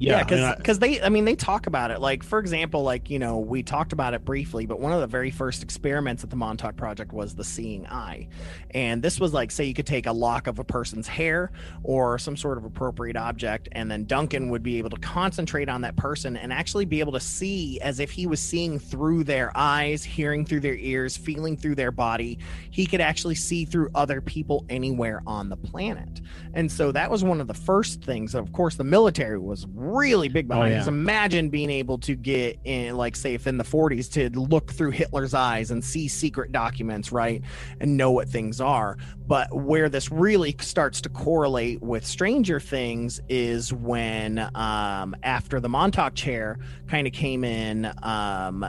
yeah 0.00 0.24
mean, 0.30 0.54
because 0.56 0.78
they 0.78 1.00
i 1.02 1.08
mean 1.08 1.24
they 1.24 1.36
talk 1.36 1.66
about 1.66 1.90
it. 1.90 2.00
Like 2.00 2.22
for 2.22 2.38
example 2.38 2.82
like 2.82 3.10
you 3.10 3.18
know 3.18 3.38
we 3.38 3.62
talked 3.62 3.92
about 3.92 4.14
it 4.14 4.24
briefly 4.24 4.64
but 4.64 4.80
one 4.80 4.92
of 4.92 5.00
the 5.00 5.06
very 5.06 5.30
first 5.30 5.62
experiments 5.62 6.24
at 6.24 6.30
the 6.30 6.36
montauk 6.36 6.76
project 6.76 7.12
was 7.12 7.34
the 7.34 7.44
seeing 7.44 7.86
eye. 7.86 8.28
And 8.70 9.02
this 9.02 9.20
was 9.20 9.34
like 9.34 9.50
say 9.50 9.64
you 9.64 9.74
could 9.74 9.86
take 9.86 10.06
a 10.06 10.12
lock 10.12 10.46
of 10.46 10.58
a 10.58 10.64
person's 10.64 11.06
hair 11.06 11.52
or 11.82 12.18
some 12.18 12.36
sort 12.36 12.56
of 12.56 12.64
appropriate 12.64 13.16
object 13.16 13.68
and 13.72 13.90
then 13.90 14.04
duncan 14.04 14.48
would 14.48 14.62
be 14.62 14.78
able 14.78 14.90
to 14.90 14.98
concentrate 15.00 15.68
on 15.68 15.82
that 15.82 15.96
person 15.96 16.36
and 16.36 16.52
actually 16.52 16.86
be 16.86 17.00
able 17.00 17.12
to 17.12 17.20
see 17.20 17.78
as 17.80 18.00
if 18.00 18.10
he 18.10 18.26
was 18.26 18.40
seeing 18.40 18.78
through 18.78 19.22
their 19.22 19.52
eyes 19.54 20.02
hearing 20.02 20.46
through 20.46 20.60
their 20.60 20.76
ears 20.76 21.16
feeling 21.16 21.56
through 21.56 21.74
their 21.74 21.92
body. 21.92 22.38
He 22.70 22.86
could 22.86 23.00
actually 23.00 23.34
see 23.34 23.66
through 23.66 23.90
other 23.94 24.20
people 24.20 24.64
anywhere 24.70 25.22
on 25.26 25.50
the 25.50 25.56
planet. 25.56 26.20
And 26.54 26.72
so 26.72 26.90
that 26.92 27.10
was 27.10 27.22
one 27.22 27.40
of 27.40 27.46
the 27.46 27.54
first 27.54 28.02
things 28.02 28.34
of 28.34 28.52
course 28.52 28.76
the 28.76 28.84
military 28.84 29.38
was 29.38 29.66
really 29.90 30.28
big 30.28 30.48
behind 30.48 30.72
Oh, 30.72 30.76
yeah. 30.76 30.88
imagine 30.88 31.48
being 31.50 31.70
able 31.70 31.98
to 31.98 32.14
get 32.14 32.58
in 32.64 32.96
like 32.96 33.16
say 33.16 33.34
if 33.34 33.46
in 33.46 33.58
the 33.58 33.64
40s 33.64 34.10
to 34.12 34.30
look 34.38 34.72
through 34.72 34.90
hitler's 34.90 35.34
eyes 35.34 35.70
and 35.70 35.84
see 35.84 36.08
secret 36.08 36.52
documents 36.52 37.12
right 37.12 37.42
and 37.80 37.96
know 37.96 38.10
what 38.10 38.28
things 38.28 38.60
are 38.60 38.96
but 39.26 39.54
where 39.54 39.88
this 39.88 40.10
really 40.10 40.54
starts 40.60 41.00
to 41.02 41.08
correlate 41.08 41.80
with 41.82 42.04
stranger 42.06 42.58
things 42.60 43.20
is 43.28 43.72
when 43.72 44.38
um, 44.54 45.14
after 45.22 45.60
the 45.60 45.68
montauk 45.68 46.14
chair 46.14 46.58
kind 46.88 47.06
of 47.06 47.12
came 47.12 47.44
in 47.44 47.90
um, 48.02 48.64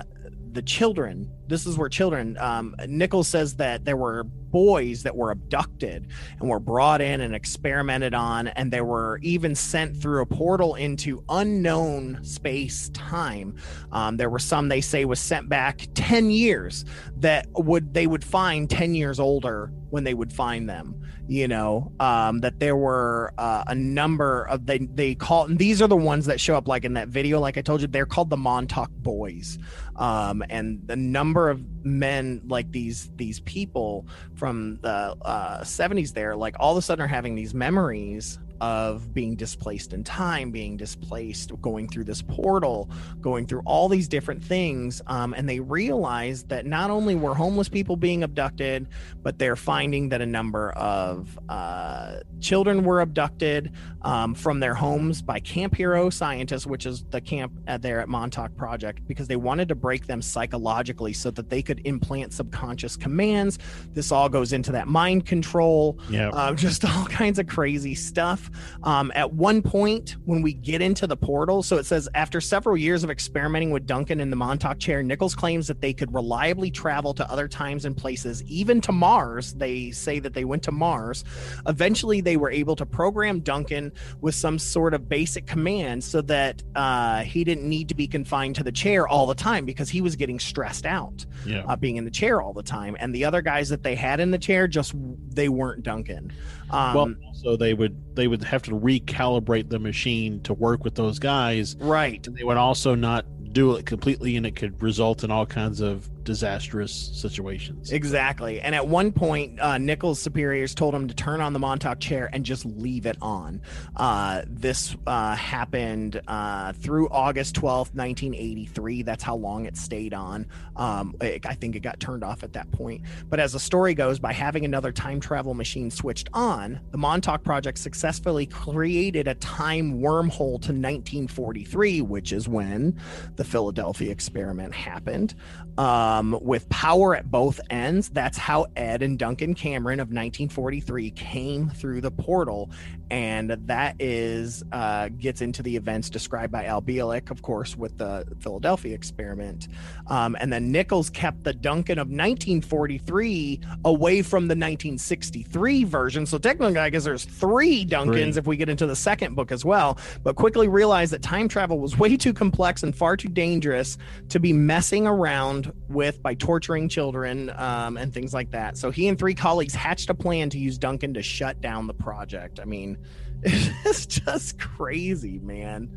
the 0.53 0.61
children 0.61 1.29
this 1.51 1.65
is 1.65 1.77
where 1.77 1.89
children 1.89 2.37
um, 2.39 2.73
nichols 2.87 3.27
says 3.27 3.55
that 3.57 3.83
there 3.83 3.97
were 3.97 4.23
boys 4.23 5.03
that 5.03 5.15
were 5.15 5.31
abducted 5.31 6.07
and 6.39 6.49
were 6.49 6.59
brought 6.59 7.01
in 7.01 7.21
and 7.21 7.35
experimented 7.35 8.13
on 8.13 8.47
and 8.47 8.71
they 8.71 8.81
were 8.81 9.19
even 9.21 9.53
sent 9.53 9.95
through 9.95 10.21
a 10.21 10.25
portal 10.25 10.75
into 10.75 11.23
unknown 11.29 12.23
space 12.23 12.89
time 12.89 13.55
um, 13.91 14.17
there 14.17 14.29
were 14.29 14.39
some 14.39 14.69
they 14.69 14.81
say 14.81 15.05
was 15.05 15.19
sent 15.19 15.49
back 15.49 15.87
10 15.93 16.31
years 16.31 16.85
that 17.17 17.47
would 17.53 17.93
they 17.93 18.07
would 18.07 18.23
find 18.23 18.69
10 18.69 18.95
years 18.95 19.19
older 19.19 19.71
when 19.89 20.03
they 20.03 20.13
would 20.13 20.31
find 20.31 20.69
them 20.69 20.95
you 21.27 21.47
know? 21.47 21.93
Um, 22.01 22.41
that 22.41 22.59
there 22.59 22.75
were 22.75 23.33
uh, 23.37 23.63
a 23.67 23.75
number 23.75 24.43
of 24.49 24.65
they 24.65 24.79
they 24.79 25.15
call 25.15 25.45
and 25.45 25.57
these 25.57 25.81
are 25.81 25.87
the 25.87 25.95
ones 25.95 26.25
that 26.25 26.41
show 26.41 26.55
up 26.55 26.67
like 26.67 26.83
in 26.83 26.93
that 26.93 27.07
video 27.07 27.39
like 27.39 27.57
i 27.57 27.61
told 27.61 27.79
you 27.79 27.87
they're 27.87 28.05
called 28.05 28.29
the 28.29 28.37
montauk 28.37 28.89
boys. 29.01 29.57
Um, 29.95 30.43
and 30.49 30.81
the 30.87 30.95
number 30.95 31.40
of 31.49 31.61
men 31.85 32.41
like 32.47 32.71
these 32.71 33.09
these 33.15 33.39
people 33.41 34.05
from 34.35 34.79
the 34.81 35.15
uh, 35.21 35.61
70s 35.61 36.13
there 36.13 36.35
like 36.35 36.55
all 36.59 36.71
of 36.71 36.77
a 36.77 36.81
sudden 36.81 37.03
are 37.03 37.07
having 37.07 37.35
these 37.35 37.53
memories 37.53 38.39
of 38.61 39.13
being 39.13 39.35
displaced 39.35 39.91
in 39.91 40.03
time 40.03 40.51
being 40.51 40.77
displaced 40.77 41.51
going 41.61 41.87
through 41.87 42.05
this 42.05 42.21
portal 42.21 42.89
going 43.19 43.45
through 43.45 43.61
all 43.65 43.89
these 43.89 44.07
different 44.07 44.41
things 44.41 45.01
um, 45.07 45.33
and 45.33 45.49
they 45.49 45.59
realized 45.59 46.47
that 46.47 46.65
not 46.65 46.89
only 46.89 47.15
were 47.15 47.35
homeless 47.35 47.67
people 47.67 47.97
being 47.97 48.23
abducted 48.23 48.87
but 49.21 49.37
they're 49.37 49.55
finding 49.55 50.07
that 50.09 50.21
a 50.21 50.25
number 50.25 50.71
of 50.71 51.37
uh, 51.49 52.17
children 52.39 52.83
were 52.83 53.01
abducted 53.01 53.71
um, 54.03 54.33
from 54.33 54.59
their 54.59 54.73
homes 54.73 55.21
by 55.21 55.39
Camp 55.39 55.75
Hero 55.75 56.09
scientists, 56.09 56.65
which 56.65 56.85
is 56.85 57.03
the 57.11 57.21
camp 57.21 57.53
uh, 57.67 57.77
there 57.77 57.99
at 57.99 58.09
Montauk 58.09 58.55
Project, 58.55 59.07
because 59.07 59.27
they 59.27 59.35
wanted 59.35 59.67
to 59.69 59.75
break 59.75 60.07
them 60.07 60.21
psychologically 60.21 61.13
so 61.13 61.31
that 61.31 61.49
they 61.49 61.61
could 61.61 61.81
implant 61.85 62.33
subconscious 62.33 62.95
commands. 62.95 63.59
This 63.93 64.11
all 64.11 64.29
goes 64.29 64.53
into 64.53 64.71
that 64.73 64.87
mind 64.87 65.25
control, 65.25 65.99
yeah 66.09 66.29
uh, 66.29 66.53
just 66.61 66.85
all 66.85 67.05
kinds 67.05 67.39
of 67.39 67.47
crazy 67.47 67.95
stuff. 67.95 68.50
Um, 68.83 69.11
at 69.15 69.33
one 69.33 69.61
point, 69.61 70.15
when 70.25 70.41
we 70.41 70.53
get 70.53 70.81
into 70.81 71.07
the 71.07 71.17
portal, 71.17 71.63
so 71.63 71.77
it 71.77 71.85
says 71.85 72.07
after 72.15 72.41
several 72.41 72.77
years 72.77 73.03
of 73.03 73.09
experimenting 73.09 73.71
with 73.71 73.85
Duncan 73.85 74.19
in 74.19 74.29
the 74.29 74.35
Montauk 74.35 74.79
chair, 74.79 75.03
Nichols 75.03 75.35
claims 75.35 75.67
that 75.67 75.81
they 75.81 75.93
could 75.93 76.13
reliably 76.13 76.71
travel 76.71 77.13
to 77.13 77.29
other 77.31 77.47
times 77.47 77.85
and 77.85 77.95
places, 77.95 78.43
even 78.43 78.81
to 78.81 78.91
Mars. 78.91 79.53
They 79.53 79.91
say 79.91 80.19
that 80.19 80.33
they 80.33 80.45
went 80.45 80.63
to 80.63 80.71
Mars. 80.71 81.23
Eventually, 81.67 82.21
they 82.21 82.37
were 82.37 82.51
able 82.51 82.75
to 82.75 82.85
program 82.85 83.39
Duncan 83.39 83.91
with 84.21 84.35
some 84.35 84.59
sort 84.59 84.93
of 84.93 85.07
basic 85.09 85.45
command 85.47 86.03
so 86.03 86.21
that 86.21 86.63
uh, 86.75 87.21
he 87.21 87.43
didn't 87.43 87.67
need 87.67 87.89
to 87.89 87.95
be 87.95 88.07
confined 88.07 88.55
to 88.55 88.63
the 88.63 88.71
chair 88.71 89.07
all 89.07 89.27
the 89.27 89.35
time 89.35 89.65
because 89.65 89.89
he 89.89 90.01
was 90.01 90.15
getting 90.15 90.39
stressed 90.39 90.85
out 90.85 91.25
yeah 91.45 91.63
uh, 91.67 91.75
being 91.75 91.95
in 91.97 92.05
the 92.05 92.11
chair 92.11 92.41
all 92.41 92.53
the 92.53 92.63
time. 92.63 92.95
And 92.99 93.13
the 93.13 93.25
other 93.25 93.41
guys 93.41 93.69
that 93.69 93.83
they 93.83 93.95
had 93.95 94.19
in 94.19 94.31
the 94.31 94.37
chair 94.37 94.67
just 94.67 94.93
they 95.29 95.49
weren't 95.49 95.83
Duncan. 95.83 96.31
Um, 96.71 96.95
well 96.95 97.33
so 97.33 97.55
they 97.55 97.73
would 97.73 98.15
they 98.15 98.27
would 98.27 98.43
have 98.43 98.63
to 98.63 98.71
recalibrate 98.71 99.69
the 99.69 99.79
machine 99.79 100.41
to 100.41 100.53
work 100.53 100.83
with 100.83 100.95
those 100.95 101.19
guys 101.19 101.75
right. 101.79 102.25
and 102.25 102.35
they 102.35 102.43
would 102.43 102.57
also 102.57 102.95
not 102.95 103.25
do 103.53 103.75
it 103.75 103.85
completely 103.85 104.37
and 104.37 104.45
it 104.45 104.55
could 104.55 104.81
result 104.81 105.23
in 105.23 105.31
all 105.31 105.45
kinds 105.45 105.81
of 105.81 106.09
disastrous 106.23 106.91
situations 107.13 107.91
Exactly. 107.91 108.59
And 108.61 108.73
at 108.75 108.87
one 108.87 109.11
point, 109.11 109.59
uh, 109.59 109.77
Nichols' 109.77 110.19
superiors 110.19 110.73
told 110.75 110.93
him 110.95 111.07
to 111.07 111.13
turn 111.13 111.41
on 111.41 111.53
the 111.53 111.59
Montauk 111.59 111.99
chair 111.99 112.29
and 112.33 112.43
just 112.45 112.65
leave 112.65 113.05
it 113.05 113.17
on. 113.21 113.61
Uh, 113.95 114.41
this 114.47 114.95
uh, 115.07 115.35
happened 115.35 116.21
uh, 116.27 116.73
through 116.73 117.09
August 117.09 117.55
12th, 117.55 117.93
1983. 117.95 119.03
That's 119.03 119.23
how 119.23 119.35
long 119.35 119.65
it 119.65 119.77
stayed 119.77 120.13
on. 120.13 120.47
Um, 120.75 121.15
it- 121.21 121.45
I 121.45 121.53
think 121.55 121.75
it 121.75 121.79
got 121.81 121.99
turned 121.99 122.23
off 122.23 122.43
at 122.43 122.53
that 122.53 122.71
point. 122.71 123.01
But 123.29 123.39
as 123.39 123.53
the 123.53 123.59
story 123.59 123.93
goes, 123.93 124.19
by 124.19 124.33
having 124.33 124.63
another 124.65 124.91
time 124.91 125.19
travel 125.19 125.53
machine 125.53 125.89
switched 125.91 126.29
on, 126.33 126.79
the 126.91 126.97
Montauk 126.97 127.43
Project 127.43 127.77
successfully 127.77 128.45
created 128.45 129.27
a 129.27 129.35
time 129.35 129.99
wormhole 129.99 130.59
to 130.61 130.71
1943, 130.71 132.01
which 132.01 132.31
is 132.31 132.47
when 132.47 132.97
the 133.35 133.43
Philadelphia 133.43 134.11
experiment 134.11 134.73
happened. 134.73 135.33
Um, 135.77 136.37
with 136.41 136.67
power 136.69 137.15
at 137.15 137.31
both 137.31 137.59
ends. 137.69 138.09
That's 138.09 138.37
how 138.37 138.67
Ed 138.75 139.01
and 139.01 139.17
Duncan 139.17 139.53
Cameron 139.53 139.99
of 139.99 140.09
1943 140.09 141.11
came 141.11 141.69
through 141.69 142.01
the 142.01 142.11
portal, 142.11 142.69
and 143.09 143.51
that 143.51 143.95
is 143.99 144.63
uh, 144.71 145.09
gets 145.09 145.41
into 145.41 145.63
the 145.63 145.75
events 145.75 146.09
described 146.09 146.51
by 146.51 146.65
Al 146.65 146.81
Bielek, 146.81 147.31
of 147.31 147.41
course, 147.41 147.75
with 147.75 147.97
the 147.97 148.25
Philadelphia 148.39 148.93
experiment. 148.93 149.69
Um, 150.07 150.35
and 150.39 150.51
then 150.51 150.71
Nichols 150.71 151.09
kept 151.09 151.43
the 151.43 151.53
Duncan 151.53 151.99
of 151.99 152.07
1943 152.07 153.59
away 153.85 154.21
from 154.21 154.43
the 154.43 154.53
1963 154.53 155.83
version. 155.83 156.25
So 156.25 156.37
technically, 156.37 156.77
I 156.77 156.89
guess 156.89 157.03
there's 157.03 157.25
three 157.25 157.85
Duncans 157.85 158.33
Three. 158.33 158.39
if 158.39 158.47
we 158.47 158.57
get 158.57 158.69
into 158.69 158.85
the 158.85 158.95
second 158.95 159.35
book 159.35 159.51
as 159.51 159.65
well. 159.65 159.97
But 160.23 160.35
quickly 160.35 160.67
realized 160.67 161.11
that 161.13 161.21
time 161.21 161.47
travel 161.47 161.79
was 161.79 161.97
way 161.97 162.17
too 162.17 162.33
complex 162.33 162.83
and 162.83 162.95
far 162.95 163.17
too 163.17 163.29
dangerous 163.29 163.97
to 164.29 164.39
be 164.39 164.53
messing 164.53 165.07
around 165.07 165.60
with 165.87 166.21
by 166.23 166.33
torturing 166.33 166.87
children 166.89 167.49
um, 167.57 167.97
and 167.97 168.13
things 168.13 168.33
like 168.33 168.51
that. 168.51 168.77
So 168.77 168.91
he 168.91 169.07
and 169.07 169.17
three 169.17 169.33
colleagues 169.33 169.73
hatched 169.73 170.09
a 170.09 170.13
plan 170.13 170.49
to 170.51 170.57
use 170.57 170.77
Duncan 170.77 171.13
to 171.15 171.21
shut 171.21 171.61
down 171.61 171.87
the 171.87 171.93
project. 171.93 172.59
I 172.59 172.65
mean, 172.65 172.97
it's 173.43 174.05
just 174.05 174.59
crazy, 174.59 175.39
man. 175.39 175.89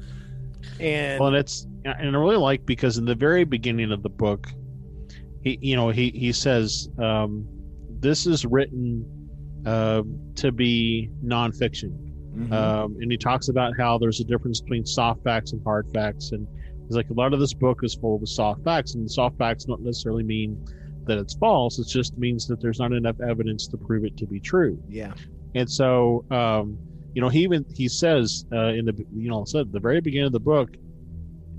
And 0.80 1.20
Well, 1.20 1.28
and 1.28 1.36
it's 1.36 1.66
and 1.84 2.16
I 2.16 2.18
really 2.18 2.36
like 2.36 2.64
because 2.64 2.96
in 2.98 3.04
the 3.04 3.14
very 3.14 3.44
beginning 3.44 3.92
of 3.92 4.02
the 4.02 4.08
book, 4.08 4.48
he 5.42 5.58
you 5.60 5.76
know 5.76 5.90
he 5.90 6.10
he 6.10 6.32
says 6.32 6.88
um, 6.98 7.46
this 8.00 8.26
is 8.26 8.46
written 8.46 9.04
uh, 9.66 10.02
to 10.36 10.52
be 10.52 11.10
nonfiction, 11.24 11.92
Mhm. 12.34 12.52
um, 12.52 12.96
and 13.00 13.10
he 13.12 13.18
talks 13.18 13.48
about 13.48 13.72
how 13.78 13.98
there's 13.98 14.20
a 14.20 14.24
difference 14.24 14.60
between 14.60 14.84
soft 14.86 15.22
facts 15.22 15.52
and 15.52 15.62
hard 15.64 15.86
facts, 15.92 16.32
and 16.32 16.48
he's 16.86 16.96
like 16.96 17.10
a 17.10 17.14
lot 17.14 17.32
of 17.32 17.40
this 17.40 17.54
book 17.54 17.80
is 17.82 17.94
full 17.94 18.16
of 18.16 18.28
soft 18.28 18.62
facts, 18.64 18.94
and 18.94 19.10
soft 19.10 19.38
facts 19.38 19.64
don't 19.64 19.82
necessarily 19.82 20.22
mean 20.22 20.64
that 21.06 21.18
it's 21.18 21.34
false. 21.34 21.78
It 21.78 21.86
just 21.88 22.16
means 22.16 22.46
that 22.46 22.60
there's 22.60 22.78
not 22.78 22.92
enough 22.92 23.16
evidence 23.20 23.66
to 23.68 23.76
prove 23.76 24.04
it 24.04 24.16
to 24.18 24.26
be 24.26 24.40
true. 24.40 24.78
yeah, 24.88 25.12
And 25.54 25.70
so, 25.70 26.24
um, 26.30 26.78
you 27.14 27.20
know, 27.20 27.28
he 27.28 27.40
even 27.40 27.64
he 27.74 27.88
says 27.88 28.44
uh, 28.52 28.68
in 28.68 28.84
the 28.86 28.94
you 29.14 29.28
know 29.28 29.44
said 29.44 29.62
at 29.62 29.72
the 29.72 29.80
very 29.80 30.00
beginning 30.00 30.26
of 30.26 30.32
the 30.32 30.40
book, 30.40 30.70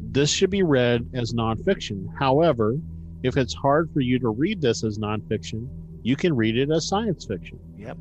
this 0.01 0.29
should 0.29 0.49
be 0.49 0.63
read 0.63 1.07
as 1.13 1.33
nonfiction. 1.33 2.07
However, 2.17 2.75
if 3.23 3.37
it's 3.37 3.53
hard 3.53 3.89
for 3.93 4.01
you 4.01 4.19
to 4.19 4.29
read 4.29 4.61
this 4.61 4.83
as 4.83 4.97
nonfiction, 4.97 5.67
you 6.03 6.15
can 6.15 6.35
read 6.35 6.57
it 6.57 6.69
as 6.71 6.87
science 6.87 7.25
fiction. 7.25 7.59
Yep. 7.77 7.97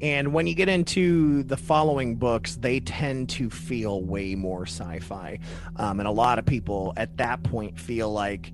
And 0.00 0.32
when 0.32 0.46
you 0.46 0.54
get 0.54 0.68
into 0.68 1.42
the 1.42 1.56
following 1.56 2.16
books, 2.16 2.56
they 2.56 2.80
tend 2.80 3.28
to 3.30 3.50
feel 3.50 4.02
way 4.02 4.34
more 4.34 4.62
sci 4.62 4.98
fi. 5.00 5.38
Um, 5.76 6.00
and 6.00 6.08
a 6.08 6.12
lot 6.12 6.38
of 6.38 6.46
people 6.46 6.92
at 6.96 7.16
that 7.18 7.42
point 7.42 7.78
feel 7.78 8.10
like 8.10 8.52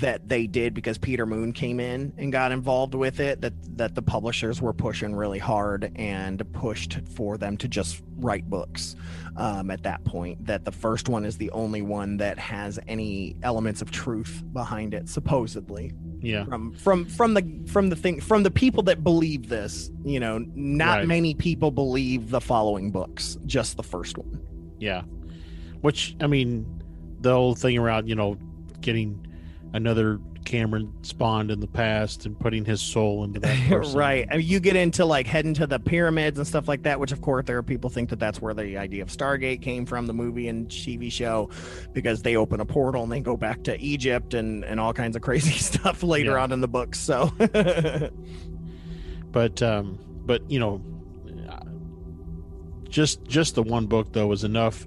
that 0.00 0.28
they 0.28 0.46
did 0.46 0.74
because 0.74 0.98
Peter 0.98 1.24
Moon 1.24 1.52
came 1.52 1.80
in 1.80 2.12
and 2.18 2.30
got 2.30 2.52
involved 2.52 2.94
with 2.94 3.18
it, 3.20 3.40
that, 3.40 3.54
that 3.78 3.94
the 3.94 4.02
publishers 4.02 4.60
were 4.60 4.72
pushing 4.72 5.14
really 5.14 5.38
hard 5.38 5.90
and 5.96 6.42
pushed 6.52 6.98
for 7.14 7.38
them 7.38 7.56
to 7.56 7.68
just 7.68 8.02
write 8.18 8.48
books 8.48 8.96
um, 9.36 9.70
at 9.70 9.82
that 9.84 10.04
point. 10.04 10.44
That 10.46 10.64
the 10.64 10.72
first 10.72 11.08
one 11.08 11.24
is 11.24 11.38
the 11.38 11.50
only 11.50 11.82
one 11.82 12.18
that 12.18 12.38
has 12.38 12.78
any 12.88 13.36
elements 13.42 13.80
of 13.80 13.90
truth 13.90 14.42
behind 14.52 14.92
it, 14.92 15.08
supposedly 15.08 15.92
Yeah, 16.22 16.44
from 16.46 16.72
from 16.74 17.04
from 17.06 17.34
the 17.34 17.44
from 17.66 17.88
the 17.90 17.96
thing 17.96 18.20
from 18.20 18.42
the 18.42 18.50
people 18.50 18.82
that 18.84 19.04
believe 19.04 19.48
this 19.48 19.90
you 20.04 20.18
know 20.18 20.44
not 20.54 20.98
Right. 20.98 21.06
many 21.06 21.34
people 21.34 21.70
believe 21.70 22.30
the 22.30 22.40
following 22.40 22.90
books 22.90 23.36
just 23.46 23.76
the 23.76 23.82
first 23.82 24.18
one 24.18 24.40
yeah. 24.78 25.02
Which 25.82 26.16
I 26.20 26.26
mean, 26.26 26.66
the 27.20 27.32
whole 27.32 27.54
thing 27.54 27.78
around 27.78 28.08
you 28.08 28.14
know 28.14 28.36
getting 28.80 29.26
another 29.72 30.18
Cameron 30.46 30.92
spawned 31.02 31.50
in 31.50 31.60
the 31.60 31.66
past 31.66 32.24
and 32.24 32.38
putting 32.38 32.64
his 32.64 32.80
soul 32.80 33.24
into 33.24 33.40
that 33.40 33.92
right. 33.94 34.26
I 34.30 34.38
mean, 34.38 34.46
you 34.46 34.58
get 34.60 34.76
into 34.76 35.04
like 35.04 35.26
heading 35.26 35.52
to 35.54 35.66
the 35.66 35.78
pyramids 35.78 36.38
and 36.38 36.46
stuff 36.46 36.66
like 36.68 36.84
that 36.84 36.98
which 36.98 37.12
of 37.12 37.20
course 37.20 37.44
there 37.44 37.58
are 37.58 37.62
people 37.62 37.90
think 37.90 38.08
that 38.10 38.18
that's 38.18 38.40
where 38.40 38.54
the 38.54 38.78
idea 38.78 39.02
of 39.02 39.08
stargate 39.08 39.60
came 39.60 39.84
from 39.84 40.06
the 40.06 40.14
movie 40.14 40.48
and 40.48 40.68
tv 40.68 41.12
show 41.12 41.50
because 41.92 42.22
they 42.22 42.36
open 42.36 42.60
a 42.60 42.64
portal 42.64 43.02
and 43.02 43.12
they 43.12 43.20
go 43.20 43.36
back 43.36 43.62
to 43.64 43.78
egypt 43.80 44.32
and 44.32 44.64
and 44.64 44.80
all 44.80 44.92
kinds 44.94 45.16
of 45.16 45.20
crazy 45.22 45.50
stuff 45.58 46.02
later 46.02 46.30
Yeah. 46.32 46.42
on 46.44 46.52
in 46.52 46.60
the 46.62 46.68
books 46.68 46.98
so. 46.98 47.30
But 49.32 49.60
um 49.62 49.98
but 50.24 50.50
you 50.50 50.58
know 50.58 50.80
just 52.88 53.22
just 53.24 53.54
the 53.54 53.62
one 53.62 53.86
book 53.86 54.12
though 54.12 54.28
was 54.28 54.44
enough 54.44 54.86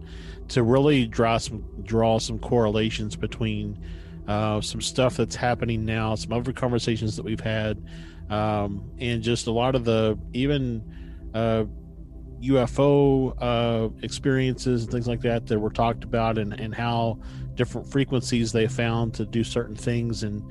to 0.49 0.63
really 0.63 1.05
draw 1.05 1.37
some 1.37 1.63
draw 1.83 2.17
some 2.17 2.39
correlations 2.39 3.15
between 3.15 3.77
uh, 4.29 4.61
some 4.61 4.79
stuff 4.79 5.17
that's 5.17 5.35
happening 5.35 5.83
now 5.83 6.15
some 6.15 6.31
other 6.31 6.53
conversations 6.53 7.15
that 7.17 7.25
we've 7.25 7.39
had 7.41 7.83
um, 8.29 8.89
and 8.99 9.21
just 9.21 9.47
a 9.47 9.51
lot 9.51 9.75
of 9.75 9.83
the 9.83 10.17
even 10.33 10.81
uh, 11.33 11.65
UFO 12.41 13.35
uh, 13.41 13.89
experiences 14.03 14.83
and 14.83 14.91
things 14.91 15.07
like 15.07 15.21
that 15.21 15.45
that 15.47 15.59
were 15.59 15.71
talked 15.71 16.03
about 16.03 16.37
and, 16.37 16.53
and 16.53 16.73
how 16.73 17.19
different 17.55 17.91
frequencies 17.91 18.51
they 18.51 18.67
found 18.67 19.13
to 19.15 19.25
do 19.25 19.43
certain 19.43 19.75
things. 19.75 20.23
And 20.23 20.43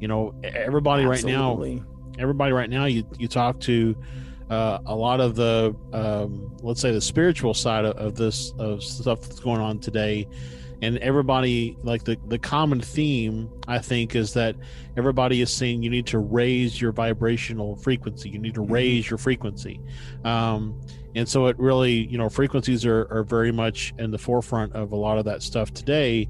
you 0.00 0.08
know 0.08 0.34
everybody 0.42 1.04
right 1.04 1.24
now 1.24 1.58
everybody 2.18 2.52
right 2.52 2.68
now 2.68 2.84
you 2.84 3.06
you 3.18 3.28
talk 3.28 3.58
to 3.60 3.96
uh, 4.50 4.78
a 4.86 4.94
lot 4.94 5.20
of 5.20 5.34
the 5.34 5.74
um, 5.92 6.54
let's 6.62 6.80
say 6.80 6.92
the 6.92 7.00
spiritual 7.00 7.54
side 7.54 7.84
of, 7.84 7.96
of 7.96 8.14
this 8.14 8.52
of 8.58 8.82
stuff 8.82 9.22
that's 9.22 9.40
going 9.40 9.60
on 9.60 9.78
today 9.78 10.28
and 10.82 10.98
everybody 10.98 11.76
like 11.82 12.04
the 12.04 12.16
the 12.28 12.38
common 12.38 12.80
theme 12.80 13.50
i 13.68 13.78
think 13.78 14.14
is 14.14 14.32
that 14.34 14.56
everybody 14.96 15.40
is 15.40 15.52
saying 15.52 15.82
you 15.82 15.90
need 15.90 16.06
to 16.06 16.18
raise 16.18 16.80
your 16.80 16.92
vibrational 16.92 17.76
frequency. 17.76 18.28
You 18.28 18.38
need 18.38 18.54
to 18.54 18.60
raise 18.60 19.08
your 19.08 19.18
frequency. 19.18 19.80
Um, 20.24 20.80
and 21.14 21.28
so 21.28 21.46
it 21.46 21.58
really 21.58 22.06
you 22.06 22.18
know 22.18 22.28
frequencies 22.28 22.84
are, 22.84 23.06
are 23.10 23.24
very 23.24 23.52
much 23.52 23.94
in 23.98 24.10
the 24.10 24.18
forefront 24.18 24.72
of 24.74 24.92
a 24.92 24.96
lot 24.96 25.18
of 25.18 25.24
that 25.24 25.42
stuff 25.42 25.72
today. 25.72 26.28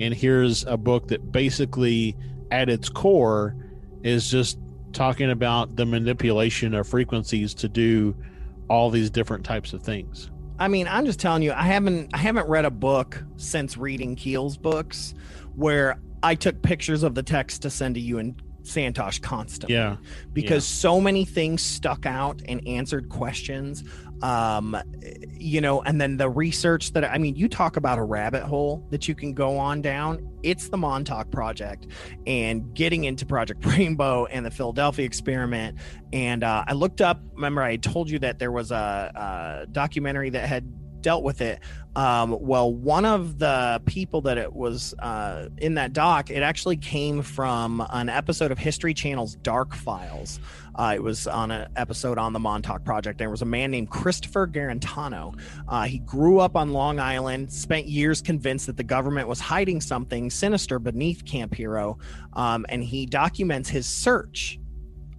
And 0.00 0.14
here's 0.14 0.64
a 0.64 0.76
book 0.76 1.08
that 1.08 1.32
basically 1.32 2.16
at 2.50 2.68
its 2.68 2.88
core 2.88 3.56
is 4.02 4.30
just 4.30 4.58
talking 4.92 5.30
about 5.30 5.76
the 5.76 5.86
manipulation 5.86 6.74
of 6.74 6.88
frequencies 6.88 7.54
to 7.54 7.68
do 7.68 8.14
all 8.68 8.90
these 8.90 9.10
different 9.10 9.44
types 9.44 9.72
of 9.72 9.82
things 9.82 10.31
I 10.62 10.68
mean, 10.68 10.86
I'm 10.86 11.04
just 11.04 11.18
telling 11.18 11.42
you, 11.42 11.52
I 11.52 11.64
haven't 11.64 12.10
I 12.14 12.18
haven't 12.18 12.48
read 12.48 12.64
a 12.64 12.70
book 12.70 13.20
since 13.36 13.76
reading 13.76 14.14
Keel's 14.14 14.56
books 14.56 15.12
where 15.56 15.98
I 16.22 16.36
took 16.36 16.62
pictures 16.62 17.02
of 17.02 17.16
the 17.16 17.22
text 17.24 17.62
to 17.62 17.70
send 17.70 17.96
to 17.96 18.00
you 18.00 18.18
and 18.18 18.40
Santosh 18.62 19.20
constantly. 19.20 19.74
yeah 19.74 19.96
Because 20.32 20.64
so 20.64 21.00
many 21.00 21.24
things 21.24 21.62
stuck 21.62 22.06
out 22.06 22.42
and 22.46 22.64
answered 22.64 23.08
questions. 23.08 23.82
Um, 24.22 24.76
you 25.32 25.60
know, 25.60 25.82
and 25.82 26.00
then 26.00 26.16
the 26.16 26.30
research 26.30 26.92
that 26.92 27.04
I 27.04 27.18
mean, 27.18 27.34
you 27.34 27.48
talk 27.48 27.76
about 27.76 27.98
a 27.98 28.02
rabbit 28.02 28.44
hole 28.44 28.86
that 28.90 29.08
you 29.08 29.14
can 29.14 29.34
go 29.34 29.58
on 29.58 29.82
down. 29.82 30.28
It's 30.42 30.68
the 30.68 30.76
Montauk 30.76 31.30
Project 31.30 31.88
and 32.26 32.72
getting 32.74 33.04
into 33.04 33.26
Project 33.26 33.64
Rainbow 33.66 34.26
and 34.26 34.46
the 34.46 34.50
Philadelphia 34.50 35.04
experiment. 35.04 35.78
And 36.12 36.44
uh, 36.44 36.64
I 36.66 36.74
looked 36.74 37.00
up, 37.00 37.20
remember, 37.34 37.62
I 37.62 37.76
told 37.76 38.10
you 38.10 38.18
that 38.20 38.38
there 38.38 38.52
was 38.52 38.70
a, 38.70 39.64
a 39.64 39.66
documentary 39.72 40.30
that 40.30 40.48
had 40.48 40.64
dealt 41.02 41.24
with 41.24 41.40
it. 41.40 41.60
Um, 41.94 42.38
well, 42.40 42.72
one 42.72 43.04
of 43.04 43.38
the 43.38 43.82
people 43.84 44.22
that 44.22 44.38
it 44.38 44.52
was 44.52 44.94
uh, 44.94 45.48
in 45.58 45.74
that 45.74 45.92
doc, 45.92 46.30
it 46.30 46.42
actually 46.42 46.78
came 46.78 47.22
from 47.22 47.86
an 47.90 48.08
episode 48.08 48.50
of 48.50 48.58
History 48.58 48.94
Channel's 48.94 49.34
Dark 49.36 49.74
Files. 49.74 50.40
Uh, 50.74 50.92
it 50.94 51.02
was 51.02 51.26
on 51.26 51.50
an 51.50 51.68
episode 51.76 52.18
on 52.18 52.32
the 52.32 52.38
Montauk 52.38 52.84
Project. 52.84 53.18
There 53.18 53.30
was 53.30 53.42
a 53.42 53.46
man 53.46 53.70
named 53.70 53.90
Christopher 53.90 54.46
Garetano. 54.46 55.38
Uh, 55.68 55.82
he 55.82 55.98
grew 56.00 56.38
up 56.38 56.56
on 56.56 56.72
Long 56.72 56.98
Island, 56.98 57.52
spent 57.52 57.86
years 57.86 58.22
convinced 58.22 58.66
that 58.66 58.76
the 58.76 58.84
government 58.84 59.28
was 59.28 59.40
hiding 59.40 59.80
something 59.80 60.30
sinister 60.30 60.78
beneath 60.78 61.24
Camp 61.24 61.54
Hero, 61.54 61.98
um, 62.34 62.64
and 62.68 62.82
he 62.82 63.06
documents 63.06 63.68
his 63.68 63.86
search 63.86 64.58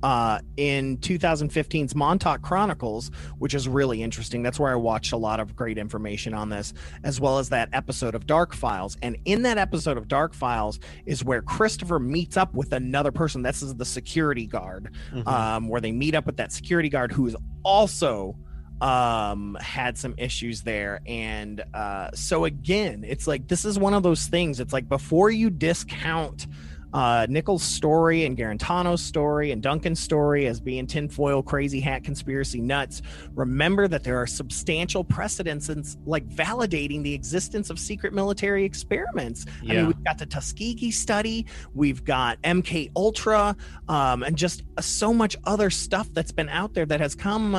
uh, 0.03 0.39
in 0.57 0.97
2015's 0.97 1.95
Montauk 1.95 2.41
Chronicles, 2.41 3.09
which 3.39 3.53
is 3.55 3.67
really 3.67 4.03
interesting. 4.03 4.43
That's 4.43 4.59
where 4.59 4.71
I 4.71 4.75
watched 4.75 5.13
a 5.13 5.17
lot 5.17 5.39
of 5.39 5.55
great 5.55 5.77
information 5.77 6.33
on 6.33 6.49
this, 6.49 6.73
as 7.03 7.19
well 7.21 7.39
as 7.39 7.49
that 7.49 7.69
episode 7.73 8.13
of 8.13 8.27
Dark 8.27 8.53
Files. 8.53 8.97
And 9.01 9.17
in 9.25 9.41
that 9.43 9.57
episode 9.57 9.97
of 9.97 10.07
Dark 10.07 10.33
Files 10.33 10.79
is 11.05 11.23
where 11.23 11.41
Christopher 11.41 11.99
meets 11.99 12.37
up 12.37 12.53
with 12.53 12.73
another 12.73 13.11
person. 13.11 13.41
This 13.41 13.63
is 13.63 13.75
the 13.75 13.85
security 13.85 14.45
guard, 14.45 14.93
Mhm. 15.13 15.25
um, 15.27 15.67
where 15.69 15.81
they 15.81 15.91
meet 15.93 16.13
up 16.15 16.25
with 16.25 16.37
that 16.37 16.51
security 16.51 16.89
guard 16.89 17.11
who 17.11 17.25
is 17.27 17.35
also 17.63 18.35
um 18.81 19.55
had 19.61 19.97
some 19.97 20.13
issues 20.17 20.63
there 20.63 20.99
and 21.05 21.63
uh 21.73 22.09
so 22.13 22.43
again 22.43 23.05
it's 23.07 23.27
like 23.27 23.47
this 23.47 23.63
is 23.63 23.77
one 23.79 23.93
of 23.93 24.03
those 24.03 24.25
things 24.25 24.59
it's 24.59 24.73
like 24.73 24.89
before 24.89 25.29
you 25.29 25.49
discount 25.49 26.47
uh, 26.93 27.25
Nichols' 27.29 27.63
story 27.63 28.25
and 28.25 28.37
Garetano's 28.37 29.01
story 29.01 29.51
and 29.51 29.61
Duncan's 29.61 29.99
story 29.99 30.45
as 30.47 30.59
being 30.59 30.85
tinfoil 30.87 31.41
crazy 31.41 31.79
hat 31.79 32.03
conspiracy 32.03 32.61
nuts, 32.61 33.01
remember 33.33 33.87
that 33.87 34.03
there 34.03 34.17
are 34.21 34.27
substantial 34.27 35.03
precedents 35.03 35.97
like 36.05 36.27
validating 36.29 37.01
the 37.03 37.13
existence 37.13 37.69
of 37.69 37.79
secret 37.79 38.13
military 38.13 38.63
experiments. 38.63 39.45
I 39.63 39.65
mean, 39.65 39.87
we've 39.87 40.03
got 40.03 40.17
the 40.17 40.25
Tuskegee 40.25 40.91
study, 40.91 41.45
we've 41.73 42.03
got 42.03 42.41
MK 42.43 42.91
Ultra, 42.95 43.55
um, 43.89 44.23
and 44.23 44.37
just 44.37 44.63
so 44.79 45.13
much 45.13 45.35
other 45.45 45.69
stuff 45.69 46.07
that's 46.13 46.31
been 46.31 46.49
out 46.49 46.73
there 46.73 46.85
that 46.85 46.99
has 46.99 47.15
come. 47.15 47.55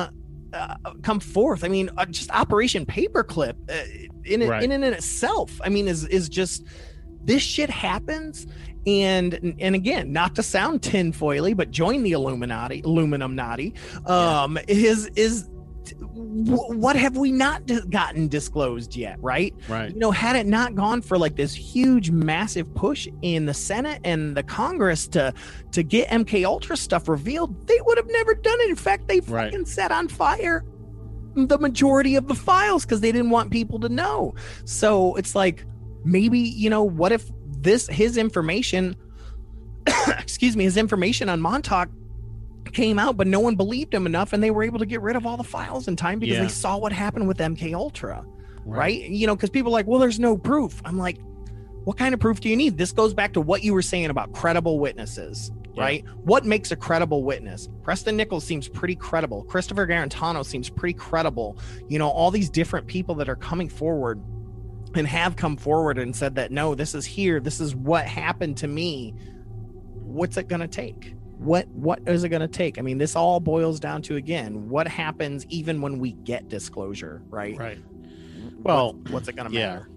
Uh, 0.53 0.75
come 1.01 1.19
forth. 1.19 1.65
I 1.65 1.67
mean, 1.67 1.89
uh, 1.97 2.05
just 2.05 2.31
Operation 2.31 2.85
Paperclip 2.85 3.55
uh, 3.69 4.07
in 4.23 4.41
it, 4.41 4.47
Right. 4.47 4.63
in 4.63 4.71
and 4.71 4.85
in 4.85 4.93
itself. 4.93 5.59
I 5.61 5.67
mean, 5.67 5.89
is 5.89 6.05
is 6.05 6.29
just 6.29 6.63
this 7.25 7.41
shit 7.41 7.69
happens, 7.69 8.47
and 8.87 9.55
and 9.59 9.75
again, 9.75 10.11
not 10.11 10.35
to 10.35 10.43
sound 10.43 10.81
tinfoily, 10.81 11.55
but 11.55 11.71
join 11.71 12.03
the 12.03 12.11
Illuminati, 12.11 12.81
Illuminati. 12.83 13.73
Um, 14.05 14.57
is 14.67 15.07
is 15.15 15.49
what 16.01 16.95
have 16.95 17.15
we 17.15 17.31
not 17.31 17.61
gotten 17.89 18.27
disclosed 18.27 18.95
yet? 18.95 19.17
Right? 19.21 19.53
Right. 19.67 19.93
you 19.93 19.99
know, 19.99 20.11
had 20.11 20.35
it 20.35 20.47
not 20.47 20.75
gone 20.75 21.01
for 21.01 21.17
like 21.17 21.35
this 21.35 21.53
huge, 21.53 22.09
massive 22.11 22.73
push 22.73 23.07
in 23.21 23.45
the 23.45 23.53
Senate 23.53 24.01
and 24.03 24.35
the 24.35 24.43
Congress 24.43 25.07
to 25.09 25.33
to 25.71 25.83
get 25.83 26.07
MK 26.09 26.43
Ultra 26.45 26.77
stuff 26.77 27.07
revealed, 27.07 27.67
they 27.67 27.79
would 27.85 27.97
have 27.97 28.09
never 28.09 28.33
done 28.33 28.59
it. 28.61 28.69
In 28.69 28.75
fact, 28.75 29.07
they 29.07 29.19
Right. 29.19 29.51
fucking 29.51 29.65
set 29.65 29.91
on 29.91 30.07
fire 30.07 30.63
the 31.35 31.59
majority 31.59 32.15
of 32.15 32.27
the 32.29 32.35
files 32.35 32.85
because 32.85 33.01
they 33.01 33.11
didn't 33.11 33.29
want 33.29 33.51
people 33.51 33.77
to 33.81 33.89
know. 33.89 34.33
So 34.63 35.15
it's 35.15 35.35
like 35.35 35.65
maybe 36.05 36.39
you 36.39 36.69
know 36.69 36.83
what 36.83 37.11
if 37.11 37.29
this 37.65 37.87
his 37.87 38.15
information, 38.17 38.95
excuse 40.19 40.55
me, 40.55 40.63
his 40.63 40.77
information 40.77 41.27
on 41.29 41.41
Montauk 41.41 41.89
came 42.71 42.97
out, 42.99 43.15
but 43.17 43.27
no 43.27 43.39
one 43.39 43.55
believed 43.55 43.93
him 43.93 44.05
enough, 44.05 44.33
and 44.33 44.41
they 44.43 44.51
were 44.51 44.63
able 44.63 44.79
to 44.79 44.85
get 44.85 45.01
rid 45.01 45.15
of 45.15 45.25
all 45.25 45.37
the 45.37 45.43
files 45.43 45.87
in 45.87 45.95
time 45.95 46.19
because 46.19 46.35
Yeah. 46.37 46.43
they 46.43 46.47
saw 46.49 46.77
what 46.77 46.91
happened 46.91 47.27
with 47.27 47.37
MK 47.39 47.73
Ultra 47.73 48.25
right? 48.67 48.99
You 49.07 49.27
know, 49.27 49.35
because 49.35 49.51
people 49.51 49.69
are 49.71 49.73
like, 49.73 49.85
well, 49.85 49.99
there's 49.99 50.19
no 50.19 50.35
proof. 50.35 50.81
I'm 50.85 50.97
like, 50.97 51.19
what 51.83 51.97
kind 51.97 52.15
of 52.15 52.19
proof 52.19 52.39
do 52.39 52.49
you 52.49 52.55
need? 52.55 52.79
This 52.79 52.91
goes 52.91 53.13
back 53.13 53.31
to 53.33 53.41
what 53.41 53.63
you 53.63 53.75
were 53.75 53.83
saying 53.83 54.07
about 54.07 54.33
credible 54.33 54.79
witnesses, 54.79 55.51
Yeah. 55.75 55.83
right? 55.83 56.05
What 56.23 56.45
makes 56.45 56.71
a 56.71 56.75
credible 56.75 57.23
witness? 57.23 57.69
Preston 57.83 58.17
Nichols 58.17 58.43
seems 58.43 58.67
pretty 58.67 58.95
credible. 58.95 59.43
Christopher 59.43 59.85
Garetano 59.85 60.43
seems 60.43 60.67
pretty 60.67 60.95
credible. 60.95 61.59
You 61.89 61.99
know, 61.99 62.09
all 62.09 62.31
these 62.31 62.49
different 62.49 62.87
people 62.87 63.13
that 63.15 63.29
are 63.29 63.35
coming 63.35 63.69
forward 63.69 64.19
and 64.95 65.07
have 65.07 65.35
come 65.35 65.57
forward 65.57 65.97
and 65.97 66.15
said 66.15 66.35
that 66.35 66.51
no, 66.51 66.75
this 66.75 66.95
is 66.95 67.05
here. 67.05 67.39
This 67.39 67.59
is 67.59 67.75
what 67.75 68.05
happened 68.05 68.57
to 68.57 68.67
me. 68.67 69.13
What's 69.93 70.37
it 70.37 70.47
going 70.47 70.61
to 70.61 70.67
take? 70.67 71.13
What 71.37 71.67
what 71.69 71.99
is 72.07 72.23
it 72.23 72.29
going 72.29 72.41
to 72.41 72.47
take? 72.47 72.79
I 72.79 72.81
mean, 72.81 72.97
this 72.97 73.15
all 73.15 73.39
boils 73.39 73.79
down 73.79 74.01
to 74.03 74.15
again, 74.15 74.69
what 74.69 74.87
happens 74.87 75.45
even 75.47 75.81
when 75.81 75.99
we 75.99 76.13
get 76.13 76.47
disclosure, 76.47 77.21
right? 77.29 77.57
Right. 77.57 77.79
Well, 78.57 78.93
what's, 78.93 79.11
what's 79.11 79.27
it 79.27 79.35
going 79.35 79.51
to 79.51 79.55
yeah. 79.55 79.67
matter? 79.67 79.89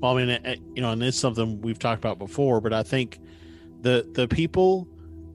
Well, 0.00 0.16
I 0.16 0.24
mean, 0.24 0.62
you 0.74 0.82
know, 0.82 0.92
and 0.92 1.02
it's 1.02 1.18
something 1.18 1.60
we've 1.62 1.78
talked 1.78 1.98
about 1.98 2.18
before, 2.18 2.60
but 2.60 2.72
I 2.72 2.82
think 2.82 3.18
the 3.80 4.06
the 4.12 4.28
people 4.28 4.86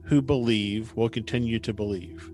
who 0.04 0.22
believe 0.22 0.94
will 0.94 1.08
continue 1.08 1.58
to 1.60 1.72
believe. 1.72 2.31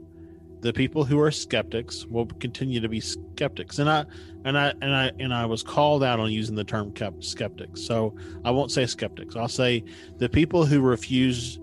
The 0.61 0.73
people 0.73 1.05
who 1.05 1.21
are 1.21 1.31
skeptics 1.31 2.05
will 2.07 2.27
continue 2.27 2.81
to 2.81 2.89
be 2.89 3.01
skeptics, 3.01 3.79
and 3.79 3.89
I 3.89 4.05
and 4.45 4.59
I 4.59 4.73
and 4.83 4.95
I 4.95 5.13
and 5.21 5.33
I 5.33 5.47
was 5.47 5.63
called 5.63 6.03
out 6.03 6.19
on 6.19 6.33
using 6.33 6.57
the 6.57 6.65
term 6.65 6.93
kept 6.93 7.25
skeptics, 7.25 7.81
so 7.81 8.15
I 8.45 8.51
won't 8.51 8.73
say 8.73 8.87
skeptics. 8.87 9.37
I'll 9.37 9.49
say 9.49 9.85
the 10.17 10.29
people 10.29 10.65
who 10.65 10.81
refuse 10.81 11.61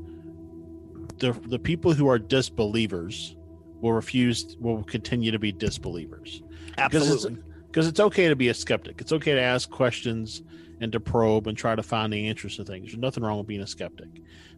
the 1.18 1.34
the 1.48 1.60
people 1.60 1.94
who 1.94 2.08
are 2.08 2.20
disbelievers 2.20 3.36
will 3.82 3.94
refuse 3.94 4.56
will 4.60 4.84
continue 4.84 5.32
to 5.32 5.40
be 5.40 5.52
disbelievers 5.52 6.42
because 6.76 7.08
it's 7.08 7.26
Absolutely. 7.26 7.44
because 7.68 7.88
it's 7.88 8.00
okay 8.00 8.28
to 8.30 8.36
be 8.36 8.50
a 8.50 8.54
skeptic. 8.54 9.02
It's 9.02 9.12
okay 9.12 9.34
to 9.34 9.42
ask 9.42 9.70
questions 9.70 10.42
and 10.82 10.92
to 10.92 11.00
probe 11.00 11.48
and 11.48 11.58
try 11.58 11.76
to 11.76 11.84
find 11.84 12.12
the 12.12 12.28
answers 12.28 12.58
to 12.58 12.66
things. 12.66 12.88
There's 12.88 12.98
nothing 12.98 13.24
wrong 13.24 13.38
with 13.38 13.48
being 13.48 13.62
a 13.62 13.68
skeptic. 13.68 14.10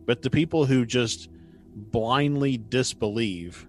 But 0.05 0.21
the 0.21 0.29
people 0.29 0.65
who 0.65 0.85
just 0.85 1.29
blindly 1.75 2.57
disbelieve 2.57 3.66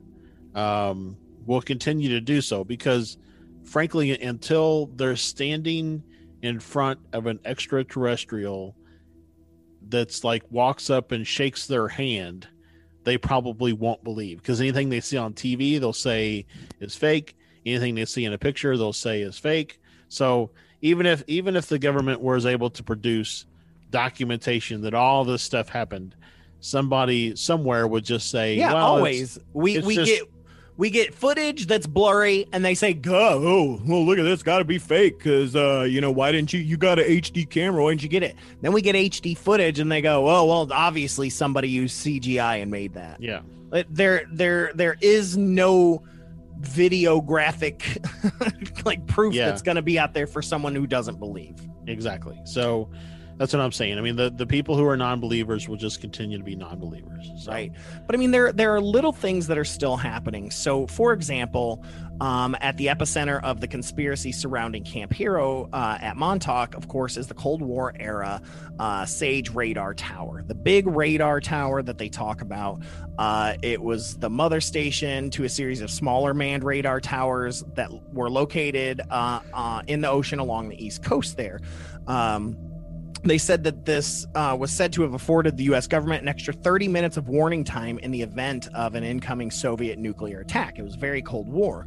um, 0.59 1.17
will 1.47 1.63
continue 1.63 2.09
to 2.11 2.21
do 2.21 2.41
so 2.41 2.65
because, 2.65 3.17
frankly, 3.65 4.19
until 4.21 4.87
they're 4.97 5.17
standing 5.17 6.03
in 6.43 6.59
front 6.59 6.99
of 7.13 7.27
an 7.27 7.39
extraterrestrial 7.45 8.77
that's 9.89 10.25
like 10.25 10.43
walks 10.51 10.91
up 10.91 11.13
and 11.13 11.27
shakes 11.27 11.67
their 11.67 11.87
hand, 11.87 12.49
they 13.05 13.17
probably 13.17 13.73
won't 13.73 14.03
believe. 14.03 14.39
Because 14.39 14.61
anything 14.61 14.89
they 14.89 15.01
see 15.01 15.17
on 15.17 15.33
TV, 15.33 15.79
they'll 15.79 15.93
say 15.93 16.45
is 16.81 16.97
fake. 16.97 17.37
Anything 17.65 17.95
they 17.95 18.05
see 18.05 18.25
in 18.25 18.33
a 18.33 18.39
picture 18.39 18.77
they'll 18.77 18.93
say 18.93 19.23
is 19.23 19.39
fake. 19.39 19.81
So 20.09 20.51
even 20.83 21.07
if 21.07 21.23
even 21.29 21.55
if 21.55 21.67
the 21.67 21.79
government 21.79 22.21
was 22.21 22.47
able 22.47 22.71
to 22.71 22.83
produce 22.83 23.47
documentation 23.91 24.83
that 24.83 24.93
all 24.93 25.25
this 25.25 25.43
stuff 25.43 25.69
happened 25.69 26.15
somebody 26.61 27.35
somewhere 27.37 27.87
would 27.87 28.05
just 28.05 28.31
say 28.31 28.57
yeah, 28.57 28.75
well, 28.75 28.87
always. 28.87 29.39
We 29.53 29.79
we 29.79 29.95
just- 29.95 30.11
get 30.11 30.29
we 30.79 30.89
get 30.91 31.15
footage 31.15 31.67
that's 31.67 31.87
blurry, 31.87 32.47
and 32.53 32.65
they 32.65 32.75
say, 32.75 32.95
"Go, 32.95 33.43
oh, 33.45 33.83
well, 33.85 34.07
look 34.07 34.19
at 34.19 34.23
this, 34.23 34.43
got 34.43 34.59
to 34.59 34.65
be 34.65 34.79
fake." 34.79 35.19
Because 35.19 35.55
uh, 35.55 35.87
you 35.89 36.01
know, 36.01 36.11
why 36.11 36.33
didn't 36.33 36.53
you? 36.53 36.61
You 36.61 36.79
got 36.79 36.99
an 36.99 37.05
HD 37.07 37.49
camera, 37.51 37.83
why 37.85 37.91
didn't 37.91 38.05
you 38.05 38.09
get 38.09 38.23
it? 38.23 38.37
Then 38.63 38.73
we 38.73 38.81
get 38.81 38.95
HD 38.95 39.37
footage, 39.37 39.81
and 39.81 39.93
they 39.93 40.01
go, 40.01 40.29
"Oh, 40.31 40.47
well, 40.47 40.73
obviously 40.73 41.29
somebody 41.29 41.69
used 41.69 42.07
CGI 42.07 42.63
and 42.63 42.71
made 42.71 42.95
that." 42.95 43.21
yeah 43.21 43.41
But 43.69 43.87
there, 43.91 44.23
there, 44.33 44.71
there 44.75 44.97
is 45.03 45.37
no 45.37 46.03
videographic 46.61 47.83
like 48.85 49.07
proof 49.07 49.35
Yeah. 49.35 49.47
that's 49.49 49.63
going 49.63 49.77
to 49.77 49.83
be 49.83 49.99
out 49.99 50.15
there 50.15 50.27
for 50.27 50.43
someone 50.43 50.75
who 50.75 50.87
doesn't 50.87 51.19
believe. 51.19 51.57
exactly 51.87 52.39
so 52.45 52.89
that's 53.39 53.53
what 53.53 53.61
i'm 53.61 53.73
saying. 53.73 53.99
I 53.99 54.01
mean 54.01 54.17
the, 54.17 54.31
the 54.31 54.47
people 54.47 54.77
who 54.77 54.87
are 54.87 54.97
non-believers 54.97 55.69
will 55.69 55.77
just 55.77 56.01
continue 56.01 56.39
to 56.39 56.45
be 56.45 56.57
non-believers 56.57 57.31
so, 57.37 57.53
right. 57.53 57.73
But 58.07 58.15
i 58.15 58.19
mean 58.19 58.31
there 58.31 58.53
there 58.53 58.75
are 58.75 58.81
little 58.81 59.13
things 59.13 59.47
that 59.47 59.57
are 59.59 59.65
still 59.65 59.97
happening. 59.97 60.51
So 60.51 60.87
for 60.87 61.13
example 61.13 61.85
um, 62.21 62.57
at 62.61 62.77
the 62.77 62.87
epicenter 62.87 63.41
of 63.45 63.61
the 63.61 63.69
conspiracy 63.69 64.33
surrounding 64.33 64.83
camp 64.83 65.13
hero 65.13 65.69
uh, 65.73 65.99
at 66.01 66.17
montauk 66.17 66.75
of 66.75 66.89
course 66.89 67.17
is 67.17 67.29
the 67.29 67.35
cold 67.35 67.63
war 67.63 67.95
era 67.99 68.43
uh, 68.79 69.07
sage 69.07 69.51
radar 69.51 69.95
tower. 69.95 70.43
The 70.47 70.55
big 70.55 70.87
radar 70.87 71.41
tower 71.41 71.83
that 71.83 71.99
they 71.99 72.09
talk 72.09 72.43
about 72.43 72.83
uh, 73.19 73.55
it 73.63 73.83
was 73.83 74.17
the 74.19 74.31
mother 74.31 74.61
station 74.61 75.31
to 75.31 75.45
a 75.45 75.49
series 75.49 75.81
of 75.81 75.91
smaller 75.91 76.35
manned 76.35 76.65
radar 76.65 77.01
towers 77.01 77.65
that 77.75 77.91
were 78.13 78.31
located 78.31 79.01
uh, 79.11 79.41
uh, 79.53 79.83
in 79.87 80.01
the 80.01 80.09
ocean 80.09 80.39
along 80.39 80.69
the 80.69 80.85
east 80.85 81.03
coast 81.03 81.37
there. 81.37 81.61
Um, 82.07 82.57
they 83.29 83.39
said 83.39 83.65
that 83.65 83.85
this 83.85 84.27
uh, 84.35 84.57
was 84.59 84.71
said 84.71 84.93
to 84.95 85.03
have 85.03 85.15
afforded 85.15 85.57
the 85.57 85.65
U.S. 85.65 85.87
government 85.87 86.23
an 86.23 86.29
extra 86.29 86.53
30 86.53 86.89
minutes 86.89 87.17
of 87.17 87.29
warning 87.29 87.65
time 87.65 87.99
in 87.99 88.11
the 88.11 88.23
event 88.23 88.69
of 88.75 88.95
an 88.95 89.05
incoming 89.05 89.51
Soviet 89.51 89.99
nuclear 89.99 90.41
attack. 90.41 90.79
It 90.79 90.83
was 90.83 90.95
very 90.95 91.23
Cold 91.23 91.49
War. 91.49 91.87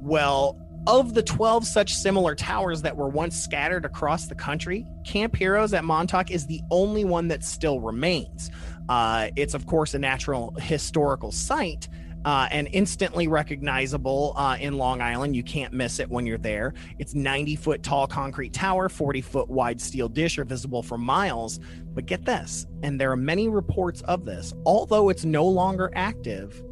Well, 0.00 0.58
of 0.86 1.14
the 1.14 1.22
12 1.22 1.66
such 1.66 1.92
similar 1.92 2.34
towers 2.34 2.82
that 2.82 2.96
were 2.96 3.08
once 3.08 3.36
scattered 3.36 3.84
across 3.84 4.26
the 4.26 4.34
country, 4.34 4.86
Camp 5.04 5.36
Heroes 5.36 5.74
at 5.74 5.84
Montauk 5.84 6.30
is 6.30 6.46
the 6.46 6.62
only 6.70 7.04
one 7.04 7.28
that 7.28 7.44
still 7.44 7.80
remains. 7.80 8.50
Uh, 8.88 9.28
it's, 9.36 9.54
of 9.54 9.66
course, 9.66 9.94
a 9.94 9.98
natural 9.98 10.54
historical 10.58 11.32
site. 11.32 11.88
Uh, 12.28 12.46
and 12.50 12.68
instantly 12.74 13.26
recognizable 13.26 14.34
uh, 14.36 14.54
in 14.60 14.76
Long 14.76 15.00
Island. 15.00 15.34
You 15.34 15.42
can't 15.42 15.72
miss 15.72 15.98
it 15.98 16.10
when 16.10 16.26
you're 16.26 16.36
there. 16.36 16.74
It's 16.98 17.14
90 17.14 17.56
foot 17.56 17.82
tall 17.82 18.06
concrete 18.06 18.52
tower, 18.52 18.90
40 18.90 19.22
foot 19.22 19.48
wide 19.48 19.80
steel 19.80 20.10
dish 20.10 20.36
are 20.36 20.44
visible 20.44 20.82
for 20.82 20.98
miles. 20.98 21.58
But 21.94 22.04
get 22.04 22.26
this, 22.26 22.66
and 22.82 23.00
there 23.00 23.10
are 23.10 23.16
many 23.16 23.48
reports 23.48 24.02
of 24.02 24.26
this. 24.26 24.52
Although 24.66 25.08
it's 25.08 25.24
no 25.24 25.46
longer 25.46 25.90
active, 25.94 26.62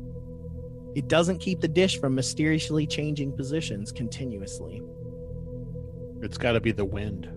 it 0.94 1.08
doesn't 1.08 1.38
keep 1.38 1.62
the 1.62 1.68
dish 1.68 1.98
from 1.98 2.14
mysteriously 2.14 2.86
changing 2.86 3.34
positions 3.34 3.92
continuously. 3.92 4.82
it's 6.20 6.36
got 6.36 6.52
to 6.52 6.60
be 6.60 6.72
the 6.72 6.84
wind 6.84 7.30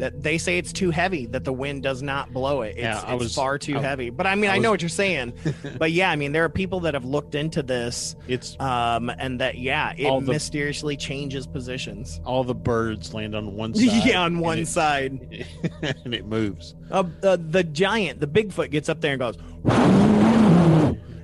That 0.00 0.22
they 0.22 0.38
say 0.38 0.56
it's 0.58 0.72
too 0.72 0.90
heavy, 0.90 1.26
that 1.26 1.44
the 1.44 1.52
wind 1.52 1.82
does 1.82 2.02
not 2.02 2.32
blow 2.32 2.62
it. 2.62 2.70
It's, 2.70 2.78
Yeah, 2.80 3.00
I 3.06 3.14
it's 3.14 3.22
was- 3.24 3.34
far 3.34 3.58
too 3.58 3.76
I- 3.78 3.82
heavy. 3.82 4.08
But 4.10 4.26
I 4.26 4.34
mean, 4.34 4.50
I 4.50 4.54
I, 4.54 4.58
know 4.58 4.70
was- 4.70 4.76
what 4.76 4.82
you're 4.82 4.88
saying. 4.88 5.34
but 5.78 5.92
yeah, 5.92 6.10
I 6.10 6.16
mean, 6.16 6.32
there 6.32 6.42
are 6.44 6.48
people 6.48 6.80
that 6.80 6.94
have 6.94 7.04
looked 7.04 7.34
into 7.34 7.62
this, 7.62 8.16
it's 8.26 8.58
um, 8.60 9.10
and 9.10 9.38
that 9.40 9.58
yeah, 9.58 9.92
it 9.96 10.04
the- 10.10 10.20
mysteriously 10.32 10.96
changes 10.96 11.46
positions. 11.46 12.20
all 12.24 12.44
the 12.44 12.54
birds 12.54 13.12
land 13.14 13.34
on 13.34 13.54
one 13.56 13.74
side 13.76 14.06
yeah, 14.06 14.20
on 14.22 14.32
and 14.32 14.40
one 14.40 14.58
it- 14.60 14.68
side. 14.68 15.46
and 16.04 16.14
it 16.14 16.24
moves 16.26 16.74
Uh, 16.90 17.04
uh, 17.22 17.36
the 17.38 17.62
giant, 17.62 18.20
the 18.20 18.26
Bigfoot, 18.26 18.70
gets 18.70 18.88
up 18.88 19.00
there 19.02 19.12
and 19.12 19.20
goes, 19.20 19.36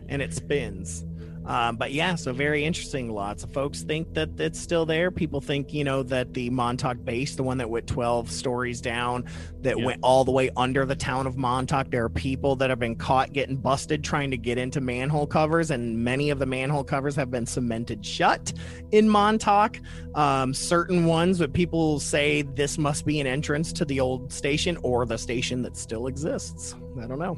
and 0.09 0.23
it 0.23 0.33
spins. 0.35 1.05
Um, 1.47 1.77
but 1.77 1.93
yeah, 1.93 2.15
so 2.17 2.33
very 2.33 2.65
interesting. 2.65 3.11
Lots 3.11 3.45
of 3.45 3.53
folks 3.53 3.83
think 3.83 4.15
that 4.15 4.31
it's 4.39 4.61
still 4.61 4.85
there. 4.85 5.11
People 5.11 5.41
think, 5.41 5.73
you 5.73 5.85
know, 5.85 6.03
that 6.05 6.35
the 6.35 6.51
Montauk 6.51 7.05
base, 7.05 7.37
the 7.37 7.43
one 7.43 7.59
that 7.59 7.71
went 7.71 7.87
12 7.87 8.31
stories 8.31 8.81
down, 8.81 9.25
that 9.63 9.79
Yeah. 9.79 9.85
went 9.87 10.01
all 10.03 10.25
the 10.25 10.33
way 10.33 10.51
under 10.57 10.85
the 10.85 10.97
town 10.97 11.27
of 11.27 11.37
Montauk, 11.37 11.91
there 11.91 12.05
are 12.05 12.09
people 12.09 12.57
that 12.57 12.71
have 12.71 12.79
been 12.79 12.97
caught 12.97 13.33
getting 13.33 13.57
busted 13.57 14.03
trying 14.03 14.31
to 14.33 14.37
get 14.37 14.59
into 14.59 14.81
manhole 14.81 15.27
covers, 15.27 15.71
and 15.71 15.97
many 16.03 16.31
of 16.31 16.39
the 16.39 16.47
manhole 16.47 16.85
covers 16.85 17.15
have 17.17 17.31
been 17.31 17.47
cemented 17.47 18.05
shut 18.05 18.53
in 18.91 19.09
Montauk. 19.09 19.81
Um, 20.15 20.53
certain 20.53 21.05
ones, 21.05 21.39
but 21.39 21.53
people 21.53 22.01
say 22.01 22.43
this 22.43 22.77
must 22.79 23.07
be 23.07 23.21
an 23.21 23.27
entrance 23.27 23.73
to 23.75 23.85
the 23.85 24.01
old 24.01 24.33
station 24.33 24.79
or 24.83 25.07
the 25.07 25.19
station 25.19 25.63
that 25.63 25.77
still 25.77 26.07
exists. 26.09 26.75
I 27.01 27.07
don't 27.07 27.19
know. 27.19 27.37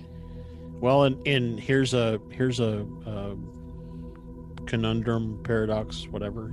Well, 0.80 1.05
and, 1.05 1.26
and 1.26 1.59
here's 1.59 1.93
a 1.93 2.20
here's 2.30 2.60
a, 2.60 2.86
uh 3.06 3.35
conundrum, 4.69 5.40
paradox, 5.43 6.07
whatever. 6.09 6.53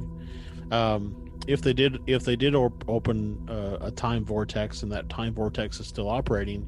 Um, 0.71 1.31
if 1.47 1.61
they 1.61 1.73
did 1.73 1.99
if 2.07 2.23
they 2.23 2.35
did 2.35 2.55
op- 2.55 2.83
open 2.87 3.47
uh, 3.47 3.77
a 3.81 3.91
time 3.91 4.25
vortex 4.25 4.81
and 4.81 4.91
that 4.91 5.07
time 5.09 5.35
vortex 5.35 5.79
is 5.79 5.85
still 5.85 6.09
operating, 6.09 6.67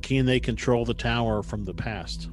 can 0.00 0.24
they 0.24 0.40
control 0.40 0.86
the 0.86 0.94
tower 0.94 1.42
from 1.42 1.64
the 1.64 1.74
past? 1.74 2.30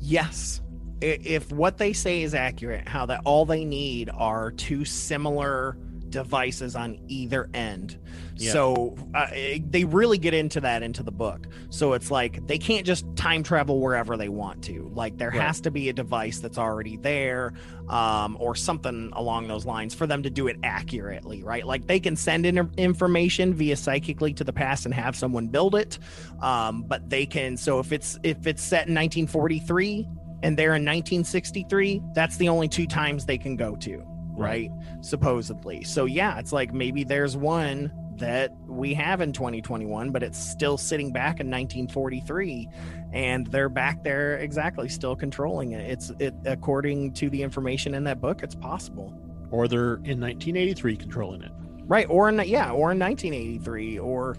Yes. 0.00 0.60
If 1.00 1.50
what 1.50 1.78
they 1.78 1.92
say 1.92 2.22
is 2.22 2.34
accurate, 2.34 2.86
how 2.88 3.06
that 3.06 3.20
all 3.24 3.44
they 3.44 3.64
need 3.64 4.10
are 4.12 4.50
two 4.50 4.84
similar 4.84 5.78
devices 6.14 6.74
on 6.76 6.98
either 7.08 7.50
end. 7.52 7.98
Yeah. 8.36 8.52
So 8.52 8.96
uh, 9.14 9.26
they 9.68 9.84
really 9.84 10.16
get 10.18 10.32
into 10.34 10.60
that 10.60 10.82
into 10.82 11.02
the 11.02 11.12
book. 11.12 11.46
So 11.70 11.92
it's 11.92 12.10
like 12.10 12.46
they 12.46 12.58
can't 12.58 12.86
just 12.86 13.04
time 13.16 13.42
travel 13.42 13.80
wherever 13.80 14.16
they 14.16 14.28
want 14.28 14.62
to. 14.64 14.90
Like 14.94 15.18
there 15.18 15.30
Right. 15.30 15.40
has 15.40 15.60
to 15.62 15.70
be 15.70 15.88
a 15.88 15.92
device 15.92 16.38
that's 16.38 16.56
already 16.58 16.96
there 16.96 17.52
um, 17.88 18.36
or 18.40 18.54
something 18.54 19.10
along 19.14 19.48
those 19.48 19.66
lines 19.66 19.92
for 19.94 20.06
them 20.06 20.22
to 20.22 20.30
do 20.30 20.46
it 20.48 20.56
accurately, 20.62 21.42
right? 21.42 21.66
Like 21.66 21.86
they 21.86 22.00
can 22.00 22.16
send 22.16 22.46
in 22.46 22.70
information 22.78 23.54
via 23.54 23.76
psychically 23.76 24.32
to 24.34 24.44
the 24.44 24.52
past 24.52 24.84
and 24.86 24.94
have 24.94 25.14
someone 25.16 25.48
build 25.48 25.74
it. 25.74 25.98
Um, 26.40 26.82
but 26.82 27.10
they 27.10 27.26
can, 27.26 27.56
so 27.56 27.78
if 27.80 27.92
it's, 27.92 28.18
if 28.22 28.46
it's 28.46 28.62
set 28.62 28.88
in 28.88 28.94
1943 28.94 30.06
and 30.42 30.56
they're 30.58 30.74
in 30.74 30.84
1963, 30.84 32.02
that's 32.14 32.36
the 32.36 32.48
only 32.48 32.68
two 32.68 32.86
times 32.86 33.26
they 33.26 33.38
can 33.38 33.56
go 33.56 33.74
to, 33.76 34.04
right? 34.36 34.70
Supposedly. 35.00 35.84
So 35.84 36.04
yeah, 36.04 36.38
it's 36.38 36.52
like 36.52 36.72
maybe 36.72 37.04
there's 37.04 37.36
one 37.36 37.92
that 38.16 38.52
we 38.66 38.94
have 38.94 39.20
in 39.20 39.32
2021, 39.32 40.10
but 40.10 40.22
it's 40.22 40.38
still 40.38 40.78
sitting 40.78 41.12
back 41.12 41.40
in 41.40 41.50
1943 41.50 42.68
and 43.12 43.46
they're 43.48 43.68
back 43.68 44.02
there 44.02 44.38
exactly 44.38 44.88
still 44.88 45.16
controlling 45.16 45.72
it. 45.72 45.90
It's 45.90 46.12
it 46.18 46.34
according 46.44 47.12
to 47.14 47.30
the 47.30 47.42
information 47.42 47.94
in 47.94 48.04
that 48.04 48.20
book, 48.20 48.42
it's 48.42 48.54
possible. 48.54 49.12
Or 49.50 49.68
they're 49.68 49.94
in 50.04 50.20
1983 50.20 50.96
controlling 50.96 51.42
it. 51.42 51.52
Right. 51.86 52.06
Or 52.08 52.28
in 52.28 52.36
yeah, 52.46 52.70
or 52.70 52.92
in 52.92 52.98
1983 52.98 53.98
or 53.98 54.36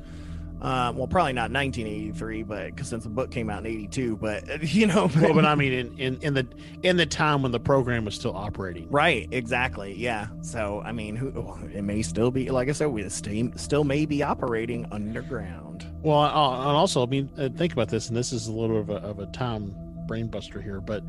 uh, 0.61 0.91
well, 0.95 1.07
probably 1.07 1.33
not 1.33 1.51
1983, 1.51 2.43
but 2.43 2.65
because 2.67 2.87
since 2.87 3.03
the 3.03 3.09
book 3.09 3.29
came 3.29 3.49
out 3.49 3.65
in 3.65 3.71
82, 3.71 4.17
but 4.17 4.63
you 4.73 4.87
know, 4.87 5.09
Well, 5.15 5.33
but 5.33 5.45
I 5.45 5.55
mean, 5.55 5.73
in, 5.73 5.99
in, 5.99 6.21
in 6.21 6.33
the 6.33 6.47
in 6.83 6.97
the 6.97 7.05
time 7.05 7.41
when 7.41 7.51
the 7.51 7.59
program 7.59 8.05
was 8.05 8.15
still 8.15 8.35
operating. 8.35 8.89
Right, 8.89 9.27
exactly. 9.31 9.93
Yeah. 9.95 10.27
So, 10.41 10.81
I 10.85 10.91
mean, 10.91 11.15
who 11.15 11.29
it 11.73 11.83
may 11.83 12.01
still 12.01 12.31
be, 12.31 12.49
like 12.49 12.69
I 12.69 12.71
said, 12.71 12.87
we 12.87 13.07
still, 13.09 13.51
still 13.55 13.83
may 13.83 14.05
be 14.05 14.23
operating 14.23 14.87
underground. 14.91 15.85
Well, 16.01 16.19
I- 16.19 16.27
and 16.69 16.77
also, 16.77 17.03
I 17.03 17.07
mean, 17.09 17.29
uh, 17.37 17.49
think 17.49 17.73
about 17.73 17.89
this, 17.89 18.07
and 18.07 18.17
this 18.17 18.31
is 18.31 18.47
a 18.47 18.53
little 18.53 18.79
of 18.79 18.89
a, 18.89 18.95
of 18.97 19.19
a 19.19 19.25
time 19.27 19.75
brain 20.07 20.27
buster 20.27 20.61
here, 20.61 20.79
but 20.81 21.03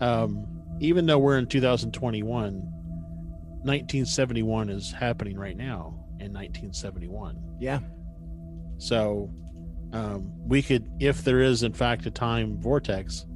um, 0.00 0.46
even 0.80 1.06
though 1.06 1.18
we're 1.18 1.38
in 1.38 1.46
2021, 1.46 2.54
1971 3.64 4.70
is 4.70 4.92
happening 4.92 5.36
right 5.36 5.56
now 5.56 5.94
in 6.20 6.32
1971. 6.32 7.36
Yeah. 7.58 7.80
So 8.78 9.30
um, 9.92 10.32
we 10.46 10.62
could, 10.62 10.88
if 11.00 11.24
there 11.24 11.40
is 11.40 11.62
in 11.62 11.72
fact 11.72 12.06
a 12.06 12.10
time 12.10 12.60
vortex, 12.60 13.26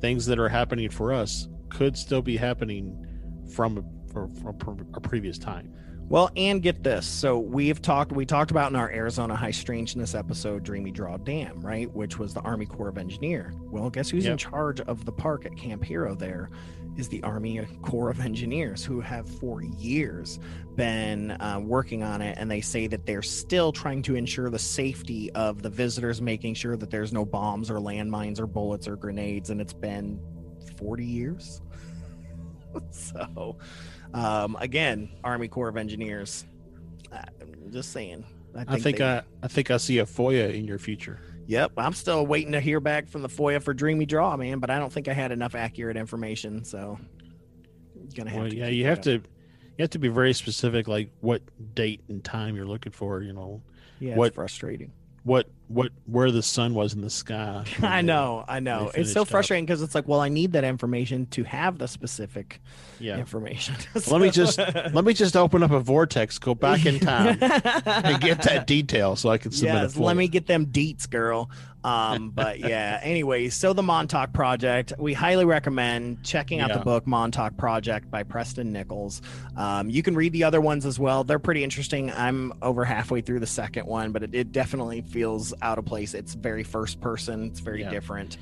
things 0.00 0.26
that 0.26 0.38
are 0.38 0.48
happening 0.48 0.90
for 0.90 1.12
us 1.12 1.48
could 1.68 1.96
still 1.96 2.22
be 2.22 2.36
happening 2.36 3.06
from 3.54 3.78
a, 3.78 4.12
from, 4.12 4.58
from 4.58 4.86
a 4.94 5.00
previous 5.00 5.38
time. 5.38 5.72
Well, 6.12 6.30
and 6.36 6.60
get 6.60 6.82
this. 6.82 7.06
So 7.06 7.38
we've 7.38 7.80
talked, 7.80 8.12
we 8.12 8.26
talked 8.26 8.50
about 8.50 8.70
in 8.70 8.76
our 8.76 8.90
Arizona 8.90 9.34
High 9.34 9.50
Strangeness 9.50 10.14
episode, 10.14 10.62
Dreamy 10.62 10.90
Draw 10.90 11.16
Dam, 11.16 11.58
right? 11.62 11.90
Which 11.90 12.18
was 12.18 12.34
the 12.34 12.42
Army 12.42 12.66
Corps 12.66 12.90
of 12.90 12.98
Engineer. 12.98 13.54
Well, 13.62 13.88
guess 13.88 14.10
who's 14.10 14.26
in 14.26 14.36
charge 14.36 14.82
of 14.82 15.06
the 15.06 15.12
park 15.12 15.46
at 15.46 15.56
Camp 15.56 15.82
Hero 15.82 16.14
there 16.14 16.50
is 16.98 17.08
the 17.08 17.22
Army 17.22 17.66
Corps 17.80 18.10
of 18.10 18.20
Engineers 18.20 18.84
who 18.84 19.00
have 19.00 19.26
for 19.26 19.62
years 19.62 20.38
been 20.74 21.30
uh, 21.30 21.60
working 21.62 22.02
on 22.02 22.20
it. 22.20 22.36
And 22.38 22.50
they 22.50 22.60
say 22.60 22.86
that 22.88 23.06
they're 23.06 23.22
still 23.22 23.72
trying 23.72 24.02
to 24.02 24.14
ensure 24.14 24.50
the 24.50 24.58
safety 24.58 25.32
of 25.32 25.62
the 25.62 25.70
visitors, 25.70 26.20
making 26.20 26.52
sure 26.52 26.76
that 26.76 26.90
there's 26.90 27.14
no 27.14 27.24
bombs 27.24 27.70
or 27.70 27.76
landmines 27.76 28.38
or 28.38 28.46
bullets 28.46 28.86
or 28.86 28.96
grenades. 28.96 29.48
And 29.48 29.62
it's 29.62 29.72
been 29.72 30.20
40 30.76 31.06
years. 31.06 31.62
so, 32.90 33.56
um, 34.14 34.56
again, 34.60 35.10
Army 35.24 35.48
Corps 35.48 35.68
of 35.68 35.76
Engineers. 35.76 36.44
Uh, 37.12 37.22
just 37.70 37.92
saying. 37.92 38.24
I 38.54 38.78
think 38.78 38.98
they- 38.98 39.04
I, 39.04 39.22
I 39.42 39.48
think 39.48 39.70
I 39.70 39.76
see 39.78 39.98
a 39.98 40.04
FOIA 40.06 40.54
in 40.54 40.66
your 40.66 40.78
future. 40.78 41.20
Yep, 41.46 41.72
I'm 41.76 41.92
still 41.94 42.24
waiting 42.26 42.52
to 42.52 42.60
hear 42.60 42.78
back 42.80 43.08
from 43.08 43.22
the 43.22 43.28
FOIA 43.28 43.62
for 43.62 43.74
Dreamy 43.74 44.06
Draw, 44.06 44.36
man. 44.36 44.58
But 44.58 44.70
I 44.70 44.78
don't 44.78 44.92
think 44.92 45.08
I 45.08 45.12
had 45.12 45.32
enough 45.32 45.54
accurate 45.54 45.96
information, 45.96 46.64
so 46.64 46.98
gonna 48.14 48.30
have 48.30 48.42
Well, 48.42 48.50
to. 48.50 48.56
yeah, 48.56 48.68
you 48.68 48.84
have 48.86 48.98
up. 48.98 49.04
to 49.04 49.12
you 49.12 49.80
have 49.80 49.90
to 49.90 49.98
be 49.98 50.08
very 50.08 50.32
specific, 50.34 50.86
like 50.86 51.10
what 51.20 51.42
date 51.74 52.02
and 52.08 52.22
time 52.22 52.54
you're 52.56 52.66
looking 52.66 52.92
for. 52.92 53.22
You 53.22 53.32
know, 53.32 53.62
Yeah, 54.00 54.16
what- 54.16 54.28
it's 54.28 54.34
frustrating. 54.36 54.92
What 55.24 55.48
what 55.68 55.90
where 56.06 56.30
the 56.30 56.42
sun 56.42 56.74
was 56.74 56.92
in 56.94 57.00
the 57.00 57.08
sky. 57.10 57.64
I 57.82 58.00
they- 58.02 58.06
know, 58.06 58.44
I 58.46 58.60
know. 58.60 58.90
It's 58.94 59.12
so 59.12 59.22
up. 59.22 59.28
frustrating 59.28 59.64
because 59.64 59.80
it's 59.82 59.94
like, 59.94 60.06
well, 60.06 60.20
I 60.20 60.28
need 60.28 60.52
that 60.52 60.64
information 60.64 61.26
to 61.26 61.44
have 61.44 61.78
the 61.78 61.88
specific 61.88 62.60
Yeah. 62.98 63.18
information. 63.18 63.76
Let 64.10 64.20
me 64.20 64.30
just 64.30 64.58
let 64.58 65.04
me 65.04 65.14
just 65.14 65.36
open 65.36 65.62
up 65.62 65.70
a 65.70 65.80
vortex, 65.80 66.38
go 66.38 66.54
back 66.54 66.84
in 66.86 66.98
time, 67.00 67.38
and 67.40 68.20
get 68.20 68.42
that 68.42 68.66
detail 68.66 69.16
so 69.16 69.30
I 69.30 69.38
can 69.38 69.50
submit 69.52 69.74
yes, 69.74 69.92
it. 69.92 69.96
for 69.96 70.02
let 70.04 70.16
me 70.16 70.28
get 70.28 70.46
them 70.46 70.66
deets, 70.66 71.08
girl. 71.08 71.50
Um, 71.84 72.30
but 72.30 72.60
yeah, 72.60 73.00
anyway, 73.02 73.48
so 73.48 73.72
the 73.72 73.82
Montauk 73.82 74.32
Project, 74.32 74.92
we 74.98 75.12
highly 75.14 75.44
recommend 75.44 76.22
checking 76.22 76.60
out 76.60 76.72
the 76.72 76.78
book 76.78 77.06
Montauk 77.06 77.56
Project 77.56 78.10
by 78.10 78.22
Preston 78.22 78.72
Nichols. 78.72 79.20
Um, 79.56 79.90
you 79.90 80.02
can 80.02 80.14
read 80.14 80.32
the 80.32 80.44
other 80.44 80.60
ones 80.60 80.86
as 80.86 80.98
well. 80.98 81.24
They're 81.24 81.38
pretty 81.40 81.64
interesting. 81.64 82.12
I'm 82.12 82.52
over 82.62 82.84
halfway 82.84 83.20
through 83.20 83.40
the 83.40 83.46
second 83.46 83.86
one, 83.86 84.12
but 84.12 84.22
it, 84.22 84.34
it 84.34 84.52
definitely 84.52 85.02
feels 85.02 85.52
out 85.60 85.78
of 85.78 85.84
place. 85.84 86.14
It's 86.14 86.34
very 86.34 86.62
first 86.62 87.00
person, 87.00 87.44
it's 87.46 87.60
very 87.60 87.80
Yeah. 87.80 87.90
different. 87.90 88.36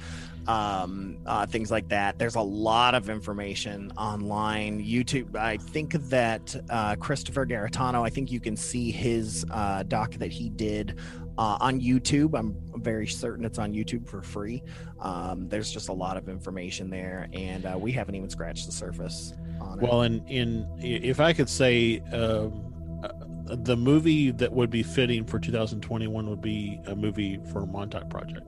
Um, 0.46 1.18
uh, 1.26 1.46
things 1.46 1.70
like 1.70 1.88
that. 1.90 2.18
There's 2.18 2.34
a 2.34 2.40
lot 2.40 2.94
of 2.94 3.10
information 3.10 3.92
online. 3.96 4.82
YouTube, 4.82 5.36
I 5.36 5.58
think 5.58 5.92
that 6.08 6.56
uh, 6.70 6.96
Christopher 6.96 7.46
Garetano, 7.46 8.04
I 8.04 8.10
think 8.10 8.32
you 8.32 8.40
can 8.40 8.56
see 8.56 8.90
his 8.90 9.44
uh, 9.50 9.82
doc 9.84 10.12
that 10.14 10.32
he 10.32 10.48
did 10.48 10.98
uh, 11.40 11.56
on 11.58 11.80
YouTube. 11.80 12.38
I'm 12.38 12.54
very 12.82 13.06
certain 13.06 13.46
it's 13.46 13.58
on 13.58 13.72
YouTube 13.72 14.06
for 14.06 14.20
free. 14.20 14.62
Um, 15.00 15.48
there's 15.48 15.72
just 15.72 15.88
a 15.88 15.92
lot 15.92 16.18
of 16.18 16.28
information 16.28 16.90
there, 16.90 17.28
and 17.32 17.64
uh, 17.64 17.78
we 17.80 17.92
haven't 17.92 18.14
even 18.14 18.28
scratched 18.28 18.66
the 18.66 18.72
surface 18.72 19.32
on 19.58 19.78
it. 19.78 19.82
Well, 19.82 20.02
in 20.02 20.24
in 20.28 20.68
if 20.78 21.18
I 21.18 21.32
could 21.32 21.48
say, 21.48 22.00
um, 22.12 23.00
uh, 23.02 23.54
the 23.56 23.74
movie 23.74 24.30
that 24.32 24.52
would 24.52 24.68
be 24.68 24.82
fitting 24.82 25.24
for 25.24 25.38
2021 25.38 26.28
would 26.28 26.42
be 26.42 26.78
a 26.86 26.94
movie 26.94 27.40
for 27.50 27.64
Montauk 27.64 28.10
Project. 28.10 28.46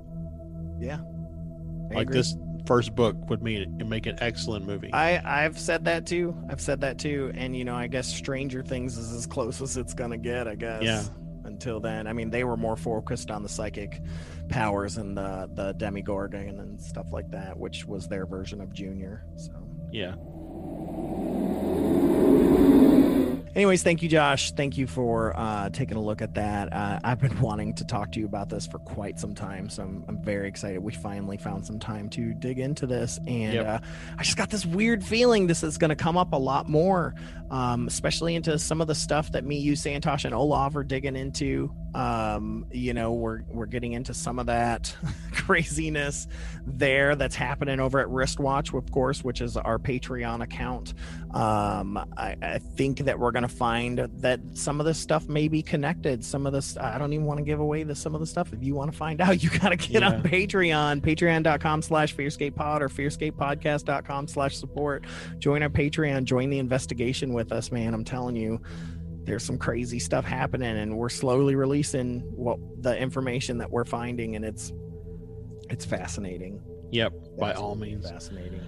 yeah, 0.79 1.01
I 1.91 1.95
like 1.95 2.09
agree. 2.09 2.19
this 2.19 2.37
first 2.67 2.95
book 2.95 3.17
would 3.31 3.43
make 3.43 3.61
it 3.61 3.87
make 3.87 4.05
an 4.05 4.19
excellent 4.21 4.67
movie. 4.67 4.93
I 4.93 5.45
I've 5.45 5.59
said 5.59 5.87
that 5.87 6.05
too. 6.05 6.37
I've 6.51 6.61
said 6.61 6.83
that 6.83 6.99
too, 6.99 7.33
and 7.35 7.57
you 7.57 7.65
know, 7.65 7.75
I 7.75 7.87
guess 7.87 8.07
Stranger 8.07 8.63
Things 8.63 8.99
is 8.99 9.15
as 9.15 9.25
close 9.27 9.63
as 9.63 9.79
it's 9.79 9.95
gonna 9.95 10.19
get. 10.19 10.47
I 10.47 10.57
guess. 10.57 10.83
Yeah. 10.83 11.05
Until 11.63 11.79
then, 11.79 12.09
I 12.09 12.13
mean, 12.13 12.29
they 12.31 12.43
were 12.43 12.57
more 12.57 12.75
focused 12.75 13.31
on 13.31 13.45
the 13.45 13.49
psychic 13.49 14.03
powers 14.49 14.97
and 14.97 15.17
the 15.17 15.49
the 15.55 15.75
Demogorgon 15.75 16.59
and 16.59 16.81
stuff 16.81 17.13
like 17.13 17.31
that, 17.31 17.57
which 17.57 17.85
was 17.85 18.09
their 18.09 18.27
version 18.27 18.61
of 18.61 18.73
Junior. 18.73 19.25
So. 19.37 19.53
yeah. 19.93 20.17
Anyways, 23.55 23.83
thank 23.83 24.03
you, 24.03 24.09
Josh. 24.09 24.53
Thank 24.53 24.79
you 24.79 24.87
for 24.87 25.35
uh, 25.37 25.69
taking 25.69 25.99
a 25.99 26.01
look 26.01 26.23
at 26.23 26.33
that. 26.35 26.73
Uh, 26.73 26.99
I've 27.05 27.21
been 27.21 27.39
wanting 27.43 27.75
to 27.75 27.85
talk 27.85 28.11
to 28.13 28.19
you 28.21 28.25
about 28.25 28.49
this 28.49 28.67
for 28.67 28.79
quite 28.79 29.21
some 29.21 29.35
time, 29.35 29.69
so 29.69 29.83
I'm, 29.83 30.05
I'm 30.09 30.23
very 30.23 30.49
excited. 30.49 30.83
We 30.83 30.93
finally 30.95 31.37
found 31.37 31.67
some 31.67 31.79
time 31.79 32.09
to 32.11 32.33
dig 32.33 32.59
into 32.59 32.87
this, 32.87 33.19
and 33.27 33.53
Yep. 33.53 33.67
uh, 33.67 33.79
I 34.19 34.23
just 34.23 34.39
got 34.39 34.49
this 34.49 34.65
weird 34.65 35.05
feeling 35.05 35.47
this 35.49 35.63
is 35.63 35.77
going 35.77 35.91
to 35.91 35.97
come 35.97 36.17
up 36.17 36.33
a 36.33 36.37
lot 36.39 36.67
more, 36.71 37.15
um, 37.51 37.87
especially 37.89 38.37
into 38.37 38.59
some 38.59 38.81
of 38.81 38.87
the 38.87 38.95
stuff 38.95 39.31
that 39.33 39.45
me, 39.45 39.59
you, 39.59 39.73
Santosh, 39.75 40.25
and 40.25 40.33
Olav 40.35 40.75
are 40.75 40.85
digging 40.85 41.15
into. 41.15 41.71
Um, 41.95 42.65
you 42.73 42.95
know, 42.95 43.13
we're 43.13 43.43
we're 43.49 43.67
getting 43.67 43.93
into 43.93 44.15
some 44.15 44.39
of 44.39 44.47
that 44.47 44.97
craziness 45.35 46.27
there 46.67 47.17
that's 47.17 47.35
happening 47.35 47.81
over 47.81 48.01
at 48.01 48.09
Wristwatch, 48.09 48.73
of 48.73 48.91
course, 48.91 49.23
which 49.23 49.43
is 49.43 49.59
our 49.59 49.79
Patreon 49.79 50.43
account. 50.43 50.95
Um, 51.35 51.97
I, 52.17 52.37
I 52.43 52.59
think 52.59 52.99
that 53.01 53.19
we're 53.19 53.31
going 53.31 53.43
to 53.45 53.49
find 53.49 53.99
that 54.21 54.41
some 54.53 54.81
of 54.81 54.87
this 54.87 54.99
stuff 54.99 55.29
may 55.29 55.49
be 55.49 55.63
connected. 55.63 56.23
Some 56.25 56.47
of 56.47 56.53
this, 56.53 56.77
I 56.77 56.99
don't 56.99 57.13
even 57.15 57.25
want 57.25 57.39
to 57.39 57.45
give 57.45 57.59
away 57.61 57.85
the 57.85 57.95
some 57.95 58.15
of 58.15 58.21
the 58.21 58.27
stuff. 58.27 58.53
If 58.53 58.63
you 58.63 58.75
want 58.75 58.93
to 58.93 58.97
find 58.99 59.21
out, 59.23 59.43
you 59.43 59.49
got 59.49 59.71
to 59.71 59.77
get 59.77 60.03
on 60.03 60.13
Yeah. 60.13 60.19
Patreon, 60.31 61.01
patreon.com 61.01 61.81
slash 61.83 62.15
fearscapepod 62.15 62.81
or 62.83 62.89
fearscapepodcast.com 62.89 64.29
slash 64.29 64.57
support. 64.57 65.07
Join 65.39 65.63
our 65.63 65.71
Patreon, 65.71 66.25
join 66.25 66.51
the 66.51 66.59
investigation 66.59 67.33
with 67.33 67.51
us, 67.53 67.73
man. 67.73 67.95
I'm 67.95 68.05
telling 68.05 68.37
you. 68.37 68.61
There's 69.25 69.45
some 69.45 69.57
crazy 69.57 70.01
stuff 70.01 70.25
happening, 70.25 70.77
and 70.79 70.97
we're 70.99 71.09
slowly 71.09 71.55
releasing 71.55 72.23
what 72.35 72.59
the 72.83 72.99
information 72.99 73.57
that 73.59 73.71
we're 73.71 73.85
finding, 73.85 74.35
and 74.35 74.45
it's 74.45 74.73
it's 75.71 75.85
fascinating 75.85 76.61
Yep, 76.91 77.13
by 77.39 77.53
all 77.53 77.77
means. 77.77 78.11
fascinating 78.11 78.61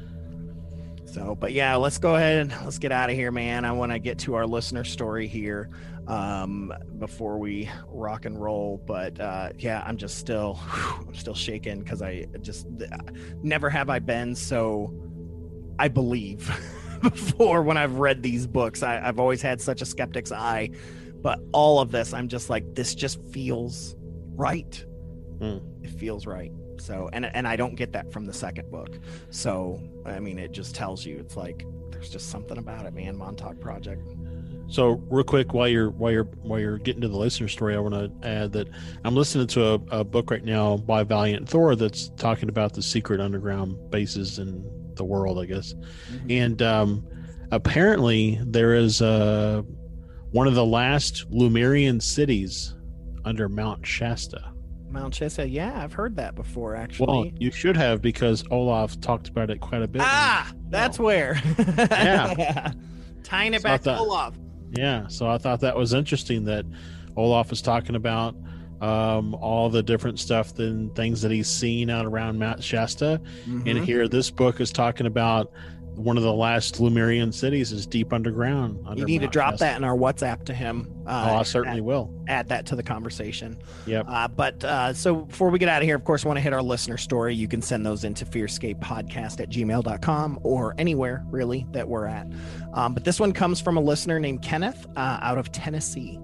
so 1.06 1.34
but 1.34 1.52
yeah 1.52 1.76
let's 1.76 1.98
go 1.98 2.16
ahead 2.16 2.38
and 2.38 2.64
let's 2.64 2.78
get 2.78 2.92
out 2.92 3.10
of 3.10 3.16
here 3.16 3.30
man. 3.30 3.64
I 3.64 3.72
want 3.72 3.92
to 3.92 3.98
get 3.98 4.18
to 4.20 4.34
our 4.34 4.46
listener 4.46 4.84
story 4.84 5.26
here 5.26 5.70
um 6.08 6.72
before 6.98 7.38
we 7.38 7.70
rock 7.88 8.24
and 8.24 8.40
roll. 8.40 8.82
But 8.86 9.20
uh 9.20 9.50
yeah 9.58 9.82
i'm 9.86 9.96
just 9.96 10.18
still 10.18 10.58
i'm 10.74 11.14
still 11.14 11.34
shaken 11.34 11.80
because 11.80 12.02
i 12.02 12.26
just 12.40 12.66
never 13.42 13.70
have 13.70 13.90
i 13.90 13.98
been 13.98 14.34
so 14.34 14.92
i 15.78 15.88
believe 15.88 16.50
before 17.02 17.62
when 17.62 17.76
i've 17.76 17.96
read 17.96 18.22
these 18.22 18.46
books. 18.46 18.82
I, 18.82 19.06
i've 19.06 19.18
always 19.18 19.42
had 19.42 19.60
such 19.60 19.82
a 19.82 19.86
skeptic's 19.86 20.32
eye. 20.32 20.70
But 21.22 21.38
all 21.52 21.80
of 21.80 21.90
this 21.90 22.12
i'm 22.12 22.28
just 22.28 22.50
like 22.50 22.74
this 22.74 22.94
just 22.94 23.22
feels 23.32 23.96
right. 24.36 24.84
Hmm. 25.40 25.58
it 25.82 25.90
feels 25.90 26.26
right 26.26 26.52
so 26.78 27.08
and 27.12 27.26
and 27.34 27.46
i 27.46 27.56
don't 27.56 27.74
get 27.74 27.92
that 27.92 28.12
from 28.12 28.24
the 28.24 28.32
second 28.32 28.70
book 28.70 28.98
so 29.30 29.80
i 30.06 30.18
mean 30.18 30.38
it 30.38 30.52
just 30.52 30.74
tells 30.74 31.04
you 31.04 31.18
it's 31.18 31.36
like 31.36 31.64
there's 31.90 32.08
just 32.10 32.30
something 32.30 32.58
about 32.58 32.86
it 32.86 32.94
man 32.94 33.16
montauk 33.16 33.58
project 33.60 34.02
So 34.68 35.02
real 35.10 35.24
quick, 35.24 35.52
while 35.52 35.68
you're 35.68 35.90
while 35.90 36.10
you're 36.10 36.24
while 36.42 36.58
you're 36.58 36.78
getting 36.78 37.02
to 37.02 37.08
the 37.08 37.18
listener 37.18 37.48
story, 37.48 37.76
I 37.76 37.78
want 37.80 37.94
to 37.94 38.26
add 38.26 38.52
that 38.52 38.68
I'm 39.04 39.14
listening 39.14 39.46
to 39.48 39.74
a, 39.74 39.74
a 40.00 40.04
book 40.04 40.30
right 40.30 40.42
now 40.42 40.78
by 40.78 41.04
Valiant 41.04 41.48
Thor 41.48 41.76
that's 41.76 42.08
talking 42.16 42.48
about 42.48 42.72
the 42.72 42.82
secret 42.82 43.20
underground 43.20 43.90
bases 43.90 44.38
in 44.38 44.64
the 44.96 45.04
world, 45.04 45.38
I 45.38 45.44
guess. 45.44 45.74
And 46.30 46.62
um, 46.62 47.06
apparently, 47.50 48.40
there 48.42 48.74
is 48.74 49.02
uh, 49.02 49.62
one 50.30 50.46
of 50.46 50.54
the 50.54 50.64
last 50.64 51.26
Lemurian 51.28 52.00
cities 52.00 52.74
under 53.24 53.48
Mount 53.50 53.86
Shasta. 53.86 54.53
Mount 54.94 55.14
shasta 55.14 55.46
yeah 55.48 55.82
i've 55.82 55.92
heard 55.92 56.14
that 56.16 56.34
before 56.36 56.76
actually. 56.76 57.06
Well, 57.06 57.26
you 57.38 57.50
should 57.50 57.76
have 57.76 58.00
because 58.00 58.44
Olav 58.50 59.00
talked 59.00 59.28
about 59.28 59.50
it 59.50 59.60
quite 59.60 59.82
a 59.82 59.88
bit. 59.88 60.00
ah 60.04 60.50
that's 60.70 60.98
where 60.98 61.40
Yeah. 61.78 62.72
tying 63.24 63.54
it 63.54 63.62
So 63.62 63.68
back 63.68 63.82
to 63.82 63.98
olav 63.98 64.38
Yeah, 64.72 65.06
so 65.08 65.28
I 65.28 65.36
thought 65.38 65.60
that 65.60 65.76
was 65.76 65.92
interesting 65.94 66.44
that 66.44 66.64
Olav 67.16 67.50
is 67.52 67.60
talking 67.62 67.96
about 67.96 68.34
um, 68.80 69.34
all 69.36 69.70
the 69.70 69.82
different 69.82 70.18
stuff 70.18 70.58
and 70.58 70.94
things 70.94 71.22
that 71.22 71.30
he's 71.30 71.48
seen 71.48 71.88
out 71.90 72.04
around 72.06 72.38
Mount 72.38 72.62
Shasta, 72.62 73.20
and 73.46 73.64
Mhm. 73.64 73.84
here 73.84 74.08
this 74.08 74.30
book 74.30 74.60
is 74.60 74.70
talking 74.72 75.06
about 75.06 75.52
one 75.96 76.16
of 76.16 76.22
the 76.22 76.32
last 76.32 76.80
Lemurian 76.80 77.32
cities 77.32 77.72
is 77.72 77.86
deep 77.86 78.12
underground. 78.12 78.78
Under 78.86 79.00
you 79.00 79.06
need 79.06 79.20
to 79.20 79.26
drop 79.28 79.52
Shasta. 79.52 79.64
that 79.64 79.76
in 79.76 79.84
our 79.84 79.96
whatsapp 79.96 80.44
to 80.46 80.54
him 80.54 80.90
uh, 81.06 81.28
Oh, 81.30 81.36
I 81.36 81.42
certainly 81.42 81.80
will. 81.80 82.12
add 82.28 82.48
that 82.48 82.66
to 82.66 82.76
the 82.76 82.82
conversation. 82.82 83.56
Yep. 83.86 84.06
Uh, 84.08 84.28
but 84.28 84.64
uh, 84.64 84.92
so 84.92 85.16
before 85.22 85.50
we 85.50 85.58
get 85.58 85.68
out 85.68 85.82
of 85.82 85.86
here, 85.86 85.96
of 85.96 86.04
course, 86.04 86.24
want 86.24 86.36
to 86.36 86.40
hit 86.40 86.52
our 86.52 86.62
listener 86.62 86.96
story. 86.96 87.34
You 87.34 87.46
can 87.48 87.62
send 87.62 87.84
those 87.86 88.04
into 88.04 88.24
fearscapepodcast 88.24 89.40
at 89.40 89.48
gmail.com 89.50 90.40
or 90.42 90.74
anywhere 90.78 91.24
really 91.30 91.66
that 91.72 91.88
we're 91.88 92.06
at. 92.06 92.26
Um, 92.72 92.94
but 92.94 93.04
this 93.04 93.20
one 93.20 93.32
comes 93.32 93.60
from 93.60 93.76
a 93.76 93.80
listener 93.80 94.18
named 94.18 94.42
Kenneth 94.42 94.86
uh, 94.96 95.18
out 95.22 95.38
of 95.38 95.52
Tennessee. 95.52 96.18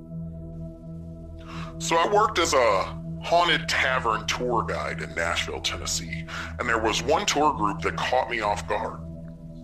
So 1.79 1.97
I 1.97 2.13
worked 2.13 2.39
as 2.39 2.53
a 2.53 2.97
haunted 3.23 3.69
tavern 3.69 4.27
tour 4.27 4.65
guide 4.65 5.03
in 5.03 5.15
Nashville, 5.15 5.61
Tennessee, 5.61 6.25
and 6.59 6.69
there 6.69 6.79
was 6.79 7.03
one 7.03 7.27
tour 7.27 7.53
group 7.55 7.81
that 7.83 7.97
caught 7.97 8.31
me 8.31 8.41
off 8.41 8.67
guard. 8.67 9.01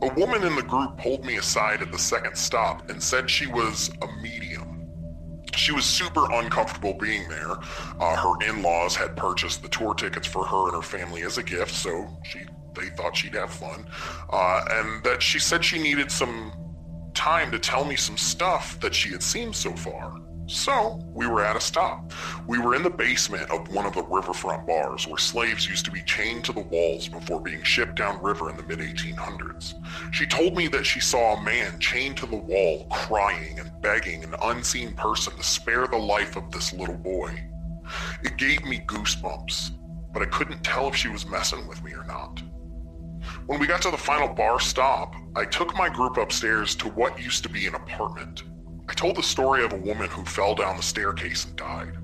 A 0.02 0.12
woman 0.14 0.44
in 0.44 0.54
the 0.54 0.62
group 0.62 0.98
pulled 0.98 1.24
me 1.24 1.36
aside 1.36 1.80
at 1.80 1.90
the 1.90 1.98
second 1.98 2.36
stop 2.36 2.90
and 2.90 3.02
said 3.02 3.30
she 3.30 3.46
was 3.46 3.90
a 4.02 4.22
medium. 4.22 4.88
She 5.54 5.72
was 5.72 5.86
super 5.86 6.30
uncomfortable 6.32 6.92
being 6.94 7.26
there. 7.28 7.52
Uh, 7.98 8.16
her 8.16 8.48
in-laws 8.48 8.94
had 8.94 9.16
purchased 9.16 9.62
the 9.62 9.68
tour 9.68 9.94
tickets 9.94 10.26
for 10.26 10.44
her 10.44 10.66
and 10.66 10.74
her 10.74 10.82
family 10.82 11.22
as 11.22 11.38
a 11.38 11.42
gift, 11.42 11.74
so 11.74 12.06
she 12.24 12.40
they 12.74 12.90
thought 12.90 13.16
she'd 13.16 13.34
have 13.34 13.50
fun, 13.50 13.86
uh, 14.30 14.62
and 14.70 15.02
that 15.02 15.22
she 15.22 15.38
said 15.38 15.64
she 15.64 15.82
needed 15.82 16.10
some 16.10 16.52
time 17.14 17.50
to 17.50 17.58
tell 17.58 17.86
me 17.86 17.96
some 17.96 18.18
stuff 18.18 18.78
that 18.80 18.94
she 18.94 19.08
had 19.10 19.22
seen 19.22 19.52
so 19.54 19.72
far. 19.72 20.14
So, 20.48 21.00
we 21.12 21.26
were 21.26 21.44
at 21.44 21.56
a 21.56 21.60
stop. 21.60 22.12
We 22.46 22.60
were 22.60 22.76
in 22.76 22.84
the 22.84 22.90
basement 22.90 23.50
of 23.50 23.74
one 23.74 23.84
of 23.84 23.94
the 23.94 24.04
riverfront 24.04 24.64
bars 24.64 25.06
where 25.06 25.18
slaves 25.18 25.68
used 25.68 25.84
to 25.86 25.90
be 25.90 26.02
chained 26.02 26.44
to 26.44 26.52
the 26.52 26.60
walls 26.60 27.08
before 27.08 27.40
being 27.40 27.64
shipped 27.64 27.96
downriver 27.96 28.48
in 28.48 28.56
the 28.56 28.62
mid 28.62 28.78
1800s. 28.78 29.74
She 30.14 30.24
told 30.24 30.56
me 30.56 30.68
that 30.68 30.86
she 30.86 31.00
saw 31.00 31.34
a 31.34 31.42
man 31.42 31.80
chained 31.80 32.16
to 32.18 32.26
the 32.26 32.36
wall 32.36 32.86
crying 32.92 33.58
and 33.58 33.72
begging 33.82 34.22
an 34.22 34.36
unseen 34.44 34.94
person 34.94 35.36
to 35.36 35.42
spare 35.42 35.88
the 35.88 35.96
life 35.96 36.36
of 36.36 36.52
this 36.52 36.72
little 36.72 36.98
boy. 36.98 37.42
It 38.22 38.36
gave 38.36 38.64
me 38.64 38.84
goosebumps, 38.86 39.72
but 40.12 40.22
I 40.22 40.26
couldn't 40.26 40.62
tell 40.62 40.86
if 40.86 40.94
she 40.94 41.08
was 41.08 41.26
messing 41.26 41.66
with 41.66 41.82
me 41.82 41.92
or 41.92 42.04
not. 42.04 42.40
When 43.46 43.58
we 43.58 43.66
got 43.66 43.82
to 43.82 43.90
the 43.90 43.96
final 43.96 44.28
bar 44.28 44.60
stop, 44.60 45.16
I 45.34 45.44
took 45.44 45.76
my 45.76 45.88
group 45.88 46.16
upstairs 46.16 46.76
to 46.76 46.88
what 46.88 47.20
used 47.20 47.42
to 47.42 47.48
be 47.48 47.66
an 47.66 47.74
apartment. 47.74 48.44
I 48.88 48.94
told 48.94 49.16
the 49.16 49.22
story 49.22 49.64
of 49.64 49.72
a 49.72 49.78
woman 49.78 50.08
who 50.08 50.24
fell 50.24 50.54
down 50.54 50.76
the 50.76 50.82
staircase 50.82 51.44
and 51.44 51.56
died, 51.56 51.96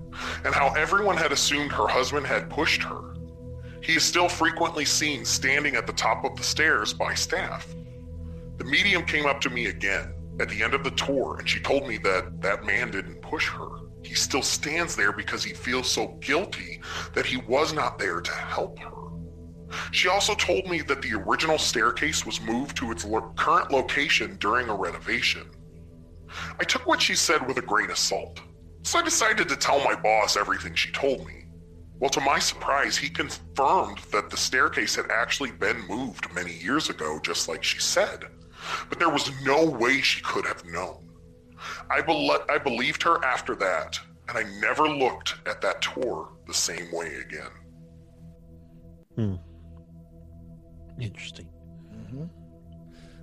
and 0.44 0.54
how 0.54 0.72
everyone 0.74 1.16
had 1.16 1.32
assumed 1.32 1.72
her 1.72 1.86
husband 1.86 2.26
had 2.26 2.50
pushed 2.50 2.82
her. 2.82 3.14
He 3.82 3.94
is 3.94 4.04
still 4.04 4.28
frequently 4.28 4.84
seen 4.84 5.24
standing 5.24 5.76
at 5.76 5.86
the 5.86 5.92
top 5.92 6.24
of 6.24 6.36
the 6.36 6.42
stairs 6.42 6.92
by 6.92 7.14
staff. 7.14 7.74
The 8.58 8.64
medium 8.64 9.04
came 9.04 9.26
up 9.26 9.40
to 9.42 9.50
me 9.50 9.66
again 9.66 10.14
at 10.40 10.48
the 10.48 10.62
end 10.62 10.74
of 10.74 10.84
the 10.84 10.90
tour, 10.92 11.36
and 11.38 11.48
she 11.48 11.60
told 11.60 11.86
me 11.86 11.98
that 11.98 12.40
that 12.42 12.64
man 12.64 12.90
didn't 12.90 13.22
push 13.22 13.48
her. 13.48 13.68
He 14.02 14.14
still 14.14 14.42
stands 14.42 14.96
there 14.96 15.12
because 15.12 15.44
he 15.44 15.52
feels 15.52 15.90
so 15.90 16.18
guilty 16.20 16.80
that 17.14 17.26
he 17.26 17.36
was 17.36 17.72
not 17.72 17.98
there 17.98 18.20
to 18.20 18.32
help 18.32 18.78
her. 18.80 18.90
She 19.90 20.08
also 20.08 20.34
told 20.34 20.66
me 20.68 20.82
that 20.82 21.00
the 21.00 21.14
original 21.14 21.58
staircase 21.58 22.26
was 22.26 22.40
moved 22.40 22.76
to 22.78 22.90
its 22.90 23.04
lo- 23.04 23.32
current 23.36 23.70
location 23.70 24.36
during 24.38 24.68
a 24.68 24.74
renovation. 24.74 25.48
I 26.60 26.64
took 26.64 26.86
what 26.86 27.00
she 27.00 27.14
said 27.14 27.46
with 27.46 27.58
a 27.58 27.62
grain 27.62 27.90
of 27.90 27.98
salt, 27.98 28.40
so 28.82 28.98
I 28.98 29.02
decided 29.02 29.48
to 29.48 29.56
tell 29.56 29.82
my 29.84 29.94
boss 29.94 30.36
everything 30.36 30.74
she 30.74 30.90
told 30.92 31.26
me. 31.26 31.44
Well, 31.98 32.10
to 32.10 32.20
my 32.20 32.38
surprise, 32.38 32.96
he 32.96 33.08
confirmed 33.08 33.98
that 34.10 34.28
the 34.28 34.36
staircase 34.36 34.96
had 34.96 35.10
actually 35.10 35.52
been 35.52 35.86
moved 35.86 36.32
many 36.34 36.52
years 36.52 36.90
ago, 36.90 37.20
just 37.22 37.48
like 37.48 37.62
she 37.62 37.78
said. 37.78 38.24
But 38.88 38.98
there 38.98 39.08
was 39.08 39.30
no 39.42 39.64
way 39.64 40.00
she 40.00 40.20
could 40.20 40.44
have 40.46 40.64
known. 40.64 41.08
I, 41.90 42.02
bel- 42.02 42.44
I 42.50 42.58
believed 42.58 43.02
her 43.04 43.24
after 43.24 43.54
that, 43.56 44.00
and 44.28 44.36
I 44.36 44.42
never 44.60 44.88
looked 44.88 45.36
at 45.46 45.60
that 45.62 45.80
tour 45.80 46.30
the 46.46 46.54
same 46.54 46.90
way 46.92 47.14
again. 47.24 47.50
Hmm. 49.14 49.34
Interesting. 51.00 51.48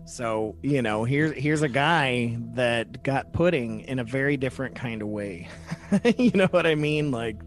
So 0.09 0.55
you 0.63 0.81
know, 0.81 1.03
here's 1.03 1.35
here's 1.35 1.61
a 1.61 1.69
guy 1.69 2.35
that 2.55 3.03
got 3.03 3.31
pudding 3.31 3.81
in 3.81 3.99
a 3.99 4.03
very 4.03 4.37
different 4.37 4.75
kind 4.75 5.01
of 5.03 5.07
way. 5.07 5.47
you 6.17 6.31
know 6.31 6.47
what 6.47 6.65
I 6.65 6.73
mean? 6.75 7.11
Like, 7.11 7.37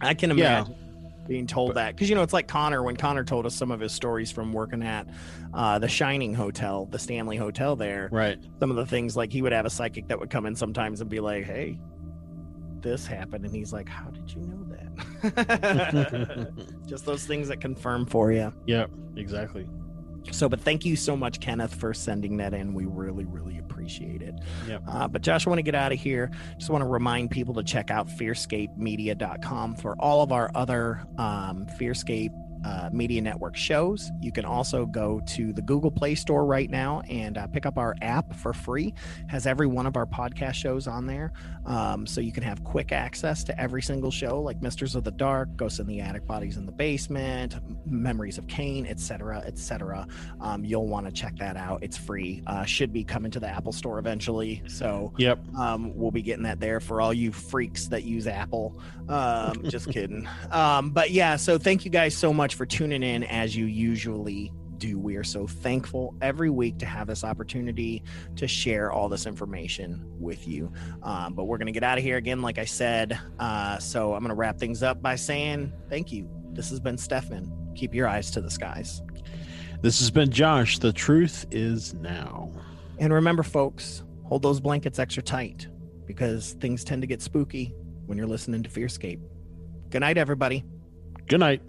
I 0.00 0.14
can 0.14 0.36
Yeah. 0.38 0.60
imagine 0.60 0.76
being 1.26 1.46
told 1.46 1.74
that 1.74 1.94
because 1.94 2.08
you 2.08 2.14
know 2.16 2.22
it's 2.22 2.32
like 2.32 2.46
Connor 2.48 2.82
when 2.82 2.96
Connor 2.96 3.24
told 3.24 3.46
us 3.46 3.54
some 3.54 3.70
of 3.70 3.80
his 3.80 3.92
stories 3.92 4.30
from 4.32 4.52
working 4.52 4.82
at 4.82 5.06
uh, 5.52 5.78
the 5.80 5.88
Shining 5.88 6.34
Hotel, 6.34 6.86
the 6.86 6.98
Stanley 6.98 7.36
Hotel 7.36 7.74
there. 7.76 8.08
Right. 8.12 8.38
Some 8.60 8.70
of 8.70 8.76
the 8.76 8.86
things 8.86 9.16
like 9.16 9.32
he 9.32 9.42
would 9.42 9.52
have 9.52 9.66
a 9.66 9.70
psychic 9.70 10.06
that 10.08 10.18
would 10.20 10.30
come 10.30 10.46
in 10.46 10.54
sometimes 10.54 11.00
and 11.00 11.10
be 11.10 11.18
like, 11.20 11.44
"Hey, 11.44 11.78
this 12.80 13.06
happened," 13.06 13.44
and 13.44 13.54
he's 13.54 13.72
like, 13.72 13.88
"How 13.88 14.08
did 14.10 14.32
you 14.32 14.40
know 14.42 14.64
that?" 14.70 16.52
Just 16.86 17.04
those 17.06 17.24
things 17.24 17.48
that 17.48 17.60
confirm 17.60 18.06
for 18.06 18.30
you. 18.32 18.52
Yep. 18.66 18.90
Exactly. 19.16 19.68
So, 20.30 20.48
but 20.48 20.60
thank 20.60 20.84
you 20.84 20.96
so 20.96 21.16
much, 21.16 21.40
Kenneth, 21.40 21.74
for 21.74 21.92
sending 21.94 22.36
that 22.38 22.54
in. 22.54 22.74
We 22.74 22.84
really, 22.84 23.24
really 23.24 23.58
appreciate 23.58 24.22
it. 24.22 24.34
Yep. 24.68 24.82
Uh, 24.86 25.08
but 25.08 25.22
Josh, 25.22 25.46
I 25.46 25.50
want 25.50 25.58
to 25.58 25.64
get 25.64 25.74
out 25.74 25.92
of 25.92 25.98
here. 25.98 26.30
Just 26.58 26.70
want 26.70 26.82
to 26.82 26.88
remind 26.88 27.30
people 27.30 27.54
to 27.54 27.62
check 27.62 27.90
out 27.90 28.08
fearscapemedia.com 28.08 29.76
for 29.76 29.96
all 29.98 30.22
of 30.22 30.32
our 30.32 30.50
other 30.54 31.02
um, 31.18 31.66
Fearscape 31.78 32.30
uh, 32.64 32.90
Media 32.92 33.20
Network 33.20 33.56
shows. 33.56 34.10
You 34.20 34.32
can 34.32 34.44
also 34.44 34.86
go 34.86 35.20
to 35.28 35.52
the 35.52 35.62
Google 35.62 35.90
Play 35.90 36.14
Store 36.14 36.44
right 36.44 36.68
now 36.70 37.00
and 37.08 37.38
uh, 37.38 37.46
pick 37.46 37.66
up 37.66 37.78
our 37.78 37.94
app 38.02 38.34
for 38.34 38.52
free. 38.52 38.94
Has 39.28 39.46
every 39.46 39.66
one 39.66 39.86
of 39.86 39.96
our 39.96 40.06
podcast 40.06 40.54
shows 40.54 40.86
on 40.86 41.06
there, 41.06 41.32
um, 41.66 42.06
so 42.06 42.20
you 42.20 42.32
can 42.32 42.42
have 42.42 42.62
quick 42.64 42.92
access 42.92 43.44
to 43.44 43.60
every 43.60 43.82
single 43.82 44.10
show, 44.10 44.40
like 44.40 44.60
Misters 44.62 44.94
of 44.94 45.04
the 45.04 45.10
Dark, 45.10 45.54
Ghosts 45.56 45.78
in 45.78 45.86
the 45.86 46.00
Attic, 46.00 46.26
Bodies 46.26 46.56
in 46.56 46.66
the 46.66 46.72
Basement, 46.72 47.56
Memories 47.86 48.38
of 48.38 48.46
Cain, 48.46 48.86
etc., 48.86 49.42
etc. 49.46 50.06
Um, 50.40 50.64
you'll 50.64 50.86
want 50.88 51.06
to 51.06 51.12
check 51.12 51.36
that 51.36 51.56
out. 51.56 51.82
It's 51.82 51.96
free. 51.96 52.42
Uh, 52.46 52.64
should 52.64 52.92
be 52.92 53.04
coming 53.04 53.30
to 53.32 53.40
the 53.40 53.48
Apple 53.48 53.72
Store 53.72 53.98
eventually. 53.98 54.62
So 54.66 55.12
Yep. 55.18 55.38
um, 55.58 55.92
we'll 55.96 56.10
be 56.10 56.22
getting 56.22 56.44
that 56.44 56.60
there 56.60 56.80
for 56.80 57.00
all 57.00 57.12
you 57.12 57.32
freaks 57.32 57.86
that 57.88 58.04
use 58.04 58.26
Apple. 58.26 58.80
Um, 59.10 59.64
just 59.64 59.90
kidding. 59.90 60.28
Um, 60.50 60.90
but 60.90 61.10
yeah, 61.10 61.36
so 61.36 61.58
thank 61.58 61.84
you 61.84 61.90
guys 61.90 62.16
so 62.16 62.32
much 62.32 62.54
for 62.54 62.64
tuning 62.64 63.02
in 63.02 63.24
as 63.24 63.56
you 63.56 63.66
usually 63.66 64.52
do. 64.78 64.98
We 64.98 65.16
are 65.16 65.24
so 65.24 65.46
thankful 65.46 66.14
every 66.22 66.48
week 66.48 66.78
to 66.78 66.86
have 66.86 67.08
this 67.08 67.24
opportunity 67.24 68.04
to 68.36 68.46
share 68.46 68.92
all 68.92 69.08
this 69.08 69.26
information 69.26 70.04
with 70.18 70.46
you. 70.46 70.72
Um, 71.02 71.34
but 71.34 71.44
we're 71.44 71.58
going 71.58 71.66
to 71.66 71.72
get 71.72 71.82
out 71.82 71.98
of 71.98 72.04
here 72.04 72.16
again, 72.16 72.40
like 72.40 72.58
I 72.58 72.64
said. 72.64 73.18
Uh, 73.38 73.78
so 73.78 74.14
I'm 74.14 74.20
going 74.20 74.30
to 74.30 74.34
wrap 74.34 74.58
things 74.58 74.82
up 74.82 75.02
by 75.02 75.16
saying 75.16 75.72
thank 75.88 76.12
you. 76.12 76.28
This 76.52 76.70
has 76.70 76.80
been 76.80 76.96
Stefan. 76.96 77.52
Keep 77.74 77.94
your 77.94 78.08
eyes 78.08 78.30
to 78.32 78.40
the 78.40 78.50
skies. 78.50 79.02
This 79.82 79.98
has 80.00 80.10
been 80.10 80.30
Josh. 80.30 80.78
The 80.78 80.92
truth 80.92 81.46
is 81.50 81.94
now. 81.94 82.52
And 82.98 83.12
remember, 83.12 83.42
folks, 83.42 84.04
hold 84.24 84.42
those 84.42 84.60
blankets 84.60 84.98
extra 84.98 85.22
tight 85.22 85.68
because 86.06 86.52
things 86.60 86.84
tend 86.84 87.02
to 87.02 87.06
get 87.06 87.22
spooky 87.22 87.74
when 88.10 88.18
you're 88.18 88.26
listening 88.26 88.60
to 88.64 88.68
Fearscape. 88.68 89.20
Good 89.90 90.00
night, 90.00 90.18
everybody. 90.18 90.64
Good 91.28 91.38
night. 91.38 91.62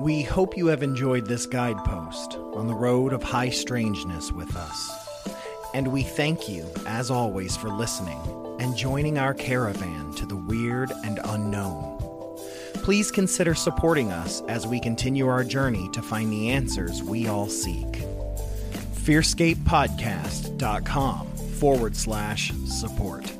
We 0.00 0.22
hope 0.22 0.56
you 0.56 0.66
have 0.66 0.82
enjoyed 0.82 1.26
this 1.26 1.46
guidepost 1.46 2.34
on 2.34 2.66
the 2.66 2.74
road 2.74 3.12
of 3.12 3.22
high 3.22 3.50
strangeness 3.50 4.32
with 4.32 4.56
us. 4.56 4.90
And 5.74 5.92
we 5.92 6.02
thank 6.02 6.48
you, 6.48 6.68
as 6.84 7.08
always, 7.08 7.56
for 7.56 7.68
listening 7.68 8.18
and 8.58 8.76
joining 8.76 9.16
our 9.16 9.32
caravan 9.32 10.12
to 10.14 10.26
the 10.26 10.34
weird 10.34 10.90
and 11.04 11.20
unknown. 11.22 12.00
Please 12.74 13.12
consider 13.12 13.54
supporting 13.54 14.10
us 14.10 14.42
as 14.48 14.66
we 14.66 14.80
continue 14.80 15.28
our 15.28 15.44
journey 15.44 15.88
to 15.92 16.02
find 16.02 16.32
the 16.32 16.50
answers 16.50 17.00
we 17.00 17.28
all 17.28 17.48
seek 17.48 18.02
fearscapepodcast.com 19.02 21.26
forward 21.58 21.96
slash 21.96 22.52
support. 22.66 23.30